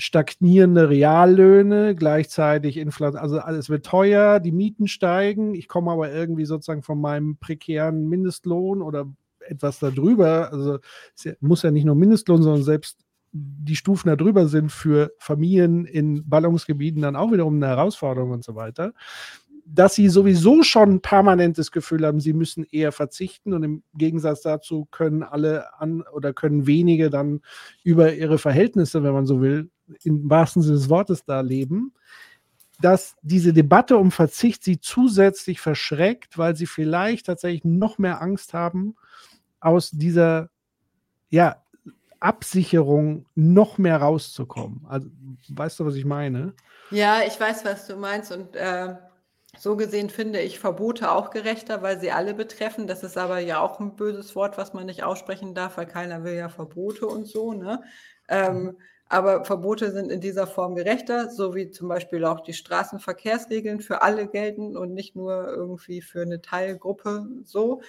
stagnierende 0.00 0.88
Reallöhne, 0.88 1.94
gleichzeitig 1.94 2.76
Inflation, 2.76 3.20
also 3.20 3.38
alles 3.38 3.68
wird 3.68 3.86
teuer, 3.86 4.40
die 4.40 4.52
Mieten 4.52 4.88
steigen, 4.88 5.54
ich 5.54 5.68
komme 5.68 5.90
aber 5.90 6.10
irgendwie 6.12 6.46
sozusagen 6.46 6.82
von 6.82 7.00
meinem 7.00 7.36
prekären 7.36 8.08
Mindestlohn 8.08 8.82
oder 8.82 9.06
etwas 9.40 9.78
darüber, 9.78 10.50
also 10.52 10.78
es 11.14 11.36
muss 11.40 11.62
ja 11.62 11.70
nicht 11.70 11.84
nur 11.84 11.94
Mindestlohn, 11.94 12.42
sondern 12.42 12.62
selbst 12.62 13.04
die 13.32 13.76
Stufen 13.76 14.08
darüber 14.08 14.48
sind 14.48 14.72
für 14.72 15.12
Familien 15.18 15.84
in 15.84 16.28
Ballungsgebieten 16.28 17.02
dann 17.02 17.16
auch 17.16 17.32
wiederum 17.32 17.56
eine 17.56 17.68
Herausforderung 17.68 18.30
und 18.32 18.44
so 18.44 18.54
weiter. 18.54 18.92
Dass 19.64 19.94
sie 19.94 20.08
sowieso 20.08 20.64
schon 20.64 21.00
permanentes 21.00 21.70
Gefühl 21.70 22.04
haben, 22.04 22.18
sie 22.18 22.32
müssen 22.32 22.64
eher 22.64 22.90
verzichten 22.90 23.52
und 23.52 23.62
im 23.62 23.82
Gegensatz 23.94 24.42
dazu 24.42 24.88
können 24.90 25.22
alle 25.22 25.78
an 25.80 26.02
oder 26.12 26.32
können 26.32 26.66
wenige 26.66 27.08
dann 27.08 27.40
über 27.84 28.12
ihre 28.14 28.38
Verhältnisse, 28.38 29.04
wenn 29.04 29.12
man 29.12 29.26
so 29.26 29.40
will, 29.40 29.70
im 30.04 30.28
wahrsten 30.28 30.62
Sinne 30.62 30.76
des 30.76 30.88
Wortes 30.88 31.24
da 31.24 31.40
leben, 31.40 31.92
dass 32.80 33.16
diese 33.22 33.52
Debatte 33.52 33.96
um 33.96 34.10
Verzicht 34.10 34.64
sie 34.64 34.80
zusätzlich 34.80 35.60
verschreckt, 35.60 36.38
weil 36.38 36.56
sie 36.56 36.66
vielleicht 36.66 37.26
tatsächlich 37.26 37.64
noch 37.64 37.98
mehr 37.98 38.22
Angst 38.22 38.54
haben, 38.54 38.96
aus 39.60 39.90
dieser 39.90 40.48
ja, 41.28 41.62
Absicherung 42.18 43.26
noch 43.34 43.78
mehr 43.78 43.98
rauszukommen. 43.98 44.84
Also, 44.88 45.08
weißt 45.48 45.80
du, 45.80 45.86
was 45.86 45.94
ich 45.94 46.04
meine? 46.04 46.54
Ja, 46.90 47.20
ich 47.26 47.38
weiß, 47.38 47.64
was 47.64 47.86
du 47.86 47.96
meinst 47.96 48.32
und 48.32 48.56
äh 48.56 48.94
so 49.58 49.76
gesehen 49.76 50.10
finde 50.10 50.40
ich 50.40 50.58
Verbote 50.58 51.10
auch 51.10 51.30
gerechter, 51.30 51.82
weil 51.82 51.98
sie 51.98 52.12
alle 52.12 52.34
betreffen. 52.34 52.86
Das 52.86 53.02
ist 53.02 53.18
aber 53.18 53.40
ja 53.40 53.60
auch 53.60 53.80
ein 53.80 53.96
böses 53.96 54.36
Wort, 54.36 54.56
was 54.58 54.74
man 54.74 54.86
nicht 54.86 55.02
aussprechen 55.02 55.54
darf, 55.54 55.76
weil 55.76 55.86
keiner 55.86 56.22
will 56.24 56.34
ja 56.34 56.48
Verbote 56.48 57.06
und 57.06 57.26
so. 57.26 57.52
Ne? 57.52 57.82
Ähm. 58.28 58.78
Aber 59.10 59.44
Verbote 59.44 59.90
sind 59.90 60.10
in 60.12 60.20
dieser 60.20 60.46
Form 60.46 60.76
gerechter, 60.76 61.30
so 61.30 61.54
wie 61.54 61.70
zum 61.70 61.88
Beispiel 61.88 62.24
auch 62.24 62.40
die 62.40 62.52
Straßenverkehrsregeln 62.54 63.80
für 63.80 64.02
alle 64.02 64.28
gelten 64.28 64.76
und 64.76 64.94
nicht 64.94 65.16
nur 65.16 65.48
irgendwie 65.48 66.00
für 66.00 66.22
eine 66.22 66.40
Teilgruppe 66.40 67.26
so. 67.44 67.82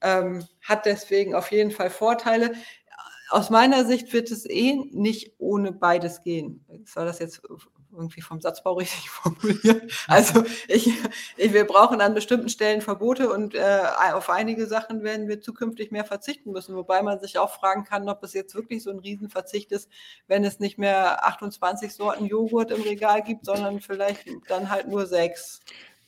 Ähm, 0.00 0.46
hat 0.62 0.86
deswegen 0.86 1.34
auf 1.34 1.50
jeden 1.50 1.72
Fall 1.72 1.90
Vorteile. 1.90 2.52
Aus 3.30 3.50
meiner 3.50 3.84
Sicht 3.84 4.12
wird 4.12 4.30
es 4.30 4.48
eh 4.48 4.76
nicht 4.92 5.34
ohne 5.38 5.72
beides 5.72 6.22
gehen. 6.22 6.64
Soll 6.84 7.06
das 7.06 7.18
jetzt 7.18 7.42
irgendwie 7.92 8.20
vom 8.20 8.40
Satzbau 8.40 8.74
richtig 8.74 9.10
formuliert. 9.10 9.90
Also 10.06 10.44
ich, 10.68 10.92
ich, 11.36 11.52
wir 11.52 11.66
brauchen 11.66 12.00
an 12.00 12.14
bestimmten 12.14 12.48
Stellen 12.48 12.80
Verbote 12.80 13.30
und 13.30 13.54
äh, 13.54 13.82
auf 14.12 14.30
einige 14.30 14.66
Sachen 14.66 15.02
werden 15.02 15.28
wir 15.28 15.40
zukünftig 15.40 15.90
mehr 15.90 16.04
verzichten 16.04 16.52
müssen, 16.52 16.76
wobei 16.76 17.02
man 17.02 17.20
sich 17.20 17.38
auch 17.38 17.50
fragen 17.50 17.84
kann, 17.84 18.08
ob 18.08 18.22
es 18.22 18.32
jetzt 18.32 18.54
wirklich 18.54 18.82
so 18.82 18.90
ein 18.90 18.98
Riesenverzicht 18.98 19.72
ist, 19.72 19.88
wenn 20.26 20.44
es 20.44 20.60
nicht 20.60 20.78
mehr 20.78 21.26
28 21.26 21.94
Sorten 21.94 22.26
Joghurt 22.26 22.70
im 22.70 22.82
Regal 22.82 23.22
gibt, 23.22 23.44
sondern 23.44 23.80
vielleicht 23.80 24.26
dann 24.48 24.70
halt 24.70 24.88
nur 24.88 25.06
sechs. 25.06 25.60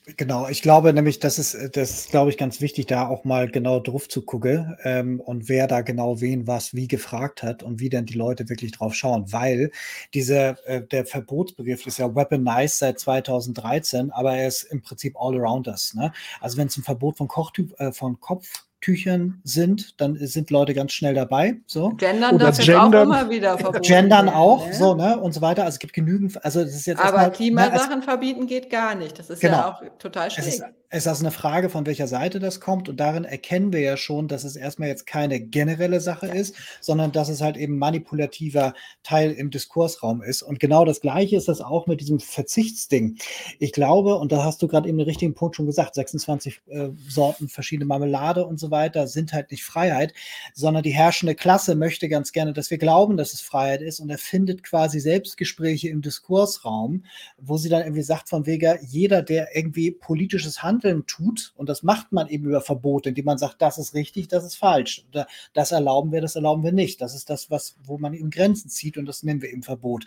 Genau, 0.06 0.48
ich 0.48 0.62
glaube 0.62 0.93
nämlich, 0.94 1.18
das 1.18 1.39
ist, 1.39 1.77
das 1.77 1.90
ist, 1.90 2.10
glaube 2.10 2.31
ich, 2.31 2.39
ganz 2.39 2.62
wichtig, 2.62 2.86
da 2.86 3.06
auch 3.06 3.24
mal 3.24 3.51
genau 3.51 3.81
drauf 3.81 4.09
zu 4.09 4.22
gucken 4.22 4.77
ähm, 4.82 5.20
und 5.20 5.48
wer 5.51 5.66
da 5.66 5.82
genau 5.82 6.22
wen 6.22 6.47
was 6.47 6.74
wie 6.74 6.89
gefragt 6.89 7.43
hat 7.43 7.62
und 7.62 7.81
wie 7.81 7.90
denn 7.90 8.06
die 8.06 8.14
Leute 8.14 8.48
wirklich 8.48 8.72
drauf 8.72 8.94
schauen, 8.94 9.31
weil 9.31 9.70
dieser, 10.14 10.56
äh, 10.66 10.82
der 10.86 11.05
Verbotsbegriff 11.05 11.86
ist 11.86 11.98
ja 11.98 12.14
weaponized 12.14 12.78
seit 12.78 12.98
2013, 12.98 14.10
aber 14.10 14.36
er 14.36 14.48
ist 14.48 14.62
im 14.64 14.81
Prinzip 14.81 15.16
all 15.20 15.36
around 15.39 15.68
us. 15.68 15.93
Ne? 15.94 16.12
Also 16.40 16.56
wenn 16.56 16.68
es 16.68 16.78
ein 16.78 16.82
Verbot 16.82 17.18
von, 17.18 17.28
Kochtyp, 17.28 17.78
äh, 17.78 17.93
von 17.93 18.18
Kopf 18.20 18.64
Tüchern 18.81 19.40
sind, 19.44 20.01
dann 20.01 20.16
sind 20.16 20.51
Leute 20.51 20.74
ganz 20.74 20.93
schnell 20.93 21.15
dabei. 21.15 21.57
So. 21.66 21.90
Gendern 21.90 22.36
Oder 22.36 22.47
darf 22.47 22.59
gendern, 22.59 22.94
auch 22.94 23.02
immer 23.02 23.31
wieder 23.31 23.59
verboten 23.59 23.82
Gendern 23.82 24.28
auch, 24.28 24.66
ne? 24.66 24.74
so, 24.74 24.94
ne? 24.94 25.19
Und 25.20 25.32
so 25.32 25.40
weiter. 25.40 25.65
Also 25.65 25.77
es 25.77 25.78
gibt 25.78 25.93
genügend, 25.93 26.43
also 26.44 26.62
das 26.62 26.74
ist 26.74 26.86
jetzt. 26.86 27.01
Aber 27.01 27.24
ne, 27.24 27.31
Klimasachen 27.31 27.98
ne, 27.98 28.02
verbieten 28.02 28.47
geht 28.47 28.70
gar 28.70 28.94
nicht. 28.94 29.19
Das 29.19 29.31
ist 29.31 29.40
genau. 29.40 29.57
ja 29.57 29.69
auch 29.69 29.82
total 29.98 30.31
schräg 30.31 30.47
es 30.47 30.55
ist 30.55 30.65
eine 30.90 31.30
Frage, 31.30 31.70
von 31.70 31.86
welcher 31.86 32.08
Seite 32.08 32.40
das 32.40 32.58
kommt. 32.58 32.88
Und 32.88 32.98
darin 32.98 33.24
erkennen 33.24 33.72
wir 33.72 33.80
ja 33.80 33.96
schon, 33.96 34.26
dass 34.26 34.42
es 34.42 34.56
erstmal 34.56 34.88
jetzt 34.88 35.06
keine 35.06 35.40
generelle 35.40 36.00
Sache 36.00 36.26
ist, 36.26 36.56
sondern 36.80 37.12
dass 37.12 37.28
es 37.28 37.40
halt 37.40 37.56
eben 37.56 37.78
manipulativer 37.78 38.74
Teil 39.04 39.30
im 39.30 39.50
Diskursraum 39.50 40.20
ist. 40.20 40.42
Und 40.42 40.58
genau 40.58 40.84
das 40.84 41.00
Gleiche 41.00 41.36
ist 41.36 41.46
das 41.46 41.60
auch 41.60 41.86
mit 41.86 42.00
diesem 42.00 42.18
Verzichtsding. 42.18 43.18
Ich 43.60 43.72
glaube, 43.72 44.16
und 44.16 44.32
da 44.32 44.42
hast 44.44 44.62
du 44.62 44.68
gerade 44.68 44.88
eben 44.88 44.98
den 44.98 45.06
richtigen 45.06 45.34
Punkt 45.34 45.54
schon 45.54 45.66
gesagt, 45.66 45.94
26 45.94 46.60
äh, 46.66 46.88
Sorten 47.08 47.48
verschiedene 47.48 47.86
Marmelade 47.86 48.44
und 48.44 48.58
so 48.58 48.72
weiter 48.72 49.06
sind 49.06 49.32
halt 49.32 49.52
nicht 49.52 49.64
Freiheit, 49.64 50.12
sondern 50.54 50.82
die 50.82 50.90
herrschende 50.90 51.36
Klasse 51.36 51.76
möchte 51.76 52.08
ganz 52.08 52.32
gerne, 52.32 52.52
dass 52.52 52.70
wir 52.70 52.78
glauben, 52.78 53.16
dass 53.16 53.32
es 53.32 53.40
Freiheit 53.40 53.82
ist 53.82 54.00
und 54.00 54.10
er 54.10 54.18
findet 54.18 54.64
quasi 54.64 54.98
Selbstgespräche 54.98 55.88
im 55.88 56.02
Diskursraum, 56.02 57.04
wo 57.38 57.56
sie 57.58 57.68
dann 57.68 57.82
irgendwie 57.82 58.02
sagt 58.02 58.28
von 58.28 58.46
wegen, 58.46 58.78
jeder, 58.82 59.22
der 59.22 59.54
irgendwie 59.54 59.92
politisches 59.92 60.64
Handeln 60.64 60.80
Handeln 60.81 61.07
tut, 61.07 61.52
und 61.57 61.69
das 61.69 61.82
macht 61.82 62.12
man 62.12 62.28
eben 62.28 62.47
über 62.47 62.61
Verbote, 62.61 63.11
indem 63.11 63.27
man 63.27 63.39
sagt, 63.39 63.61
das 63.61 63.78
ist 63.78 63.94
richtig, 63.94 64.28
das 64.28 64.44
ist 64.44 64.57
falsch. 64.57 65.05
Oder 65.11 65.27
das 65.52 65.73
erlauben 65.73 66.12
wir, 66.12 66.20
das 66.20 66.36
erlauben 66.36 66.62
wir 66.62 66.73
nicht. 66.73 67.01
Das 67.01 67.15
ist 67.15 67.28
das, 67.28 67.51
was, 67.51 67.77
wo 67.85 67.98
man 67.98 68.15
eben 68.15 68.31
Grenzen 68.31 68.70
zieht 68.70 68.97
und 68.97 69.07
das 69.07 69.23
nennen 69.23 69.43
wir 69.43 69.51
eben 69.51 69.62
Verbot. 69.62 70.05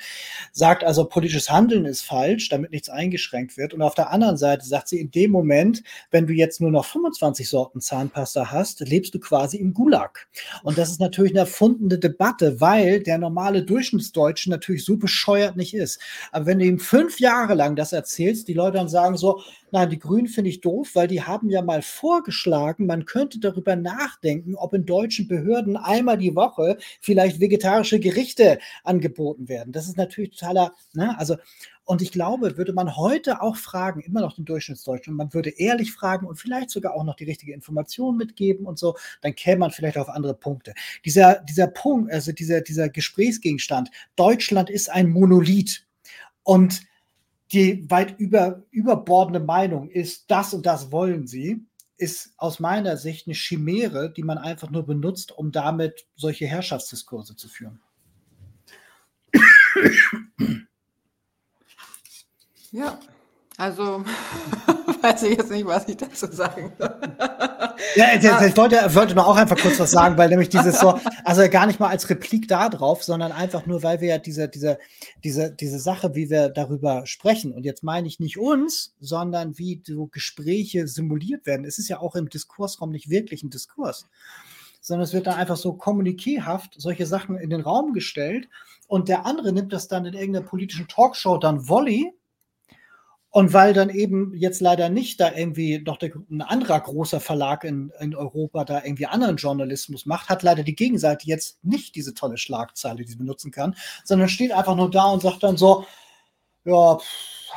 Sagt 0.52 0.84
also, 0.84 1.06
politisches 1.06 1.50
Handeln 1.50 1.86
ist 1.86 2.02
falsch, 2.02 2.50
damit 2.50 2.72
nichts 2.72 2.90
eingeschränkt 2.90 3.58
wird. 3.58 3.74
Und 3.74 3.82
auf 3.82 3.94
der 3.94 4.10
anderen 4.10 4.38
Seite 4.38 4.66
sagt 4.66 4.88
sie, 4.88 5.00
in 5.00 5.12
dem 5.12 5.32
Moment, 5.32 5.84
wenn 6.12 6.28
du 6.28 6.34
jetzt 6.34 6.60
nur 6.60 6.72
noch 6.72 6.86
25 6.86 7.48
Sorten 7.48 7.82
Zahnpasta 7.82 8.52
hast, 8.52 8.80
lebst 8.82 9.14
du 9.14 9.20
quasi 9.20 9.58
im 9.58 9.74
Gulag. 9.74 10.28
Und 10.64 10.78
das 10.78 10.90
ist 10.90 11.00
natürlich 11.00 11.34
eine 11.34 11.42
erfundene 11.42 12.00
Debatte, 12.00 12.60
weil 12.62 13.02
der 13.02 13.18
normale 13.18 13.64
Durchschnittsdeutsche 13.64 14.50
natürlich 14.50 14.86
so 14.86 14.98
bescheuert 14.98 15.56
nicht 15.56 15.74
ist. 15.74 16.00
Aber 16.32 16.48
wenn 16.48 16.60
du 16.60 16.66
ihm 16.66 16.80
fünf 16.80 17.20
Jahre 17.20 17.54
lang 17.54 17.76
das 17.76 17.94
erzählst, 17.94 18.48
die 18.48 18.54
Leute 18.54 18.78
dann 18.78 18.90
sagen 18.90 19.18
so, 19.18 19.42
Nein, 19.74 19.90
die 19.90 19.98
Grünen 19.98 20.28
finde 20.28 20.52
ich 20.52 20.62
doof, 20.62 20.92
weil 20.94 21.08
die 21.08 21.24
haben 21.24 21.50
ja 21.50 21.64
mal 21.64 21.82
vorgeschlagen, 21.82 22.86
man 22.86 23.06
könnte 23.06 23.40
darüber 23.40 23.76
nachdenken, 23.76 24.54
ob 24.54 24.76
in 24.76 24.86
deutschen 24.86 25.28
Behörden 25.28 25.78
einmal 25.78 26.20
die 26.20 26.36
Woche 26.36 26.78
vielleicht 27.02 27.40
vegetarische 27.40 28.00
Gerichte 28.00 28.60
angeboten 28.84 29.50
werden. 29.50 29.74
Das 29.74 29.88
ist 29.88 29.98
natürlich 29.98 30.38
totaler, 30.38 30.76
ne? 30.94 31.18
also 31.18 31.38
und 31.86 32.04
ich 32.04 32.12
glaube, 32.12 32.56
würde 32.56 32.72
man 32.72 32.96
heute 32.96 33.42
auch 33.42 33.56
fragen, 33.56 34.02
immer 34.02 34.22
noch 34.22 34.36
den 34.36 34.46
Durchschnittsdeutschen, 34.46 35.16
man 35.16 35.34
würde 35.34 35.50
ehrlich 35.50 35.92
fragen 35.92 36.28
und 36.28 36.36
vielleicht 36.36 36.70
sogar 36.70 36.94
auch 36.94 37.04
noch 37.04 37.16
die 37.16 37.26
richtige 37.26 37.52
Information 37.52 38.16
mitgeben 38.16 38.68
und 38.68 38.78
so, 38.78 38.96
dann 39.22 39.34
käme 39.34 39.62
man 39.62 39.72
vielleicht 39.72 39.98
auf 39.98 40.08
andere 40.08 40.36
Punkte. 40.36 40.76
Dieser, 41.04 41.40
dieser 41.50 41.66
Punkt, 41.66 42.12
also 42.12 42.32
dieser, 42.32 42.62
dieser 42.62 42.90
Gesprächsgegenstand, 42.90 43.90
Deutschland 44.16 44.70
ist 44.70 44.92
ein 44.92 45.10
Monolith. 45.10 45.88
Und 46.44 46.82
die 47.54 47.90
weit 47.90 48.20
über, 48.20 48.64
überbordende 48.72 49.40
Meinung 49.40 49.90
ist, 49.90 50.30
das 50.30 50.54
und 50.54 50.66
das 50.66 50.92
wollen 50.92 51.28
sie, 51.28 51.66
ist 51.98 52.34
aus 52.38 52.60
meiner 52.60 52.98
Sicht 52.98 53.28
eine 53.28 53.36
Chimäre, 53.36 54.12
die 54.12 54.24
man 54.24 54.38
einfach 54.38 54.70
nur 54.70 54.86
benutzt, 54.86 55.32
um 55.32 55.52
damit 55.52 56.08
solche 56.16 56.48
Herrschaftsdiskurse 56.48 57.36
zu 57.36 57.48
führen. 57.48 57.80
Ja, 62.72 63.00
Also, 63.58 64.04
weiß 65.02 65.24
ich 65.24 65.38
jetzt 65.38 65.52
nicht, 65.52 65.66
was 65.66 65.88
ich 65.88 65.98
dazu 65.98 66.28
sagen 66.32 66.72
soll. 66.78 67.00
Ja, 67.96 68.16
ich, 68.16 68.24
ich 68.24 68.58
wollte, 68.58 68.96
wollte 68.96 69.14
noch 69.14 69.28
auch 69.28 69.36
einfach 69.36 69.58
kurz 69.58 69.80
was 69.80 69.92
sagen, 69.92 70.18
weil 70.18 70.30
nämlich 70.30 70.50
dieses 70.50 70.80
so, 70.80 71.00
also 71.24 71.48
gar 71.50 71.68
nicht 71.68 71.80
mal 71.80 71.90
als 71.90 72.10
Replik 72.10 72.48
da 72.48 72.70
drauf, 72.70 73.04
sondern 73.04 73.32
einfach 73.32 73.66
nur, 73.66 73.84
weil 73.84 74.02
wir 74.02 74.10
ja 74.10 74.18
diese, 74.18 74.48
diese, 74.48 74.80
diese, 75.24 75.52
diese 75.52 75.80
Sache, 75.80 76.16
wie 76.16 76.30
wir 76.30 76.50
darüber 76.50 77.06
sprechen, 77.06 77.54
und 77.54 77.64
jetzt 77.64 77.84
meine 77.84 78.08
ich 78.08 78.20
nicht 78.20 78.38
uns, 78.38 78.96
sondern 79.00 79.58
wie 79.58 79.82
so 79.86 80.08
Gespräche 80.08 80.88
simuliert 80.88 81.46
werden. 81.46 81.66
Es 81.66 81.78
ist 81.78 81.90
ja 81.90 82.00
auch 82.00 82.16
im 82.16 82.30
Diskursraum 82.30 82.90
nicht 82.90 83.10
wirklich 83.10 83.44
ein 83.44 83.50
Diskurs, 83.50 84.08
sondern 84.82 85.04
es 85.04 85.14
wird 85.14 85.28
dann 85.28 85.36
einfach 85.36 85.58
so 85.58 85.74
kommunikierhaft 85.74 86.76
solche 86.78 87.06
Sachen 87.06 87.38
in 87.38 87.50
den 87.50 87.62
Raum 87.62 87.94
gestellt 87.94 88.48
und 88.88 89.10
der 89.10 89.26
andere 89.26 89.54
nimmt 89.54 89.74
das 89.74 89.88
dann 89.88 90.06
in 90.06 90.14
irgendeiner 90.14 90.46
politischen 90.46 90.88
Talkshow 90.88 91.38
dann 91.38 91.68
Volley 91.68 92.14
und 93.36 93.52
weil 93.52 93.74
dann 93.74 93.90
eben 93.90 94.32
jetzt 94.36 94.62
leider 94.62 94.90
nicht 94.90 95.20
da 95.20 95.34
irgendwie 95.34 95.80
noch 95.80 95.98
der, 95.98 96.12
ein 96.30 96.44
anderer 96.44 96.80
großer 96.80 97.20
Verlag 97.20 97.64
in, 97.64 97.92
in 98.00 98.14
Europa 98.14 98.64
da 98.64 98.84
irgendwie 98.84 99.08
anderen 99.08 99.38
Journalismus 99.38 100.06
macht, 100.06 100.30
hat 100.30 100.44
leider 100.44 100.62
die 100.62 100.76
Gegenseite 100.76 101.26
jetzt 101.26 101.58
nicht 101.64 101.96
diese 101.96 102.14
tolle 102.14 102.38
Schlagzeile, 102.38 102.98
die 102.98 103.10
sie 103.10 103.16
benutzen 103.16 103.50
kann, 103.50 103.76
sondern 104.04 104.30
steht 104.30 104.52
einfach 104.52 104.76
nur 104.76 104.92
da 104.92 105.06
und 105.06 105.24
sagt 105.24 105.42
dann 105.42 105.58
so, 105.58 105.84
ja, 106.64 107.00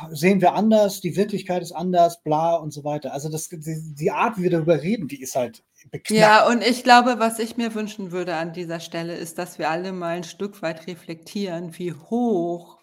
sehen 0.09 0.41
wir 0.41 0.53
anders, 0.53 0.99
die 0.99 1.15
Wirklichkeit 1.15 1.61
ist 1.61 1.73
anders, 1.73 2.23
bla 2.23 2.55
und 2.55 2.71
so 2.73 2.83
weiter. 2.83 3.13
Also 3.13 3.29
das, 3.29 3.47
die, 3.49 3.93
die 3.93 4.09
Art, 4.09 4.39
wie 4.39 4.43
wir 4.43 4.49
darüber 4.49 4.81
reden, 4.81 5.07
die 5.07 5.21
ist 5.21 5.35
halt 5.35 5.63
beknackt. 5.91 6.09
Ja, 6.19 6.47
und 6.47 6.63
ich 6.63 6.83
glaube, 6.83 7.19
was 7.19 7.37
ich 7.37 7.55
mir 7.55 7.75
wünschen 7.75 8.11
würde 8.11 8.35
an 8.35 8.51
dieser 8.51 8.79
Stelle, 8.79 9.13
ist, 9.13 9.37
dass 9.37 9.59
wir 9.59 9.69
alle 9.69 9.91
mal 9.91 10.17
ein 10.17 10.23
Stück 10.23 10.63
weit 10.63 10.87
reflektieren, 10.87 11.77
wie 11.77 11.93
hoch 11.93 12.76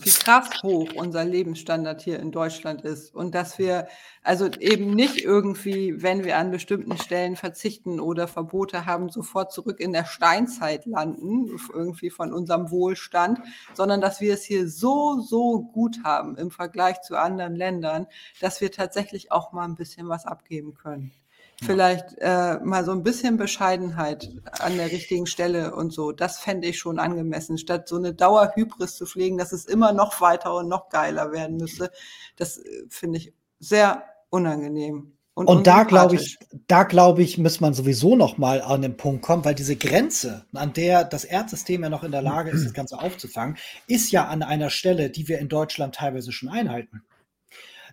wie 0.00 0.10
krass 0.10 0.62
hoch 0.62 0.90
unser 0.94 1.24
Lebensstandard 1.24 2.02
hier 2.02 2.20
in 2.20 2.30
Deutschland 2.30 2.82
ist. 2.82 3.14
Und 3.14 3.34
dass 3.34 3.58
wir 3.58 3.88
also 4.22 4.46
eben 4.46 4.90
nicht 4.90 5.24
irgendwie, 5.24 6.02
wenn 6.02 6.24
wir 6.24 6.36
an 6.38 6.50
bestimmten 6.50 6.96
Stellen 6.98 7.36
verzichten 7.36 8.00
oder 8.00 8.28
Verbote 8.28 8.86
haben, 8.86 9.08
sofort 9.08 9.52
zurück 9.52 9.80
in 9.80 9.92
der 9.92 10.04
Steinzeit 10.04 10.86
landen, 10.86 11.56
irgendwie 11.72 12.10
von 12.10 12.32
unserem 12.32 12.70
Wohlstand, 12.70 13.40
sondern 13.74 14.00
dass 14.00 14.20
wir 14.20 14.34
es 14.34 14.44
hier 14.44 14.68
so, 14.68 15.20
so 15.20 15.62
gut 15.62 15.98
haben 16.04 16.36
im 16.36 16.50
Vergleich 16.50 17.00
zu 17.02 17.16
anderen 17.16 17.54
Ländern, 17.54 18.06
dass 18.40 18.60
wir 18.60 18.72
tatsächlich 18.72 19.32
auch 19.32 19.52
mal 19.52 19.64
ein 19.64 19.76
bisschen 19.76 20.08
was 20.08 20.26
abgeben 20.26 20.74
können 20.74 21.12
vielleicht 21.62 22.16
äh, 22.18 22.58
mal 22.62 22.84
so 22.84 22.92
ein 22.92 23.02
bisschen 23.02 23.36
Bescheidenheit 23.36 24.30
an 24.60 24.76
der 24.76 24.92
richtigen 24.92 25.26
Stelle 25.26 25.74
und 25.74 25.92
so. 25.92 26.12
Das 26.12 26.38
fände 26.38 26.68
ich 26.68 26.78
schon 26.78 26.98
angemessen, 26.98 27.58
statt 27.58 27.88
so 27.88 27.96
eine 27.96 28.12
Dauerhybris 28.12 28.96
zu 28.96 29.06
pflegen, 29.06 29.38
dass 29.38 29.52
es 29.52 29.64
immer 29.64 29.92
noch 29.92 30.20
weiter 30.20 30.54
und 30.54 30.68
noch 30.68 30.90
geiler 30.90 31.32
werden 31.32 31.56
müsste. 31.56 31.90
Das 32.36 32.58
äh, 32.58 32.84
finde 32.88 33.18
ich 33.18 33.32
sehr 33.58 34.04
unangenehm. 34.28 35.12
Und, 35.32 35.48
und 35.48 35.66
da 35.66 35.82
glaube 35.82 36.16
ich, 36.16 36.38
da 36.66 36.84
glaube 36.84 37.22
ich, 37.22 37.36
muss 37.36 37.60
man 37.60 37.74
sowieso 37.74 38.16
noch 38.16 38.38
mal 38.38 38.62
an 38.62 38.80
den 38.80 38.96
Punkt 38.96 39.20
kommen, 39.20 39.44
weil 39.44 39.54
diese 39.54 39.76
Grenze, 39.76 40.46
an 40.54 40.72
der 40.72 41.04
das 41.04 41.24
Erdsystem 41.24 41.82
ja 41.82 41.90
noch 41.90 42.04
in 42.04 42.10
der 42.10 42.22
Lage 42.22 42.50
ist, 42.50 42.64
das 42.64 42.72
Ganze 42.72 42.98
aufzufangen, 42.98 43.58
ist 43.86 44.10
ja 44.12 44.28
an 44.28 44.42
einer 44.42 44.70
Stelle, 44.70 45.10
die 45.10 45.28
wir 45.28 45.38
in 45.38 45.50
Deutschland 45.50 45.94
teilweise 45.94 46.32
schon 46.32 46.48
einhalten 46.48 47.02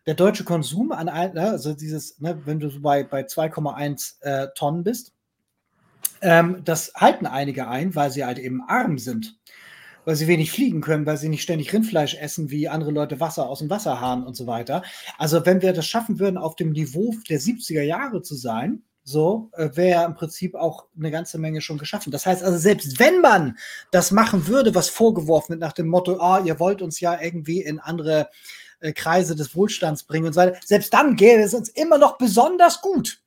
der 0.05 0.15
deutsche 0.15 0.43
Konsum 0.43 0.91
an 0.91 1.09
ein, 1.09 1.33
ne, 1.33 1.49
also 1.49 1.73
dieses, 1.73 2.19
ne, 2.19 2.41
wenn 2.45 2.59
du 2.59 2.81
bei, 2.81 3.03
bei 3.03 3.21
2,1 3.21 4.21
äh, 4.21 4.47
Tonnen 4.55 4.83
bist, 4.83 5.13
ähm, 6.21 6.61
das 6.63 6.93
halten 6.95 7.25
einige 7.25 7.67
ein, 7.67 7.95
weil 7.95 8.11
sie 8.11 8.25
halt 8.25 8.39
eben 8.39 8.61
arm 8.67 8.97
sind. 8.97 9.37
Weil 10.05 10.15
sie 10.15 10.27
wenig 10.27 10.51
fliegen 10.51 10.81
können, 10.81 11.05
weil 11.05 11.17
sie 11.17 11.29
nicht 11.29 11.43
ständig 11.43 11.71
Rindfleisch 11.71 12.15
essen, 12.15 12.49
wie 12.49 12.67
andere 12.67 12.91
Leute 12.91 13.21
Wasser 13.21 13.47
aus 13.47 13.59
dem 13.59 13.69
Wasserhahn 13.69 14.25
und 14.25 14.35
so 14.35 14.47
weiter. 14.47 14.83
Also, 15.17 15.45
wenn 15.45 15.61
wir 15.61 15.71
das 15.71 15.87
schaffen 15.87 16.19
würden, 16.19 16.37
auf 16.37 16.57
dem 16.57 16.71
Niveau 16.71 17.13
der 17.29 17.39
70er 17.39 17.83
Jahre 17.83 18.21
zu 18.21 18.35
sein, 18.35 18.83
so 19.05 19.49
äh, 19.53 19.69
wäre 19.73 19.89
ja 19.89 20.05
im 20.05 20.13
Prinzip 20.13 20.55
auch 20.55 20.87
eine 20.97 21.11
ganze 21.11 21.37
Menge 21.37 21.61
schon 21.61 21.77
geschaffen. 21.77 22.11
Das 22.11 22.25
heißt 22.25 22.43
also, 22.43 22.57
selbst 22.57 22.99
wenn 22.99 23.21
man 23.21 23.57
das 23.91 24.11
machen 24.11 24.47
würde, 24.47 24.75
was 24.75 24.89
vorgeworfen 24.89 25.49
wird 25.49 25.61
nach 25.61 25.73
dem 25.73 25.87
Motto, 25.87 26.19
ah, 26.19 26.41
ihr 26.43 26.59
wollt 26.59 26.81
uns 26.81 26.99
ja 26.99 27.19
irgendwie 27.21 27.61
in 27.61 27.79
andere 27.79 28.29
äh, 28.83 28.93
Kreise 28.93 29.35
des 29.35 29.55
Wohlstands 29.55 30.03
bringen 30.03 30.27
und 30.27 30.33
so 30.33 30.41
weiter. 30.41 30.59
Selbst 30.63 30.93
dann 30.93 31.15
gäbe 31.15 31.41
es 31.41 31.53
uns 31.53 31.69
immer 31.69 31.97
noch 31.97 32.17
besonders 32.17 32.81
gut. 32.81 33.23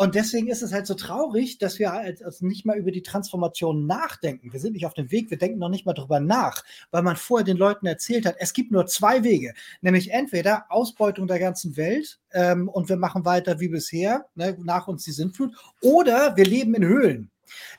Und 0.00 0.14
deswegen 0.14 0.48
ist 0.48 0.62
es 0.62 0.72
halt 0.72 0.86
so 0.86 0.94
traurig, 0.94 1.58
dass 1.58 1.78
wir 1.78 1.92
halt 1.92 2.24
also 2.24 2.46
nicht 2.46 2.64
mal 2.64 2.78
über 2.78 2.90
die 2.90 3.02
Transformation 3.02 3.86
nachdenken. 3.86 4.50
Wir 4.50 4.58
sind 4.58 4.72
nicht 4.72 4.86
auf 4.86 4.94
dem 4.94 5.10
Weg, 5.10 5.30
wir 5.30 5.36
denken 5.36 5.58
noch 5.58 5.68
nicht 5.68 5.84
mal 5.84 5.92
darüber 5.92 6.20
nach, 6.20 6.64
weil 6.90 7.02
man 7.02 7.16
vorher 7.16 7.44
den 7.44 7.58
Leuten 7.58 7.84
erzählt 7.84 8.24
hat, 8.24 8.36
es 8.38 8.54
gibt 8.54 8.72
nur 8.72 8.86
zwei 8.86 9.24
Wege, 9.24 9.52
nämlich 9.82 10.10
entweder 10.10 10.64
Ausbeutung 10.70 11.26
der 11.26 11.38
ganzen 11.38 11.76
Welt 11.76 12.18
ähm, 12.32 12.68
und 12.70 12.88
wir 12.88 12.96
machen 12.96 13.26
weiter 13.26 13.60
wie 13.60 13.68
bisher, 13.68 14.24
ne, 14.34 14.56
nach 14.62 14.88
uns 14.88 15.04
die 15.04 15.12
Sintflut, 15.12 15.54
oder 15.82 16.34
wir 16.34 16.46
leben 16.46 16.74
in 16.74 16.84
Höhlen. 16.86 17.30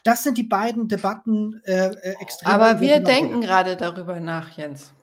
Das 0.04 0.22
sind 0.22 0.38
die 0.38 0.44
beiden 0.44 0.88
Debatten 0.88 1.60
äh, 1.66 1.88
äh 1.88 2.16
extrem. 2.22 2.52
Aber 2.52 2.82
wir 2.82 3.00
denken 3.00 3.42
gerade 3.42 3.78
darüber 3.78 4.20
nach, 4.20 4.56
Jens. 4.58 4.94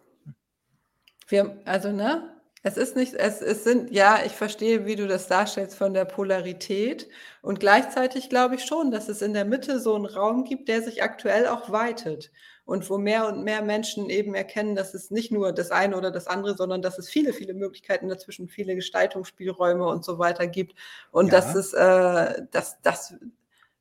Wir, 1.29 1.59
also, 1.65 1.93
ne? 1.93 2.35
Es 2.65 2.77
ist 2.77 2.97
nicht, 2.97 3.15
es, 3.15 3.41
es 3.41 3.63
sind, 3.63 3.93
ja, 3.93 4.21
ich 4.27 4.33
verstehe, 4.33 4.85
wie 4.85 4.97
du 4.97 5.07
das 5.07 5.29
darstellst 5.29 5.77
von 5.77 5.95
der 5.95 6.05
Polarität. 6.05 7.09
Und 7.41 7.61
gleichzeitig 7.61 8.29
glaube 8.29 8.57
ich 8.57 8.65
schon, 8.65 8.91
dass 8.91 9.09
es 9.09 9.23
in 9.23 9.33
der 9.33 9.45
Mitte 9.45 9.79
so 9.79 9.95
einen 9.95 10.07
Raum 10.07 10.45
gibt, 10.45 10.69
der 10.69 10.83
sich 10.83 11.03
aktuell 11.03 11.47
auch 11.47 11.71
weitet. 11.71 12.33
Und 12.65 12.91
wo 12.91 12.99
mehr 12.99 13.29
und 13.29 13.45
mehr 13.45 13.63
Menschen 13.63 14.11
eben 14.11 14.35
erkennen, 14.35 14.75
dass 14.75 14.93
es 14.93 15.11
nicht 15.11 15.31
nur 15.31 15.53
das 15.53 15.71
eine 15.71 15.97
oder 15.97 16.11
das 16.11 16.27
andere, 16.27 16.57
sondern 16.57 16.83
dass 16.83 16.99
es 16.99 17.09
viele, 17.09 17.33
viele 17.33 17.55
Möglichkeiten 17.55 18.09
dazwischen, 18.09 18.49
viele 18.49 18.75
Gestaltungsspielräume 18.75 19.87
und 19.87 20.05
so 20.05 20.19
weiter 20.19 20.47
gibt. 20.49 20.75
Und 21.13 21.27
ja. 21.27 21.41
dass 21.41 21.55
es, 21.55 21.73
äh, 21.73 22.43
dass, 22.51 22.81
dass, 22.83 23.15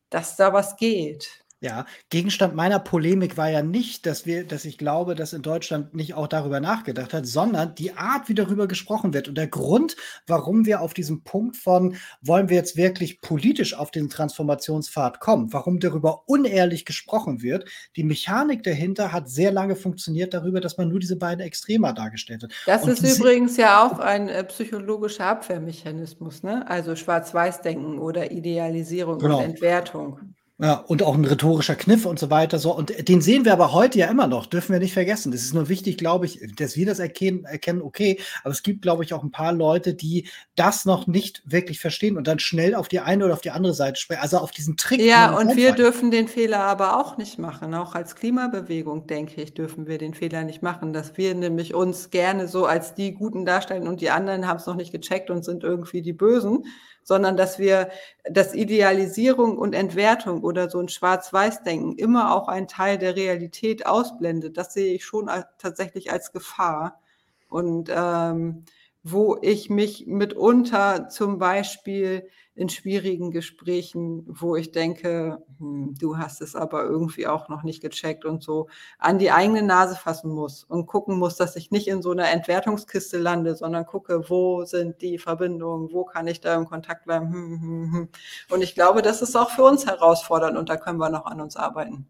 dass 0.10 0.36
da 0.36 0.54
was 0.54 0.78
geht. 0.78 1.44
Ja, 1.60 1.88
Gegenstand 2.12 2.54
meiner 2.54 2.78
Polemik 2.78 3.36
war 3.36 3.50
ja 3.50 3.64
nicht, 3.64 4.06
dass 4.06 4.28
wir, 4.28 4.46
dass 4.46 4.64
ich 4.64 4.78
glaube, 4.78 5.16
dass 5.16 5.34
in 5.34 5.42
Deutschland 5.42 5.96
nicht 5.96 6.14
auch 6.14 6.28
darüber 6.28 6.60
nachgedacht 6.60 7.16
hat, 7.16 7.26
sondern 7.26 7.74
die 7.74 7.94
Art, 7.94 8.30
wie 8.30 8.36
darüber 8.36 8.68
gesprochen 8.68 9.12
wird 9.12 9.28
und 9.28 9.36
der 9.40 9.48
Grund, 9.48 9.96
warum 10.28 10.68
wir 10.68 10.82
auf 10.82 10.94
diesem 10.94 11.24
Punkt 11.24 11.58
von, 11.58 11.96
wollen 12.22 12.50
wir 12.50 12.58
jetzt 12.58 12.78
wirklich 12.78 13.22
politisch 13.22 13.74
auf 13.74 13.90
den 13.90 14.08
Transformationspfad 14.08 15.20
kommen, 15.20 15.52
warum 15.52 15.80
darüber 15.80 16.28
unehrlich 16.28 16.86
gesprochen 16.86 17.42
wird. 17.42 17.68
Die 17.96 18.04
Mechanik 18.04 18.62
dahinter 18.62 19.12
hat 19.12 19.28
sehr 19.28 19.52
lange 19.52 19.76
funktioniert 19.76 20.36
darüber, 20.36 20.62
dass 20.62 20.78
man 20.78 20.90
nur 20.90 21.00
diese 21.00 21.16
beiden 21.16 21.44
Extremer 21.44 21.92
dargestellt 21.92 22.44
hat. 22.44 22.52
Das 22.68 22.84
und 22.84 22.92
ist 22.92 23.18
übrigens 23.18 23.58
ja 23.58 23.84
auch 23.84 23.98
ein 23.98 24.30
äh, 24.30 24.44
psychologischer 24.44 25.26
Abwehrmechanismus, 25.26 26.44
ne? 26.44 26.70
Also 26.70 26.96
Schwarz-Weiß-Denken 26.96 27.98
oder 27.98 28.32
Idealisierung 28.32 29.18
genau. 29.18 29.40
und 29.40 29.44
Entwertung. 29.44 30.36
Ja, 30.60 30.74
und 30.74 31.04
auch 31.04 31.14
ein 31.14 31.24
rhetorischer 31.24 31.76
Kniff 31.76 32.08
und 32.08 32.18
so 32.18 32.32
weiter. 32.32 32.58
So. 32.58 32.76
Und 32.76 33.08
den 33.08 33.22
sehen 33.22 33.46
wir 33.46 33.54
aber 33.54 33.74
heute 33.74 34.00
ja 34.00 34.08
immer 34.08 34.26
noch, 34.26 34.48
dürfen 34.48 34.74
wir 34.74 34.80
nicht 34.80 34.94
vergessen. 34.94 35.32
Das 35.32 35.42
ist 35.42 35.54
nur 35.54 35.70
wichtig, 35.70 36.00
glaube 36.00 36.26
ich, 36.26 36.40
dass 36.56 36.76
wir 36.76 36.88
das 36.88 36.98
erkennen, 36.98 37.46
erkennen, 37.46 37.84
okay. 37.84 38.20
Aber 38.44 38.54
es 38.54 38.64
gibt, 38.64 38.82
glaube 38.82 39.04
ich, 39.04 39.14
auch 39.14 39.22
ein 39.22 39.30
paar 39.30 39.54
Leute, 39.54 39.94
die 39.94 40.28
das 40.56 40.86
noch 40.86 41.06
nicht 41.06 41.44
wirklich 41.46 41.80
verstehen 41.80 42.18
und 42.18 42.28
dann 42.28 42.40
schnell 42.40 42.74
auf 42.74 42.88
die 42.88 43.00
eine 43.02 43.26
oder 43.26 43.36
auf 43.36 43.42
die 43.42 43.52
andere 43.52 43.76
Seite 43.76 44.02
sprechen. 44.02 44.24
Also 44.24 44.40
auf 44.40 44.50
diesen 44.50 44.78
Trick. 44.78 45.00
Ja, 45.00 45.38
und 45.38 45.56
wir 45.56 45.74
dürfen 45.74 46.10
den 46.10 46.28
Fehler 46.28 46.62
aber 46.62 47.00
auch 47.00 47.18
nicht 47.18 47.38
machen. 47.38 47.76
Auch 47.76 47.94
als 47.94 48.16
Klimabewegung, 48.16 49.06
denke 49.06 49.40
ich, 49.44 49.54
dürfen 49.54 49.86
wir 49.86 50.00
den 50.00 50.16
Fehler 50.16 50.44
nicht 50.44 50.64
machen, 50.64 50.92
dass 50.92 51.18
wir 51.18 51.36
nämlich 51.36 51.76
uns 51.76 52.10
gerne 52.10 52.48
so 52.48 52.66
als 52.66 52.96
die 52.96 53.14
Guten 53.14 53.46
darstellen 53.46 53.88
und 53.88 54.02
die 54.02 54.10
anderen 54.10 54.48
haben 54.48 54.58
es 54.58 54.66
noch 54.66 54.76
nicht 54.76 54.92
gecheckt 54.92 55.30
und 55.30 55.46
sind 55.46 55.64
irgendwie 55.64 56.02
die 56.02 56.14
Bösen 56.14 56.64
sondern 57.08 57.38
dass 57.38 57.58
wir, 57.58 57.90
dass 58.30 58.54
Idealisierung 58.54 59.58
und 59.58 59.74
Entwertung 59.74 60.44
oder 60.44 60.70
so 60.70 60.82
ein 60.82 60.90
Schwarz-Weiß-Denken 60.90 61.96
immer 61.96 62.36
auch 62.36 62.50
einen 62.50 62.68
Teil 62.68 62.98
der 62.98 63.16
Realität 63.16 63.86
ausblendet. 63.86 64.58
Das 64.58 64.74
sehe 64.74 64.94
ich 64.94 65.06
schon 65.06 65.30
als, 65.30 65.46
tatsächlich 65.58 66.12
als 66.12 66.34
Gefahr. 66.34 67.00
Und 67.48 67.90
ähm, 67.96 68.66
wo 69.04 69.38
ich 69.42 69.70
mich 69.70 70.06
mitunter 70.06 71.08
zum 71.08 71.38
Beispiel 71.38 72.28
in 72.58 72.70
schwierigen 72.70 73.30
Gesprächen, 73.30 74.26
wo 74.28 74.56
ich 74.56 74.72
denke, 74.72 75.44
hm, 75.60 75.94
du 76.00 76.18
hast 76.18 76.42
es 76.42 76.56
aber 76.56 76.84
irgendwie 76.86 77.28
auch 77.28 77.50
noch 77.50 77.62
nicht 77.62 77.82
gecheckt 77.82 78.26
und 78.26 78.42
so, 78.44 78.68
an 78.98 79.20
die 79.20 79.32
eigene 79.32 79.62
Nase 79.62 79.96
fassen 79.96 80.32
muss 80.32 80.64
und 80.64 80.88
gucken 80.88 81.20
muss, 81.20 81.36
dass 81.36 81.56
ich 81.56 81.70
nicht 81.70 81.88
in 81.88 82.02
so 82.02 82.10
einer 82.10 82.30
Entwertungskiste 82.30 83.20
lande, 83.20 83.56
sondern 83.56 83.86
gucke, 83.86 84.28
wo 84.28 84.66
sind 84.66 85.04
die 85.04 85.20
Verbindungen, 85.20 85.94
wo 85.94 86.04
kann 86.04 86.26
ich 86.26 86.42
da 86.42 86.56
im 86.56 86.66
Kontakt 86.66 87.06
bleiben. 87.06 87.32
Hm, 87.32 87.62
hm, 87.62 87.94
hm. 87.94 88.10
Und 88.50 88.64
ich 88.64 88.74
glaube, 88.74 89.04
das 89.04 89.22
ist 89.22 89.36
auch 89.36 89.52
für 89.52 89.64
uns 89.64 89.86
herausfordernd 89.86 90.58
und 90.58 90.68
da 90.68 90.78
können 90.78 90.98
wir 90.98 91.10
noch 91.10 91.28
an 91.28 91.40
uns 91.40 91.56
arbeiten. 91.56 92.08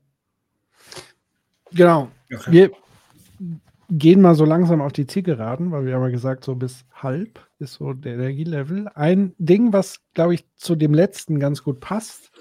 Genau. 1.74 2.08
Okay. 2.34 2.52
Wir 2.52 2.72
gehen 3.90 4.22
mal 4.22 4.36
so 4.36 4.46
langsam 4.46 4.82
auf 4.82 4.94
die 4.94 5.08
Zielgeraden, 5.08 5.72
weil 5.72 5.86
wir 5.86 5.96
haben 5.96 6.04
ja 6.04 6.10
gesagt, 6.10 6.44
so 6.44 6.56
bis 6.56 6.86
halb 6.94 7.40
ist 7.60 7.76
so 7.76 7.94
der 7.94 8.16
Energielevel. 8.16 8.88
Ein 8.96 9.34
Ding, 9.38 9.74
was, 9.74 10.00
glaube 10.14 10.36
ich, 10.36 10.46
zu 10.56 10.76
dem 10.76 10.94
letzten 10.94 11.40
ganz 11.40 11.64
gut 11.64 11.80
passt, 11.80 12.32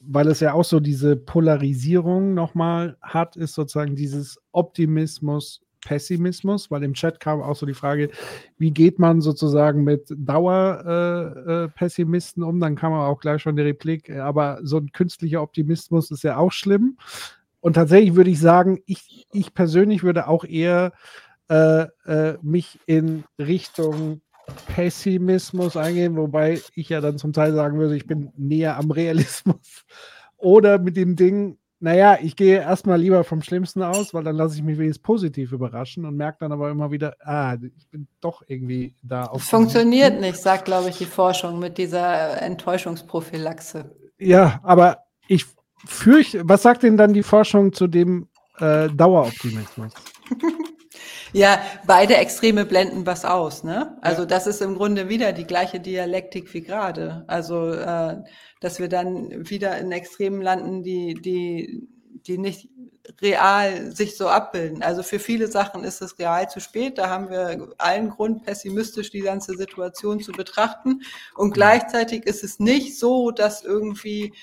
weil 0.00 0.28
es 0.28 0.40
ja 0.40 0.52
auch 0.52 0.64
so 0.64 0.80
diese 0.80 1.16
Polarisierung 1.16 2.34
nochmal 2.34 2.96
hat, 3.00 3.36
ist 3.36 3.54
sozusagen 3.54 3.96
dieses 3.96 4.38
Optimismus 4.52 5.62
Pessimismus, 5.82 6.70
weil 6.70 6.82
im 6.84 6.94
Chat 6.94 7.20
kam 7.20 7.42
auch 7.42 7.56
so 7.56 7.66
die 7.66 7.74
Frage, 7.74 8.08
wie 8.56 8.70
geht 8.70 8.98
man 8.98 9.20
sozusagen 9.20 9.84
mit 9.84 10.06
Dauerpessimisten 10.16 12.42
äh, 12.42 12.46
äh, 12.46 12.48
um? 12.48 12.58
Dann 12.60 12.76
kam 12.76 12.94
auch 12.94 13.20
gleich 13.20 13.42
schon 13.42 13.56
die 13.56 13.62
Replik, 13.62 14.08
aber 14.10 14.60
so 14.62 14.78
ein 14.78 14.90
künstlicher 14.92 15.42
Optimismus 15.42 16.10
ist 16.10 16.22
ja 16.22 16.38
auch 16.38 16.52
schlimm. 16.52 16.96
Und 17.62 17.74
tatsächlich 17.74 18.16
würde 18.16 18.30
ich 18.30 18.40
sagen, 18.40 18.80
ich, 18.86 19.24
ich 19.32 19.54
persönlich 19.54 20.02
würde 20.02 20.26
auch 20.26 20.44
eher 20.44 20.92
äh, 21.48 21.86
äh, 22.06 22.36
mich 22.42 22.80
in 22.86 23.22
Richtung 23.38 24.20
Pessimismus 24.74 25.76
eingehen, 25.76 26.16
wobei 26.16 26.60
ich 26.74 26.88
ja 26.88 27.00
dann 27.00 27.18
zum 27.18 27.32
Teil 27.32 27.54
sagen 27.54 27.78
würde, 27.78 27.96
ich 27.96 28.06
bin 28.06 28.32
näher 28.36 28.76
am 28.76 28.90
Realismus. 28.90 29.84
Oder 30.38 30.80
mit 30.80 30.96
dem 30.96 31.14
Ding, 31.14 31.56
naja, 31.78 32.18
ich 32.20 32.34
gehe 32.34 32.58
erstmal 32.58 33.00
lieber 33.00 33.22
vom 33.22 33.42
Schlimmsten 33.42 33.80
aus, 33.82 34.12
weil 34.12 34.24
dann 34.24 34.34
lasse 34.34 34.56
ich 34.56 34.64
mich 34.64 34.76
wenigstens 34.76 35.04
positiv 35.04 35.52
überraschen 35.52 36.04
und 36.04 36.16
merke 36.16 36.38
dann 36.40 36.50
aber 36.50 36.68
immer 36.68 36.90
wieder, 36.90 37.14
ah, 37.20 37.54
ich 37.54 37.88
bin 37.90 38.08
doch 38.20 38.42
irgendwie 38.48 38.96
da 39.04 39.26
auf. 39.26 39.44
Funktioniert 39.44 40.20
nicht, 40.20 40.36
sagt, 40.36 40.64
glaube 40.64 40.88
ich, 40.88 40.98
die 40.98 41.04
Forschung 41.04 41.60
mit 41.60 41.78
dieser 41.78 42.42
Enttäuschungsprophylaxe. 42.42 43.94
Ja, 44.18 44.58
aber 44.64 45.04
ich 45.28 45.46
fürchte, 45.86 46.42
was 46.44 46.62
sagt 46.62 46.82
denn 46.82 46.96
dann 46.96 47.12
die 47.12 47.22
Forschung 47.22 47.72
zu 47.72 47.86
dem 47.86 48.28
äh, 48.58 48.88
Daueroptimismus? 48.88 49.92
Ja, 51.34 51.62
beide 51.86 52.16
Extreme 52.16 52.66
blenden 52.66 53.06
was 53.06 53.24
aus, 53.24 53.64
ne? 53.64 53.96
Also 54.02 54.22
ja. 54.22 54.26
das 54.26 54.46
ist 54.46 54.60
im 54.60 54.74
Grunde 54.74 55.08
wieder 55.08 55.32
die 55.32 55.46
gleiche 55.46 55.80
Dialektik 55.80 56.52
wie 56.52 56.60
gerade. 56.60 57.24
Also 57.26 57.70
äh, 57.70 58.18
dass 58.60 58.78
wir 58.78 58.88
dann 58.88 59.48
wieder 59.48 59.78
in 59.78 59.90
Extremen 59.92 60.42
landen, 60.42 60.82
die, 60.82 61.14
die, 61.14 61.88
die 62.26 62.36
nicht 62.36 62.68
real 63.20 63.90
sich 63.92 64.16
so 64.16 64.28
abbilden. 64.28 64.82
Also 64.82 65.02
für 65.02 65.18
viele 65.18 65.48
Sachen 65.48 65.84
ist 65.84 66.02
es 66.02 66.18
real 66.18 66.48
zu 66.50 66.60
spät. 66.60 66.98
Da 66.98 67.08
haben 67.08 67.30
wir 67.30 67.68
allen 67.78 68.10
Grund, 68.10 68.44
pessimistisch 68.44 69.10
die 69.10 69.20
ganze 69.20 69.56
Situation 69.56 70.20
zu 70.20 70.32
betrachten. 70.32 71.00
Und 71.34 71.52
gleichzeitig 71.54 72.26
ist 72.26 72.44
es 72.44 72.60
nicht 72.60 72.98
so, 72.98 73.30
dass 73.30 73.64
irgendwie 73.64 74.34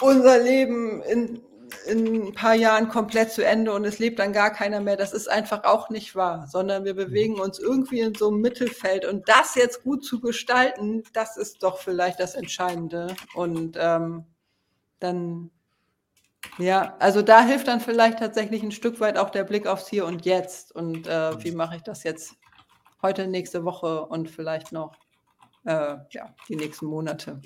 unser 0.00 0.38
Leben 0.38 1.02
in 1.02 1.40
in 1.86 2.28
ein 2.28 2.32
paar 2.34 2.54
Jahren 2.54 2.88
komplett 2.88 3.32
zu 3.32 3.44
Ende 3.44 3.72
und 3.72 3.84
es 3.84 3.98
lebt 3.98 4.18
dann 4.18 4.32
gar 4.32 4.50
keiner 4.50 4.80
mehr. 4.80 4.96
Das 4.96 5.12
ist 5.12 5.28
einfach 5.28 5.64
auch 5.64 5.90
nicht 5.90 6.14
wahr, 6.14 6.46
sondern 6.46 6.84
wir 6.84 6.94
bewegen 6.94 7.40
uns 7.40 7.58
irgendwie 7.58 8.00
in 8.00 8.14
so 8.14 8.28
einem 8.28 8.40
Mittelfeld 8.40 9.04
und 9.04 9.28
das 9.28 9.54
jetzt 9.54 9.82
gut 9.82 10.04
zu 10.04 10.20
gestalten, 10.20 11.02
das 11.12 11.36
ist 11.36 11.62
doch 11.62 11.78
vielleicht 11.78 12.20
das 12.20 12.34
Entscheidende. 12.34 13.14
Und 13.34 13.76
ähm, 13.80 14.24
dann, 15.00 15.50
ja, 16.58 16.96
also 16.98 17.22
da 17.22 17.42
hilft 17.42 17.68
dann 17.68 17.80
vielleicht 17.80 18.18
tatsächlich 18.18 18.62
ein 18.62 18.72
Stück 18.72 19.00
weit 19.00 19.18
auch 19.18 19.30
der 19.30 19.44
Blick 19.44 19.66
aufs 19.66 19.88
Hier 19.88 20.06
und 20.06 20.24
Jetzt 20.24 20.72
und 20.72 21.06
äh, 21.06 21.42
wie 21.42 21.52
mache 21.52 21.76
ich 21.76 21.82
das 21.82 22.04
jetzt 22.04 22.34
heute, 23.02 23.26
nächste 23.26 23.64
Woche 23.64 24.06
und 24.06 24.30
vielleicht 24.30 24.72
noch 24.72 24.96
äh, 25.64 25.96
ja, 26.10 26.34
die 26.48 26.56
nächsten 26.56 26.86
Monate. 26.86 27.40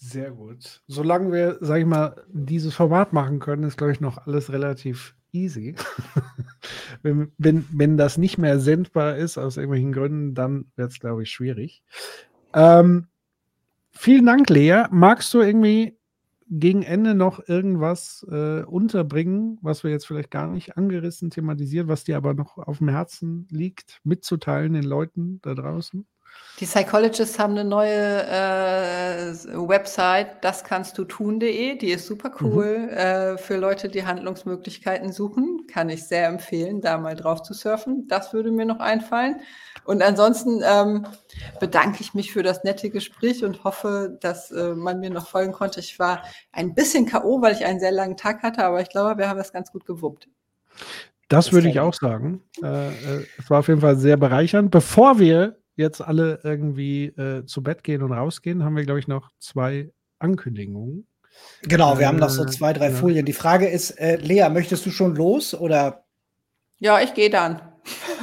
Sehr 0.00 0.30
gut. 0.30 0.80
Solange 0.86 1.32
wir, 1.32 1.58
sag 1.60 1.80
ich 1.80 1.86
mal, 1.86 2.24
dieses 2.28 2.72
Format 2.72 3.12
machen 3.12 3.40
können, 3.40 3.64
ist, 3.64 3.76
glaube 3.76 3.92
ich, 3.92 4.00
noch 4.00 4.26
alles 4.26 4.52
relativ 4.52 5.16
easy. 5.32 5.74
wenn, 7.02 7.32
wenn, 7.36 7.66
wenn 7.72 7.96
das 7.96 8.16
nicht 8.16 8.38
mehr 8.38 8.60
sendbar 8.60 9.16
ist, 9.16 9.38
aus 9.38 9.56
irgendwelchen 9.56 9.92
Gründen, 9.92 10.34
dann 10.34 10.66
wird 10.76 10.92
es, 10.92 11.00
glaube 11.00 11.24
ich, 11.24 11.30
schwierig. 11.32 11.82
Ähm, 12.54 13.08
vielen 13.90 14.24
Dank, 14.24 14.48
Lea. 14.50 14.84
Magst 14.92 15.34
du 15.34 15.40
irgendwie 15.40 15.98
gegen 16.48 16.84
Ende 16.84 17.16
noch 17.16 17.48
irgendwas 17.48 18.24
äh, 18.30 18.62
unterbringen, 18.62 19.58
was 19.62 19.82
wir 19.82 19.90
jetzt 19.90 20.06
vielleicht 20.06 20.30
gar 20.30 20.46
nicht 20.46 20.76
angerissen 20.76 21.30
thematisiert, 21.30 21.88
was 21.88 22.04
dir 22.04 22.16
aber 22.16 22.34
noch 22.34 22.56
auf 22.56 22.78
dem 22.78 22.88
Herzen 22.88 23.48
liegt, 23.50 24.00
mitzuteilen 24.04 24.74
den 24.74 24.84
Leuten 24.84 25.40
da 25.42 25.54
draußen? 25.54 26.06
Die 26.60 26.66
Psychologists 26.66 27.38
haben 27.38 27.52
eine 27.52 27.64
neue 27.64 28.26
äh, 28.26 29.32
Website, 29.54 30.42
das 30.42 30.64
kannst 30.64 30.98
du 30.98 31.04
tun.de. 31.04 31.78
Die 31.78 31.90
ist 31.90 32.06
super 32.06 32.32
cool 32.40 32.78
mhm. 32.78 32.88
äh, 32.88 33.38
für 33.38 33.56
Leute, 33.58 33.88
die 33.88 34.04
Handlungsmöglichkeiten 34.04 35.12
suchen. 35.12 35.68
Kann 35.72 35.88
ich 35.88 36.08
sehr 36.08 36.26
empfehlen, 36.26 36.80
da 36.80 36.98
mal 36.98 37.14
drauf 37.14 37.42
zu 37.42 37.54
surfen. 37.54 38.08
Das 38.08 38.32
würde 38.32 38.50
mir 38.50 38.66
noch 38.66 38.80
einfallen. 38.80 39.40
Und 39.84 40.02
ansonsten 40.02 40.60
ähm, 40.64 41.06
bedanke 41.60 42.00
ich 42.00 42.12
mich 42.12 42.32
für 42.32 42.42
das 42.42 42.64
nette 42.64 42.90
Gespräch 42.90 43.44
und 43.44 43.62
hoffe, 43.62 44.18
dass 44.20 44.50
äh, 44.50 44.74
man 44.74 44.98
mir 44.98 45.10
noch 45.10 45.28
folgen 45.28 45.52
konnte. 45.52 45.78
Ich 45.78 46.00
war 46.00 46.22
ein 46.50 46.74
bisschen 46.74 47.06
K.O., 47.06 47.40
weil 47.40 47.54
ich 47.54 47.64
einen 47.64 47.78
sehr 47.78 47.92
langen 47.92 48.16
Tag 48.16 48.42
hatte, 48.42 48.64
aber 48.64 48.80
ich 48.80 48.88
glaube, 48.88 49.18
wir 49.18 49.28
haben 49.28 49.38
das 49.38 49.52
ganz 49.52 49.70
gut 49.70 49.86
gewuppt. 49.86 50.28
Das, 51.28 51.44
das 51.46 51.52
würde 51.52 51.68
ich 51.68 51.78
auch 51.78 51.94
sagen. 51.94 52.42
Äh, 52.62 52.88
äh, 52.88 53.26
es 53.38 53.48
war 53.48 53.60
auf 53.60 53.68
jeden 53.68 53.80
Fall 53.80 53.96
sehr 53.96 54.16
bereichernd. 54.16 54.72
Bevor 54.72 55.20
wir 55.20 55.56
jetzt 55.78 56.00
alle 56.00 56.40
irgendwie 56.42 57.06
äh, 57.06 57.46
zu 57.46 57.62
Bett 57.62 57.82
gehen 57.82 58.02
und 58.02 58.12
rausgehen, 58.12 58.64
haben 58.64 58.76
wir, 58.76 58.84
glaube 58.84 59.00
ich, 59.00 59.08
noch 59.08 59.30
zwei 59.38 59.90
Ankündigungen. 60.18 61.06
Genau, 61.62 61.98
wir 61.98 62.04
äh, 62.04 62.06
haben 62.06 62.18
noch 62.18 62.30
so 62.30 62.44
äh, 62.44 62.48
zwei, 62.48 62.72
drei 62.72 62.90
ja. 62.90 62.94
Folien. 62.94 63.24
Die 63.24 63.32
Frage 63.32 63.68
ist, 63.68 63.92
äh, 63.92 64.16
Lea, 64.16 64.48
möchtest 64.50 64.84
du 64.86 64.90
schon 64.90 65.14
los 65.14 65.54
oder? 65.54 66.04
Ja, 66.78 67.00
ich 67.00 67.14
gehe 67.14 67.30
dann. 67.30 67.60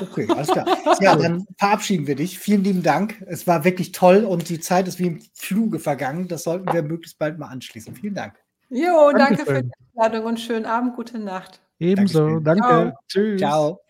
Okay, 0.01 0.27
alles 0.29 0.49
klar. 0.49 0.65
Ja, 0.99 1.15
dann 1.15 1.45
verabschieden 1.57 2.07
wir 2.07 2.15
dich. 2.15 2.39
Vielen 2.39 2.63
lieben 2.63 2.83
Dank. 2.83 3.23
Es 3.27 3.47
war 3.47 3.63
wirklich 3.63 3.91
toll 3.93 4.23
und 4.25 4.49
die 4.49 4.59
Zeit 4.59 4.87
ist 4.87 4.99
wie 4.99 5.07
im 5.07 5.21
Fluge 5.33 5.79
vergangen. 5.79 6.27
Das 6.27 6.43
sollten 6.43 6.71
wir 6.71 6.83
möglichst 6.83 7.17
bald 7.17 7.39
mal 7.39 7.47
anschließen. 7.47 7.95
Vielen 7.95 8.15
Dank. 8.15 8.35
Jo, 8.69 9.11
danke, 9.11 9.37
danke 9.37 9.45
für 9.45 9.63
die 9.63 9.71
Einladung 9.95 10.25
und 10.25 10.39
schönen 10.39 10.65
Abend, 10.65 10.95
gute 10.95 11.19
Nacht. 11.19 11.61
Ebenso, 11.79 12.39
danke. 12.39 12.63
Ciao. 12.63 12.91
Tschüss. 13.07 13.39
Ciao. 13.39 13.84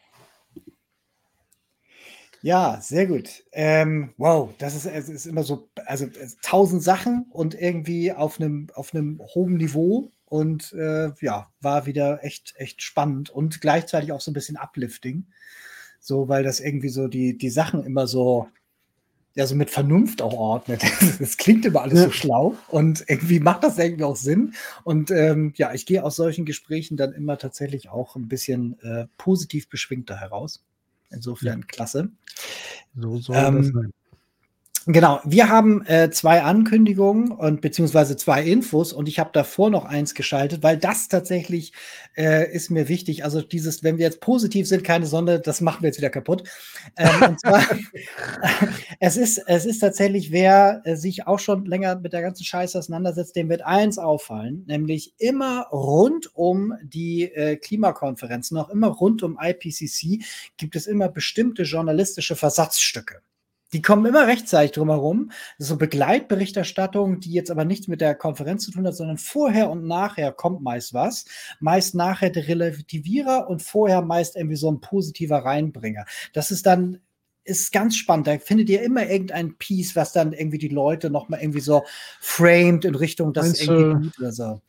Ja, 2.46 2.80
sehr 2.80 3.08
gut. 3.08 3.44
Ähm, 3.54 4.14
wow, 4.18 4.54
das 4.60 4.76
ist, 4.76 4.86
es 4.86 5.10
ist 5.10 5.26
immer 5.26 5.42
so, 5.42 5.68
also 5.88 6.06
tausend 6.44 6.84
Sachen 6.84 7.26
und 7.32 7.60
irgendwie 7.60 8.12
auf 8.12 8.40
einem 8.40 8.68
auf 8.76 8.94
einem 8.94 9.20
hohen 9.34 9.58
Niveau 9.58 10.12
und 10.26 10.72
äh, 10.74 11.10
ja, 11.22 11.52
war 11.62 11.88
wieder 11.88 12.24
echt 12.24 12.54
echt 12.58 12.84
spannend 12.84 13.32
und 13.32 13.62
gleichzeitig 13.62 14.12
auch 14.12 14.22
so 14.22 14.30
ein 14.30 14.36
bisschen 14.36 14.58
uplifting, 14.58 15.26
so 16.00 16.30
weil 16.30 16.44
das 16.44 16.60
irgendwie 16.60 16.90
so 16.90 17.08
die 17.08 17.36
die 17.36 17.50
Sachen 17.50 17.84
immer 17.84 18.06
so 18.06 18.48
ja 19.34 19.48
so 19.48 19.56
mit 19.56 19.72
Vernunft 19.72 20.22
auch 20.22 20.34
ordnet. 20.34 20.84
Es 21.20 21.38
klingt 21.38 21.66
immer 21.66 21.82
alles 21.82 22.04
so 22.04 22.12
schlau 22.12 22.56
und 22.68 23.06
irgendwie 23.08 23.40
macht 23.40 23.64
das 23.64 23.80
irgendwie 23.80 24.04
auch 24.04 24.18
Sinn 24.18 24.54
und 24.84 25.10
ähm, 25.10 25.54
ja, 25.56 25.74
ich 25.74 25.88
gehe 25.88 26.04
aus 26.04 26.16
solchen 26.16 26.46
Gesprächen 26.46 26.96
dann 26.96 27.12
immer 27.14 27.40
tatsächlich 27.40 27.90
auch 27.90 28.16
ein 28.16 28.28
bisschen 28.28 28.78
äh, 28.84 29.08
positiv 29.18 29.68
beschwingter 29.68 30.20
heraus. 30.20 30.64
Insofern 31.10 31.62
ja. 31.62 31.66
klasse. 31.68 32.12
So 32.96 33.18
soll 33.18 33.36
ähm, 33.36 33.56
das 33.56 33.68
sein. 33.68 33.92
Genau, 34.88 35.20
wir 35.26 35.50
haben 35.50 35.84
äh, 35.88 36.12
zwei 36.12 36.44
Ankündigungen 36.44 37.32
und 37.32 37.60
beziehungsweise 37.60 38.18
zwei 38.18 38.44
Infos 38.44 38.94
und 38.94 39.08
ich 39.08 39.18
habe 39.18 39.32
davor 39.34 39.72
noch 39.72 39.84
eins 39.86 40.14
geschaltet, 40.14 40.62
weil 40.62 40.78
das 40.78 41.08
tatsächlich 41.08 41.74
äh, 42.16 42.54
ist 42.54 42.70
mir 42.70 42.88
wichtig. 42.88 43.24
Also 43.24 43.42
dieses, 43.42 43.84
wenn 43.84 43.98
wir 43.98 44.06
jetzt 44.06 44.22
positiv 44.22 44.68
sind, 44.68 44.84
keine 44.84 45.08
Sonde, 45.08 45.40
das 45.40 45.60
machen 45.60 45.82
wir 45.82 45.88
jetzt 45.88 45.98
wieder 45.98 46.12
kaputt. 46.12 46.44
Ähm, 46.98 47.30
und 47.30 47.40
zwar, 47.40 47.64
es 49.00 49.18
ist 49.18 49.40
es 49.48 49.66
ist 49.66 49.80
tatsächlich, 49.80 50.32
wer 50.32 50.84
äh, 50.86 50.96
sich 50.96 51.26
auch 51.26 51.40
schon 51.40 51.66
länger 51.66 51.96
mit 51.96 52.14
der 52.14 52.22
ganzen 52.22 52.44
Scheiße 52.44 52.78
auseinandersetzt, 52.78 53.36
dem 53.36 53.50
wird 53.50 53.66
eins 53.66 53.98
auffallen, 53.98 54.66
nämlich 54.68 55.16
immer 55.18 55.66
rund 55.72 56.30
um 56.36 56.76
die 56.84 57.24
äh, 57.24 57.56
Klimakonferenzen, 57.56 58.56
auch 58.60 58.70
immer 58.70 58.90
rund 58.90 59.24
um 59.24 59.40
IPCC 59.42 60.24
gibt 60.58 60.76
es 60.76 60.86
immer 60.86 61.10
bestimmte 61.10 61.64
journalistische 61.64 62.36
Versatzstücke. 62.36 63.24
Die 63.74 63.82
kommen 63.82 64.06
immer 64.06 64.28
rechtzeitig 64.28 64.72
drumherum. 64.72 65.30
Das 65.58 65.66
ist 65.66 65.68
so 65.70 65.78
Begleitberichterstattung, 65.78 67.20
die 67.20 67.32
jetzt 67.32 67.52
aber 67.52 67.66
nichts 67.66 67.88
mit 67.88 68.00
der 68.00 68.16
Konferenz 68.16 68.64
zu 68.64 68.72
tun 68.72 68.86
hat, 68.86 68.96
sondern 68.96 69.18
vorher 69.18 69.70
und 69.70 69.86
nachher 69.86 70.32
kommt 70.32 70.62
meist 70.62 70.94
was. 70.94 71.26
Meist 71.60 71.96
nachher 71.96 72.30
der 72.30 72.48
Relativierer 72.48 73.50
und 73.50 73.62
vorher 73.62 74.02
meist 74.02 74.36
irgendwie 74.36 74.56
so 74.56 74.72
ein 74.72 74.82
positiver 74.82 75.40
Reinbringer. 75.40 76.06
Das 76.34 76.52
ist 76.52 76.66
dann 76.66 77.00
ist 77.46 77.72
ganz 77.72 77.96
spannend. 77.96 78.28
Da 78.28 78.40
findet 78.40 78.70
ihr 78.70 78.82
immer 78.82 79.08
irgendein 79.08 79.58
Piece, 79.58 79.96
was 79.96 80.12
dann 80.12 80.34
irgendwie 80.34 80.58
die 80.58 80.68
Leute 80.68 81.10
nochmal 81.10 81.42
irgendwie 81.42 81.60
so 81.60 81.84
framed 82.20 82.86
in 82.86 82.96
Richtung 82.96 83.34
das 83.34 83.46
Meinst 83.46 83.62
irgendwie 83.62 84.06
gut 84.06 84.20
oder 84.20 84.32
so. 84.32 84.62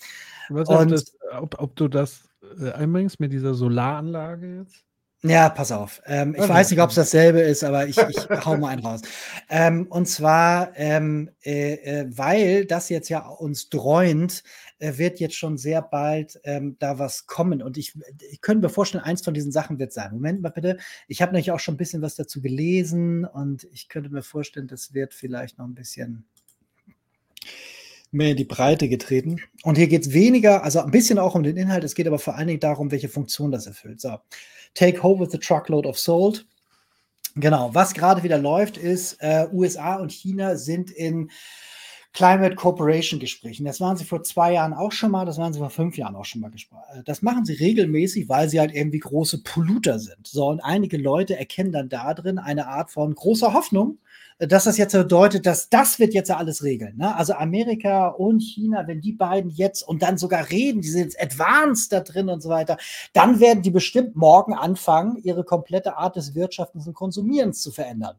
Und, 0.49 0.91
das, 0.91 1.17
ob, 1.33 1.59
ob, 1.59 1.75
du 1.75 1.89
das 1.89 2.29
äh, 2.61 2.71
einbringst 2.71 3.19
mit 3.19 3.33
dieser 3.33 3.55
Solaranlage 3.55 4.59
jetzt? 4.59 4.86
Ja, 5.29 5.49
pass 5.49 5.73
auf. 5.73 6.03
Ähm, 6.07 6.35
ich 6.35 6.43
okay. 6.43 6.49
weiß 6.49 6.71
nicht, 6.71 6.81
ob 6.81 6.91
es 6.91 6.97
dasselbe 6.97 7.41
ist, 7.41 7.65
aber 7.65 7.87
ich, 7.87 7.97
ich 7.97 8.17
hau 8.45 8.57
mal 8.57 8.69
einen 8.69 8.85
raus. 8.85 9.03
Ähm, 9.49 9.87
und 9.89 10.07
zwar, 10.07 10.73
ähm, 10.77 11.31
äh, 11.45 11.75
äh, 11.75 12.07
weil 12.09 12.65
das 12.65 12.89
jetzt 12.89 13.09
ja 13.09 13.27
uns 13.27 13.69
dreunt, 13.69 14.43
äh, 14.79 14.99
wird 14.99 15.21
jetzt 15.21 15.37
schon 15.37 15.57
sehr 15.57 15.83
bald 15.83 16.39
ähm, 16.45 16.77
da 16.79 16.99
was 16.99 17.27
kommen. 17.27 17.63
Und 17.63 17.79
ich, 17.79 17.95
ich 18.31 18.41
könnte 18.41 18.67
mir 18.67 18.73
vorstellen, 18.73 19.05
eins 19.05 19.23
von 19.23 19.35
diesen 19.35 19.53
Sachen 19.53 19.79
wird 19.79 19.93
sein. 19.93 20.13
Moment 20.13 20.43
mal 20.43 20.51
bitte. 20.51 20.79
Ich 21.09 21.23
habe 21.23 21.33
nämlich 21.33 21.51
auch 21.51 21.61
schon 21.61 21.75
ein 21.75 21.79
bisschen 21.79 22.03
was 22.03 22.15
dazu 22.15 22.41
gelesen 22.41 23.25
und 23.25 23.65
ich 23.73 23.89
könnte 23.89 24.11
mir 24.11 24.23
vorstellen, 24.23 24.69
das 24.69 24.95
wird 24.95 25.15
vielleicht 25.15 25.59
noch 25.59 25.67
ein 25.67 25.75
bisschen 25.75 26.27
mehr 28.11 28.31
in 28.31 28.37
die 28.37 28.45
Breite 28.45 28.89
getreten. 28.89 29.41
Und 29.63 29.77
hier 29.77 29.89
geht 29.89 30.03
es 30.07 30.13
weniger, 30.13 30.63
also 30.65 30.81
ein 30.81 30.91
bisschen 30.91 31.19
auch 31.19 31.35
um 31.35 31.43
den 31.43 31.57
Inhalt, 31.57 31.85
es 31.85 31.95
geht 31.95 32.07
aber 32.07 32.19
vor 32.19 32.37
allen 32.37 32.49
Dingen 32.49 32.61
darum, 32.61 32.91
welche 32.91 33.09
Funktion 33.09 33.51
das 33.51 33.67
erfüllt. 33.67 34.01
So, 34.01 34.17
take 34.77 35.03
home 35.03 35.21
with 35.21 35.35
a 35.35 35.39
truckload 35.39 35.89
of 35.89 35.99
salt. 35.99 36.47
Genau, 37.35 37.75
was 37.75 37.93
gerade 37.93 38.23
wieder 38.23 38.39
läuft, 38.39 38.77
ist, 38.77 39.15
äh, 39.21 39.49
USA 39.53 39.97
und 39.97 40.13
China 40.13 40.57
sind 40.57 40.91
in 40.91 41.31
Climate 42.15 42.55
Cooperation 42.55 43.21
Gesprächen. 43.21 43.67
Das 43.67 43.79
waren 43.79 43.99
sie 43.99 44.07
vor 44.07 44.23
zwei 44.23 44.55
Jahren 44.55 44.73
auch 44.73 44.93
schon 44.93 45.11
mal, 45.11 45.27
das 45.27 45.37
waren 45.37 45.53
sie 45.53 45.59
vor 45.59 45.69
fünf 45.69 45.99
Jahren 45.99 46.17
auch 46.17 46.25
schon 46.25 46.41
mal 46.41 46.51
gesprochen. 46.51 46.85
Äh, 46.95 47.03
das 47.05 47.21
machen 47.21 47.45
sie 47.45 47.53
regelmäßig, 47.53 48.31
weil 48.31 48.49
sie 48.49 48.59
halt 48.59 48.75
irgendwie 48.75 49.01
große 49.01 49.43
Polluter 49.43 49.99
sind. 49.99 50.27
So, 50.27 50.47
und 50.47 50.61
einige 50.61 50.97
Leute 50.97 51.37
erkennen 51.39 51.73
dann 51.73 51.91
da 51.91 52.15
drin 52.15 52.39
eine 52.39 52.69
Art 52.69 52.91
von 52.91 53.15
großer 53.15 53.53
Hoffnung, 53.53 53.99
dass 54.39 54.65
das 54.65 54.77
jetzt 54.77 54.93
bedeutet, 54.93 55.47
dass 55.47 55.71
das 55.71 55.99
wird 55.99 56.13
jetzt 56.13 56.31
alles 56.31 56.63
regeln. 56.63 56.97
Ne? 56.99 57.15
Also 57.17 57.35
Amerika 57.35 58.09
und 58.09 58.41
China, 58.41 58.87
wenn 58.87 59.01
die 59.01 59.13
beiden 59.13 59.51
jetzt 59.51 59.83
und 59.83 60.03
dann 60.03 60.19
sogar 60.19 60.51
reden, 60.51 60.83
die 60.83 60.89
sind 60.89 61.05
jetzt 61.05 61.21
advanced 61.21 61.93
da 61.93 62.01
drin 62.01 62.29
und 62.29 62.43
so 62.43 62.49
weiter, 62.49 62.77
dann 63.15 63.41
werden 63.41 63.63
die 63.63 63.71
bestimmt 63.71 64.15
morgen 64.17 64.55
anfangen, 64.55 65.17
ihre 65.23 65.45
komplette 65.45 65.97
Art 65.97 66.17
des 66.17 66.35
Wirtschaftens 66.35 66.87
und 66.87 66.95
Konsumierens 66.95 67.63
zu 67.63 67.71
verändern. 67.71 68.17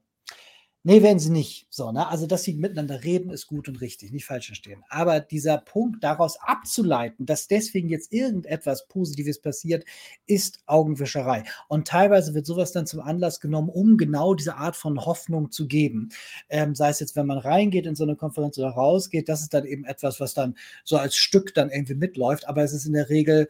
Nee, 0.87 1.03
werden 1.03 1.19
sie 1.19 1.31
nicht. 1.31 1.67
So, 1.69 1.91
ne? 1.91 2.07
Also, 2.07 2.27
dass 2.27 2.43
sie 2.43 2.53
miteinander 2.53 3.03
reden, 3.03 3.29
ist 3.29 3.47
gut 3.47 3.67
und 3.67 3.81
richtig, 3.81 4.13
nicht 4.13 4.23
falsch 4.23 4.45
verstehen. 4.47 4.85
Aber 4.87 5.19
dieser 5.19 5.57
Punkt, 5.57 6.01
daraus 6.01 6.39
abzuleiten, 6.39 7.25
dass 7.25 7.49
deswegen 7.49 7.89
jetzt 7.89 8.13
irgendetwas 8.13 8.87
Positives 8.87 9.41
passiert, 9.41 9.83
ist 10.27 10.61
Augenwischerei. 10.65 11.43
Und 11.67 11.89
teilweise 11.89 12.33
wird 12.33 12.45
sowas 12.45 12.71
dann 12.71 12.87
zum 12.87 13.01
Anlass 13.01 13.41
genommen, 13.41 13.67
um 13.67 13.97
genau 13.97 14.33
diese 14.33 14.55
Art 14.55 14.77
von 14.77 15.05
Hoffnung 15.05 15.51
zu 15.51 15.67
geben. 15.67 16.07
Ähm, 16.47 16.73
sei 16.73 16.87
es 16.87 17.01
jetzt, 17.01 17.17
wenn 17.17 17.27
man 17.27 17.39
reingeht 17.39 17.85
in 17.85 17.95
so 17.95 18.05
eine 18.05 18.15
Konferenz 18.15 18.57
oder 18.57 18.69
rausgeht, 18.69 19.27
das 19.27 19.41
ist 19.41 19.53
dann 19.53 19.65
eben 19.65 19.83
etwas, 19.83 20.21
was 20.21 20.33
dann 20.33 20.55
so 20.85 20.95
als 20.95 21.17
Stück 21.17 21.53
dann 21.53 21.69
irgendwie 21.69 21.95
mitläuft. 21.95 22.47
Aber 22.47 22.63
es 22.63 22.71
ist 22.71 22.85
in 22.85 22.93
der 22.93 23.09
Regel 23.09 23.49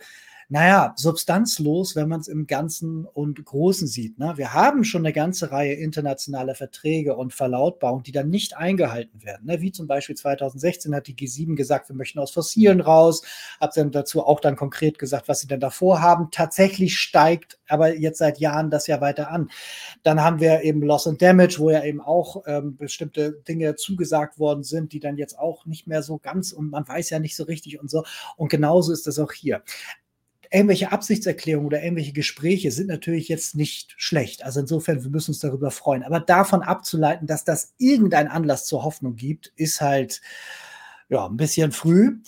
naja, 0.49 0.93
substanzlos, 0.95 1.97
wenn 1.97 2.07
man 2.07 2.21
es 2.21 2.29
im 2.29 2.47
Ganzen 2.47 3.05
und 3.05 3.43
Großen 3.43 3.85
sieht. 3.85 4.17
Ne? 4.17 4.33
Wir 4.37 4.53
haben 4.53 4.85
schon 4.85 5.01
eine 5.01 5.11
ganze 5.11 5.51
Reihe 5.51 5.73
internationaler 5.73 6.55
Verträge 6.55 7.17
und 7.17 7.33
Verlautbarungen, 7.33 8.03
die 8.03 8.13
dann 8.13 8.29
nicht 8.29 8.55
eingehalten 8.55 9.23
werden. 9.23 9.45
Ne? 9.45 9.59
Wie 9.59 9.73
zum 9.73 9.87
Beispiel 9.87 10.15
2016 10.15 10.95
hat 10.95 11.07
die 11.07 11.15
G7 11.15 11.55
gesagt, 11.55 11.89
wir 11.89 11.97
möchten 11.97 12.19
aus 12.19 12.31
Fossilen 12.31 12.79
raus, 12.79 13.23
hat 13.59 13.75
dann 13.75 13.91
dazu 13.91 14.25
auch 14.25 14.39
dann 14.39 14.55
konkret 14.55 14.99
gesagt, 14.99 15.27
was 15.27 15.41
sie 15.41 15.47
denn 15.47 15.59
davor 15.59 16.01
haben. 16.01 16.29
Tatsächlich 16.31 16.97
steigt 16.97 17.59
aber 17.67 17.97
jetzt 17.97 18.19
seit 18.19 18.39
Jahren 18.39 18.69
das 18.69 18.87
ja 18.87 19.01
weiter 19.01 19.29
an. 19.29 19.49
Dann 20.03 20.23
haben 20.23 20.39
wir 20.39 20.61
eben 20.61 20.81
Loss 20.81 21.07
and 21.07 21.21
Damage, 21.21 21.59
wo 21.59 21.71
ja 21.71 21.83
eben 21.83 21.99
auch 21.99 22.43
ähm, 22.45 22.77
bestimmte 22.77 23.33
Dinge 23.33 23.75
zugesagt 23.75 24.39
worden 24.39 24.63
sind, 24.63 24.93
die 24.93 25.01
dann 25.01 25.17
jetzt 25.17 25.37
auch 25.37 25.65
nicht 25.65 25.87
mehr 25.87 26.03
so 26.03 26.19
ganz 26.19 26.53
und 26.53 26.69
man 26.69 26.87
weiß 26.87 27.09
ja 27.09 27.19
nicht 27.19 27.35
so 27.35 27.43
richtig 27.43 27.81
und 27.81 27.89
so. 27.89 28.05
Und 28.37 28.49
genauso 28.49 28.93
ist 28.93 29.07
das 29.07 29.19
auch 29.19 29.33
hier 29.33 29.61
irgendwelche 30.51 30.91
Absichtserklärungen 30.91 31.67
oder 31.67 31.83
irgendwelche 31.83 32.13
Gespräche 32.13 32.71
sind 32.71 32.87
natürlich 32.87 33.27
jetzt 33.27 33.55
nicht 33.55 33.93
schlecht. 33.97 34.43
Also 34.43 34.59
insofern, 34.59 35.03
wir 35.03 35.11
müssen 35.11 35.31
uns 35.31 35.39
darüber 35.39 35.71
freuen. 35.71 36.03
Aber 36.03 36.19
davon 36.19 36.61
abzuleiten, 36.61 37.27
dass 37.27 37.43
das 37.43 37.73
irgendeinen 37.77 38.29
Anlass 38.29 38.65
zur 38.65 38.83
Hoffnung 38.83 39.15
gibt, 39.15 39.51
ist 39.55 39.81
halt 39.81 40.21
ja 41.09 41.25
ein 41.25 41.37
bisschen 41.37 41.71
früh. 41.71 42.19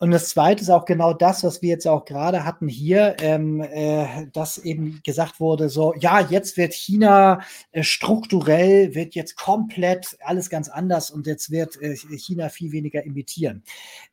Und 0.00 0.12
das 0.12 0.28
Zweite 0.28 0.62
ist 0.62 0.70
auch 0.70 0.84
genau 0.84 1.12
das, 1.12 1.42
was 1.42 1.60
wir 1.60 1.70
jetzt 1.70 1.88
auch 1.88 2.04
gerade 2.04 2.44
hatten 2.44 2.68
hier, 2.68 3.16
ähm, 3.20 3.60
äh, 3.60 4.28
dass 4.32 4.58
eben 4.58 5.00
gesagt 5.04 5.40
wurde, 5.40 5.68
so, 5.68 5.92
ja, 5.98 6.20
jetzt 6.20 6.56
wird 6.56 6.72
China 6.72 7.40
äh, 7.72 7.82
strukturell, 7.82 8.94
wird 8.94 9.16
jetzt 9.16 9.36
komplett 9.36 10.16
alles 10.20 10.50
ganz 10.50 10.68
anders 10.68 11.10
und 11.10 11.26
jetzt 11.26 11.50
wird 11.50 11.82
äh, 11.82 11.96
China 11.96 12.48
viel 12.48 12.70
weniger 12.70 13.02
imitieren. 13.04 13.64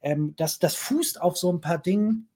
Ähm, 0.02 0.34
das, 0.38 0.58
das 0.58 0.74
fußt 0.74 1.22
auf 1.22 1.38
so 1.38 1.52
ein 1.52 1.62
paar 1.62 1.78
Dingen, 1.78 2.30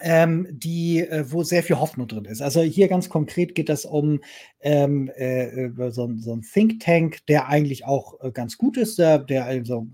ähm, 0.00 0.46
die, 0.50 1.00
äh, 1.00 1.24
wo 1.28 1.42
sehr 1.42 1.62
viel 1.62 1.78
Hoffnung 1.78 2.08
drin 2.08 2.24
ist. 2.24 2.42
Also 2.42 2.60
hier 2.62 2.88
ganz 2.88 3.08
konkret 3.08 3.54
geht 3.54 3.70
es 3.70 3.84
um 3.84 4.20
ähm, 4.60 5.10
äh, 5.14 5.70
so, 5.90 6.10
so 6.16 6.32
ein 6.34 6.42
Think 6.42 6.80
Tank, 6.80 7.26
der 7.26 7.48
eigentlich 7.48 7.84
auch 7.84 8.22
äh, 8.22 8.30
ganz 8.32 8.58
gut 8.58 8.76
ist, 8.76 8.98
der, 8.98 9.18
der 9.18 9.44
also 9.44 9.86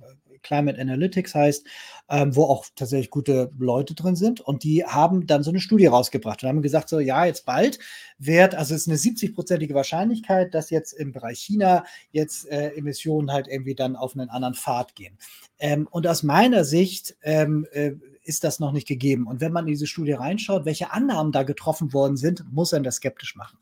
Climate 0.42 0.80
Analytics 0.80 1.34
heißt, 1.34 1.66
ähm, 2.08 2.36
wo 2.36 2.44
auch 2.44 2.66
tatsächlich 2.74 3.10
gute 3.10 3.50
Leute 3.58 3.94
drin 3.94 4.16
sind. 4.16 4.40
Und 4.40 4.64
die 4.64 4.84
haben 4.84 5.26
dann 5.26 5.42
so 5.42 5.50
eine 5.50 5.60
Studie 5.60 5.86
rausgebracht 5.86 6.42
und 6.42 6.48
haben 6.48 6.62
gesagt, 6.62 6.88
so 6.88 7.00
ja, 7.00 7.24
jetzt 7.24 7.46
bald 7.46 7.78
wird, 8.18 8.54
also 8.54 8.74
es 8.74 8.86
ist 8.86 8.88
eine 8.88 8.96
70-prozentige 8.96 9.74
Wahrscheinlichkeit, 9.74 10.54
dass 10.54 10.70
jetzt 10.70 10.92
im 10.92 11.12
Bereich 11.12 11.38
China 11.40 11.84
jetzt 12.12 12.48
äh, 12.48 12.70
Emissionen 12.76 13.32
halt 13.32 13.48
irgendwie 13.48 13.74
dann 13.74 13.96
auf 13.96 14.14
einen 14.14 14.30
anderen 14.30 14.54
Pfad 14.54 14.94
gehen. 14.94 15.18
Ähm, 15.58 15.88
und 15.90 16.06
aus 16.06 16.22
meiner 16.22 16.64
Sicht 16.64 17.16
ähm, 17.22 17.66
äh, 17.72 17.92
ist 18.26 18.44
das 18.44 18.60
noch 18.60 18.72
nicht 18.72 18.88
gegeben. 18.88 19.26
Und 19.26 19.40
wenn 19.40 19.52
man 19.52 19.66
in 19.66 19.72
diese 19.72 19.86
Studie 19.86 20.12
reinschaut, 20.12 20.64
welche 20.64 20.92
Annahmen 20.92 21.32
da 21.32 21.44
getroffen 21.44 21.92
worden 21.92 22.16
sind, 22.16 22.44
muss 22.52 22.72
man 22.72 22.82
das 22.82 22.96
skeptisch 22.96 23.36
machen. 23.36 23.58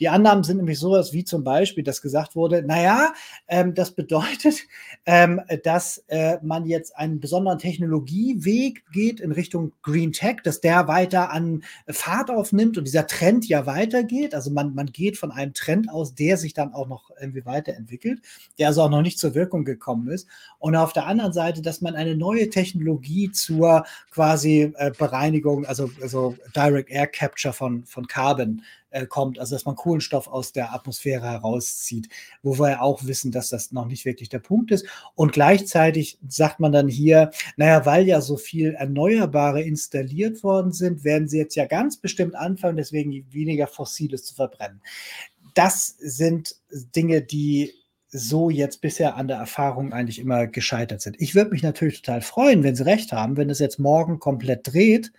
Die 0.00 0.08
Annahmen 0.08 0.42
sind 0.42 0.56
nämlich 0.56 0.78
sowas 0.78 1.12
wie 1.12 1.24
zum 1.24 1.44
Beispiel, 1.44 1.84
dass 1.84 2.02
gesagt 2.02 2.34
wurde, 2.34 2.62
naja, 2.62 3.12
ähm, 3.46 3.74
das 3.74 3.92
bedeutet, 3.92 4.56
ähm, 5.06 5.42
dass 5.64 5.98
äh, 6.08 6.38
man 6.42 6.64
jetzt 6.64 6.96
einen 6.96 7.20
besonderen 7.20 7.58
Technologieweg 7.86 8.84
geht 8.92 9.20
in 9.20 9.32
Richtung 9.32 9.72
Green 9.82 10.12
Tech, 10.12 10.36
dass 10.42 10.60
der 10.60 10.88
weiter 10.88 11.30
an 11.30 11.62
Fahrt 11.88 12.30
aufnimmt 12.30 12.76
und 12.78 12.84
dieser 12.84 13.06
Trend 13.06 13.48
ja 13.48 13.66
weitergeht. 13.66 14.34
Also 14.34 14.50
man, 14.50 14.74
man 14.74 14.86
geht 14.86 15.16
von 15.16 15.30
einem 15.30 15.54
Trend 15.54 15.90
aus, 15.90 16.14
der 16.14 16.36
sich 16.36 16.54
dann 16.54 16.72
auch 16.72 16.88
noch 16.88 17.10
irgendwie 17.20 17.44
weiterentwickelt, 17.44 18.20
der 18.58 18.68
also 18.68 18.82
auch 18.82 18.90
noch 18.90 19.02
nicht 19.02 19.18
zur 19.18 19.34
Wirkung 19.34 19.64
gekommen 19.64 20.08
ist. 20.08 20.28
Und 20.58 20.76
auf 20.76 20.92
der 20.92 21.06
anderen 21.06 21.32
Seite, 21.32 21.62
dass 21.62 21.80
man 21.80 21.94
eine 21.94 22.16
neue 22.16 22.50
Technologie 22.50 23.30
zur 23.30 23.84
quasi 24.10 24.72
äh, 24.76 24.90
Bereinigung, 24.96 25.64
also, 25.66 25.90
also 26.00 26.36
Direct 26.54 26.90
Air 26.90 27.06
Capture 27.06 27.54
von, 27.54 27.84
von 27.84 28.06
Carbon 28.06 28.62
äh, 28.96 29.06
kommt, 29.06 29.38
also 29.38 29.54
dass 29.54 29.66
man 29.66 29.76
Kohlenstoff 29.76 30.26
aus 30.26 30.52
der 30.52 30.72
Atmosphäre 30.72 31.30
herauszieht, 31.30 32.08
wo 32.42 32.58
wir 32.58 32.82
auch 32.82 33.04
wissen, 33.04 33.30
dass 33.30 33.50
das 33.50 33.72
noch 33.72 33.86
nicht 33.86 34.04
wirklich 34.04 34.28
der 34.28 34.38
Punkt 34.38 34.70
ist. 34.70 34.86
Und 35.14 35.32
gleichzeitig 35.32 36.18
sagt 36.26 36.60
man 36.60 36.72
dann 36.72 36.88
hier, 36.88 37.30
naja, 37.56 37.84
weil 37.84 38.06
ja 38.06 38.20
so 38.20 38.36
viel 38.36 38.72
Erneuerbare 38.72 39.62
installiert 39.62 40.42
worden 40.42 40.72
sind, 40.72 41.04
werden 41.04 41.28
sie 41.28 41.38
jetzt 41.38 41.56
ja 41.56 41.66
ganz 41.66 41.98
bestimmt 41.98 42.34
anfangen, 42.34 42.78
deswegen 42.78 43.26
weniger 43.30 43.66
Fossiles 43.66 44.24
zu 44.24 44.34
verbrennen. 44.34 44.80
Das 45.54 45.96
sind 45.98 46.56
Dinge, 46.94 47.22
die 47.22 47.74
so 48.08 48.50
jetzt 48.50 48.80
bisher 48.80 49.16
an 49.16 49.28
der 49.28 49.36
Erfahrung 49.36 49.92
eigentlich 49.92 50.18
immer 50.18 50.46
gescheitert 50.46 51.02
sind. 51.02 51.20
Ich 51.20 51.34
würde 51.34 51.50
mich 51.50 51.62
natürlich 51.62 52.00
total 52.00 52.22
freuen, 52.22 52.62
wenn 52.62 52.76
Sie 52.76 52.86
recht 52.86 53.12
haben, 53.12 53.36
wenn 53.36 53.50
es 53.50 53.58
jetzt 53.58 53.78
morgen 53.78 54.20
komplett 54.20 54.72
dreht. 54.72 55.12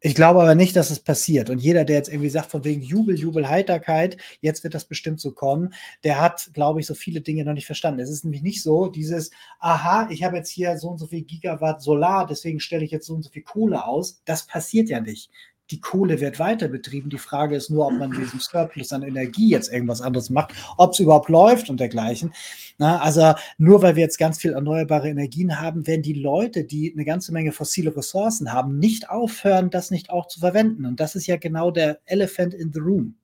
Ich 0.00 0.14
glaube 0.14 0.40
aber 0.40 0.54
nicht, 0.54 0.76
dass 0.76 0.90
es 0.90 1.00
passiert. 1.00 1.50
Und 1.50 1.58
jeder, 1.58 1.84
der 1.84 1.96
jetzt 1.96 2.08
irgendwie 2.08 2.30
sagt, 2.30 2.52
von 2.52 2.62
wegen 2.64 2.82
Jubel, 2.82 3.18
Jubel, 3.18 3.48
Heiterkeit, 3.48 4.16
jetzt 4.40 4.62
wird 4.62 4.74
das 4.74 4.84
bestimmt 4.84 5.20
so 5.20 5.32
kommen, 5.32 5.74
der 6.04 6.20
hat, 6.20 6.50
glaube 6.54 6.78
ich, 6.78 6.86
so 6.86 6.94
viele 6.94 7.20
Dinge 7.20 7.44
noch 7.44 7.52
nicht 7.52 7.66
verstanden. 7.66 7.98
Es 8.00 8.10
ist 8.10 8.24
nämlich 8.24 8.42
nicht 8.42 8.62
so, 8.62 8.86
dieses, 8.86 9.32
aha, 9.58 10.08
ich 10.10 10.22
habe 10.22 10.36
jetzt 10.36 10.50
hier 10.50 10.78
so 10.78 10.88
und 10.90 10.98
so 10.98 11.08
viel 11.08 11.22
Gigawatt 11.22 11.82
Solar, 11.82 12.26
deswegen 12.28 12.60
stelle 12.60 12.84
ich 12.84 12.92
jetzt 12.92 13.06
so 13.06 13.14
und 13.14 13.22
so 13.22 13.30
viel 13.30 13.42
Kohle 13.42 13.84
aus. 13.86 14.22
Das 14.24 14.46
passiert 14.46 14.88
ja 14.88 15.00
nicht 15.00 15.30
die 15.70 15.80
Kohle 15.80 16.20
wird 16.20 16.38
weiter 16.38 16.68
betrieben. 16.68 17.10
Die 17.10 17.18
Frage 17.18 17.56
ist 17.56 17.70
nur, 17.70 17.86
ob 17.86 17.92
man 17.92 18.10
diesem 18.12 18.40
Surplus 18.40 18.92
an 18.92 19.02
Energie 19.02 19.50
jetzt 19.50 19.72
irgendwas 19.72 20.00
anderes 20.00 20.30
macht, 20.30 20.52
ob 20.76 20.92
es 20.92 21.00
überhaupt 21.00 21.28
läuft 21.28 21.70
und 21.70 21.80
dergleichen. 21.80 22.32
Na, 22.78 23.00
also 23.00 23.34
nur 23.58 23.82
weil 23.82 23.96
wir 23.96 24.02
jetzt 24.02 24.18
ganz 24.18 24.38
viel 24.38 24.52
erneuerbare 24.52 25.08
Energien 25.08 25.60
haben, 25.60 25.86
werden 25.86 26.02
die 26.02 26.14
Leute, 26.14 26.64
die 26.64 26.92
eine 26.92 27.04
ganze 27.04 27.32
Menge 27.32 27.52
fossile 27.52 27.94
Ressourcen 27.94 28.52
haben, 28.52 28.78
nicht 28.78 29.10
aufhören, 29.10 29.70
das 29.70 29.90
nicht 29.90 30.10
auch 30.10 30.26
zu 30.26 30.40
verwenden. 30.40 30.86
Und 30.86 31.00
das 31.00 31.14
ist 31.14 31.26
ja 31.26 31.36
genau 31.36 31.70
der 31.70 32.00
Elephant 32.06 32.54
in 32.54 32.72
the 32.72 32.80
Room 32.80 33.14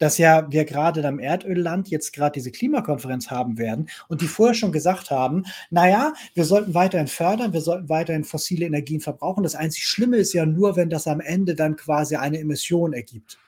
dass 0.00 0.18
ja 0.18 0.50
wir 0.50 0.64
gerade 0.64 1.06
am 1.06 1.20
Erdölland 1.20 1.88
jetzt 1.88 2.12
gerade 2.12 2.32
diese 2.32 2.50
Klimakonferenz 2.50 3.30
haben 3.30 3.58
werden 3.58 3.88
und 4.08 4.22
die 4.22 4.26
vorher 4.26 4.54
schon 4.54 4.72
gesagt 4.72 5.10
haben, 5.10 5.44
naja, 5.70 6.14
wir 6.34 6.44
sollten 6.44 6.74
weiterhin 6.74 7.06
fördern, 7.06 7.52
wir 7.52 7.60
sollten 7.60 7.88
weiterhin 7.88 8.24
fossile 8.24 8.66
Energien 8.66 9.00
verbrauchen. 9.00 9.44
Das 9.44 9.54
einzig 9.54 9.86
Schlimme 9.86 10.16
ist 10.16 10.32
ja 10.32 10.46
nur, 10.46 10.74
wenn 10.74 10.90
das 10.90 11.06
am 11.06 11.20
Ende 11.20 11.54
dann 11.54 11.76
quasi 11.76 12.16
eine 12.16 12.38
Emission 12.38 12.92
ergibt. 12.92 13.38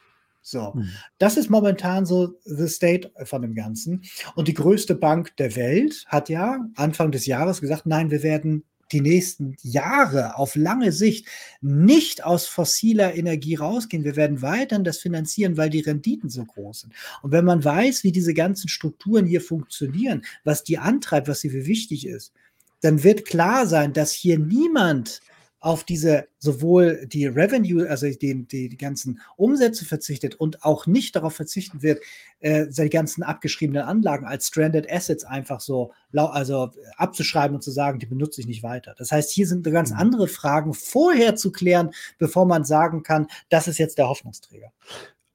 So, 0.43 0.75
hm. 0.75 0.89
das 1.19 1.37
ist 1.37 1.51
momentan 1.51 2.05
so 2.05 2.35
the 2.45 2.69
state 2.69 3.11
von 3.25 3.43
dem 3.43 3.55
Ganzen. 3.55 4.03
Und 4.35 4.49
die 4.49 4.55
größte 4.55 4.95
Bank 4.95 5.37
der 5.37 5.57
Welt 5.57 6.05
hat 6.09 6.29
ja 6.29 6.59
Anfang 6.75 7.13
des 7.13 7.27
Jahres 7.27 7.61
gesagt, 7.61 7.87
nein, 7.87 8.11
wir 8.11 8.23
werden 8.23 8.65
die 8.93 9.01
nächsten 9.01 9.57
Jahre 9.63 10.37
auf 10.37 10.55
lange 10.55 10.93
Sicht 10.93 11.27
nicht 11.61 12.25
aus 12.25 12.47
fossiler 12.47 13.15
Energie 13.15 13.55
rausgehen. 13.55 14.05
Wir 14.05 14.17
werden 14.17 14.43
weiterhin 14.43 14.85
das 14.85 14.99
finanzieren, 14.99 15.57
weil 15.57 15.71
die 15.71 15.81
Renditen 15.81 16.31
so 16.31 16.45
groß 16.45 16.81
sind. 16.81 16.95
Und 17.23 17.33
wenn 17.33 17.45
man 17.45 17.65
weiß, 17.65 18.05
wie 18.05 18.13
diese 18.13 18.35
ganzen 18.35 18.69
Strukturen 18.69 19.27
hier 19.27 19.41
funktionieren, 19.41 20.23
was 20.45 20.65
die 20.65 20.79
antreibt, 20.79 21.29
was 21.29 21.41
hier 21.41 21.51
für 21.51 21.67
wichtig 21.67 22.07
ist, 22.07 22.33
dann 22.81 23.03
wird 23.05 23.25
klar 23.25 23.67
sein, 23.67 23.93
dass 23.93 24.13
hier 24.13 24.39
niemand 24.39 25.21
auf 25.63 25.85
diese 25.85 26.27
sowohl 26.41 27.07
die 27.07 27.27
Revenue, 27.27 27.89
also 27.89 28.09
die, 28.09 28.45
die, 28.47 28.69
die 28.69 28.77
ganzen 28.77 29.21
Umsätze 29.37 29.85
verzichtet 29.85 30.35
und 30.35 30.65
auch 30.65 30.89
nicht 30.89 31.15
darauf 31.15 31.37
verzichten 31.37 31.83
wird, 31.83 32.01
äh, 32.41 32.67
die 32.67 32.91
ganzen 32.91 33.23
abgeschriebenen 33.23 33.85
Anlagen 33.85 34.27
als 34.27 34.49
Stranded 34.49 34.91
Assets 34.91 35.25
einfach 35.25 35.61
so 35.61 35.93
also 36.13 36.73
abzuschreiben 36.97 37.55
und 37.55 37.63
zu 37.63 37.71
sagen, 37.71 38.01
die 38.01 38.07
benutze 38.07 38.41
ich 38.41 38.49
nicht 38.49 38.65
weiter. 38.65 38.95
Das 38.99 39.13
heißt, 39.13 39.31
hier 39.31 39.47
sind 39.47 39.65
ganz 39.65 39.93
mhm. 39.93 39.99
andere 39.99 40.27
Fragen 40.27 40.75
vorher 40.75 41.37
zu 41.37 41.53
klären, 41.53 41.93
bevor 42.19 42.45
man 42.45 42.65
sagen 42.65 43.05
kann, 43.05 43.29
das 43.49 43.69
ist 43.69 43.79
jetzt 43.79 43.99
der 43.99 44.09
Hoffnungsträger. 44.09 44.73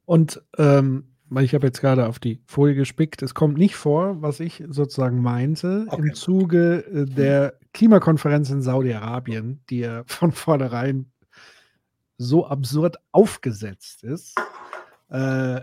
Und 0.04 0.42
ähm, 0.58 1.08
weil 1.30 1.44
ich 1.44 1.54
habe 1.54 1.66
jetzt 1.66 1.80
gerade 1.80 2.06
auf 2.06 2.18
die 2.18 2.40
Folie 2.46 2.74
gespickt, 2.74 3.22
es 3.22 3.34
kommt 3.34 3.58
nicht 3.58 3.76
vor, 3.76 4.22
was 4.22 4.40
ich 4.40 4.64
sozusagen 4.68 5.20
meinte, 5.22 5.86
okay. 5.88 6.00
im 6.00 6.14
Zuge 6.14 6.84
äh, 6.86 7.04
der 7.04 7.54
Klimakonferenz 7.72 8.50
in 8.50 8.62
Saudi-Arabien, 8.62 9.60
die 9.70 9.80
ja 9.80 10.04
von 10.06 10.32
vornherein 10.32 11.10
so 12.16 12.46
absurd 12.46 12.96
aufgesetzt 13.12 14.02
ist. 14.04 14.34
Äh, 15.08 15.60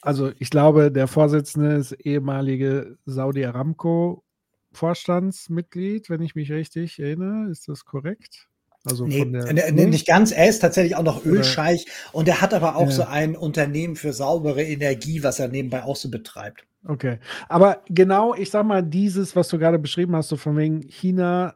also 0.00 0.32
ich 0.38 0.50
glaube, 0.50 0.90
der 0.92 1.06
Vorsitzende 1.06 1.74
ist 1.74 1.92
ehemalige 1.92 2.96
Saudi 3.04 3.44
Aramco 3.44 4.24
Vorstandsmitglied, 4.72 6.08
wenn 6.08 6.22
ich 6.22 6.34
mich 6.34 6.52
richtig 6.52 6.98
erinnere. 7.00 7.50
Ist 7.50 7.68
das 7.68 7.84
korrekt? 7.84 8.48
Also 8.84 9.06
nee, 9.06 9.24
der, 9.24 9.52
ne, 9.52 9.86
nicht 9.86 10.06
ganz. 10.06 10.32
Er 10.32 10.48
ist 10.48 10.60
tatsächlich 10.60 10.96
auch 10.96 11.02
noch 11.02 11.24
Ölscheich 11.24 11.86
und 12.12 12.28
er 12.28 12.40
hat 12.40 12.54
aber 12.54 12.76
auch 12.76 12.86
ja. 12.86 12.90
so 12.90 13.02
ein 13.04 13.36
Unternehmen 13.36 13.96
für 13.96 14.12
saubere 14.12 14.62
Energie, 14.62 15.22
was 15.22 15.40
er 15.40 15.48
nebenbei 15.48 15.82
auch 15.82 15.96
so 15.96 16.10
betreibt. 16.10 16.64
Okay. 16.84 17.18
Aber 17.48 17.82
genau, 17.88 18.34
ich 18.34 18.50
sag 18.50 18.64
mal, 18.64 18.82
dieses, 18.82 19.34
was 19.34 19.48
du 19.48 19.58
gerade 19.58 19.78
beschrieben 19.78 20.14
hast, 20.14 20.28
so 20.28 20.36
von 20.36 20.56
wegen 20.56 20.82
China 20.88 21.54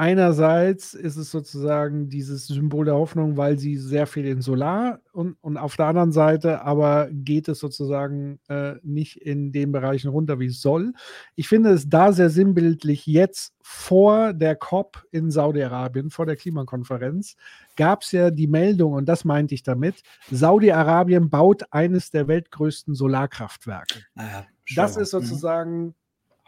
einerseits 0.00 0.94
ist 0.94 1.16
es 1.16 1.30
sozusagen 1.30 2.08
dieses 2.08 2.46
Symbol 2.46 2.86
der 2.86 2.94
Hoffnung, 2.94 3.36
weil 3.36 3.58
sie 3.58 3.76
sehr 3.76 4.06
viel 4.06 4.24
in 4.24 4.40
Solar 4.40 5.00
und, 5.12 5.36
und 5.42 5.58
auf 5.58 5.76
der 5.76 5.86
anderen 5.88 6.10
Seite 6.10 6.62
aber 6.62 7.08
geht 7.12 7.48
es 7.48 7.58
sozusagen 7.58 8.40
äh, 8.48 8.76
nicht 8.82 9.18
in 9.18 9.52
den 9.52 9.72
Bereichen 9.72 10.08
runter, 10.08 10.40
wie 10.40 10.46
es 10.46 10.62
soll. 10.62 10.94
Ich 11.34 11.48
finde 11.48 11.70
es 11.72 11.90
da 11.90 12.14
sehr 12.14 12.30
sinnbildlich, 12.30 13.04
jetzt 13.04 13.52
vor 13.60 14.32
der 14.32 14.56
COP 14.56 15.04
in 15.10 15.30
Saudi-Arabien, 15.30 16.08
vor 16.08 16.24
der 16.24 16.36
Klimakonferenz, 16.36 17.36
gab 17.76 18.00
es 18.00 18.12
ja 18.12 18.30
die 18.30 18.46
Meldung, 18.46 18.94
und 18.94 19.06
das 19.06 19.26
meinte 19.26 19.54
ich 19.54 19.62
damit, 19.62 19.96
Saudi-Arabien 20.30 21.28
baut 21.28 21.64
eines 21.72 22.10
der 22.10 22.26
weltgrößten 22.26 22.94
Solarkraftwerke. 22.94 24.00
Ah, 24.16 24.44
das 24.74 24.96
ist 24.96 25.12
mhm. 25.12 25.20
sozusagen 25.20 25.82
mhm. 25.82 25.94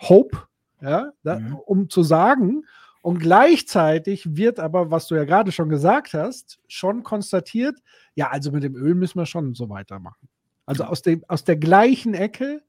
Hope, 0.09 0.39
ja, 0.81 1.13
da, 1.23 1.39
mhm. 1.39 1.57
um 1.67 1.91
zu 1.91 2.03
sagen, 2.03 2.63
und 3.03 3.19
gleichzeitig 3.19 4.37
wird 4.37 4.61
aber, 4.61 4.93
was 4.93 5.09
du 5.09 5.17
ja 5.17 5.25
gerade 5.25 5.51
schon 5.51 5.69
gesagt 5.69 6.15
hast, 6.15 6.61
schon 6.69 7.03
konstatiert, 7.03 7.77
ja, 8.15 8.31
also 8.31 8.53
mit 8.53 8.63
dem 8.63 8.77
Öl 8.77 8.95
müssen 8.95 9.19
wir 9.19 9.27
schon 9.27 9.55
so 9.55 9.69
weitermachen. 9.69 10.29
Also 10.67 10.85
aus, 10.85 11.03
dem, 11.03 11.25
aus 11.27 11.43
der 11.43 11.57
gleichen 11.57 12.15
Ecke 12.15 12.63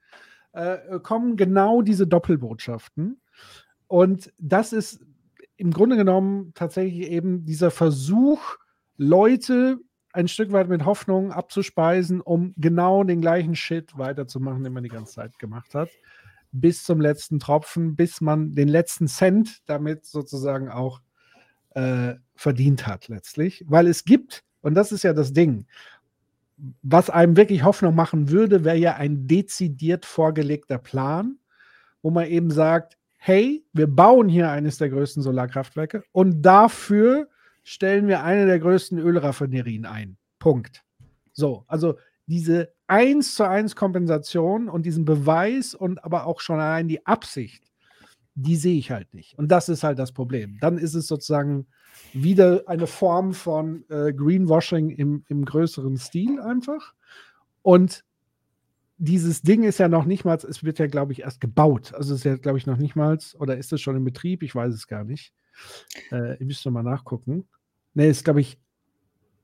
äh, 0.53 0.99
kommen 0.99 1.37
genau 1.37 1.83
diese 1.83 2.07
Doppelbotschaften. 2.07 3.21
Und 3.87 4.33
das 4.39 4.73
ist 4.73 5.05
im 5.55 5.69
Grunde 5.69 5.97
genommen 5.97 6.51
tatsächlich 6.55 7.09
eben 7.11 7.45
dieser 7.45 7.69
Versuch, 7.69 8.57
Leute 8.97 9.77
ein 10.13 10.27
Stück 10.27 10.51
weit 10.51 10.67
mit 10.67 10.83
Hoffnung 10.83 11.31
abzuspeisen, 11.31 12.21
um 12.21 12.55
genau 12.57 13.03
den 13.03 13.21
gleichen 13.21 13.55
Shit 13.55 13.97
weiterzumachen, 13.99 14.63
den 14.63 14.73
man 14.73 14.83
die 14.83 14.89
ganze 14.89 15.13
Zeit 15.13 15.37
gemacht 15.37 15.75
hat 15.75 15.89
bis 16.53 16.83
zum 16.83 17.01
letzten 17.01 17.39
Tropfen, 17.39 17.95
bis 17.95 18.21
man 18.21 18.53
den 18.53 18.67
letzten 18.67 19.07
Cent 19.07 19.61
damit 19.65 20.05
sozusagen 20.05 20.69
auch 20.69 21.01
äh, 21.71 22.13
verdient 22.35 22.87
hat 22.87 23.07
letztlich. 23.07 23.65
Weil 23.67 23.87
es 23.87 24.05
gibt, 24.05 24.43
und 24.61 24.75
das 24.75 24.91
ist 24.91 25.03
ja 25.03 25.13
das 25.13 25.33
Ding, 25.33 25.65
was 26.81 27.09
einem 27.09 27.35
wirklich 27.35 27.63
Hoffnung 27.63 27.95
machen 27.95 28.29
würde, 28.29 28.63
wäre 28.63 28.77
ja 28.77 28.95
ein 28.95 29.27
dezidiert 29.27 30.05
vorgelegter 30.05 30.77
Plan, 30.77 31.37
wo 32.01 32.11
man 32.11 32.27
eben 32.27 32.51
sagt, 32.51 32.97
hey, 33.17 33.65
wir 33.73 33.87
bauen 33.87 34.29
hier 34.29 34.49
eines 34.51 34.77
der 34.77 34.89
größten 34.89 35.23
Solarkraftwerke 35.23 36.03
und 36.11 36.41
dafür 36.43 37.27
stellen 37.63 38.07
wir 38.07 38.23
eine 38.23 38.45
der 38.45 38.59
größten 38.59 38.99
Ölraffinerien 38.99 39.85
ein. 39.85 40.17
Punkt. 40.39 40.83
So, 41.31 41.63
also 41.67 41.97
diese 42.25 42.73
eins 42.87 43.35
zu 43.35 43.47
eins 43.47 43.75
Kompensation 43.75 44.69
und 44.69 44.85
diesen 44.85 45.05
Beweis 45.05 45.73
und 45.73 46.03
aber 46.03 46.25
auch 46.25 46.39
schon 46.39 46.59
allein 46.59 46.87
die 46.87 47.05
Absicht, 47.05 47.63
die 48.35 48.55
sehe 48.55 48.77
ich 48.77 48.91
halt 48.91 49.13
nicht. 49.13 49.37
Und 49.37 49.49
das 49.49 49.69
ist 49.69 49.83
halt 49.83 49.99
das 49.99 50.11
Problem. 50.11 50.57
Dann 50.59 50.77
ist 50.77 50.93
es 50.93 51.07
sozusagen 51.07 51.67
wieder 52.13 52.63
eine 52.67 52.87
Form 52.87 53.33
von 53.33 53.83
äh, 53.89 54.13
Greenwashing 54.13 54.89
im, 54.89 55.23
im 55.27 55.45
größeren 55.45 55.97
Stil 55.97 56.39
einfach. 56.39 56.93
Und 57.61 58.03
dieses 58.97 59.41
Ding 59.41 59.63
ist 59.63 59.79
ja 59.79 59.87
noch 59.87 60.05
nicht 60.05 60.23
mal, 60.23 60.35
es 60.35 60.63
wird 60.63 60.79
ja, 60.79 60.87
glaube 60.87 61.11
ich, 61.11 61.21
erst 61.21 61.41
gebaut. 61.41 61.93
Also 61.93 62.13
es 62.13 62.21
ist 62.21 62.25
ja, 62.25 62.37
glaube 62.37 62.57
ich, 62.57 62.65
noch 62.65 62.77
nicht 62.77 62.95
mal, 62.95 63.17
oder 63.39 63.57
ist 63.57 63.73
es 63.73 63.81
schon 63.81 63.97
in 63.97 64.03
Betrieb? 64.03 64.43
Ich 64.43 64.55
weiß 64.55 64.73
es 64.73 64.87
gar 64.87 65.03
nicht. 65.03 65.33
Äh, 66.11 66.39
ihr 66.39 66.45
müsst 66.45 66.65
mal 66.65 66.83
nachgucken. 66.83 67.47
Ne, 67.93 68.07
ist, 68.07 68.23
glaube 68.23 68.41
ich, 68.41 68.59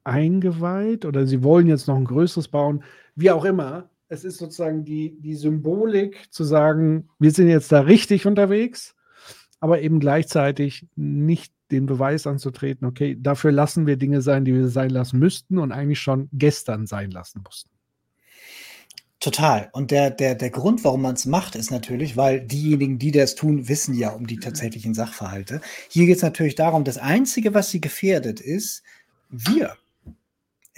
eingeweiht 0.10 1.06
oder 1.06 1.26
sie 1.26 1.44
wollen 1.44 1.68
jetzt 1.68 1.88
noch 1.88 1.96
ein 1.96 2.06
größeres 2.06 2.48
bauen, 2.48 2.84
wie 3.16 3.32
auch 3.32 3.46
immer. 3.46 3.90
Es 4.08 4.24
ist 4.24 4.38
sozusagen 4.38 4.86
die, 4.86 5.20
die 5.22 5.36
Symbolik 5.36 6.32
zu 6.32 6.44
sagen, 6.44 7.10
wir 7.20 7.32
sind 7.32 7.48
jetzt 7.48 7.72
da 7.72 7.82
richtig 7.82 8.26
unterwegs, 8.26 8.96
aber 9.60 9.82
eben 9.82 10.00
gleichzeitig 10.00 10.88
nicht 10.96 11.54
den 11.72 11.86
Beweis 11.86 12.26
anzutreten, 12.26 12.88
okay, 12.88 13.16
dafür 13.20 13.52
lassen 13.52 13.86
wir 13.86 13.98
Dinge 13.98 14.22
sein, 14.22 14.46
die 14.46 14.54
wir 14.54 14.70
sein 14.70 14.90
lassen 14.90 15.20
müssten 15.20 15.60
und 15.60 15.72
eigentlich 15.72 16.00
schon 16.00 16.30
gestern 16.34 16.88
sein 16.88 17.12
lassen 17.12 17.44
mussten. 17.44 17.70
Total. 19.20 19.70
Und 19.74 19.92
der, 19.92 20.12
der, 20.12 20.34
der 20.36 20.50
Grund, 20.50 20.86
warum 20.86 21.02
man 21.02 21.16
es 21.16 21.26
macht, 21.26 21.56
ist 21.56 21.72
natürlich, 21.72 22.16
weil 22.16 22.40
diejenigen, 22.40 23.00
die 23.00 23.12
das 23.12 23.36
tun, 23.36 23.68
wissen 23.68 23.94
ja 23.94 24.12
um 24.12 24.28
die 24.28 24.38
tatsächlichen 24.38 24.94
Sachverhalte. 24.94 25.60
Hier 25.90 26.06
geht 26.06 26.18
es 26.18 26.24
natürlich 26.24 26.56
darum, 26.56 26.86
das 26.86 26.98
Einzige, 26.98 27.54
was 27.54 27.70
sie 27.70 27.82
gefährdet, 27.82 28.40
ist 28.40 28.82
wir. 29.30 29.76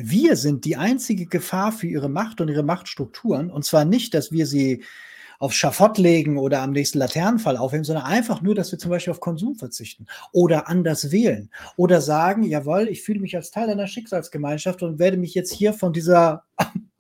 Wir 0.04 0.36
sind 0.36 0.66
die 0.66 0.78
einzige 0.78 1.26
Gefahr 1.26 1.72
für 1.72 1.88
ihre 1.88 2.10
Macht 2.10 2.42
und 2.42 2.50
ihre 2.50 2.64
Machtstrukturen. 2.64 3.50
Und 3.50 3.66
zwar 3.66 3.86
nicht, 3.86 4.14
dass 4.14 4.32
wir 4.32 4.46
sie 4.46 4.84
aufs 5.42 5.56
Schafott 5.56 5.98
legen 5.98 6.38
oder 6.38 6.62
am 6.62 6.72
nächsten 6.72 7.00
Laternenfall 7.00 7.58
aufheben, 7.58 7.84
sondern 7.84 8.06
einfach 8.06 8.44
nur, 8.44 8.54
dass 8.54 8.72
wir 8.72 8.78
zum 8.78 8.92
Beispiel 8.92 9.12
auf 9.12 9.20
Konsum 9.20 9.56
verzichten 9.56 10.06
oder 10.32 10.70
anders 10.70 11.12
wählen 11.12 11.50
oder 11.78 12.00
sagen, 12.00 12.44
jawohl, 12.44 12.88
ich 12.88 13.02
fühle 13.02 13.20
mich 13.20 13.36
als 13.36 13.50
Teil 13.50 13.68
einer 13.70 13.88
Schicksalsgemeinschaft 13.88 14.84
und 14.84 15.00
werde 15.00 15.18
mich 15.18 15.34
jetzt 15.34 15.52
hier 15.52 15.74
von 15.74 15.94
dieser 15.94 16.44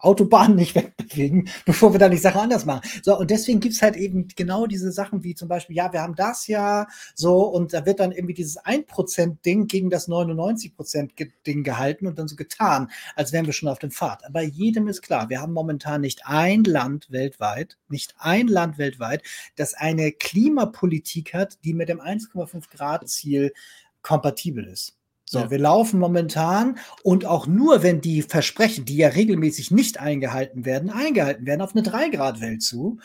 Autobahn 0.01 0.55
nicht 0.55 0.75
wegbewegen, 0.75 1.49
bevor 1.65 1.93
wir 1.93 1.99
da 1.99 2.09
die 2.09 2.17
Sache 2.17 2.39
anders 2.39 2.65
machen. 2.65 2.81
So, 3.03 3.17
und 3.17 3.31
deswegen 3.31 3.59
gibt's 3.59 3.81
halt 3.81 3.95
eben 3.95 4.27
genau 4.35 4.67
diese 4.67 4.91
Sachen 4.91 5.23
wie 5.23 5.35
zum 5.35 5.47
Beispiel, 5.47 5.75
ja, 5.75 5.93
wir 5.93 6.01
haben 6.01 6.15
das 6.15 6.47
ja 6.47 6.87
so 7.15 7.43
und 7.43 7.73
da 7.73 7.85
wird 7.85 7.99
dann 7.99 8.11
irgendwie 8.11 8.33
dieses 8.33 8.59
1%-Ding 8.59 9.67
gegen 9.67 9.89
das 9.89 10.07
99%-Ding 10.07 11.63
gehalten 11.63 12.07
und 12.07 12.17
dann 12.17 12.27
so 12.27 12.35
getan, 12.35 12.89
als 13.15 13.31
wären 13.31 13.45
wir 13.45 13.53
schon 13.53 13.69
auf 13.69 13.79
dem 13.79 13.91
Pfad. 13.91 14.25
Aber 14.25 14.41
jedem 14.41 14.87
ist 14.87 15.01
klar, 15.01 15.29
wir 15.29 15.41
haben 15.41 15.53
momentan 15.53 16.01
nicht 16.01 16.25
ein 16.25 16.63
Land 16.63 17.11
weltweit, 17.11 17.77
nicht 17.89 18.15
ein 18.17 18.47
Land 18.47 18.77
weltweit, 18.77 19.23
das 19.55 19.73
eine 19.73 20.11
Klimapolitik 20.11 21.33
hat, 21.33 21.59
die 21.63 21.73
mit 21.73 21.89
dem 21.89 22.01
1,5 22.01 22.69
Grad-Ziel 22.69 23.53
kompatibel 24.01 24.65
ist. 24.65 25.00
So, 25.31 25.39
ja. 25.39 25.49
wir 25.49 25.59
laufen 25.59 25.97
momentan 25.97 26.77
und 27.03 27.25
auch 27.25 27.47
nur, 27.47 27.83
wenn 27.83 28.01
die 28.01 28.21
Versprechen, 28.21 28.83
die 28.83 28.97
ja 28.97 29.07
regelmäßig 29.07 29.71
nicht 29.71 29.97
eingehalten 29.97 30.65
werden, 30.65 30.89
eingehalten 30.89 31.45
werden, 31.45 31.61
auf 31.61 31.73
eine 31.73 31.83
3-Grad-Welt 31.83 32.61
zu. 32.61 32.99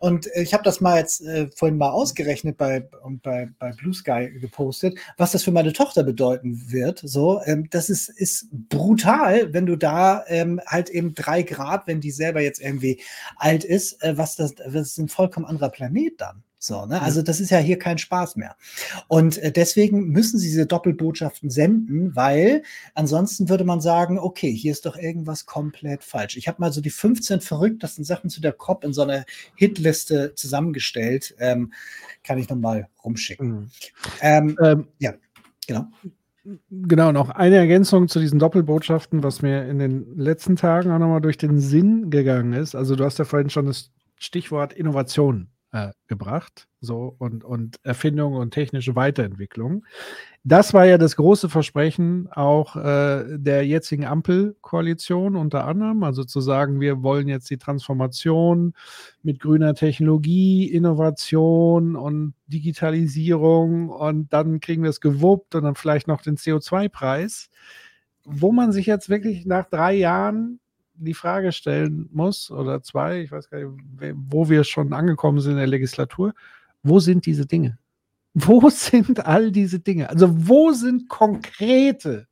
Und 0.00 0.26
äh, 0.34 0.42
ich 0.42 0.52
habe 0.52 0.64
das 0.64 0.80
mal 0.80 0.98
jetzt 0.98 1.20
äh, 1.20 1.48
vorhin 1.54 1.78
mal 1.78 1.90
ausgerechnet 1.90 2.56
bei, 2.56 2.88
bei, 3.22 3.50
bei 3.60 3.70
Blue 3.70 3.94
Sky 3.94 4.32
gepostet, 4.40 4.98
was 5.16 5.30
das 5.30 5.44
für 5.44 5.52
meine 5.52 5.72
Tochter 5.72 6.02
bedeuten 6.02 6.72
wird. 6.72 7.02
So, 7.04 7.40
ähm, 7.44 7.68
das 7.70 7.88
ist, 7.88 8.08
ist 8.08 8.48
brutal, 8.50 9.54
wenn 9.54 9.66
du 9.66 9.76
da 9.76 10.24
ähm, 10.26 10.60
halt 10.66 10.90
eben 10.90 11.14
3 11.14 11.42
Grad, 11.44 11.86
wenn 11.86 12.00
die 12.00 12.10
selber 12.10 12.40
jetzt 12.40 12.60
irgendwie 12.60 13.00
alt 13.36 13.62
ist, 13.62 14.02
äh, 14.02 14.18
was 14.18 14.34
das, 14.34 14.56
das 14.56 14.74
ist 14.74 14.98
ein 14.98 15.08
vollkommen 15.08 15.46
anderer 15.46 15.68
Planet 15.68 16.20
dann. 16.20 16.42
So, 16.62 16.84
ne? 16.84 17.00
Also 17.00 17.22
das 17.22 17.40
ist 17.40 17.48
ja 17.48 17.56
hier 17.56 17.78
kein 17.78 17.96
Spaß 17.96 18.36
mehr. 18.36 18.54
Und 19.08 19.38
äh, 19.38 19.50
deswegen 19.50 20.08
müssen 20.10 20.38
sie 20.38 20.48
diese 20.48 20.66
Doppelbotschaften 20.66 21.48
senden, 21.48 22.14
weil 22.14 22.62
ansonsten 22.94 23.48
würde 23.48 23.64
man 23.64 23.80
sagen, 23.80 24.18
okay, 24.18 24.52
hier 24.52 24.72
ist 24.72 24.84
doch 24.84 24.94
irgendwas 24.96 25.46
komplett 25.46 26.04
falsch. 26.04 26.36
Ich 26.36 26.48
habe 26.48 26.60
mal 26.60 26.70
so 26.70 26.82
die 26.82 26.90
15 26.90 27.40
verrücktesten 27.40 28.04
Sachen 28.04 28.28
zu 28.28 28.42
der 28.42 28.52
COP 28.52 28.84
in 28.84 28.92
so 28.92 29.00
einer 29.00 29.24
Hitliste 29.56 30.34
zusammengestellt. 30.34 31.34
Ähm, 31.38 31.72
kann 32.24 32.36
ich 32.36 32.50
nochmal 32.50 32.88
rumschicken. 33.02 33.48
Mhm. 33.48 33.70
Ähm, 34.20 34.58
ähm, 34.62 34.88
ja, 34.98 35.14
genau. 35.66 35.86
Genau, 36.70 37.10
noch 37.10 37.30
eine 37.30 37.56
Ergänzung 37.56 38.08
zu 38.08 38.20
diesen 38.20 38.38
Doppelbotschaften, 38.38 39.22
was 39.22 39.40
mir 39.40 39.66
in 39.66 39.78
den 39.78 40.18
letzten 40.18 40.56
Tagen 40.56 40.90
auch 40.90 40.98
nochmal 40.98 41.22
durch 41.22 41.38
den 41.38 41.58
Sinn 41.58 42.10
gegangen 42.10 42.52
ist. 42.52 42.74
Also 42.74 42.96
du 42.96 43.04
hast 43.04 43.18
ja 43.18 43.24
vorhin 43.24 43.48
schon 43.48 43.64
das 43.64 43.92
Stichwort 44.18 44.74
Innovation 44.74 45.48
äh, 45.72 45.90
gebracht. 46.06 46.66
So 46.80 47.14
und, 47.18 47.44
und 47.44 47.76
Erfindungen 47.82 48.40
und 48.40 48.52
technische 48.52 48.96
Weiterentwicklung. 48.96 49.84
Das 50.42 50.72
war 50.72 50.86
ja 50.86 50.96
das 50.96 51.16
große 51.16 51.48
Versprechen 51.48 52.28
auch 52.32 52.74
äh, 52.76 53.38
der 53.38 53.66
jetzigen 53.66 54.06
Ampelkoalition 54.06 55.36
unter 55.36 55.66
anderem. 55.66 56.02
Also 56.02 56.24
zu 56.24 56.40
sagen, 56.40 56.80
wir 56.80 57.02
wollen 57.02 57.28
jetzt 57.28 57.50
die 57.50 57.58
Transformation 57.58 58.72
mit 59.22 59.40
grüner 59.40 59.74
Technologie, 59.74 60.64
Innovation 60.70 61.94
und 61.96 62.34
Digitalisierung 62.46 63.90
und 63.90 64.32
dann 64.32 64.60
kriegen 64.60 64.82
wir 64.82 64.90
es 64.90 65.00
gewuppt 65.00 65.54
und 65.54 65.64
dann 65.64 65.76
vielleicht 65.76 66.08
noch 66.08 66.22
den 66.22 66.36
CO2-Preis, 66.36 67.50
wo 68.24 68.50
man 68.52 68.72
sich 68.72 68.86
jetzt 68.86 69.08
wirklich 69.08 69.46
nach 69.46 69.66
drei 69.66 69.94
Jahren 69.94 70.60
die 71.00 71.14
Frage 71.14 71.52
stellen 71.52 72.08
muss, 72.12 72.50
oder 72.50 72.82
zwei, 72.82 73.22
ich 73.22 73.32
weiß 73.32 73.50
gar 73.50 73.58
nicht, 73.58 73.70
wo 74.28 74.48
wir 74.48 74.64
schon 74.64 74.92
angekommen 74.92 75.40
sind 75.40 75.52
in 75.52 75.58
der 75.58 75.66
Legislatur, 75.66 76.34
wo 76.82 77.00
sind 77.00 77.26
diese 77.26 77.46
Dinge? 77.46 77.78
Wo 78.34 78.70
sind 78.70 79.26
all 79.26 79.50
diese 79.50 79.80
Dinge? 79.80 80.08
Also 80.08 80.28
wo 80.30 80.70
sind 80.70 81.08
konkrete 81.08 82.28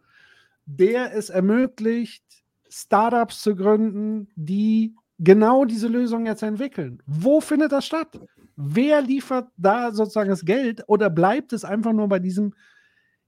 der 0.65 1.15
es 1.15 1.29
ermöglicht, 1.29 2.24
Startups 2.77 3.41
zu 3.41 3.55
gründen, 3.55 4.27
die 4.35 4.95
genau 5.17 5.63
diese 5.63 5.87
Lösung 5.87 6.25
jetzt 6.25 6.43
entwickeln. 6.43 7.01
Wo 7.05 7.39
findet 7.39 7.71
das 7.71 7.85
statt? 7.85 8.19
Wer 8.57 9.01
liefert 9.01 9.47
da 9.55 9.93
sozusagen 9.93 10.29
das 10.29 10.43
Geld 10.43 10.83
oder 10.87 11.09
bleibt 11.09 11.53
es 11.53 11.63
einfach 11.63 11.93
nur 11.93 12.09
bei 12.09 12.19
diesem, 12.19 12.53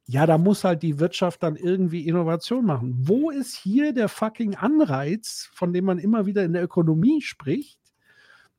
ja, 0.05 0.25
da 0.25 0.37
muss 0.37 0.65
halt 0.65 0.83
die 0.83 0.99
Wirtschaft 0.99 1.43
dann 1.43 1.55
irgendwie 1.55 2.07
Innovation 2.07 2.65
machen? 2.65 2.93
Wo 2.99 3.29
ist 3.29 3.55
hier 3.55 3.93
der 3.93 4.09
fucking 4.09 4.55
Anreiz, 4.55 5.49
von 5.53 5.71
dem 5.71 5.85
man 5.85 5.97
immer 5.97 6.25
wieder 6.25 6.43
in 6.43 6.51
der 6.51 6.63
Ökonomie 6.63 7.21
spricht, 7.21 7.79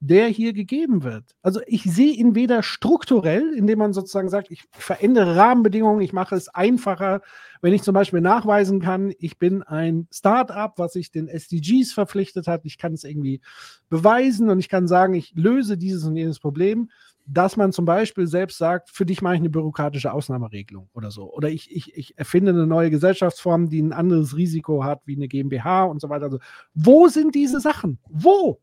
der 0.01 0.29
hier 0.29 0.53
gegeben 0.53 1.03
wird. 1.03 1.25
Also 1.43 1.61
ich 1.67 1.83
sehe 1.83 2.13
ihn 2.13 2.35
weder 2.35 2.63
strukturell, 2.63 3.53
indem 3.55 3.81
man 3.81 3.93
sozusagen 3.93 4.29
sagt, 4.29 4.51
ich 4.51 4.65
verändere 4.71 5.37
Rahmenbedingungen, 5.37 6.01
ich 6.01 6.13
mache 6.13 6.37
es 6.37 6.49
einfacher, 6.49 7.21
wenn 7.63 7.73
ich 7.73 7.83
zum 7.83 7.95
Beispiel 7.95 8.21
nachweisen 8.21 8.81
kann, 8.81 9.13
ich 9.19 9.39
bin 9.39 9.65
ein 9.65 10.07
Start-up, 10.13 10.79
was 10.79 10.93
sich 10.93 11.11
den 11.11 11.27
SDGs 11.27 11.93
verpflichtet 11.93 12.47
hat, 12.47 12.65
ich 12.65 12.79
kann 12.79 12.93
es 12.93 13.03
irgendwie 13.03 13.41
beweisen 13.89 14.51
und 14.51 14.61
ich 14.61 14.69
kann 14.69 14.87
sagen, 14.87 15.15
ich 15.15 15.33
löse 15.35 15.77
dieses 15.77 16.05
und 16.05 16.17
jenes 16.17 16.39
Problem, 16.39 16.91
dass 17.27 17.57
man 17.57 17.73
zum 17.73 17.85
Beispiel 17.85 18.27
selbst 18.27 18.57
sagt, 18.57 18.91
für 18.91 19.05
dich 19.05 19.21
mache 19.21 19.35
ich 19.35 19.41
eine 19.41 19.51
bürokratische 19.51 20.13
Ausnahmeregelung 20.13 20.89
oder 20.95 21.11
so. 21.11 21.31
Oder 21.31 21.51
ich, 21.51 21.75
ich, 21.75 21.95
ich 21.95 22.17
erfinde 22.17 22.53
eine 22.53 22.67
neue 22.67 22.91
Gesellschaftsform, 22.91 23.69
die 23.69 23.83
ein 23.83 23.93
anderes 23.93 24.37
Risiko 24.37 24.85
hat 24.85 25.03
wie 25.05 25.17
eine 25.17 25.29
GmbH 25.29 25.85
und 25.85 26.01
so 26.01 26.09
weiter. 26.09 26.27
Also, 26.27 26.39
wo 26.75 27.09
sind 27.09 27.35
diese 27.35 27.61
Sachen? 27.61 27.99
Wo? 28.09 28.61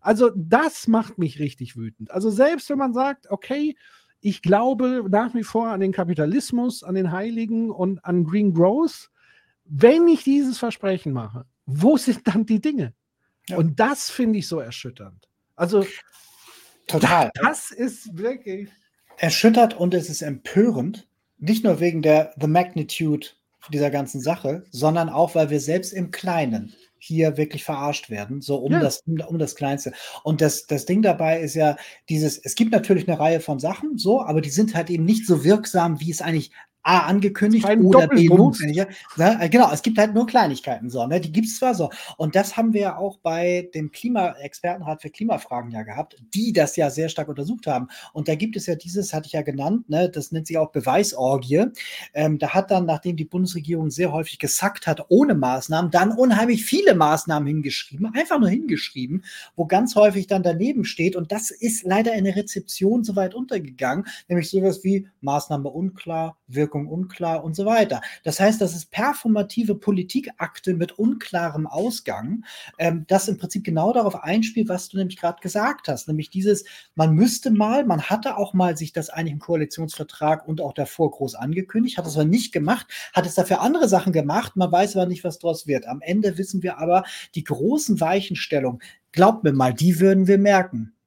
Also 0.00 0.30
das 0.34 0.88
macht 0.88 1.18
mich 1.18 1.38
richtig 1.38 1.76
wütend. 1.76 2.10
Also 2.10 2.30
selbst 2.30 2.70
wenn 2.70 2.78
man 2.78 2.94
sagt, 2.94 3.30
okay, 3.30 3.76
ich 4.20 4.42
glaube 4.42 5.04
nach 5.08 5.34
wie 5.34 5.44
vor 5.44 5.68
an 5.68 5.80
den 5.80 5.92
Kapitalismus, 5.92 6.82
an 6.82 6.94
den 6.94 7.12
Heiligen 7.12 7.70
und 7.70 8.04
an 8.04 8.24
Green 8.24 8.54
Growth, 8.54 9.10
wenn 9.64 10.08
ich 10.08 10.24
dieses 10.24 10.58
Versprechen 10.58 11.12
mache, 11.12 11.44
wo 11.66 11.96
sind 11.96 12.26
dann 12.26 12.46
die 12.46 12.60
Dinge? 12.60 12.94
Ja. 13.48 13.56
Und 13.56 13.78
das 13.78 14.10
finde 14.10 14.38
ich 14.38 14.48
so 14.48 14.60
erschütternd. 14.60 15.28
Also 15.56 15.86
total. 16.86 17.30
Das 17.42 17.70
ist 17.70 18.16
wirklich 18.16 18.70
erschüttert 19.16 19.74
und 19.74 19.94
es 19.94 20.08
ist 20.08 20.22
empörend. 20.22 21.08
Nicht 21.38 21.64
nur 21.64 21.80
wegen 21.80 22.02
der 22.02 22.34
The 22.40 22.46
Magnitude 22.46 23.28
dieser 23.70 23.90
ganzen 23.90 24.20
Sache, 24.20 24.64
sondern 24.70 25.08
auch, 25.08 25.34
weil 25.34 25.50
wir 25.50 25.60
selbst 25.60 25.92
im 25.92 26.10
Kleinen 26.10 26.74
hier 26.98 27.36
wirklich 27.36 27.64
verarscht 27.64 28.10
werden, 28.10 28.40
so 28.40 28.56
um, 28.56 28.72
ja. 28.72 28.80
das, 28.80 29.02
um 29.06 29.38
das 29.38 29.54
Kleinste. 29.54 29.92
Und 30.22 30.40
das, 30.40 30.66
das 30.66 30.84
Ding 30.84 31.02
dabei 31.02 31.40
ist 31.40 31.54
ja 31.54 31.76
dieses, 32.08 32.38
es 32.38 32.54
gibt 32.54 32.72
natürlich 32.72 33.08
eine 33.08 33.18
Reihe 33.18 33.40
von 33.40 33.58
Sachen, 33.58 33.98
so, 33.98 34.22
aber 34.22 34.40
die 34.40 34.50
sind 34.50 34.74
halt 34.74 34.90
eben 34.90 35.04
nicht 35.04 35.26
so 35.26 35.44
wirksam, 35.44 36.00
wie 36.00 36.10
es 36.10 36.20
eigentlich 36.20 36.50
A 36.82 37.00
angekündigt 37.00 37.66
oder 37.66 38.06
B 38.06 38.28
notwendig. 38.28 38.86
Ne? 39.16 39.48
Genau, 39.50 39.70
es 39.72 39.82
gibt 39.82 39.98
halt 39.98 40.14
nur 40.14 40.26
Kleinigkeiten 40.26 40.88
so, 40.88 41.06
ne? 41.06 41.20
Die 41.20 41.32
gibt 41.32 41.46
es 41.48 41.58
zwar 41.58 41.74
so. 41.74 41.90
Und 42.16 42.34
das 42.34 42.56
haben 42.56 42.72
wir 42.72 42.80
ja 42.80 42.96
auch 42.96 43.18
bei 43.18 43.68
dem 43.74 43.90
Klimaexpertenrat 43.90 45.02
für 45.02 45.10
Klimafragen 45.10 45.70
ja 45.70 45.82
gehabt, 45.82 46.16
die 46.34 46.52
das 46.52 46.76
ja 46.76 46.88
sehr 46.88 47.10
stark 47.10 47.28
untersucht 47.28 47.66
haben. 47.66 47.88
Und 48.14 48.28
da 48.28 48.36
gibt 48.36 48.56
es 48.56 48.66
ja 48.66 48.74
dieses, 48.74 49.12
hatte 49.12 49.26
ich 49.26 49.32
ja 49.32 49.42
genannt, 49.42 49.90
ne? 49.90 50.08
das 50.08 50.32
nennt 50.32 50.46
sich 50.46 50.56
auch 50.56 50.70
Beweisorgie. 50.70 51.66
Ähm, 52.14 52.38
da 52.38 52.54
hat 52.54 52.70
dann, 52.70 52.86
nachdem 52.86 53.16
die 53.16 53.24
Bundesregierung 53.24 53.90
sehr 53.90 54.10
häufig 54.12 54.38
gesackt 54.38 54.86
hat, 54.86 55.04
ohne 55.08 55.34
Maßnahmen, 55.34 55.90
dann 55.90 56.12
unheimlich 56.12 56.64
viele 56.64 56.94
Maßnahmen 56.94 57.46
hingeschrieben, 57.46 58.14
einfach 58.14 58.38
nur 58.38 58.48
hingeschrieben, 58.48 59.24
wo 59.56 59.66
ganz 59.66 59.94
häufig 59.94 60.26
dann 60.26 60.42
daneben 60.42 60.84
steht. 60.84 61.16
Und 61.16 61.32
das 61.32 61.50
ist 61.50 61.84
leider 61.84 62.14
in 62.14 62.24
der 62.24 62.36
Rezeption 62.36 63.04
so 63.04 63.14
weit 63.14 63.34
untergegangen, 63.34 64.06
nämlich 64.28 64.48
sowas 64.48 64.84
wie 64.84 65.06
Maßnahme 65.20 65.68
unklar, 65.68 66.38
Wirkung 66.46 66.67
Wirkung 66.68 66.86
unklar 66.86 67.42
und 67.44 67.56
so 67.56 67.64
weiter. 67.64 68.02
Das 68.24 68.40
heißt, 68.40 68.60
das 68.60 68.74
ist 68.74 68.90
performative 68.90 69.74
Politikakte 69.74 70.74
mit 70.74 70.98
unklarem 70.98 71.66
Ausgang, 71.66 72.44
ähm, 72.78 73.04
das 73.08 73.26
im 73.28 73.38
Prinzip 73.38 73.64
genau 73.64 73.94
darauf 73.94 74.22
einspielt, 74.22 74.68
was 74.68 74.90
du 74.90 74.98
nämlich 74.98 75.16
gerade 75.16 75.40
gesagt 75.40 75.88
hast, 75.88 76.08
nämlich 76.08 76.28
dieses, 76.28 76.64
man 76.94 77.14
müsste 77.14 77.50
mal, 77.50 77.86
man 77.86 78.02
hatte 78.02 78.36
auch 78.36 78.52
mal 78.52 78.76
sich 78.76 78.92
das 78.92 79.08
eigentlich 79.08 79.32
im 79.32 79.38
Koalitionsvertrag 79.38 80.46
und 80.46 80.60
auch 80.60 80.74
davor 80.74 81.10
groß 81.10 81.36
angekündigt, 81.36 81.96
hat 81.96 82.06
es 82.06 82.16
aber 82.16 82.26
nicht 82.26 82.52
gemacht, 82.52 82.86
hat 83.14 83.24
es 83.24 83.34
dafür 83.34 83.62
andere 83.62 83.88
Sachen 83.88 84.12
gemacht, 84.12 84.56
man 84.56 84.70
weiß 84.70 84.96
aber 84.96 85.06
nicht, 85.06 85.24
was 85.24 85.38
daraus 85.38 85.66
wird. 85.66 85.86
Am 85.86 86.02
Ende 86.02 86.36
wissen 86.36 86.62
wir 86.62 86.78
aber, 86.78 87.04
die 87.34 87.44
großen 87.44 87.98
Weichenstellungen, 88.00 88.82
glaubt 89.12 89.42
mir 89.42 89.52
mal, 89.52 89.72
die 89.72 90.00
würden 90.00 90.26
wir 90.26 90.38
merken. 90.38 90.97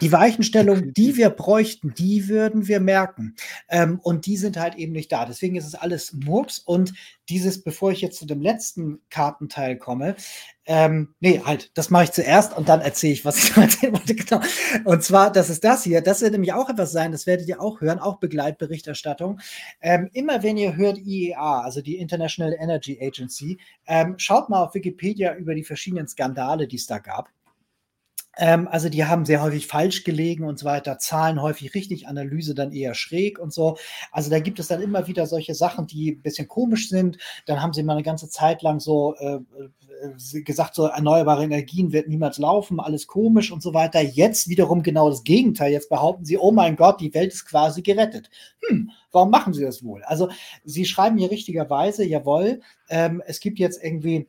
Die 0.00 0.12
Weichenstellung, 0.12 0.92
die 0.94 1.16
wir 1.16 1.30
bräuchten, 1.30 1.94
die 1.94 2.28
würden 2.28 2.68
wir 2.68 2.80
merken. 2.80 3.34
Ähm, 3.68 4.00
und 4.02 4.26
die 4.26 4.36
sind 4.36 4.56
halt 4.56 4.76
eben 4.76 4.92
nicht 4.92 5.12
da. 5.12 5.26
Deswegen 5.26 5.56
ist 5.56 5.66
es 5.66 5.74
alles 5.74 6.12
Murks. 6.12 6.58
Und 6.58 6.94
dieses, 7.28 7.62
bevor 7.62 7.90
ich 7.90 8.00
jetzt 8.00 8.18
zu 8.18 8.26
dem 8.26 8.40
letzten 8.40 9.00
Kartenteil 9.10 9.76
komme, 9.76 10.16
ähm, 10.64 11.14
nee, 11.20 11.40
halt, 11.44 11.76
das 11.76 11.90
mache 11.90 12.04
ich 12.04 12.12
zuerst 12.12 12.56
und 12.56 12.68
dann 12.68 12.80
erzähle 12.80 13.14
ich, 13.14 13.24
was 13.24 13.38
ich 13.38 13.56
erzählen 13.56 13.92
wollte. 13.92 14.14
Genau. 14.14 14.40
Und 14.84 15.02
zwar, 15.02 15.32
das 15.32 15.50
ist 15.50 15.64
das 15.64 15.82
hier. 15.82 16.02
Das 16.02 16.20
wird 16.20 16.32
nämlich 16.32 16.52
auch 16.52 16.68
etwas 16.68 16.92
sein, 16.92 17.12
das 17.12 17.26
werdet 17.26 17.48
ihr 17.48 17.60
auch 17.60 17.80
hören, 17.80 17.98
auch 17.98 18.18
Begleitberichterstattung. 18.20 19.40
Ähm, 19.80 20.08
immer 20.12 20.42
wenn 20.42 20.56
ihr 20.56 20.76
hört 20.76 20.98
IEA, 20.98 21.62
also 21.62 21.80
die 21.80 21.96
International 21.96 22.54
Energy 22.58 22.98
Agency, 23.00 23.58
ähm, 23.86 24.14
schaut 24.18 24.48
mal 24.48 24.62
auf 24.62 24.74
Wikipedia 24.74 25.34
über 25.34 25.54
die 25.54 25.64
verschiedenen 25.64 26.06
Skandale, 26.06 26.68
die 26.68 26.76
es 26.76 26.86
da 26.86 26.98
gab. 26.98 27.30
Ähm, 28.38 28.68
also 28.68 28.88
die 28.88 29.04
haben 29.04 29.24
sehr 29.24 29.42
häufig 29.42 29.66
falsch 29.66 30.04
gelegen 30.04 30.44
und 30.44 30.58
so 30.58 30.64
weiter, 30.64 30.98
Zahlen 30.98 31.42
häufig 31.42 31.74
richtig, 31.74 32.06
Analyse 32.06 32.54
dann 32.54 32.72
eher 32.72 32.94
schräg 32.94 33.38
und 33.38 33.52
so. 33.52 33.76
Also 34.12 34.30
da 34.30 34.38
gibt 34.38 34.60
es 34.60 34.68
dann 34.68 34.80
immer 34.80 35.08
wieder 35.08 35.26
solche 35.26 35.54
Sachen, 35.54 35.86
die 35.86 36.12
ein 36.12 36.22
bisschen 36.22 36.48
komisch 36.48 36.88
sind. 36.88 37.18
Dann 37.46 37.60
haben 37.60 37.72
sie 37.72 37.82
mal 37.82 37.94
eine 37.94 38.02
ganze 38.02 38.28
Zeit 38.28 38.62
lang 38.62 38.78
so 38.78 39.16
äh, 39.16 39.40
äh, 40.02 40.42
gesagt, 40.42 40.76
so 40.76 40.86
erneuerbare 40.86 41.42
Energien 41.42 41.92
wird 41.92 42.08
niemals 42.08 42.38
laufen, 42.38 42.78
alles 42.78 43.06
komisch 43.08 43.50
und 43.50 43.62
so 43.62 43.74
weiter. 43.74 44.00
Jetzt 44.00 44.48
wiederum 44.48 44.82
genau 44.82 45.10
das 45.10 45.24
Gegenteil. 45.24 45.72
Jetzt 45.72 45.88
behaupten 45.88 46.24
sie, 46.24 46.38
oh 46.38 46.52
mein 46.52 46.76
Gott, 46.76 47.00
die 47.00 47.12
Welt 47.14 47.32
ist 47.32 47.46
quasi 47.46 47.82
gerettet. 47.82 48.30
Hm, 48.68 48.90
warum 49.10 49.30
machen 49.30 49.52
sie 49.52 49.62
das 49.62 49.82
wohl? 49.82 50.04
Also 50.04 50.28
sie 50.64 50.84
schreiben 50.84 51.18
hier 51.18 51.30
richtigerweise, 51.30 52.04
jawohl, 52.04 52.60
ähm, 52.88 53.22
es 53.26 53.40
gibt 53.40 53.58
jetzt 53.58 53.82
irgendwie 53.82 54.28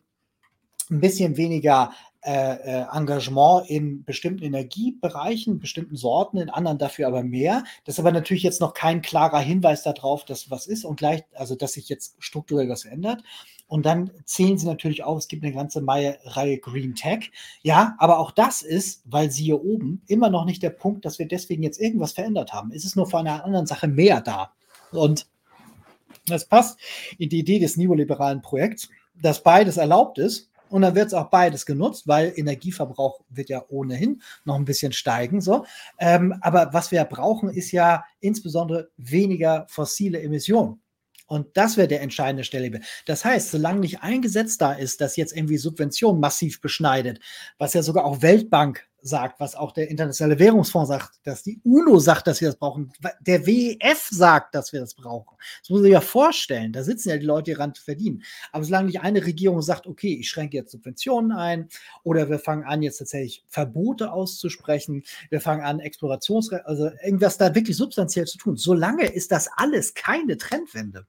ein 0.90 1.00
bisschen 1.02 1.38
weniger 1.38 1.92
äh, 2.22 2.82
äh, 2.82 2.86
Engagement 2.94 3.70
in 3.70 4.04
bestimmten 4.04 4.44
Energiebereichen, 4.44 5.60
bestimmten 5.60 5.96
Sorten, 5.96 6.38
in 6.38 6.50
anderen 6.50 6.78
dafür 6.78 7.08
aber 7.08 7.24
mehr. 7.24 7.64
Das 7.86 7.96
ist 7.96 8.00
aber 8.00 8.12
natürlich 8.12 8.44
jetzt 8.44 8.60
noch 8.60 8.74
kein 8.74 9.02
klarer 9.02 9.40
Hinweis 9.40 9.84
darauf, 9.84 10.26
dass 10.26 10.52
was 10.52 10.68
ist 10.68 10.84
und 10.84 10.98
gleich, 10.98 11.24
also 11.34 11.56
dass 11.56 11.74
sich 11.74 11.88
jetzt 11.88 12.16
strukturell 12.20 12.68
was 12.68 12.84
ändert. 12.84 13.24
Und 13.68 13.86
dann 13.86 14.12
zählen 14.26 14.58
sie 14.58 14.66
natürlich 14.66 15.04
auf, 15.04 15.18
es 15.18 15.30
gibt 15.30 15.46
eine 15.46 15.54
ganze 15.54 15.82
Reihe 15.86 16.58
Green 16.58 16.94
Tech. 16.94 17.32
Ja, 17.62 17.96
aber 18.00 18.20
auch 18.20 18.32
das 18.32 18.64
ist, 18.64 19.04
weil 19.06 19.32
sie 19.32 19.46
hier 19.46 19.64
oben, 19.64 20.02
immer 20.08 20.30
noch 20.30 20.44
nicht 20.44 20.62
der 20.62 20.72
Punkt, 20.72 21.06
dass 21.06 21.20
wir 21.20 21.28
deswegen 21.28 21.64
jetzt 21.64 21.80
irgendwas 21.80 22.12
verändert 22.12 22.52
haben. 22.52 22.74
Es 22.74 22.84
ist 22.84 22.98
nur 22.98 23.10
von 23.10 23.26
einer 23.26 23.46
anderen 23.46 23.68
Sache 23.68 23.88
mehr 23.88 24.20
da. 24.20 24.52
Und 24.92 25.28
das 26.26 26.46
passt 26.46 26.80
in 27.18 27.30
die 27.30 27.40
Idee 27.40 27.60
des 27.60 27.78
neoliberalen 27.78 28.42
Projekts, 28.42 28.90
dass 29.22 29.42
beides 29.42 29.78
erlaubt 29.78 30.18
ist 30.18 30.50
und 30.70 30.82
dann 30.82 30.96
wird 30.96 31.08
es 31.08 31.14
auch 31.14 31.30
beides 31.30 31.66
genutzt, 31.66 32.08
weil 32.08 32.34
Energieverbrauch 32.36 33.22
wird 33.30 33.50
ja 33.50 33.64
ohnehin 33.70 34.22
noch 34.46 34.56
ein 34.56 34.66
bisschen 34.66 34.94
steigen. 34.94 35.42
So. 35.42 35.66
Ähm, 35.98 36.36
aber 36.42 36.70
was 36.74 36.92
wir 36.92 37.04
brauchen, 37.06 37.50
ist 37.50 37.72
ja 37.72 38.04
insbesondere 38.20 38.90
weniger 38.98 39.66
fossile 39.70 40.22
Emissionen. 40.22 40.82
Und 41.30 41.56
das 41.56 41.78
wäre 41.78 41.88
der 41.88 42.02
entscheidende 42.02 42.44
Stelle. 42.44 42.82
Das 43.06 43.24
heißt, 43.24 43.52
solange 43.52 43.82
nicht 43.82 44.02
ein 44.02 44.24
Gesetz 44.24 44.58
da 44.58 44.74
ist, 44.74 45.00
das 45.00 45.16
jetzt 45.16 45.36
irgendwie 45.38 45.58
Subventionen 45.58 46.20
massiv 46.20 46.60
beschneidet, 46.60 47.20
was 47.60 47.76
ja 47.76 47.84
sogar 47.84 48.04
auch 48.06 48.24
Weltbank 48.24 48.89
sagt, 49.02 49.40
was 49.40 49.56
auch 49.56 49.72
der 49.72 49.90
Internationale 49.90 50.40
Währungsfonds 50.40 50.90
sagt, 50.90 51.20
dass 51.24 51.44
die 51.44 51.60
UNO 51.64 52.00
sagt, 52.00 52.28
dass 52.28 52.42
wir 52.42 52.50
das 52.50 52.58
brauchen, 52.58 52.92
der 53.20 53.46
WEF 53.46 54.08
sagt, 54.10 54.56
dass 54.56 54.74
wir 54.74 54.80
das 54.80 54.94
brauchen. 54.94 55.38
Das 55.62 55.70
muss 55.70 55.82
sich 55.82 55.92
ja 55.92 56.02
vorstellen. 56.02 56.74
Da 56.74 56.84
sitzen 56.84 57.10
ja 57.10 57.18
die 57.18 57.26
Leute, 57.26 57.52
die 57.52 57.54
ran 57.54 57.74
zu 57.74 57.84
verdienen. 57.84 58.24
Aber 58.52 58.64
solange 58.64 58.88
nicht 58.88 59.02
eine 59.02 59.26
Regierung 59.26 59.62
sagt, 59.62 59.88
okay, 59.88 60.16
ich 60.20 60.30
schränke 60.30 60.58
jetzt 60.58 60.72
Subventionen 60.72 61.32
ein 61.32 61.70
oder 62.04 62.30
wir 62.30 62.40
fangen 62.40 62.64
an, 62.64 62.82
jetzt 62.82 62.98
tatsächlich 62.98 63.44
Verbote 63.48 64.12
auszusprechen, 64.12 65.04
wir 65.30 65.42
fangen 65.42 65.64
an, 65.64 65.80
Explorations, 65.80 66.52
also 66.52 66.90
irgendwas 67.04 67.38
da 67.38 67.54
wirklich 67.56 67.78
substanziell 67.78 68.26
zu 68.26 68.38
tun, 68.38 68.58
solange 68.58 69.06
ist 69.06 69.32
das 69.32 69.50
alles 69.56 69.94
keine 69.94 70.38
Trendwende 70.38 71.06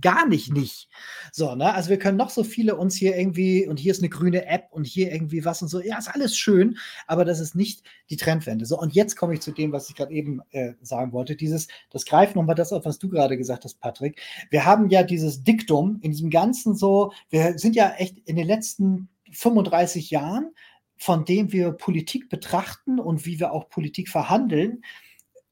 gar 0.00 0.28
nicht 0.28 0.52
nicht. 0.52 0.88
So, 1.32 1.54
ne? 1.54 1.74
Also 1.74 1.90
wir 1.90 1.98
können 1.98 2.16
noch 2.16 2.30
so 2.30 2.44
viele 2.44 2.76
uns 2.76 2.96
hier 2.96 3.16
irgendwie, 3.16 3.66
und 3.66 3.78
hier 3.78 3.92
ist 3.92 4.00
eine 4.00 4.08
grüne 4.08 4.46
App 4.46 4.68
und 4.70 4.86
hier 4.86 5.12
irgendwie 5.12 5.44
was 5.44 5.62
und 5.62 5.68
so. 5.68 5.80
Ja, 5.80 5.98
ist 5.98 6.14
alles 6.14 6.36
schön, 6.36 6.78
aber 7.06 7.24
das 7.24 7.40
ist 7.40 7.54
nicht 7.54 7.82
die 8.10 8.16
Trendwende. 8.16 8.66
So, 8.66 8.78
und 8.78 8.94
jetzt 8.94 9.16
komme 9.16 9.34
ich 9.34 9.40
zu 9.40 9.52
dem, 9.52 9.72
was 9.72 9.88
ich 9.88 9.96
gerade 9.96 10.12
eben 10.12 10.40
äh, 10.50 10.74
sagen 10.82 11.12
wollte. 11.12 11.36
Dieses, 11.36 11.68
das 11.90 12.04
greift 12.04 12.36
nochmal 12.36 12.54
das 12.54 12.72
auf, 12.72 12.84
was 12.84 12.98
du 12.98 13.08
gerade 13.08 13.36
gesagt 13.36 13.64
hast, 13.64 13.80
Patrick. 13.80 14.20
Wir 14.50 14.64
haben 14.64 14.88
ja 14.88 15.02
dieses 15.02 15.42
Diktum 15.42 15.98
in 16.02 16.10
diesem 16.12 16.30
Ganzen 16.30 16.74
so, 16.74 17.12
wir 17.30 17.58
sind 17.58 17.76
ja 17.76 17.92
echt 17.96 18.18
in 18.26 18.36
den 18.36 18.46
letzten 18.46 19.08
35 19.32 20.10
Jahren, 20.10 20.52
von 20.96 21.24
dem 21.24 21.52
wir 21.52 21.72
Politik 21.72 22.28
betrachten 22.28 23.00
und 23.00 23.26
wie 23.26 23.40
wir 23.40 23.52
auch 23.52 23.68
Politik 23.68 24.08
verhandeln, 24.08 24.84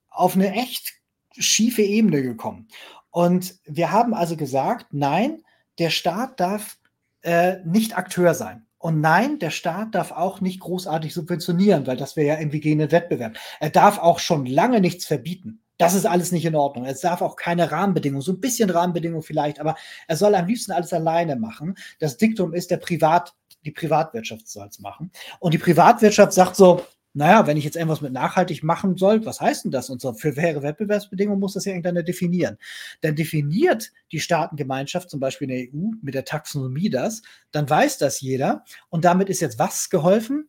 auf 0.08 0.34
eine 0.34 0.52
echt 0.52 1.00
schiefe 1.32 1.82
Ebene 1.82 2.22
gekommen. 2.22 2.68
Und 3.10 3.56
wir 3.64 3.92
haben 3.92 4.14
also 4.14 4.36
gesagt, 4.36 4.86
nein, 4.92 5.42
der 5.78 5.90
Staat 5.90 6.40
darf 6.40 6.78
äh, 7.22 7.56
nicht 7.64 7.96
Akteur 7.96 8.34
sein. 8.34 8.66
Und 8.78 9.00
nein, 9.00 9.38
der 9.38 9.50
Staat 9.50 9.94
darf 9.94 10.10
auch 10.10 10.40
nicht 10.40 10.60
großartig 10.60 11.12
subventionieren, 11.12 11.86
weil 11.86 11.98
das 11.98 12.16
wäre 12.16 12.28
ja 12.28 12.38
irgendwie 12.38 12.60
gegen 12.60 12.78
den 12.78 12.92
Wettbewerb. 12.92 13.36
Er 13.60 13.68
darf 13.68 13.98
auch 13.98 14.18
schon 14.18 14.46
lange 14.46 14.80
nichts 14.80 15.04
verbieten. 15.04 15.60
Das 15.76 15.94
ist 15.94 16.06
alles 16.06 16.32
nicht 16.32 16.44
in 16.44 16.54
Ordnung. 16.54 16.86
Es 16.86 17.00
darf 17.00 17.20
auch 17.20 17.36
keine 17.36 17.70
Rahmenbedingungen, 17.70 18.22
so 18.22 18.32
ein 18.32 18.40
bisschen 18.40 18.70
Rahmenbedingungen 18.70 19.22
vielleicht, 19.22 19.60
aber 19.60 19.76
er 20.08 20.16
soll 20.16 20.34
am 20.34 20.46
liebsten 20.46 20.72
alles 20.72 20.92
alleine 20.92 21.36
machen. 21.36 21.74
Das 21.98 22.16
Diktum 22.16 22.54
ist, 22.54 22.70
der 22.70 22.78
Privat, 22.78 23.34
die 23.64 23.70
Privatwirtschaft 23.70 24.48
soll 24.48 24.68
es 24.68 24.78
machen. 24.78 25.10
Und 25.40 25.52
die 25.52 25.58
Privatwirtschaft 25.58 26.32
sagt 26.32 26.56
so, 26.56 26.84
naja, 27.12 27.46
wenn 27.46 27.56
ich 27.56 27.64
jetzt 27.64 27.76
irgendwas 27.76 28.00
mit 28.00 28.12
nachhaltig 28.12 28.62
machen 28.62 28.96
soll, 28.96 29.26
was 29.26 29.40
heißt 29.40 29.64
denn 29.64 29.72
das? 29.72 29.90
Und 29.90 30.00
so 30.00 30.12
für 30.12 30.32
faire 30.32 30.62
Wettbewerbsbedingungen 30.62 31.40
muss 31.40 31.54
das 31.54 31.64
ja 31.64 31.72
irgendeiner 31.72 32.04
definieren. 32.04 32.56
Dann 33.00 33.16
definiert 33.16 33.90
die 34.12 34.20
Staatengemeinschaft, 34.20 35.10
zum 35.10 35.18
Beispiel 35.18 35.50
in 35.50 35.56
der 35.56 35.66
EU, 35.74 35.90
mit 36.02 36.14
der 36.14 36.24
Taxonomie 36.24 36.88
das, 36.88 37.22
dann 37.50 37.68
weiß 37.68 37.98
das 37.98 38.20
jeder. 38.20 38.64
Und 38.90 39.04
damit 39.04 39.28
ist 39.28 39.40
jetzt 39.40 39.58
was 39.58 39.90
geholfen? 39.90 40.48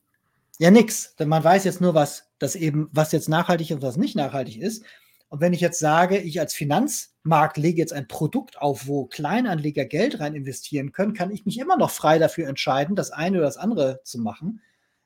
Ja, 0.60 0.70
nix. 0.70 1.16
Denn 1.16 1.30
man 1.30 1.44
weiß 1.44 1.64
jetzt 1.64 1.82
nur, 1.82 1.96
was 1.96 2.30
das 2.38 2.56
eben, 2.56 2.90
was 2.92 3.12
jetzt 3.12 3.30
nachhaltig 3.30 3.72
und 3.72 3.82
was 3.82 3.98
nicht 3.98 4.16
nachhaltig 4.16 4.60
ist. 4.60 4.84
Und 5.30 5.42
wenn 5.42 5.54
ich 5.54 5.62
jetzt 5.62 5.80
sage, 5.80 6.20
ich 6.20 6.40
als 6.40 6.54
Finanzmarkt 6.54 7.58
lege 7.58 7.80
jetzt 7.80 7.94
ein 7.94 8.08
Produkt 8.08 8.62
auf, 8.62 8.86
wo 8.86 9.06
Kleinanleger 9.06 9.86
Geld 9.86 10.20
rein 10.20 10.36
investieren 10.36 10.92
können, 10.92 11.14
kann 11.14 11.32
ich 11.32 11.46
mich 11.46 11.58
immer 11.58 11.78
noch 11.78 11.90
frei 11.90 12.20
dafür 12.20 12.48
entscheiden, 12.48 12.96
das 12.96 13.12
eine 13.12 13.38
oder 13.38 13.46
das 13.46 13.58
andere 13.58 14.02
zu 14.04 14.20
machen. 14.20 14.62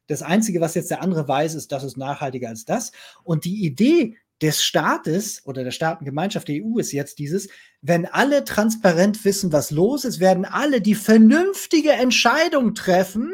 Das 0.08 0.22
Einzige, 0.22 0.62
was 0.62 0.76
jetzt 0.76 0.92
der 0.92 1.02
andere 1.02 1.28
weiß, 1.28 1.56
ist, 1.56 1.72
das 1.72 1.84
ist 1.84 1.98
nachhaltiger 1.98 2.50
als 2.50 2.66
das. 2.66 2.92
Und 3.24 3.46
die 3.46 3.66
Idee 3.66 4.18
des 4.42 4.64
Staates 4.64 5.42
oder 5.46 5.64
der 5.64 5.72
Staatengemeinschaft 5.72 6.48
der 6.48 6.62
EU 6.64 6.78
ist 6.78 6.92
jetzt 6.92 7.20
dieses, 7.20 7.48
wenn 7.82 8.06
alle 8.06 8.44
transparent 8.44 9.24
wissen, 9.24 9.54
was 9.54 9.72
los 9.72 10.04
ist, 10.04 10.20
werden 10.20 10.46
alle 10.46 10.82
die 10.82 10.96
vernünftige 10.96 11.92
Entscheidung 11.92 12.76
treffen, 12.76 13.34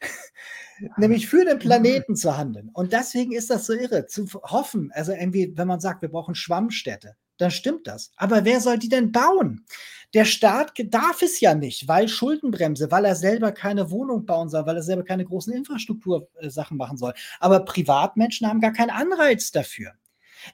nämlich 0.96 1.28
für 1.28 1.44
den 1.44 1.58
Planeten 1.58 2.16
zu 2.16 2.36
handeln. 2.36 2.70
Und 2.72 2.92
deswegen 2.92 3.32
ist 3.32 3.50
das 3.50 3.66
so 3.66 3.74
irre, 3.74 4.06
zu 4.06 4.26
hoffen, 4.42 4.90
also 4.92 5.12
irgendwie, 5.12 5.52
wenn 5.54 5.68
man 5.68 5.80
sagt, 5.80 6.00
wir 6.00 6.08
brauchen 6.08 6.34
Schwammstädte, 6.34 7.16
dann 7.36 7.50
stimmt 7.50 7.86
das. 7.86 8.12
Aber 8.16 8.44
wer 8.44 8.60
soll 8.60 8.78
die 8.78 8.88
denn 8.88 9.12
bauen? 9.12 9.66
Der 10.14 10.26
Staat 10.26 10.72
darf 10.86 11.22
es 11.22 11.40
ja 11.40 11.54
nicht, 11.54 11.88
weil 11.88 12.06
Schuldenbremse, 12.08 12.90
weil 12.90 13.04
er 13.06 13.16
selber 13.16 13.52
keine 13.52 13.90
Wohnung 13.90 14.26
bauen 14.26 14.50
soll, 14.50 14.66
weil 14.66 14.76
er 14.76 14.82
selber 14.82 15.04
keine 15.04 15.24
großen 15.24 15.52
Infrastruktursachen 15.52 16.76
machen 16.76 16.98
soll. 16.98 17.14
Aber 17.40 17.60
Privatmenschen 17.60 18.46
haben 18.46 18.60
gar 18.60 18.72
keinen 18.72 18.90
Anreiz 18.90 19.52
dafür. 19.52 19.92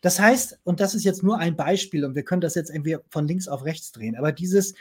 Das 0.03 0.21
heißt, 0.21 0.61
und 0.65 0.81
das 0.81 0.95
ist 0.95 1.05
jetzt 1.05 1.23
nur 1.23 1.39
ein 1.39 1.57
Beispiel, 1.57 2.05
und 2.05 2.15
wir 2.15 2.23
können 2.23 2.41
das 2.41 2.55
jetzt 2.55 2.71
irgendwie 2.71 2.99
von 3.09 3.27
links 3.27 3.49
auf 3.49 3.65
rechts 3.65 3.91
drehen, 3.91 4.17
aber 4.17 4.33
dieses, 4.33 4.75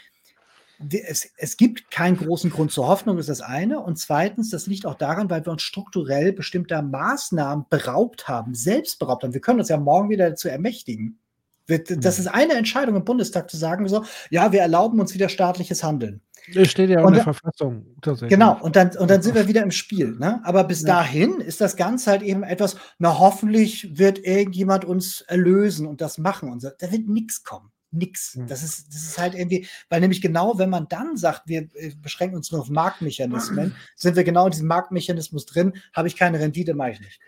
es, 0.91 1.31
es, 1.37 1.57
gibt 1.57 1.89
keinen 1.89 2.17
großen 2.17 2.51
Grund 2.51 2.71
zur 2.71 2.87
Hoffnung, 2.87 3.17
ist 3.17 3.29
das 3.29 3.41
eine. 3.41 3.79
Und 3.79 3.97
zweitens, 3.97 4.51
das 4.51 4.67
liegt 4.67 4.85
auch 4.85 4.93
daran, 4.93 5.29
weil 5.29 5.43
wir 5.43 5.51
uns 5.51 5.63
strukturell 5.63 6.33
bestimmter 6.33 6.83
Maßnahmen 6.83 7.65
beraubt 7.69 8.27
haben, 8.27 8.53
selbst 8.53 8.99
beraubt 8.99 9.23
haben. 9.23 9.33
Wir 9.33 9.41
können 9.41 9.59
uns 9.59 9.69
ja 9.69 9.77
morgen 9.77 10.09
wieder 10.09 10.29
dazu 10.29 10.49
ermächtigen. 10.49 11.19
Das 11.68 11.89
mhm. 11.89 11.99
ist 11.99 12.27
eine 12.27 12.53
Entscheidung 12.53 12.95
im 12.95 13.03
Bundestag 13.03 13.49
zu 13.49 13.57
sagen, 13.57 13.88
so, 13.88 14.06
ja, 14.30 14.52
wir 14.52 14.61
erlauben 14.61 14.99
uns 14.99 15.14
wieder 15.14 15.30
staatliches 15.30 15.84
Handeln. 15.84 16.22
Das 16.53 16.69
steht 16.69 16.89
ja 16.89 17.03
auch 17.03 17.10
in 17.10 17.15
der 17.15 17.23
Verfassung. 17.23 17.85
Genau, 18.30 18.57
und 18.61 18.76
dann, 18.76 18.95
und 18.95 19.10
dann 19.10 19.22
sind 19.22 19.35
wir 19.35 19.48
wieder 19.48 19.64
im 19.64 19.72
Spiel. 19.72 20.15
Ne? 20.18 20.39
Aber 20.44 20.64
bis 20.64 20.81
ja. 20.81 20.88
dahin 20.88 21.41
ist 21.41 21.60
das 21.60 21.76
Ganze 21.76 22.11
halt 22.11 22.22
eben 22.22 22.44
etwas, 22.44 22.77
na, 22.99 23.19
hoffentlich 23.19 23.98
wird 23.98 24.19
irgendjemand 24.19 24.85
uns 24.85 25.22
erlösen 25.22 25.88
und 25.88 25.99
das 25.99 26.18
machen. 26.18 26.49
Und 26.49 26.61
so. 26.61 26.69
Da 26.80 26.91
wird 26.91 27.07
nichts 27.07 27.44
kommen. 27.44 27.69
Nix. 27.91 28.35
Mhm. 28.35 28.48
Das 28.48 28.64
ist, 28.64 28.94
das 28.94 29.02
ist 29.02 29.18
halt 29.18 29.35
irgendwie, 29.35 29.68
weil 29.89 29.99
nämlich 29.99 30.22
genau, 30.22 30.57
wenn 30.57 30.69
man 30.69 30.88
dann 30.88 31.18
sagt, 31.18 31.44
wir 31.48 31.68
beschränken 32.02 32.38
uns 32.38 32.52
nur 32.52 32.61
auf 32.61 32.69
Marktmechanismen, 32.69 33.76
sind 33.95 34.15
wir 34.15 34.23
genau 34.23 34.45
in 34.45 34.52
diesem 34.52 34.68
Marktmechanismus 34.68 35.45
drin, 35.45 35.73
habe 35.94 36.07
ich 36.07 36.15
keine 36.15 36.39
Rendite, 36.39 36.73
mache 36.73 36.91
ich 36.91 36.99
nicht. 36.99 37.19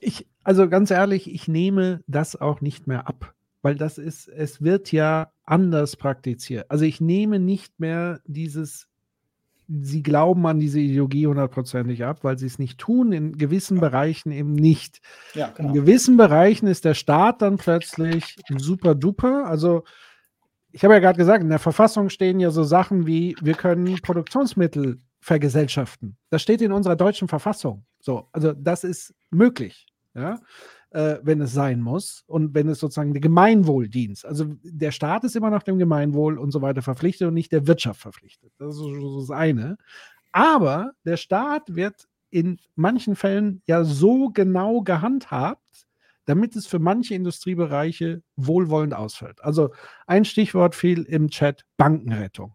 Ich, 0.00 0.28
also 0.42 0.68
ganz 0.68 0.90
ehrlich, 0.90 1.32
ich 1.32 1.48
nehme 1.48 2.02
das 2.06 2.36
auch 2.36 2.60
nicht 2.60 2.86
mehr 2.86 3.06
ab 3.06 3.34
weil 3.62 3.74
das 3.74 3.98
ist, 3.98 4.28
es 4.28 4.62
wird 4.62 4.92
ja 4.92 5.32
anders 5.44 5.96
praktiziert. 5.96 6.70
Also 6.70 6.84
ich 6.84 7.00
nehme 7.00 7.38
nicht 7.38 7.80
mehr 7.80 8.20
dieses, 8.26 8.88
sie 9.68 10.02
glauben 10.02 10.46
an 10.46 10.60
diese 10.60 10.80
Ideologie 10.80 11.26
hundertprozentig 11.26 12.04
ab, 12.04 12.22
weil 12.22 12.38
sie 12.38 12.46
es 12.46 12.58
nicht 12.58 12.78
tun, 12.78 13.12
in 13.12 13.36
gewissen 13.36 13.80
Bereichen 13.80 14.30
eben 14.30 14.52
nicht. 14.52 15.00
Ja, 15.34 15.50
genau. 15.50 15.68
In 15.68 15.74
gewissen 15.74 16.16
Bereichen 16.16 16.66
ist 16.66 16.84
der 16.84 16.94
Staat 16.94 17.42
dann 17.42 17.56
plötzlich 17.56 18.36
super 18.56 18.94
duper. 18.94 19.46
Also 19.46 19.84
ich 20.70 20.84
habe 20.84 20.94
ja 20.94 21.00
gerade 21.00 21.18
gesagt, 21.18 21.42
in 21.42 21.50
der 21.50 21.58
Verfassung 21.58 22.10
stehen 22.10 22.40
ja 22.40 22.50
so 22.50 22.62
Sachen 22.62 23.06
wie, 23.06 23.34
wir 23.40 23.54
können 23.54 24.00
Produktionsmittel 24.02 24.98
vergesellschaften. 25.20 26.16
Das 26.30 26.42
steht 26.42 26.62
in 26.62 26.72
unserer 26.72 26.96
deutschen 26.96 27.26
Verfassung. 27.26 27.84
So, 28.00 28.28
also 28.32 28.52
das 28.52 28.84
ist 28.84 29.14
möglich. 29.30 29.86
Ja 30.14 30.38
äh, 30.90 31.16
wenn 31.22 31.40
es 31.40 31.52
sein 31.52 31.80
muss 31.80 32.24
und 32.26 32.54
wenn 32.54 32.68
es 32.68 32.80
sozusagen 32.80 33.12
der 33.12 33.20
Gemeinwohldienst, 33.20 34.24
also 34.24 34.46
der 34.62 34.90
Staat 34.90 35.24
ist 35.24 35.36
immer 35.36 35.50
nach 35.50 35.62
dem 35.62 35.78
Gemeinwohl 35.78 36.38
und 36.38 36.50
so 36.50 36.62
weiter 36.62 36.82
verpflichtet 36.82 37.28
und 37.28 37.34
nicht 37.34 37.52
der 37.52 37.66
Wirtschaft 37.66 38.00
verpflichtet. 38.00 38.52
Das 38.58 38.74
ist 38.74 38.80
so 38.80 39.20
das 39.20 39.30
eine. 39.30 39.76
Aber 40.32 40.92
der 41.04 41.16
Staat 41.16 41.74
wird 41.74 42.08
in 42.30 42.58
manchen 42.74 43.16
Fällen 43.16 43.62
ja 43.66 43.84
so 43.84 44.30
genau 44.30 44.82
gehandhabt, 44.82 45.86
damit 46.26 46.56
es 46.56 46.66
für 46.66 46.78
manche 46.78 47.14
Industriebereiche 47.14 48.22
wohlwollend 48.36 48.92
ausfällt. 48.92 49.42
Also 49.42 49.70
ein 50.06 50.26
Stichwort 50.26 50.74
fiel 50.74 51.04
im 51.04 51.30
Chat 51.30 51.64
Bankenrettung. 51.78 52.54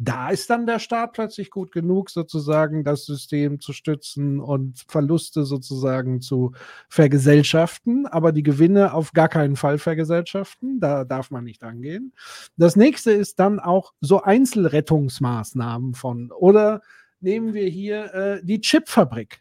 Da 0.00 0.30
ist 0.30 0.48
dann 0.48 0.66
der 0.66 0.78
Staat 0.78 1.12
plötzlich 1.12 1.50
gut 1.50 1.72
genug, 1.72 2.10
sozusagen 2.10 2.84
das 2.84 3.04
System 3.04 3.60
zu 3.60 3.72
stützen 3.72 4.38
und 4.38 4.84
Verluste 4.86 5.44
sozusagen 5.44 6.20
zu 6.20 6.52
vergesellschaften, 6.88 8.06
aber 8.06 8.30
die 8.30 8.44
Gewinne 8.44 8.94
auf 8.94 9.12
gar 9.12 9.28
keinen 9.28 9.56
Fall 9.56 9.78
vergesellschaften. 9.78 10.78
Da 10.78 11.04
darf 11.04 11.32
man 11.32 11.42
nicht 11.42 11.64
angehen. 11.64 12.12
Das 12.56 12.76
nächste 12.76 13.10
ist 13.10 13.40
dann 13.40 13.58
auch 13.58 13.92
so 14.00 14.22
Einzelrettungsmaßnahmen 14.22 15.94
von, 15.94 16.30
oder 16.30 16.80
nehmen 17.18 17.52
wir 17.52 17.66
hier 17.66 18.14
äh, 18.14 18.40
die 18.44 18.60
Chipfabrik, 18.60 19.40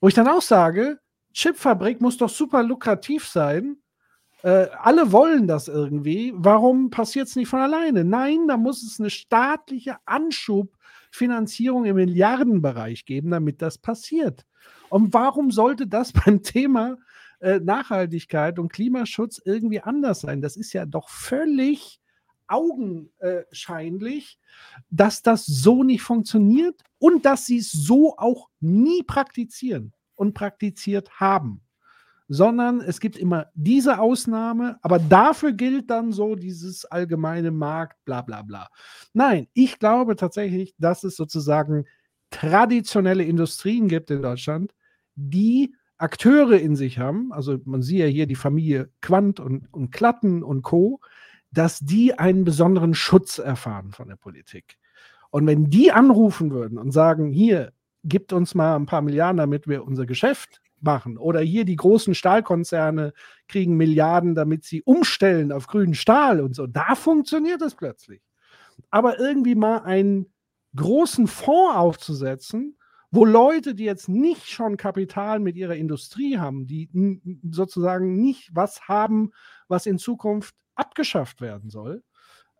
wo 0.00 0.08
ich 0.08 0.14
dann 0.14 0.28
auch 0.28 0.42
sage, 0.42 0.98
Chipfabrik 1.34 2.00
muss 2.00 2.16
doch 2.16 2.30
super 2.30 2.62
lukrativ 2.62 3.28
sein 3.28 3.76
äh, 4.42 4.68
alle 4.78 5.12
wollen 5.12 5.46
das 5.46 5.68
irgendwie. 5.68 6.32
Warum 6.34 6.90
passiert 6.90 7.28
es 7.28 7.36
nicht 7.36 7.48
von 7.48 7.60
alleine? 7.60 8.04
Nein, 8.04 8.48
da 8.48 8.56
muss 8.56 8.82
es 8.82 8.98
eine 8.98 9.10
staatliche 9.10 9.96
Anschubfinanzierung 10.06 11.84
im 11.84 11.96
Milliardenbereich 11.96 13.04
geben, 13.04 13.30
damit 13.30 13.60
das 13.60 13.78
passiert. 13.78 14.46
Und 14.88 15.12
warum 15.12 15.50
sollte 15.50 15.86
das 15.86 16.12
beim 16.24 16.42
Thema 16.42 16.96
äh, 17.40 17.60
Nachhaltigkeit 17.60 18.58
und 18.58 18.72
Klimaschutz 18.72 19.40
irgendwie 19.44 19.80
anders 19.80 20.20
sein? 20.20 20.40
Das 20.40 20.56
ist 20.56 20.72
ja 20.72 20.86
doch 20.86 21.08
völlig 21.08 22.00
augenscheinlich, 22.46 24.38
dass 24.90 25.22
das 25.22 25.46
so 25.46 25.84
nicht 25.84 26.02
funktioniert 26.02 26.82
und 26.98 27.24
dass 27.24 27.46
sie 27.46 27.58
es 27.58 27.70
so 27.70 28.16
auch 28.16 28.48
nie 28.58 29.04
praktizieren 29.04 29.92
und 30.16 30.34
praktiziert 30.34 31.20
haben 31.20 31.60
sondern 32.32 32.80
es 32.80 33.00
gibt 33.00 33.16
immer 33.16 33.48
diese 33.54 33.98
Ausnahme, 33.98 34.78
aber 34.82 35.00
dafür 35.00 35.52
gilt 35.52 35.90
dann 35.90 36.12
so 36.12 36.36
dieses 36.36 36.84
allgemeine 36.84 37.50
Markt, 37.50 37.96
bla 38.04 38.22
bla 38.22 38.42
bla. 38.42 38.68
Nein, 39.12 39.48
ich 39.52 39.80
glaube 39.80 40.14
tatsächlich, 40.14 40.72
dass 40.78 41.02
es 41.02 41.16
sozusagen 41.16 41.86
traditionelle 42.30 43.24
Industrien 43.24 43.88
gibt 43.88 44.12
in 44.12 44.22
Deutschland, 44.22 44.76
die 45.16 45.74
Akteure 45.98 46.60
in 46.60 46.76
sich 46.76 47.00
haben, 47.00 47.32
also 47.32 47.58
man 47.64 47.82
sieht 47.82 47.98
ja 47.98 48.06
hier 48.06 48.28
die 48.28 48.36
Familie 48.36 48.90
Quandt 49.00 49.40
und, 49.40 49.66
und 49.74 49.90
Klatten 49.90 50.44
und 50.44 50.62
Co., 50.62 51.00
dass 51.50 51.80
die 51.80 52.16
einen 52.16 52.44
besonderen 52.44 52.94
Schutz 52.94 53.38
erfahren 53.38 53.90
von 53.90 54.06
der 54.06 54.14
Politik. 54.14 54.78
Und 55.30 55.48
wenn 55.48 55.68
die 55.68 55.90
anrufen 55.90 56.52
würden 56.52 56.78
und 56.78 56.92
sagen, 56.92 57.32
hier, 57.32 57.72
gibt 58.04 58.32
uns 58.32 58.54
mal 58.54 58.76
ein 58.76 58.86
paar 58.86 59.02
Milliarden, 59.02 59.38
damit 59.38 59.66
wir 59.66 59.84
unser 59.84 60.06
Geschäft 60.06 60.62
machen. 60.82 61.18
Oder 61.18 61.40
hier 61.40 61.64
die 61.64 61.76
großen 61.76 62.14
Stahlkonzerne 62.14 63.12
kriegen 63.48 63.76
Milliarden, 63.76 64.34
damit 64.34 64.64
sie 64.64 64.82
umstellen 64.82 65.52
auf 65.52 65.66
grünen 65.66 65.94
Stahl 65.94 66.40
und 66.40 66.54
so. 66.54 66.66
Da 66.66 66.94
funktioniert 66.94 67.62
es 67.62 67.74
plötzlich. 67.74 68.22
Aber 68.90 69.18
irgendwie 69.18 69.54
mal 69.54 69.78
einen 69.78 70.32
großen 70.74 71.26
Fonds 71.26 71.76
aufzusetzen, 71.76 72.76
wo 73.10 73.24
Leute, 73.24 73.74
die 73.74 73.84
jetzt 73.84 74.08
nicht 74.08 74.48
schon 74.48 74.76
Kapital 74.76 75.40
mit 75.40 75.56
ihrer 75.56 75.74
Industrie 75.74 76.38
haben, 76.38 76.66
die 76.66 76.88
sozusagen 77.50 78.20
nicht 78.20 78.50
was 78.54 78.82
haben, 78.82 79.32
was 79.66 79.86
in 79.86 79.98
Zukunft 79.98 80.54
abgeschafft 80.76 81.40
werden 81.40 81.70
soll, 81.70 82.02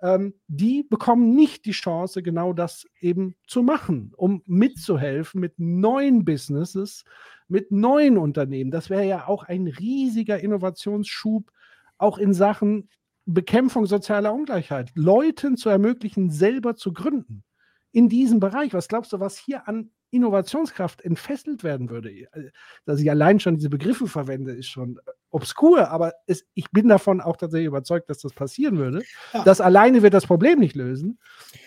ähm, 0.03 0.35
die 0.49 0.83
bekommen 0.83 1.35
nicht 1.35 1.65
die 1.65 1.73
Chance, 1.73 2.23
genau 2.23 2.53
das 2.53 2.87
eben 3.01 3.35
zu 3.47 3.63
machen, 3.63 4.13
um 4.17 4.43
mitzuhelfen 4.47 5.41
mit 5.41 5.59
neuen 5.59 6.25
Businesses, 6.25 7.05
mit 7.49 7.71
neuen 7.71 8.19
Unternehmen. 8.19 8.71
Das 8.71 8.91
wäre 8.91 9.07
ja 9.07 9.27
auch 9.27 9.45
ein 9.45 9.67
riesiger 9.67 10.41
Innovationsschub, 10.41 11.51
auch 11.99 12.19
in 12.19 12.35
Sachen 12.35 12.89
Bekämpfung 13.27 13.87
sozialer 13.87 14.33
Ungleichheit, 14.33 14.91
Leuten 14.95 15.57
zu 15.57 15.69
ermöglichen, 15.69 16.31
selber 16.31 16.75
zu 16.75 16.93
gründen 16.93 17.45
in 17.93 18.09
diesem 18.09 18.41
Bereich. 18.41 18.73
Was 18.73 18.89
glaubst 18.89 19.13
du, 19.13 19.21
was 19.21 19.37
hier 19.37 19.69
an 19.69 19.91
Innovationskraft 20.11 21.03
entfesselt 21.03 21.63
werden 21.65 21.91
würde. 21.91 22.11
Äh, 22.11 22.51
dass 22.85 23.01
ich 23.01 23.11
allein 23.11 23.41
schon 23.41 23.57
diese 23.57 23.71
Begriffe 23.71 24.07
verwende, 24.07 24.53
ist 24.53 24.69
schon 24.69 24.99
äh, 24.99 25.11
obskur, 25.31 25.91
aber 25.91 26.13
es, 26.27 26.45
ich 26.55 26.71
bin 26.71 26.89
davon 26.89 27.21
auch 27.21 27.37
tatsächlich 27.37 27.69
überzeugt, 27.69 28.11
dass 28.11 28.19
das 28.19 28.33
passieren 28.33 28.79
würde. 28.79 29.03
Ja. 29.33 29.45
Das 29.45 29.61
alleine 29.61 30.03
wird 30.03 30.15
das 30.15 30.27
Problem 30.27 30.59
nicht 30.59 30.77
lösen, 30.77 31.19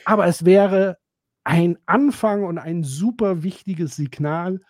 aber 0.06 0.28
es 0.28 0.46
wäre 0.46 0.98
ein 1.44 1.78
Anfang 1.86 2.44
und 2.44 2.58
ein 2.58 2.84
super 2.84 3.44
wichtiges 3.44 3.96
Signal, 3.96 4.62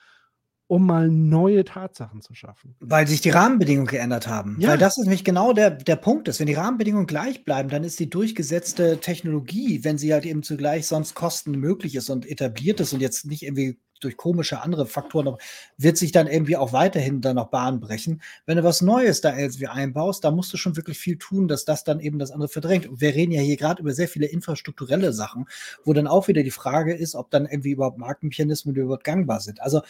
um 0.73 0.87
mal 0.87 1.07
neue 1.07 1.65
Tatsachen 1.65 2.21
zu 2.21 2.33
schaffen. 2.33 2.75
Weil 2.79 3.07
sich 3.07 3.21
die 3.21 3.29
Rahmenbedingungen 3.29 3.85
geändert 3.85 4.27
haben. 4.27 4.57
Ja. 4.59 4.69
Weil 4.69 4.79
das 4.79 4.97
ist 4.97 5.03
nämlich 5.03 5.23
genau 5.23 5.53
der, 5.53 5.69
der 5.69 5.97
Punkt 5.97 6.27
ist. 6.27 6.39
Wenn 6.39 6.47
die 6.47 6.55
Rahmenbedingungen 6.55 7.05
gleich 7.05 7.45
bleiben, 7.45 7.69
dann 7.69 7.83
ist 7.83 7.99
die 7.99 8.09
durchgesetzte 8.09 8.97
Technologie, 8.97 9.83
wenn 9.83 9.99
sie 9.99 10.11
halt 10.11 10.25
eben 10.25 10.41
zugleich 10.41 10.87
sonst 10.87 11.13
kostenmöglich 11.13 11.93
ist 11.93 12.09
und 12.09 12.27
etabliert 12.27 12.79
ist 12.79 12.91
und 12.91 13.01
jetzt 13.01 13.27
nicht 13.27 13.43
irgendwie 13.43 13.77
durch 13.99 14.17
komische 14.17 14.61
andere 14.61 14.87
Faktoren 14.87 15.25
noch, 15.25 15.37
wird 15.77 15.95
sich 15.95 16.11
dann 16.11 16.25
irgendwie 16.25 16.57
auch 16.57 16.73
weiterhin 16.73 17.21
dann 17.21 17.35
noch 17.35 17.51
Bahn 17.51 17.79
brechen. 17.79 18.21
Wenn 18.47 18.57
du 18.57 18.63
was 18.63 18.81
Neues 18.81 19.21
da 19.21 19.37
irgendwie 19.37 19.67
einbaust, 19.67 20.23
da 20.23 20.31
musst 20.31 20.51
du 20.53 20.57
schon 20.57 20.75
wirklich 20.75 20.97
viel 20.97 21.17
tun, 21.17 21.47
dass 21.47 21.65
das 21.65 21.83
dann 21.83 21.99
eben 21.99 22.17
das 22.17 22.31
andere 22.31 22.49
verdrängt. 22.49 22.87
Und 22.87 22.99
wir 22.99 23.13
reden 23.13 23.31
ja 23.31 23.41
hier 23.41 23.57
gerade 23.57 23.81
über 23.81 23.93
sehr 23.93 24.07
viele 24.07 24.25
infrastrukturelle 24.25 25.13
Sachen, 25.13 25.45
wo 25.83 25.93
dann 25.93 26.07
auch 26.07 26.27
wieder 26.27 26.43
die 26.43 26.51
Frage 26.51 26.95
ist, 26.95 27.15
ob 27.15 27.29
dann 27.29 27.45
irgendwie 27.45 27.71
überhaupt 27.71 27.99
Marktmechanismen 27.99 28.75
überhaupt 28.75 29.03
gangbar 29.03 29.39
sind. 29.39 29.61
Also 29.61 29.81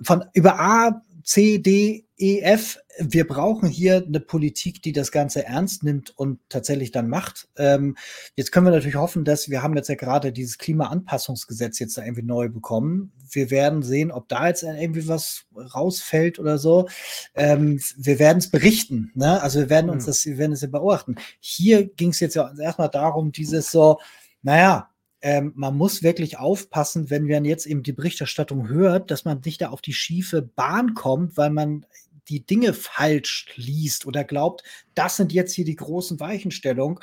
von 0.00 0.24
über 0.32 0.58
A, 0.58 1.02
C, 1.24 1.58
D, 1.58 2.06
E, 2.18 2.40
F. 2.40 2.78
Wir 2.98 3.26
brauchen 3.26 3.68
hier 3.68 4.04
eine 4.06 4.20
Politik, 4.20 4.82
die 4.82 4.92
das 4.92 5.12
Ganze 5.12 5.46
ernst 5.46 5.82
nimmt 5.82 6.16
und 6.16 6.40
tatsächlich 6.48 6.90
dann 6.90 7.08
macht. 7.08 7.48
Ähm, 7.56 7.96
jetzt 8.36 8.52
können 8.52 8.66
wir 8.66 8.70
natürlich 8.70 8.96
hoffen, 8.96 9.24
dass 9.24 9.48
wir 9.48 9.62
haben 9.62 9.74
jetzt 9.76 9.88
ja 9.88 9.94
gerade 9.94 10.30
dieses 10.30 10.58
Klimaanpassungsgesetz 10.58 11.78
jetzt 11.78 11.96
da 11.96 12.04
irgendwie 12.04 12.22
neu 12.22 12.48
bekommen. 12.48 13.12
Wir 13.30 13.50
werden 13.50 13.82
sehen, 13.82 14.12
ob 14.12 14.28
da 14.28 14.48
jetzt 14.48 14.62
irgendwie 14.62 15.08
was 15.08 15.46
rausfällt 15.56 16.38
oder 16.38 16.58
so. 16.58 16.88
Ähm, 17.34 17.80
wir 17.96 18.18
werden 18.18 18.38
es 18.38 18.50
berichten. 18.50 19.10
Ne? 19.14 19.40
Also 19.40 19.60
wir 19.60 19.70
werden 19.70 19.90
uns 19.90 20.04
mhm. 20.04 20.08
das, 20.08 20.26
wir 20.26 20.38
werden 20.38 20.52
es 20.52 20.60
ja 20.60 20.68
beobachten. 20.68 21.16
Hier 21.40 21.86
ging 21.86 22.10
es 22.10 22.20
jetzt 22.20 22.34
ja 22.34 22.52
erstmal 22.60 22.90
darum, 22.90 23.32
dieses 23.32 23.70
so, 23.70 23.98
naja, 24.42 24.91
ähm, 25.22 25.52
man 25.54 25.76
muss 25.76 26.02
wirklich 26.02 26.38
aufpassen, 26.38 27.08
wenn 27.08 27.26
man 27.26 27.44
jetzt 27.44 27.66
eben 27.66 27.82
die 27.82 27.92
Berichterstattung 27.92 28.68
hört, 28.68 29.10
dass 29.10 29.24
man 29.24 29.40
nicht 29.44 29.60
da 29.60 29.70
auf 29.70 29.80
die 29.80 29.94
schiefe 29.94 30.42
Bahn 30.42 30.94
kommt, 30.94 31.36
weil 31.36 31.50
man 31.50 31.86
die 32.28 32.44
Dinge 32.44 32.72
falsch 32.72 33.46
liest 33.54 34.06
oder 34.06 34.24
glaubt, 34.24 34.62
das 34.94 35.16
sind 35.16 35.32
jetzt 35.32 35.54
hier 35.54 35.64
die 35.64 35.76
großen 35.76 36.20
Weichenstellungen. 36.20 36.98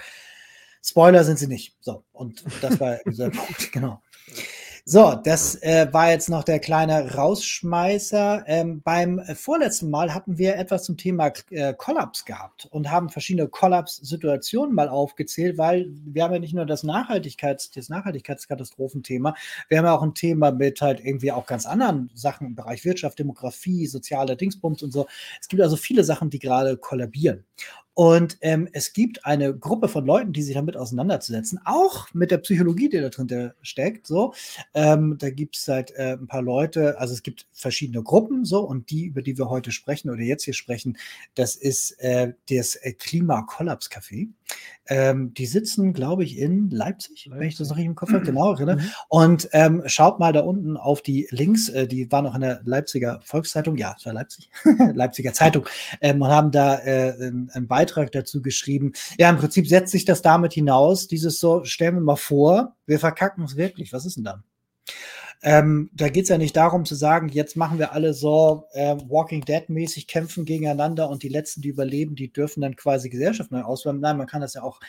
Spoiler 0.83 1.23
sind 1.23 1.39
sie 1.39 1.47
nicht. 1.47 1.75
So, 1.81 2.03
und 2.11 2.43
das 2.61 2.79
war 2.79 2.99
dieser 3.05 3.29
Punkt, 3.29 3.71
genau. 3.71 4.01
So, 4.91 5.13
das 5.23 5.53
äh, 5.61 5.87
war 5.91 6.09
jetzt 6.09 6.29
noch 6.29 6.43
der 6.43 6.57
kleine 6.57 7.13
Rausschmeißer. 7.13 8.43
Ähm, 8.47 8.81
beim 8.81 9.21
vorletzten 9.35 9.91
Mal 9.91 10.15
hatten 10.15 10.39
wir 10.39 10.55
etwas 10.55 10.85
zum 10.85 10.97
Thema 10.97 11.31
äh, 11.51 11.75
Kollaps 11.75 12.25
gehabt 12.25 12.67
und 12.71 12.89
haben 12.89 13.09
verschiedene 13.09 13.47
Kollaps-Situationen 13.47 14.73
mal 14.73 14.89
aufgezählt, 14.89 15.59
weil 15.59 15.91
wir 15.91 16.23
haben 16.23 16.33
ja 16.33 16.39
nicht 16.39 16.55
nur 16.55 16.65
das 16.65 16.83
Nachhaltigkeits-, 16.83 17.71
das 17.75 17.89
Nachhaltigkeitskatastrophenthema, 17.89 19.35
wir 19.67 19.77
haben 19.77 19.85
ja 19.85 19.95
auch 19.95 20.01
ein 20.01 20.15
Thema 20.15 20.49
mit 20.49 20.81
halt 20.81 21.05
irgendwie 21.05 21.31
auch 21.31 21.45
ganz 21.45 21.67
anderen 21.67 22.09
Sachen 22.15 22.47
im 22.47 22.55
Bereich 22.55 22.83
Wirtschaft, 22.83 23.19
Demografie, 23.19 23.85
soziale 23.85 24.37
Dingsbums 24.37 24.81
und 24.81 24.89
so. 24.89 25.05
Es 25.39 25.49
gibt 25.49 25.61
also 25.61 25.75
viele 25.75 26.03
Sachen, 26.03 26.31
die 26.31 26.39
gerade 26.39 26.77
kollabieren. 26.77 27.45
Und 27.99 28.37
ähm, 28.39 28.69
es 28.71 28.93
gibt 28.93 29.25
eine 29.25 29.53
Gruppe 29.53 29.89
von 29.89 30.05
Leuten, 30.05 30.31
die 30.31 30.41
sich 30.41 30.55
damit 30.55 30.77
auseinanderzusetzen, 30.77 31.59
auch 31.65 32.07
mit 32.13 32.31
der 32.31 32.37
Psychologie, 32.37 32.87
die 32.87 33.01
da 33.01 33.09
drin 33.09 33.51
steckt. 33.61 34.07
So, 34.07 34.33
ähm, 34.73 35.17
da 35.19 35.29
gibt 35.29 35.57
es 35.57 35.67
halt 35.67 35.91
äh, 35.97 36.13
ein 36.13 36.25
paar 36.25 36.41
Leute, 36.41 36.97
also 36.97 37.13
es 37.13 37.23
gibt 37.23 37.47
verschiedene 37.51 38.01
Gruppen, 38.01 38.45
so 38.45 38.61
und 38.61 38.89
die, 38.89 39.07
über 39.07 39.21
die 39.21 39.37
wir 39.37 39.49
heute 39.49 39.73
sprechen 39.73 40.09
oder 40.09 40.21
jetzt 40.21 40.45
hier 40.45 40.53
sprechen, 40.53 40.97
das 41.35 41.57
ist 41.57 41.91
äh, 41.99 42.31
das 42.49 42.75
äh, 42.75 42.93
Klima-Kollaps-Café. 42.93 44.29
Ähm, 44.87 45.33
die 45.35 45.45
sitzen, 45.45 45.93
glaube 45.93 46.23
ich, 46.23 46.39
in 46.39 46.69
Leipzig, 46.71 47.25
Leipzig, 47.25 47.31
wenn 47.31 47.47
ich 47.47 47.57
das 47.57 47.69
noch 47.69 47.75
richtig 47.75 47.89
im 47.89 47.95
Kopf 47.95 48.11
habe, 48.11 48.25
genau. 48.25 48.55
Mhm. 48.69 48.91
Und 49.07 49.49
ähm, 49.53 49.83
schaut 49.85 50.19
mal 50.19 50.33
da 50.33 50.41
unten 50.41 50.77
auf 50.77 51.01
die 51.01 51.27
Links, 51.31 51.69
äh, 51.69 51.87
die 51.87 52.11
waren 52.11 52.25
noch 52.25 52.35
in 52.35 52.41
der 52.41 52.61
Leipziger 52.65 53.19
Volkszeitung, 53.23 53.77
ja, 53.77 53.95
es 53.97 54.05
war 54.05 54.13
Leipzig, 54.13 54.49
Leipziger 54.93 55.33
Zeitung, 55.33 55.65
ähm, 56.01 56.21
und 56.21 56.27
haben 56.29 56.51
da 56.51 56.77
äh, 56.79 57.13
einen 57.19 57.67
Beitrag 57.67 57.88
Beitrag 57.89 58.11
dazu 58.11 58.41
geschrieben. 58.41 58.93
Ja, 59.17 59.29
im 59.29 59.37
Prinzip 59.37 59.67
setzt 59.67 59.91
sich 59.91 60.05
das 60.05 60.21
damit 60.21 60.53
hinaus, 60.53 61.07
dieses 61.07 61.39
so, 61.39 61.63
stellen 61.63 61.95
wir 61.95 62.01
mal 62.01 62.15
vor, 62.15 62.75
wir 62.85 62.99
verkacken 62.99 63.43
es 63.43 63.55
wirklich. 63.55 63.93
Was 63.93 64.05
ist 64.05 64.17
denn 64.17 64.23
dann? 64.23 64.43
Ähm, 65.41 65.89
da 65.93 66.09
geht 66.09 66.23
es 66.23 66.29
ja 66.29 66.37
nicht 66.37 66.57
darum 66.57 66.83
zu 66.83 66.95
sagen, 66.95 67.29
jetzt 67.29 67.55
machen 67.55 67.79
wir 67.79 67.93
alle 67.93 68.13
so 68.13 68.65
äh, 68.73 68.97
Walking 69.07 69.45
Dead-mäßig 69.45 70.07
kämpfen 70.07 70.43
gegeneinander 70.43 71.09
und 71.09 71.23
die 71.23 71.29
Letzten, 71.29 71.61
die 71.61 71.69
überleben, 71.69 72.15
die 72.15 72.31
dürfen 72.31 72.59
dann 72.59 72.75
quasi 72.75 73.09
Gesellschaft 73.09 73.49
neu 73.49 73.61
auswählen. 73.61 74.01
Nein, 74.01 74.17
man 74.17 74.27
kann 74.27 74.41
das 74.41 74.55
ja 74.55 74.63
auch 74.63 74.81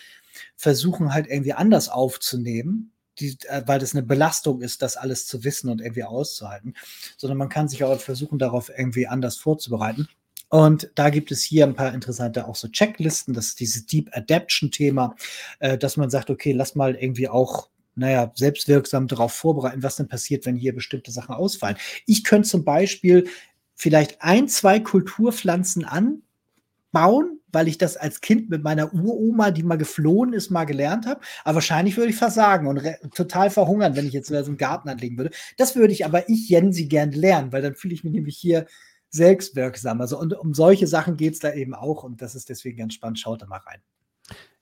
versuchen, 0.56 1.14
halt 1.14 1.28
irgendwie 1.28 1.52
anders 1.52 1.88
aufzunehmen. 1.88 2.92
Die, 3.18 3.36
äh, 3.48 3.62
weil 3.66 3.78
das 3.78 3.94
eine 3.94 4.02
Belastung 4.02 4.62
ist, 4.62 4.82
das 4.82 4.96
alles 4.96 5.26
zu 5.26 5.44
wissen 5.44 5.68
und 5.68 5.80
irgendwie 5.80 6.04
auszuhalten, 6.04 6.74
sondern 7.18 7.36
man 7.36 7.50
kann 7.50 7.68
sich 7.68 7.84
auch 7.84 8.00
versuchen, 8.00 8.38
darauf 8.38 8.70
irgendwie 8.74 9.06
anders 9.08 9.36
vorzubereiten. 9.36 10.08
Und 10.50 10.90
da 10.96 11.10
gibt 11.10 11.30
es 11.30 11.42
hier 11.42 11.64
ein 11.64 11.74
paar 11.74 11.94
interessante 11.94 12.46
auch 12.46 12.56
so 12.56 12.68
Checklisten, 12.68 13.34
das 13.34 13.46
ist 13.46 13.60
dieses 13.60 13.86
Deep 13.86 14.10
Adaption 14.12 14.70
Thema, 14.70 15.16
äh, 15.60 15.78
dass 15.78 15.96
man 15.96 16.10
sagt, 16.10 16.28
okay, 16.28 16.52
lass 16.52 16.74
mal 16.74 16.96
irgendwie 16.96 17.28
auch 17.28 17.70
naja, 17.94 18.32
selbstwirksam 18.34 19.08
darauf 19.08 19.32
vorbereiten, 19.32 19.82
was 19.82 19.96
denn 19.96 20.08
passiert, 20.08 20.46
wenn 20.46 20.56
hier 20.56 20.74
bestimmte 20.74 21.10
Sachen 21.10 21.34
ausfallen. 21.34 21.76
Ich 22.06 22.24
könnte 22.24 22.48
zum 22.48 22.64
Beispiel 22.64 23.28
vielleicht 23.74 24.22
ein, 24.22 24.48
zwei 24.48 24.80
Kulturpflanzen 24.80 25.84
anbauen, 25.84 27.40
weil 27.52 27.68
ich 27.68 27.78
das 27.78 27.96
als 27.96 28.20
Kind 28.20 28.48
mit 28.48 28.62
meiner 28.62 28.94
Uroma, 28.94 29.50
die 29.50 29.62
mal 29.62 29.76
geflohen 29.76 30.32
ist, 30.32 30.50
mal 30.50 30.64
gelernt 30.64 31.06
habe. 31.06 31.20
Aber 31.44 31.56
wahrscheinlich 31.56 31.96
würde 31.96 32.10
ich 32.10 32.16
versagen 32.16 32.68
und 32.68 32.80
total 33.14 33.50
verhungern, 33.50 33.96
wenn 33.96 34.06
ich 34.06 34.12
jetzt 34.12 34.28
so 34.28 34.34
einen 34.36 34.56
Garten 34.56 34.88
anlegen 34.88 35.18
würde. 35.18 35.30
Das 35.56 35.76
würde 35.76 35.92
ich 35.92 36.04
aber 36.04 36.28
ich, 36.28 36.48
Jensi, 36.48 36.86
gerne 36.86 37.16
lernen, 37.16 37.52
weil 37.52 37.62
dann 37.62 37.74
fühle 37.74 37.94
ich 37.94 38.04
mich 38.04 38.12
nämlich 38.12 38.36
hier 38.36 38.66
selbstwirksam. 39.10 40.00
Also 40.00 40.18
und 40.18 40.34
um 40.34 40.54
solche 40.54 40.86
Sachen 40.86 41.16
geht 41.16 41.34
es 41.34 41.40
da 41.40 41.52
eben 41.52 41.74
auch 41.74 42.04
und 42.04 42.22
das 42.22 42.34
ist 42.34 42.48
deswegen 42.48 42.78
ganz 42.78 42.94
spannend. 42.94 43.18
Schaut 43.18 43.42
da 43.42 43.46
mal 43.46 43.58
rein. 43.58 43.80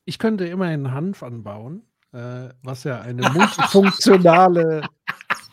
Ich 0.04 0.18
könnte 0.18 0.46
immerhin 0.46 0.92
Hanf 0.92 1.22
anbauen, 1.22 1.82
äh, 2.12 2.48
was 2.62 2.84
ja 2.84 3.00
eine 3.00 3.28
multifunktionale 3.30 4.82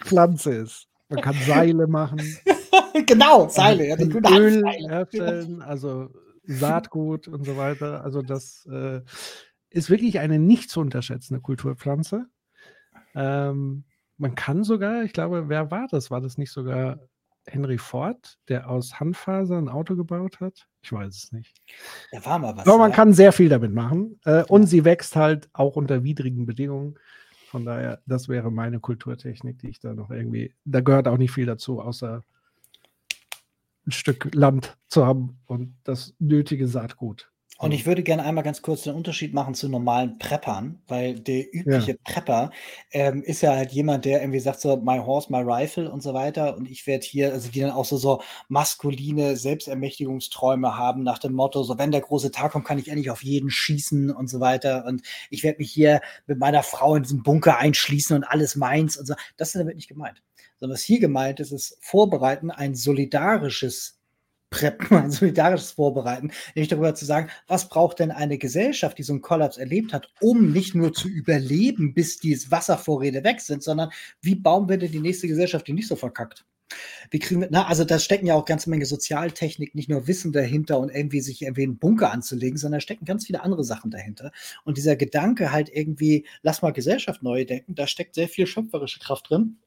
Pflanze 0.06 0.54
ist. 0.54 0.88
Man 1.10 1.22
kann 1.22 1.36
Seile 1.46 1.88
machen. 1.88 2.22
genau, 3.06 3.50
Seile. 3.50 3.88
Ja, 3.88 3.98
Öl 3.98 4.64
herstellen, 4.66 5.62
also 5.62 6.10
Saatgut 6.44 7.28
und 7.28 7.46
so 7.46 7.58
weiter. 7.58 8.04
Also 8.04 8.22
das 8.22 8.66
äh, 8.72 9.02
ist 9.70 9.90
wirklich 9.90 10.20
eine 10.20 10.40
nicht 10.40 10.70
zu 10.70 10.80
unterschätzende 10.80 11.42
Kulturpflanze. 11.42 12.28
Ähm, 13.14 13.84
man 14.18 14.36
kann 14.36 14.64
sogar, 14.64 15.04
ich 15.04 15.14
glaube, 15.14 15.50
wer 15.50 15.70
war 15.72 15.88
das? 15.90 16.10
War 16.10 16.22
das 16.22 16.38
nicht 16.38 16.52
sogar 16.52 17.00
Henry 17.48 17.78
Ford, 17.78 18.38
der 18.48 18.70
aus 18.70 19.00
Handfaser 19.00 19.58
ein 19.58 19.70
Auto 19.70 19.96
gebaut 19.96 20.40
hat? 20.40 20.68
Ich 20.82 20.92
weiß 20.92 21.16
es 21.16 21.32
nicht. 21.32 21.54
Da 22.12 22.26
war 22.26 22.40
mal 22.40 22.56
was. 22.56 22.68
Aber 22.68 22.78
man 22.78 22.92
ja. 22.92 22.96
kann 22.96 23.14
sehr 23.14 23.32
viel 23.32 23.50
damit 23.50 23.74
machen. 23.74 24.20
Äh, 24.26 24.44
und 24.44 24.68
sie 24.68 24.86
wächst 24.86 25.16
halt 25.16 25.50
auch 25.54 25.76
unter 25.76 26.04
widrigen 26.04 26.46
Bedingungen. 26.46 26.96
Von 27.50 27.66
daher, 27.66 28.02
das 28.06 28.28
wäre 28.28 28.52
meine 28.52 28.80
Kulturtechnik, 28.80 29.60
die 29.60 29.70
ich 29.70 29.80
da 29.80 29.94
noch 29.94 30.10
irgendwie. 30.10 30.54
Da 30.66 30.82
gehört 30.82 31.08
auch 31.08 31.18
nicht 31.18 31.32
viel 31.32 31.46
dazu, 31.46 31.82
außer 31.82 32.24
ein 33.88 33.92
Stück 33.92 34.34
Land 34.34 34.78
zu 34.88 35.06
haben 35.06 35.40
und 35.46 35.76
das 35.84 36.16
nötige 36.20 36.68
Saatgut. 36.68 37.32
Und 37.58 37.72
ich 37.72 37.86
würde 37.86 38.04
gerne 38.04 38.24
einmal 38.24 38.44
ganz 38.44 38.62
kurz 38.62 38.84
den 38.84 38.96
Unterschied 38.96 39.34
machen 39.34 39.54
zu 39.54 39.70
normalen 39.70 40.20
Preppern, 40.20 40.82
weil 40.88 41.18
der 41.18 41.46
übliche 41.54 41.92
ja. 41.92 41.98
Prepper 42.04 42.52
ähm, 42.92 43.24
ist 43.24 43.42
ja 43.42 43.56
halt 43.56 43.72
jemand, 43.72 44.04
der 44.04 44.20
irgendwie 44.20 44.42
sagt 44.42 44.60
so, 44.60 44.76
my 44.76 45.00
horse, 45.00 45.32
my 45.32 45.40
rifle 45.40 45.90
und 45.90 46.04
so 46.04 46.14
weiter. 46.14 46.58
Und 46.58 46.70
ich 46.70 46.86
werde 46.86 47.06
hier, 47.06 47.32
also 47.32 47.50
die 47.50 47.62
dann 47.62 47.72
auch 47.72 47.86
so, 47.86 47.96
so 47.96 48.22
maskuline 48.50 49.38
Selbstermächtigungsträume 49.38 50.78
haben 50.78 51.04
nach 51.04 51.18
dem 51.18 51.32
Motto, 51.32 51.64
so 51.64 51.78
wenn 51.78 51.92
der 51.92 52.02
große 52.02 52.32
Tag 52.32 52.52
kommt, 52.52 52.66
kann 52.66 52.78
ich 52.78 52.90
endlich 52.90 53.10
auf 53.10 53.24
jeden 53.24 53.50
schießen 53.50 54.12
und 54.12 54.30
so 54.30 54.42
weiter. 54.42 54.84
Und 54.86 55.04
ich 55.30 55.44
werde 55.44 55.60
mich 55.60 55.72
hier 55.72 56.02
mit 56.28 56.40
meiner 56.40 56.62
Frau 56.62 56.96
in 56.96 57.04
diesen 57.04 57.24
Bunker 57.24 57.58
einschließen 57.58 58.18
und 58.18 58.26
alles 58.26 58.58
meins 58.58 58.98
und 58.98 59.06
so. 59.06 59.14
Das 59.38 59.56
ist 59.56 59.60
damit 59.60 59.78
nicht 59.78 59.88
gemeint. 59.88 60.22
Sondern 60.60 60.76
was 60.76 60.84
hier 60.84 61.00
gemeint 61.00 61.40
ist, 61.40 61.54
ist 61.54 61.78
vorbereiten, 61.80 62.52
ein 62.52 62.76
solidarisches 62.76 64.02
preppen, 64.50 64.98
ein 64.98 65.12
solidarisches 65.12 65.72
Vorbereiten, 65.72 66.32
nämlich 66.56 66.70
darüber 66.70 66.96
zu 66.96 67.06
sagen, 67.06 67.30
was 67.48 67.70
braucht 67.70 68.00
denn 68.00 68.12
eine 68.12 68.38
Gesellschaft, 68.38 68.98
die 68.98 69.04
so 69.04 69.14
einen 69.14 69.22
Kollaps 69.22 69.58
erlebt 69.58 69.94
hat, 69.94 70.10
um 70.22 70.52
nicht 70.52 70.76
nur 70.76 70.94
zu 70.94 71.08
überleben, 71.08 71.94
bis 71.94 72.20
die 72.20 72.40
Wasservorräte 72.50 73.24
weg 73.24 73.42
sind, 73.42 73.64
sondern 73.64 73.90
wie 74.22 74.36
bauen 74.36 74.70
wir 74.70 74.78
denn 74.78 74.92
die 74.92 75.00
nächste 75.00 75.28
Gesellschaft, 75.28 75.68
die 75.68 75.74
nicht 75.74 75.88
so 75.88 75.96
verkackt? 75.96 76.46
Wie 77.12 77.20
kriegen 77.20 77.42
wir, 77.42 77.48
na, 77.52 77.68
also 77.68 77.84
da 77.84 78.00
stecken 78.00 78.26
ja 78.26 78.34
auch 78.34 78.46
ganz 78.46 78.66
Menge 78.66 78.86
Sozialtechnik, 78.86 79.76
nicht 79.76 79.90
nur 79.90 80.08
Wissen 80.08 80.32
dahinter 80.32 80.80
und 80.80 80.90
irgendwie 80.90 81.22
sich 81.22 81.44
irgendwie 81.44 81.64
einen 81.64 81.78
Bunker 81.78 82.12
anzulegen, 82.12 82.58
sondern 82.58 82.78
da 82.78 82.82
stecken 82.82 83.06
ganz 83.06 83.28
viele 83.28 83.44
andere 83.44 83.64
Sachen 83.64 83.92
dahinter. 83.92 84.32
Und 84.64 84.78
dieser 84.78 84.96
Gedanke 84.96 85.52
halt 85.52 85.70
irgendwie, 85.72 86.26
lass 86.42 86.62
mal 86.62 86.74
Gesellschaft 86.74 87.22
neu 87.22 87.46
denken, 87.46 87.76
da 87.76 87.86
steckt 87.88 88.16
sehr 88.16 88.28
viel 88.28 88.48
schöpferische 88.48 89.00
Kraft 89.00 89.30
drin. 89.30 89.58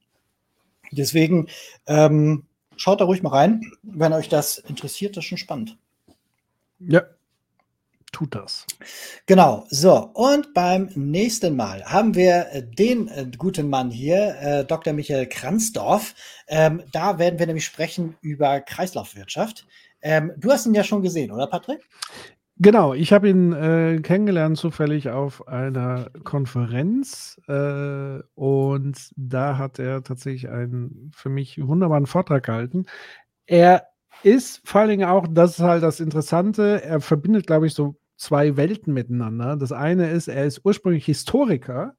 Deswegen, 0.91 1.49
ähm, 1.87 2.48
schaut 2.79 3.01
da 3.01 3.05
ruhig 3.05 3.23
mal 3.23 3.31
rein. 3.31 3.73
Wenn 3.83 4.13
euch 4.13 4.29
das 4.29 4.59
interessiert, 4.59 5.17
das 5.17 5.25
ist 5.25 5.29
schon 5.29 5.39
spannend. 5.39 5.77
Ja, 6.79 7.03
tut 8.13 8.35
das. 8.35 8.67
Genau, 9.27 9.67
so. 9.69 10.11
Und 10.15 10.55
beim 10.55 10.91
nächsten 10.95 11.57
Mal 11.57 11.85
haben 11.85 12.15
wir 12.15 12.63
den 12.63 13.09
äh, 13.09 13.27
guten 13.37 13.69
Mann 13.69 13.91
hier, 13.91 14.37
äh, 14.41 14.65
Dr. 14.65 14.93
Michael 14.93 15.27
Kranzdorf. 15.27 16.15
Ähm, 16.47 16.83
da 16.93 17.19
werden 17.19 17.39
wir 17.39 17.47
nämlich 17.47 17.65
sprechen 17.65 18.17
über 18.21 18.61
Kreislaufwirtschaft. 18.61 19.67
Ähm, 20.01 20.33
du 20.37 20.51
hast 20.51 20.67
ihn 20.67 20.75
ja 20.75 20.85
schon 20.85 21.03
gesehen, 21.03 21.33
oder 21.33 21.47
Patrick? 21.49 21.81
Genau, 22.61 22.93
ich 22.93 23.13
habe 23.13 23.29
ihn 23.29 23.53
äh, 23.53 24.01
kennengelernt 24.03 24.57
zufällig 24.59 25.11
auf 25.11 25.47
einer 25.47 26.11
Konferenz 26.25 27.41
äh, 27.47 28.19
und 28.35 29.13
da 29.17 29.59
hat 29.59 29.79
er 29.79 30.03
tatsächlich 30.03 30.49
einen 30.49 31.11
für 31.15 31.29
mich 31.29 31.65
wunderbaren 31.65 32.07
Vortrag 32.07 32.45
gehalten. 32.47 32.87
Er 33.47 33.85
ist 34.25 34.63
vor 34.69 34.81
allen 34.83 34.91
Dingen 34.91 35.09
auch, 35.09 35.27
das 35.31 35.53
ist 35.59 35.61
halt 35.65 35.83
das 35.85 36.01
Interessante, 36.01 36.83
er 36.85 37.01
verbindet, 37.01 37.47
glaube 37.47 37.67
ich, 37.69 37.75
so 37.75 37.97
zwei 38.17 38.57
Welten 38.57 38.95
miteinander. 38.95 39.57
Das 39.57 39.73
eine 39.73 40.11
ist, 40.11 40.29
er 40.29 40.45
ist 40.47 40.63
ursprünglich 40.65 41.05
Historiker 41.07 41.95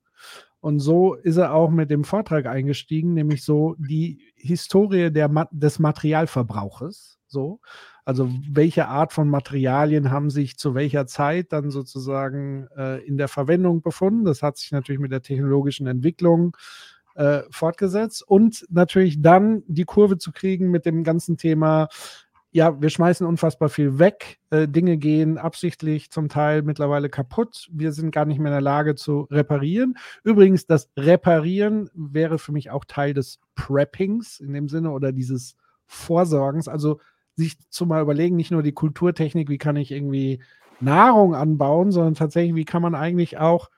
und 0.62 0.80
so 0.80 1.14
ist 1.16 1.38
er 1.38 1.54
auch 1.54 1.70
mit 1.72 1.90
dem 1.92 2.04
Vortrag 2.04 2.46
eingestiegen, 2.48 3.14
nämlich 3.14 3.44
so 3.44 3.76
die 3.80 4.22
Historie 4.36 5.12
der, 5.12 5.30
des 5.52 5.80
Materialverbrauches. 5.80 7.18
So. 7.28 7.62
Also 8.10 8.28
welche 8.50 8.88
Art 8.88 9.14
von 9.14 9.30
Materialien 9.30 10.10
haben 10.10 10.32
sich 10.32 10.58
zu 10.58 10.74
welcher 10.74 11.06
Zeit 11.06 11.54
dann 11.54 11.70
sozusagen 11.70 12.68
äh, 12.76 13.06
in 13.06 13.18
der 13.18 13.28
Verwendung 13.28 13.84
befunden? 13.84 14.26
Das 14.26 14.42
hat 14.42 14.58
sich 14.58 14.72
natürlich 14.72 15.00
mit 15.00 15.12
der 15.12 15.22
technologischen 15.22 15.86
Entwicklung 15.86 16.58
äh, 17.14 17.42
fortgesetzt 17.52 18.28
und 18.28 18.66
natürlich 18.72 19.22
dann 19.22 19.62
die 19.68 19.84
Kurve 19.84 20.18
zu 20.18 20.32
kriegen 20.32 20.72
mit 20.72 20.88
dem 20.88 21.04
ganzen 21.04 21.38
Thema, 21.38 21.88
ja, 22.50 22.82
wir 22.82 22.90
schmeißen 22.90 23.28
unfassbar 23.28 23.70
viel 23.70 24.00
weg, 24.00 24.40
äh, 24.50 24.68
Dinge 24.68 24.98
gehen 24.98 25.38
absichtlich 25.38 26.10
zum 26.10 26.30
Teil 26.30 26.64
mittlerweile 26.64 27.10
kaputt, 27.10 27.70
wir 27.72 27.92
sind 27.92 28.10
gar 28.10 28.26
nicht 28.26 28.40
mehr 28.40 28.50
in 28.50 28.56
der 28.56 28.62
Lage 28.62 28.96
zu 28.96 29.28
reparieren. 29.30 30.00
Übrigens, 30.24 30.66
das 30.66 30.90
Reparieren 30.98 31.92
wäre 31.94 32.40
für 32.40 32.54
mich 32.54 32.72
auch 32.72 32.86
Teil 32.86 33.14
des 33.14 33.40
Preppings 33.54 34.40
in 34.40 34.52
dem 34.52 34.68
Sinne 34.68 34.90
oder 34.90 35.12
dieses 35.12 35.56
Vorsorgens, 35.86 36.68
also 36.68 37.00
sich 37.40 37.58
zu 37.70 37.86
mal 37.86 38.02
überlegen, 38.02 38.36
nicht 38.36 38.52
nur 38.52 38.64
die 38.64 38.74
Kulturtechnik, 38.74 39.50
wie 39.50 39.58
kann 39.58 39.76
ich 39.76 39.92
irgendwie 39.92 40.42
Nahrung 40.80 41.36
anbauen, 41.36 41.92
sondern 41.92 42.16
tatsächlich, 42.16 42.56
wie 42.56 42.66
kann 42.66 42.82
man 42.82 42.96
eigentlich 42.96 43.38
auch 43.38 43.70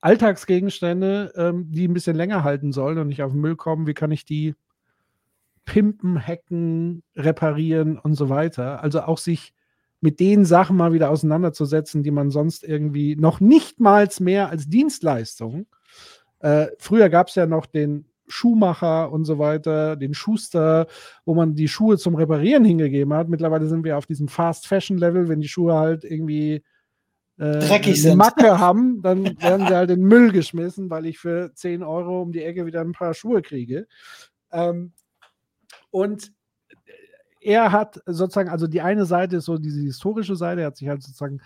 Alltagsgegenstände, 0.00 1.32
ähm, 1.36 1.70
die 1.70 1.88
ein 1.88 1.94
bisschen 1.94 2.16
länger 2.16 2.44
halten 2.44 2.72
sollen 2.72 2.98
und 2.98 3.08
nicht 3.08 3.22
auf 3.22 3.32
den 3.32 3.40
Müll 3.40 3.56
kommen, 3.56 3.86
wie 3.86 3.94
kann 3.94 4.10
ich 4.10 4.24
die 4.24 4.54
pimpen, 5.64 6.20
hacken, 6.24 7.02
reparieren 7.16 7.98
und 7.98 8.14
so 8.14 8.28
weiter. 8.28 8.82
Also 8.82 9.02
auch 9.02 9.18
sich 9.18 9.52
mit 10.00 10.20
den 10.20 10.44
Sachen 10.44 10.76
mal 10.76 10.92
wieder 10.92 11.10
auseinanderzusetzen, 11.10 12.02
die 12.02 12.10
man 12.10 12.30
sonst 12.30 12.62
irgendwie 12.62 13.16
noch 13.16 13.40
nicht 13.40 13.80
mal 13.80 14.08
mehr 14.20 14.50
als 14.50 14.68
Dienstleistung. 14.68 15.66
Äh, 16.38 16.68
früher 16.78 17.08
gab 17.08 17.28
es 17.28 17.34
ja 17.34 17.46
noch 17.46 17.66
den 17.66 18.06
Schuhmacher 18.28 19.12
und 19.12 19.24
so 19.24 19.38
weiter, 19.38 19.96
den 19.96 20.14
Schuster, 20.14 20.86
wo 21.24 21.34
man 21.34 21.54
die 21.54 21.68
Schuhe 21.68 21.98
zum 21.98 22.14
Reparieren 22.14 22.64
hingegeben 22.64 23.14
hat. 23.14 23.28
Mittlerweile 23.28 23.66
sind 23.66 23.84
wir 23.84 23.96
auf 23.96 24.06
diesem 24.06 24.28
Fast-Fashion-Level, 24.28 25.28
wenn 25.28 25.40
die 25.40 25.48
Schuhe 25.48 25.74
halt 25.74 26.04
irgendwie 26.04 26.64
äh, 27.38 27.58
dreckig 27.58 27.94
eine 27.94 27.96
sind. 27.96 28.16
Macke 28.16 28.58
haben, 28.58 29.02
dann 29.02 29.24
werden 29.40 29.66
sie 29.66 29.74
halt 29.74 29.90
in 29.90 30.00
den 30.00 30.08
Müll 30.08 30.32
geschmissen, 30.32 30.90
weil 30.90 31.06
ich 31.06 31.18
für 31.18 31.52
10 31.54 31.82
Euro 31.82 32.22
um 32.22 32.32
die 32.32 32.42
Ecke 32.42 32.66
wieder 32.66 32.80
ein 32.80 32.92
paar 32.92 33.14
Schuhe 33.14 33.42
kriege. 33.42 33.86
Ähm, 34.50 34.92
und 35.90 36.32
er 37.40 37.70
hat 37.72 38.00
sozusagen, 38.06 38.48
also 38.48 38.66
die 38.66 38.80
eine 38.80 39.06
Seite 39.06 39.36
ist 39.36 39.44
so 39.44 39.58
diese 39.58 39.80
historische 39.80 40.36
Seite, 40.36 40.62
er 40.62 40.68
hat 40.68 40.76
sich 40.76 40.88
halt 40.88 41.02
sozusagen 41.02 41.40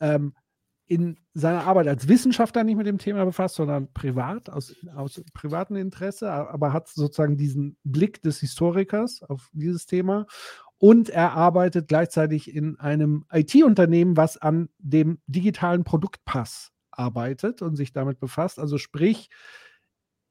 ähm, 0.00 0.34
in 0.90 1.20
seiner 1.34 1.68
Arbeit 1.68 1.86
als 1.86 2.08
Wissenschaftler 2.08 2.64
nicht 2.64 2.76
mit 2.76 2.86
dem 2.86 2.98
Thema 2.98 3.24
befasst, 3.24 3.54
sondern 3.54 3.92
privat, 3.92 4.50
aus, 4.50 4.74
aus 4.96 5.22
privatem 5.34 5.76
Interesse, 5.76 6.28
aber 6.32 6.72
hat 6.72 6.88
sozusagen 6.88 7.36
diesen 7.36 7.76
Blick 7.84 8.20
des 8.22 8.40
Historikers 8.40 9.22
auf 9.22 9.50
dieses 9.52 9.86
Thema. 9.86 10.26
Und 10.78 11.08
er 11.08 11.34
arbeitet 11.34 11.86
gleichzeitig 11.86 12.52
in 12.52 12.80
einem 12.80 13.24
IT-Unternehmen, 13.30 14.16
was 14.16 14.36
an 14.36 14.68
dem 14.78 15.20
digitalen 15.28 15.84
Produktpass 15.84 16.72
arbeitet 16.90 17.62
und 17.62 17.76
sich 17.76 17.92
damit 17.92 18.18
befasst. 18.18 18.58
Also 18.58 18.76
sprich, 18.76 19.30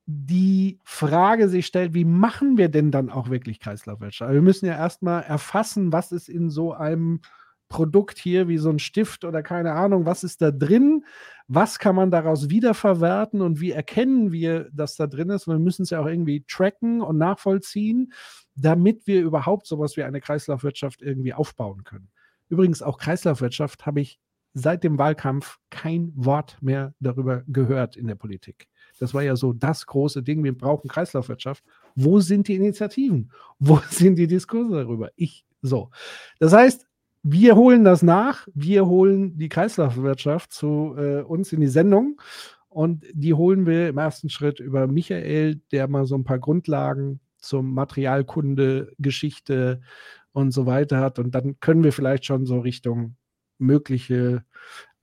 die 0.07 0.81
Frage 0.83 1.47
sich 1.47 1.67
stellt, 1.67 1.93
wie 1.93 2.03
machen 2.03 2.57
wir 2.57 2.67
denn 2.67 2.91
dann 2.91 3.09
auch 3.09 3.29
wirklich 3.29 3.61
Kreislaufwirtschaft? 3.61 4.33
Wir 4.33 4.41
müssen 4.41 4.65
ja 4.65 4.75
erstmal 4.75 5.23
erfassen, 5.23 5.93
was 5.93 6.11
ist 6.11 6.27
in 6.27 6.49
so 6.49 6.73
einem 6.73 7.21
Produkt 7.69 8.17
hier 8.17 8.47
wie 8.47 8.57
so 8.57 8.69
ein 8.69 8.79
Stift 8.79 9.23
oder 9.23 9.43
keine 9.43 9.73
Ahnung, 9.73 10.05
was 10.05 10.23
ist 10.23 10.41
da 10.41 10.51
drin, 10.51 11.05
was 11.47 11.79
kann 11.79 11.95
man 11.95 12.11
daraus 12.11 12.49
wiederverwerten 12.49 13.41
und 13.41 13.61
wie 13.61 13.71
erkennen 13.71 14.31
wir, 14.31 14.69
dass 14.73 14.95
da 14.95 15.07
drin 15.07 15.29
ist. 15.29 15.47
Wir 15.47 15.59
müssen 15.59 15.83
es 15.83 15.91
ja 15.91 16.01
auch 16.01 16.07
irgendwie 16.07 16.43
tracken 16.47 17.01
und 17.01 17.17
nachvollziehen, 17.17 18.11
damit 18.55 19.07
wir 19.07 19.21
überhaupt 19.21 19.67
sowas 19.67 19.95
wie 19.97 20.03
eine 20.03 20.19
Kreislaufwirtschaft 20.19 21.01
irgendwie 21.01 21.33
aufbauen 21.33 21.83
können. 21.83 22.09
Übrigens 22.49 22.81
auch 22.81 22.97
Kreislaufwirtschaft 22.97 23.85
habe 23.85 24.01
ich 24.01 24.19
seit 24.53 24.83
dem 24.83 24.97
Wahlkampf 24.97 25.59
kein 25.69 26.11
Wort 26.15 26.57
mehr 26.61 26.93
darüber 26.99 27.43
gehört 27.47 27.95
in 27.95 28.07
der 28.07 28.15
Politik. 28.15 28.67
Das 28.99 29.13
war 29.13 29.21
ja 29.21 29.35
so 29.35 29.53
das 29.53 29.85
große 29.85 30.23
Ding, 30.23 30.43
wir 30.43 30.57
brauchen 30.57 30.89
Kreislaufwirtschaft. 30.89 31.63
Wo 31.95 32.19
sind 32.19 32.47
die 32.47 32.55
Initiativen? 32.55 33.31
Wo 33.59 33.79
sind 33.89 34.15
die 34.15 34.27
Diskurse 34.27 34.75
darüber? 34.75 35.11
Ich 35.15 35.45
so. 35.61 35.91
Das 36.39 36.53
heißt, 36.53 36.88
wir 37.23 37.55
holen 37.55 37.83
das 37.83 38.01
nach. 38.01 38.47
Wir 38.53 38.85
holen 38.85 39.37
die 39.37 39.49
Kreislaufwirtschaft 39.49 40.53
zu 40.53 40.95
äh, 40.97 41.21
uns 41.21 41.51
in 41.51 41.61
die 41.61 41.67
Sendung. 41.67 42.21
Und 42.69 43.03
die 43.13 43.33
holen 43.33 43.65
wir 43.65 43.89
im 43.89 43.97
ersten 43.97 44.29
Schritt 44.29 44.59
über 44.59 44.87
Michael, 44.87 45.61
der 45.71 45.87
mal 45.87 46.05
so 46.05 46.15
ein 46.15 46.23
paar 46.23 46.39
Grundlagen 46.39 47.19
zum 47.39 47.73
Materialkunde, 47.73 48.93
Geschichte 48.99 49.81
und 50.31 50.51
so 50.51 50.65
weiter 50.65 50.99
hat. 50.99 51.19
Und 51.19 51.31
dann 51.31 51.59
können 51.59 51.83
wir 51.83 51.91
vielleicht 51.91 52.25
schon 52.25 52.45
so 52.45 52.59
Richtung 52.59 53.15
mögliche 53.57 54.45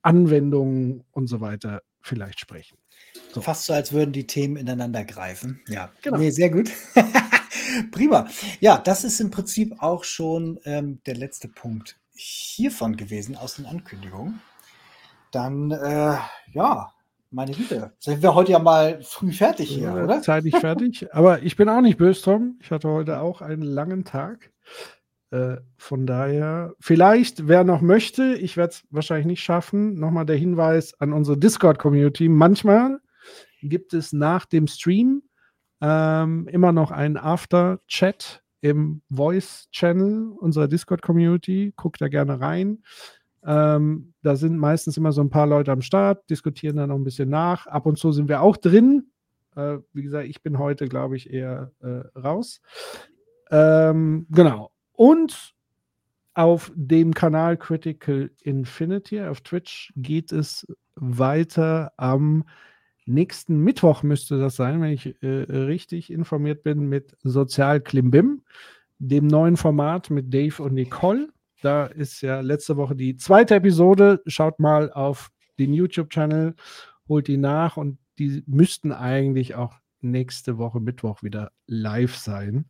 Anwendungen 0.02 1.04
und 1.10 1.26
so 1.26 1.40
weiter 1.40 1.82
vielleicht 2.00 2.40
sprechen. 2.40 2.78
So. 3.32 3.40
Fast 3.40 3.64
so, 3.64 3.72
als 3.72 3.92
würden 3.92 4.12
die 4.12 4.26
Themen 4.26 4.56
ineinander 4.56 5.04
greifen. 5.04 5.60
Ja, 5.68 5.92
genau. 6.02 6.18
Nee, 6.18 6.30
sehr 6.30 6.50
gut. 6.50 6.70
Prima. 7.90 8.28
Ja, 8.60 8.78
das 8.78 9.04
ist 9.04 9.20
im 9.20 9.30
Prinzip 9.30 9.74
auch 9.82 10.04
schon 10.04 10.60
ähm, 10.64 11.00
der 11.04 11.16
letzte 11.16 11.48
Punkt 11.48 11.98
hiervon 12.16 12.96
gewesen 12.96 13.36
aus 13.36 13.56
den 13.56 13.66
Ankündigungen. 13.66 14.40
Dann, 15.30 15.70
äh, 15.70 16.16
ja, 16.52 16.92
meine 17.30 17.52
Güte, 17.52 17.92
sind 17.98 18.22
wir 18.22 18.34
heute 18.34 18.52
ja 18.52 18.58
mal 18.58 19.02
früh 19.02 19.32
fertig 19.32 19.68
hier, 19.68 19.94
ja, 19.94 20.04
oder? 20.04 20.22
Zeitig 20.22 20.56
fertig. 20.60 21.12
Aber 21.12 21.42
ich 21.42 21.56
bin 21.56 21.68
auch 21.68 21.80
nicht 21.80 21.98
böse, 21.98 22.22
Tom. 22.22 22.58
Ich 22.62 22.70
hatte 22.70 22.88
heute 22.88 23.20
auch 23.20 23.42
einen 23.42 23.62
langen 23.62 24.04
Tag. 24.04 24.52
Äh, 25.30 25.56
von 25.76 26.06
daher, 26.06 26.74
vielleicht, 26.78 27.48
wer 27.48 27.64
noch 27.64 27.80
möchte, 27.80 28.34
ich 28.34 28.56
werde 28.56 28.70
es 28.70 28.84
wahrscheinlich 28.90 29.26
nicht 29.26 29.42
schaffen, 29.42 29.94
nochmal 29.94 30.24
der 30.24 30.36
Hinweis 30.36 30.98
an 31.00 31.12
unsere 31.12 31.36
Discord-Community. 31.36 32.28
Manchmal 32.28 33.00
gibt 33.60 33.92
es 33.92 34.12
nach 34.12 34.46
dem 34.46 34.68
Stream 34.68 35.22
ähm, 35.80 36.48
immer 36.48 36.72
noch 36.72 36.90
einen 36.90 37.16
After-Chat 37.16 38.42
im 38.70 39.02
Voice-Channel 39.10 40.32
unserer 40.38 40.68
Discord-Community. 40.68 41.72
Guckt 41.76 42.00
da 42.00 42.08
gerne 42.08 42.40
rein. 42.40 42.82
Ähm, 43.44 44.12
da 44.22 44.34
sind 44.36 44.58
meistens 44.58 44.96
immer 44.96 45.12
so 45.12 45.20
ein 45.20 45.30
paar 45.30 45.46
Leute 45.46 45.70
am 45.72 45.82
Start, 45.82 46.28
diskutieren 46.30 46.76
dann 46.76 46.88
noch 46.88 46.96
ein 46.96 47.04
bisschen 47.04 47.28
nach. 47.28 47.66
Ab 47.66 47.86
und 47.86 47.98
zu 47.98 48.12
sind 48.12 48.28
wir 48.28 48.42
auch 48.42 48.56
drin. 48.56 49.10
Äh, 49.54 49.78
wie 49.92 50.02
gesagt, 50.02 50.28
ich 50.28 50.42
bin 50.42 50.58
heute, 50.58 50.88
glaube 50.88 51.16
ich, 51.16 51.32
eher 51.32 51.70
äh, 51.80 52.18
raus. 52.18 52.60
Ähm, 53.50 54.26
genau. 54.30 54.72
Und 54.92 55.54
auf 56.34 56.72
dem 56.74 57.14
Kanal 57.14 57.56
Critical 57.56 58.30
Infinity 58.42 59.22
auf 59.22 59.40
Twitch 59.40 59.92
geht 59.96 60.32
es 60.32 60.66
weiter 60.96 61.92
am 61.96 62.44
nächsten 63.06 63.58
Mittwoch 63.60 64.02
müsste 64.02 64.38
das 64.38 64.56
sein, 64.56 64.80
wenn 64.80 64.92
ich 64.92 65.22
äh, 65.22 65.26
richtig 65.26 66.10
informiert 66.10 66.62
bin, 66.62 66.88
mit 66.88 67.16
Sozial 67.22 67.80
Klimbim, 67.80 68.42
dem 68.98 69.26
neuen 69.26 69.56
Format 69.56 70.10
mit 70.10 70.32
Dave 70.32 70.62
und 70.62 70.74
Nicole. 70.74 71.28
Da 71.62 71.86
ist 71.86 72.20
ja 72.20 72.40
letzte 72.40 72.76
Woche 72.76 72.96
die 72.96 73.16
zweite 73.16 73.54
Episode. 73.54 74.22
Schaut 74.26 74.60
mal 74.60 74.92
auf 74.92 75.30
den 75.58 75.72
YouTube-Channel, 75.72 76.54
holt 77.08 77.28
die 77.28 77.38
nach 77.38 77.76
und 77.76 77.98
die 78.18 78.42
müssten 78.46 78.92
eigentlich 78.92 79.54
auch 79.54 79.74
nächste 80.00 80.58
Woche 80.58 80.80
Mittwoch 80.80 81.22
wieder 81.22 81.52
live 81.66 82.16
sein. 82.16 82.66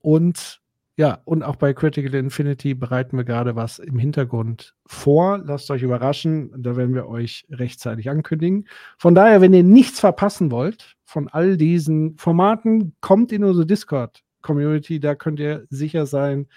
Und 0.00 0.60
ja, 1.00 1.22
und 1.24 1.42
auch 1.42 1.56
bei 1.56 1.72
Critical 1.72 2.14
Infinity 2.14 2.74
bereiten 2.74 3.16
wir 3.16 3.24
gerade 3.24 3.56
was 3.56 3.78
im 3.78 3.98
Hintergrund 3.98 4.74
vor. 4.84 5.38
Lasst 5.38 5.70
euch 5.70 5.80
überraschen, 5.80 6.52
da 6.58 6.76
werden 6.76 6.94
wir 6.94 7.08
euch 7.08 7.46
rechtzeitig 7.48 8.10
ankündigen. 8.10 8.68
Von 8.98 9.14
daher, 9.14 9.40
wenn 9.40 9.54
ihr 9.54 9.62
nichts 9.62 9.98
verpassen 9.98 10.50
wollt 10.50 10.98
von 11.06 11.28
all 11.28 11.56
diesen 11.56 12.18
Formaten, 12.18 12.94
kommt 13.00 13.32
in 13.32 13.44
unsere 13.44 13.64
Discord-Community, 13.64 15.00
da 15.00 15.14
könnt 15.14 15.40
ihr 15.40 15.64
sicher 15.70 16.04
sein, 16.04 16.48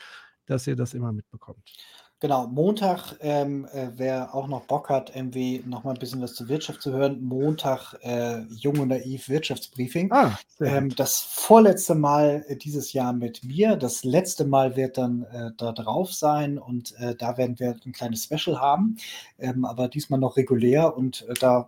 dass 0.46 0.68
ihr 0.68 0.76
das 0.76 0.94
immer 0.94 1.14
mitbekommt. 1.14 1.64
Genau, 2.24 2.48
Montag, 2.48 3.18
ähm, 3.20 3.68
äh, 3.74 3.90
wer 3.98 4.34
auch 4.34 4.48
noch 4.48 4.62
Bock 4.62 4.88
hat, 4.88 5.14
irgendwie 5.14 5.62
noch 5.66 5.84
mal 5.84 5.92
ein 5.92 6.00
bisschen 6.00 6.22
was 6.22 6.36
zur 6.36 6.48
Wirtschaft 6.48 6.82
zu 6.82 6.94
hören, 6.94 7.22
Montag 7.22 7.96
äh, 8.02 8.44
Jung 8.44 8.80
und 8.80 8.88
Naiv 8.88 9.28
Wirtschaftsbriefing. 9.28 10.10
Ah, 10.10 10.40
ähm, 10.62 10.96
das 10.96 11.20
vorletzte 11.20 11.96
Mal 11.96 12.46
äh, 12.48 12.56
dieses 12.56 12.94
Jahr 12.94 13.12
mit 13.12 13.44
mir. 13.44 13.76
Das 13.76 14.06
letzte 14.06 14.46
Mal 14.46 14.78
wird 14.78 14.98
dann 14.98 15.24
äh, 15.34 15.52
da 15.58 15.74
drauf 15.74 16.14
sein 16.14 16.58
und 16.58 16.98
äh, 16.98 17.14
da 17.14 17.36
werden 17.36 17.60
wir 17.60 17.76
ein 17.86 17.92
kleines 17.92 18.24
Special 18.24 18.58
haben, 18.62 18.96
ähm, 19.38 19.66
aber 19.66 19.90
diesmal 19.90 20.22
noch 20.22 20.38
regulär 20.38 20.96
und 20.96 21.28
äh, 21.28 21.34
da 21.34 21.68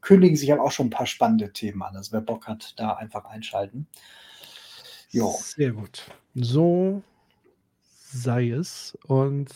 kündigen 0.00 0.36
sich 0.36 0.52
aber 0.52 0.64
auch 0.64 0.72
schon 0.72 0.88
ein 0.88 0.90
paar 0.90 1.06
spannende 1.06 1.52
Themen 1.52 1.80
an. 1.80 1.94
Also 1.94 2.10
wer 2.10 2.22
Bock 2.22 2.48
hat, 2.48 2.74
da 2.76 2.94
einfach 2.94 3.24
einschalten. 3.26 3.86
Jo. 5.10 5.32
Sehr 5.40 5.70
gut. 5.70 6.06
So 6.34 7.04
sei 8.12 8.50
es. 8.50 8.98
Und 9.06 9.48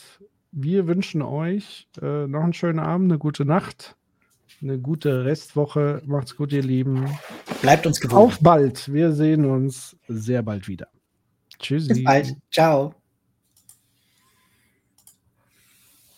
wir 0.56 0.86
wünschen 0.86 1.20
euch 1.20 1.86
äh, 2.00 2.26
noch 2.26 2.42
einen 2.42 2.54
schönen 2.54 2.78
Abend, 2.78 3.12
eine 3.12 3.18
gute 3.18 3.44
Nacht, 3.44 3.94
eine 4.62 4.78
gute 4.78 5.26
Restwoche. 5.26 6.02
Macht's 6.06 6.34
gut, 6.34 6.50
ihr 6.52 6.62
Lieben. 6.62 7.06
Bleibt 7.60 7.86
uns 7.86 8.00
gewogen. 8.00 8.16
Auf 8.16 8.40
bald. 8.40 8.90
Wir 8.92 9.12
sehen 9.12 9.44
uns 9.44 9.96
sehr 10.08 10.42
bald 10.42 10.66
wieder. 10.66 10.88
Tschüssi. 11.58 11.88
Bis 11.88 12.04
bald. 12.04 12.36
Ciao. 12.50 12.94